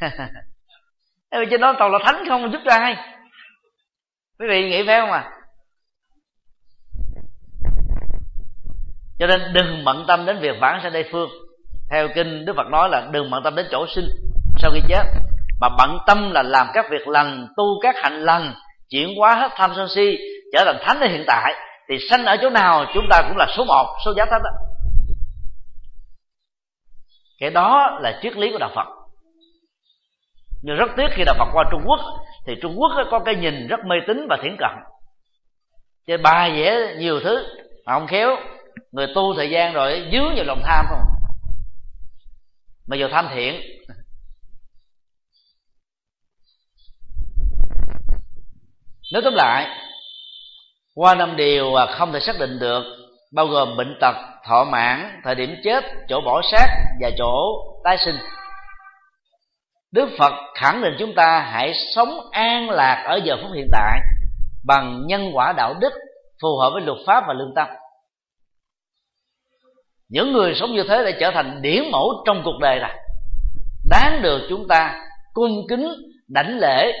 Trên 1.50 1.60
đó 1.60 1.74
toàn 1.78 1.92
là 1.92 1.98
thánh 2.04 2.24
không 2.28 2.52
giúp 2.52 2.60
cho 2.64 2.72
ai 2.72 2.96
quý 4.42 4.48
vị 4.48 4.62
nghĩ 4.70 4.86
phải 4.86 5.00
không 5.00 5.10
à? 5.10 5.30
Cho 9.18 9.26
nên 9.26 9.40
đừng 9.52 9.84
bận 9.84 10.04
tâm 10.08 10.26
đến 10.26 10.38
việc 10.40 10.56
vãng 10.60 10.80
sanh 10.82 10.92
tây 10.92 11.04
phương. 11.12 11.30
Theo 11.90 12.08
kinh 12.14 12.44
đức 12.44 12.52
phật 12.56 12.66
nói 12.70 12.88
là 12.88 13.08
đừng 13.12 13.30
bận 13.30 13.42
tâm 13.44 13.54
đến 13.54 13.66
chỗ 13.70 13.86
sinh 13.94 14.08
sau 14.58 14.70
khi 14.74 14.80
chết, 14.88 15.02
mà 15.60 15.68
bận 15.78 15.98
tâm 16.06 16.30
là 16.30 16.42
làm 16.42 16.66
các 16.74 16.86
việc 16.90 17.08
lành, 17.08 17.48
tu 17.56 17.64
các 17.82 17.94
hạnh 18.02 18.22
lành, 18.22 18.54
chuyển 18.90 19.08
hóa 19.18 19.34
hết 19.34 19.48
tham 19.56 19.72
sân 19.76 19.88
si, 19.94 20.18
trở 20.52 20.64
thành 20.64 20.76
thánh 20.86 21.00
ở 21.00 21.06
hiện 21.06 21.24
tại. 21.26 21.54
Thì 21.88 21.98
sanh 22.10 22.24
ở 22.24 22.36
chỗ 22.42 22.50
nào 22.50 22.84
chúng 22.94 23.04
ta 23.10 23.22
cũng 23.28 23.36
là 23.36 23.46
số 23.56 23.64
một, 23.64 23.96
số 24.04 24.12
giá 24.16 24.24
thánh 24.30 24.42
đó 24.44 24.50
cái 27.42 27.50
đó 27.50 27.98
là 28.00 28.18
triết 28.22 28.36
lý 28.36 28.52
của 28.52 28.58
đạo 28.58 28.70
phật. 28.74 28.86
Nhưng 30.62 30.76
rất 30.76 30.90
tiếc 30.96 31.06
khi 31.14 31.22
đạo 31.26 31.34
phật 31.38 31.50
qua 31.52 31.64
trung 31.70 31.82
quốc, 31.86 32.00
thì 32.46 32.54
trung 32.62 32.74
quốc 32.78 32.92
có 33.10 33.20
cái 33.24 33.34
nhìn 33.34 33.66
rất 33.66 33.80
mê 33.86 33.96
tín 34.06 34.26
và 34.28 34.38
thiển 34.42 34.56
cận. 34.58 34.70
Trên 36.06 36.22
bài 36.22 36.50
vẽ 36.50 36.96
nhiều 36.98 37.20
thứ, 37.20 37.46
mà 37.86 37.92
không 37.92 38.06
khéo. 38.06 38.36
Người 38.92 39.06
tu 39.14 39.34
thời 39.36 39.50
gian 39.50 39.72
rồi 39.72 40.08
dướng 40.12 40.34
vào 40.36 40.44
lòng 40.44 40.62
tham 40.64 40.86
không? 40.88 41.00
Mà 42.88 42.96
vào 43.00 43.08
tham 43.12 43.28
thiện. 43.34 43.60
Nói 49.12 49.22
tóm 49.24 49.34
lại, 49.34 49.78
qua 50.94 51.14
năm 51.14 51.36
điều 51.36 51.74
không 51.98 52.12
thể 52.12 52.20
xác 52.20 52.38
định 52.38 52.58
được 52.58 52.82
bao 53.32 53.46
gồm 53.46 53.76
bệnh 53.76 53.98
tật 54.00 54.31
thọ 54.48 54.64
mãn 54.64 55.20
thời 55.24 55.34
điểm 55.34 55.56
chết, 55.64 55.84
chỗ 56.08 56.20
bỏ 56.20 56.42
xác 56.52 56.66
và 57.00 57.10
chỗ 57.18 57.64
tái 57.84 57.96
sinh. 58.04 58.16
Đức 59.92 60.08
phật 60.18 60.32
khẳng 60.54 60.82
định 60.82 60.94
chúng 60.98 61.14
ta 61.14 61.40
hãy 61.40 61.72
sống 61.94 62.30
an 62.30 62.70
lạc 62.70 63.04
ở 63.06 63.20
giờ 63.24 63.36
phút 63.42 63.50
hiện 63.54 63.68
tại 63.72 64.00
bằng 64.66 65.06
nhân 65.06 65.30
quả 65.32 65.52
đạo 65.52 65.74
đức 65.80 65.92
phù 66.42 66.58
hợp 66.60 66.70
với 66.72 66.82
luật 66.82 66.98
pháp 67.06 67.24
và 67.28 67.34
lương 67.34 67.54
tâm. 67.54 67.68
Những 70.08 70.32
người 70.32 70.54
sống 70.54 70.72
như 70.72 70.82
thế 70.88 71.04
đã 71.04 71.10
trở 71.20 71.30
thành 71.34 71.62
điển 71.62 71.82
mẫu 71.92 72.22
trong 72.26 72.42
cuộc 72.44 72.58
đời 72.60 72.78
này 72.80 72.98
đáng 73.90 74.22
được 74.22 74.46
chúng 74.48 74.68
ta 74.68 75.00
cung 75.32 75.66
kính, 75.68 75.88
đảnh 76.28 76.58
lễ, 76.58 76.92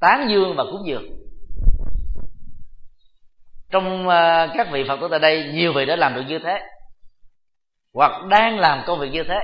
tán 0.00 0.26
dương 0.30 0.54
và 0.56 0.64
cúng 0.64 0.82
dường 0.86 1.21
trong 3.72 4.08
ờ, 4.08 4.48
các 4.54 4.68
vị 4.70 4.84
phật 4.88 5.00
tử 5.00 5.08
tại 5.10 5.18
đây, 5.18 5.44
nhiều 5.52 5.72
vị 5.72 5.84
đã 5.84 5.96
làm 5.96 6.14
được 6.14 6.22
như 6.28 6.38
thế. 6.44 6.60
Hoặc 7.94 8.12
đang 8.28 8.58
làm 8.58 8.82
công 8.86 9.00
việc 9.00 9.10
như 9.12 9.22
thế, 9.28 9.40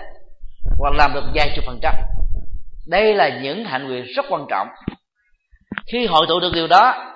hoặc 0.79 0.95
làm 0.99 1.11
được 1.15 1.25
vài 1.35 1.53
chục 1.57 1.65
phần 1.67 1.79
trăm. 1.83 1.95
Đây 2.89 3.15
là 3.15 3.29
những 3.43 3.65
hạnh 3.65 3.89
nguyện 3.89 4.05
rất 4.17 4.25
quan 4.29 4.47
trọng. 4.51 4.69
Khi 5.87 6.07
hội 6.07 6.27
tụ 6.29 6.41
được 6.41 6.51
điều 6.55 6.67
đó, 6.67 7.15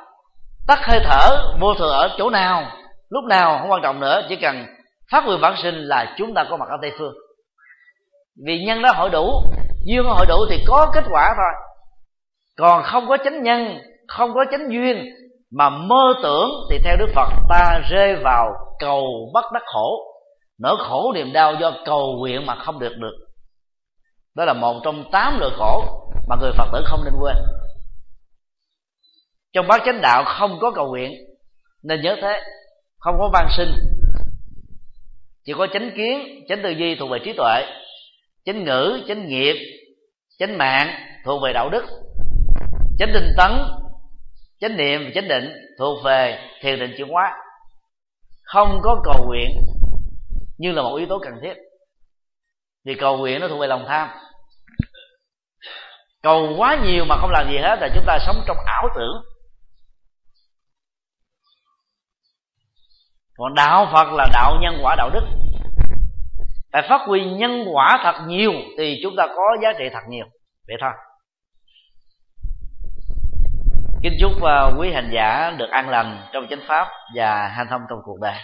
tắt 0.66 0.78
hơi 0.82 1.00
thở, 1.04 1.54
vô 1.60 1.74
thường 1.74 1.92
ở 1.92 2.14
chỗ 2.18 2.30
nào, 2.30 2.72
lúc 3.10 3.24
nào 3.24 3.58
không 3.58 3.70
quan 3.70 3.82
trọng 3.82 4.00
nữa, 4.00 4.26
chỉ 4.28 4.36
cần 4.36 4.66
phát 5.10 5.24
nguyện 5.24 5.40
bản 5.40 5.54
sinh 5.62 5.74
là 5.74 6.14
chúng 6.18 6.34
ta 6.34 6.44
có 6.50 6.56
mặt 6.56 6.68
ở 6.68 6.76
tây 6.82 6.92
phương. 6.98 7.14
Vì 8.46 8.64
nhân 8.64 8.82
đó 8.82 8.92
hội 8.94 9.10
đủ 9.10 9.42
duyên 9.84 10.04
hội 10.04 10.26
đủ 10.28 10.46
thì 10.50 10.64
có 10.66 10.90
kết 10.94 11.04
quả 11.10 11.34
thôi. 11.36 11.68
Còn 12.56 12.82
không 12.82 13.08
có 13.08 13.16
chánh 13.24 13.42
nhân, 13.42 13.78
không 14.08 14.34
có 14.34 14.44
chánh 14.50 14.72
duyên 14.72 15.14
mà 15.52 15.70
mơ 15.70 16.14
tưởng 16.22 16.50
thì 16.70 16.78
theo 16.84 16.96
đức 16.96 17.08
phật, 17.14 17.28
ta 17.48 17.80
rơi 17.90 18.16
vào 18.16 18.54
cầu 18.78 19.30
bất 19.34 19.44
đắc 19.52 19.62
khổ. 19.66 19.98
Nỗi 20.58 20.76
khổ 20.78 21.12
niềm 21.14 21.32
đau 21.32 21.54
do 21.60 21.72
cầu 21.84 22.16
nguyện 22.18 22.46
mà 22.46 22.54
không 22.54 22.78
được 22.78 22.96
được. 22.96 23.16
Đó 24.36 24.44
là 24.44 24.52
một 24.52 24.80
trong 24.84 25.10
tám 25.12 25.38
loại 25.38 25.52
khổ 25.58 25.84
mà 26.28 26.36
người 26.40 26.52
phật 26.58 26.68
tử 26.72 26.82
không 26.84 27.04
nên 27.04 27.14
quên. 27.20 27.36
Trong 29.52 29.66
bát 29.66 29.82
chánh 29.86 30.00
đạo 30.00 30.24
không 30.24 30.58
có 30.60 30.70
cầu 30.70 30.88
nguyện, 30.88 31.12
nên 31.82 32.02
nhớ 32.02 32.16
thế, 32.22 32.40
không 32.98 33.14
có 33.18 33.30
van 33.32 33.46
sinh 33.56 33.68
chỉ 35.44 35.52
có 35.58 35.66
chánh 35.72 35.90
kiến, 35.96 36.44
chánh 36.48 36.62
tư 36.62 36.70
duy 36.70 36.94
thuộc 36.94 37.10
về 37.10 37.18
trí 37.24 37.32
tuệ, 37.32 37.64
chánh 38.44 38.64
ngữ, 38.64 39.02
chánh 39.08 39.28
nghiệp, 39.28 39.54
chánh 40.38 40.58
mạng 40.58 40.88
thuộc 41.24 41.42
về 41.42 41.52
đạo 41.52 41.70
đức, 41.70 41.84
chánh 42.98 43.10
tinh 43.14 43.28
tấn 43.36 43.52
chánh 44.62 44.76
niệm 44.76 45.00
và 45.04 45.10
chánh 45.14 45.28
định 45.28 45.52
thuộc 45.78 46.04
về 46.04 46.48
thiền 46.60 46.78
định 46.78 46.94
chuyển 46.96 47.08
hóa. 47.08 47.36
Không 48.42 48.80
có 48.82 49.00
cầu 49.04 49.24
nguyện 49.26 49.50
như 50.58 50.72
là 50.72 50.82
một 50.82 50.96
yếu 50.96 51.06
tố 51.08 51.18
cần 51.18 51.34
thiết. 51.42 51.54
Vì 52.84 52.94
cầu 52.94 53.18
nguyện 53.18 53.40
nó 53.40 53.48
thuộc 53.48 53.60
về 53.60 53.66
lòng 53.66 53.84
tham. 53.88 54.08
Cầu 56.22 56.54
quá 56.58 56.78
nhiều 56.84 57.04
mà 57.04 57.16
không 57.20 57.30
làm 57.30 57.50
gì 57.50 57.58
hết 57.58 57.76
là 57.80 57.88
chúng 57.94 58.04
ta 58.06 58.18
sống 58.26 58.36
trong 58.46 58.56
ảo 58.66 58.88
tưởng. 58.94 59.22
Còn 63.36 63.54
đạo 63.54 63.90
phật 63.92 64.12
là 64.12 64.28
đạo 64.32 64.58
nhân 64.62 64.80
quả 64.82 64.94
đạo 64.98 65.10
đức. 65.14 65.26
Phải 66.72 66.82
phát 66.88 67.00
huy 67.06 67.24
nhân 67.24 67.64
quả 67.72 68.00
thật 68.04 68.24
nhiều 68.26 68.52
thì 68.78 69.00
chúng 69.02 69.14
ta 69.16 69.26
có 69.26 69.56
giá 69.62 69.72
trị 69.78 69.84
thật 69.92 70.02
nhiều. 70.08 70.26
Vậy 70.68 70.76
thôi 70.80 70.92
kính 74.02 74.16
chúc 74.20 74.42
à, 74.42 74.62
quý 74.78 74.92
hành 74.92 75.10
giả 75.12 75.52
được 75.58 75.70
an 75.70 75.88
lành 75.88 76.16
trong 76.32 76.46
chánh 76.50 76.60
pháp 76.68 76.88
và 77.14 77.48
hanh 77.48 77.66
thông 77.70 77.80
trong 77.90 77.98
cuộc 78.04 78.20
đời. 78.20 78.36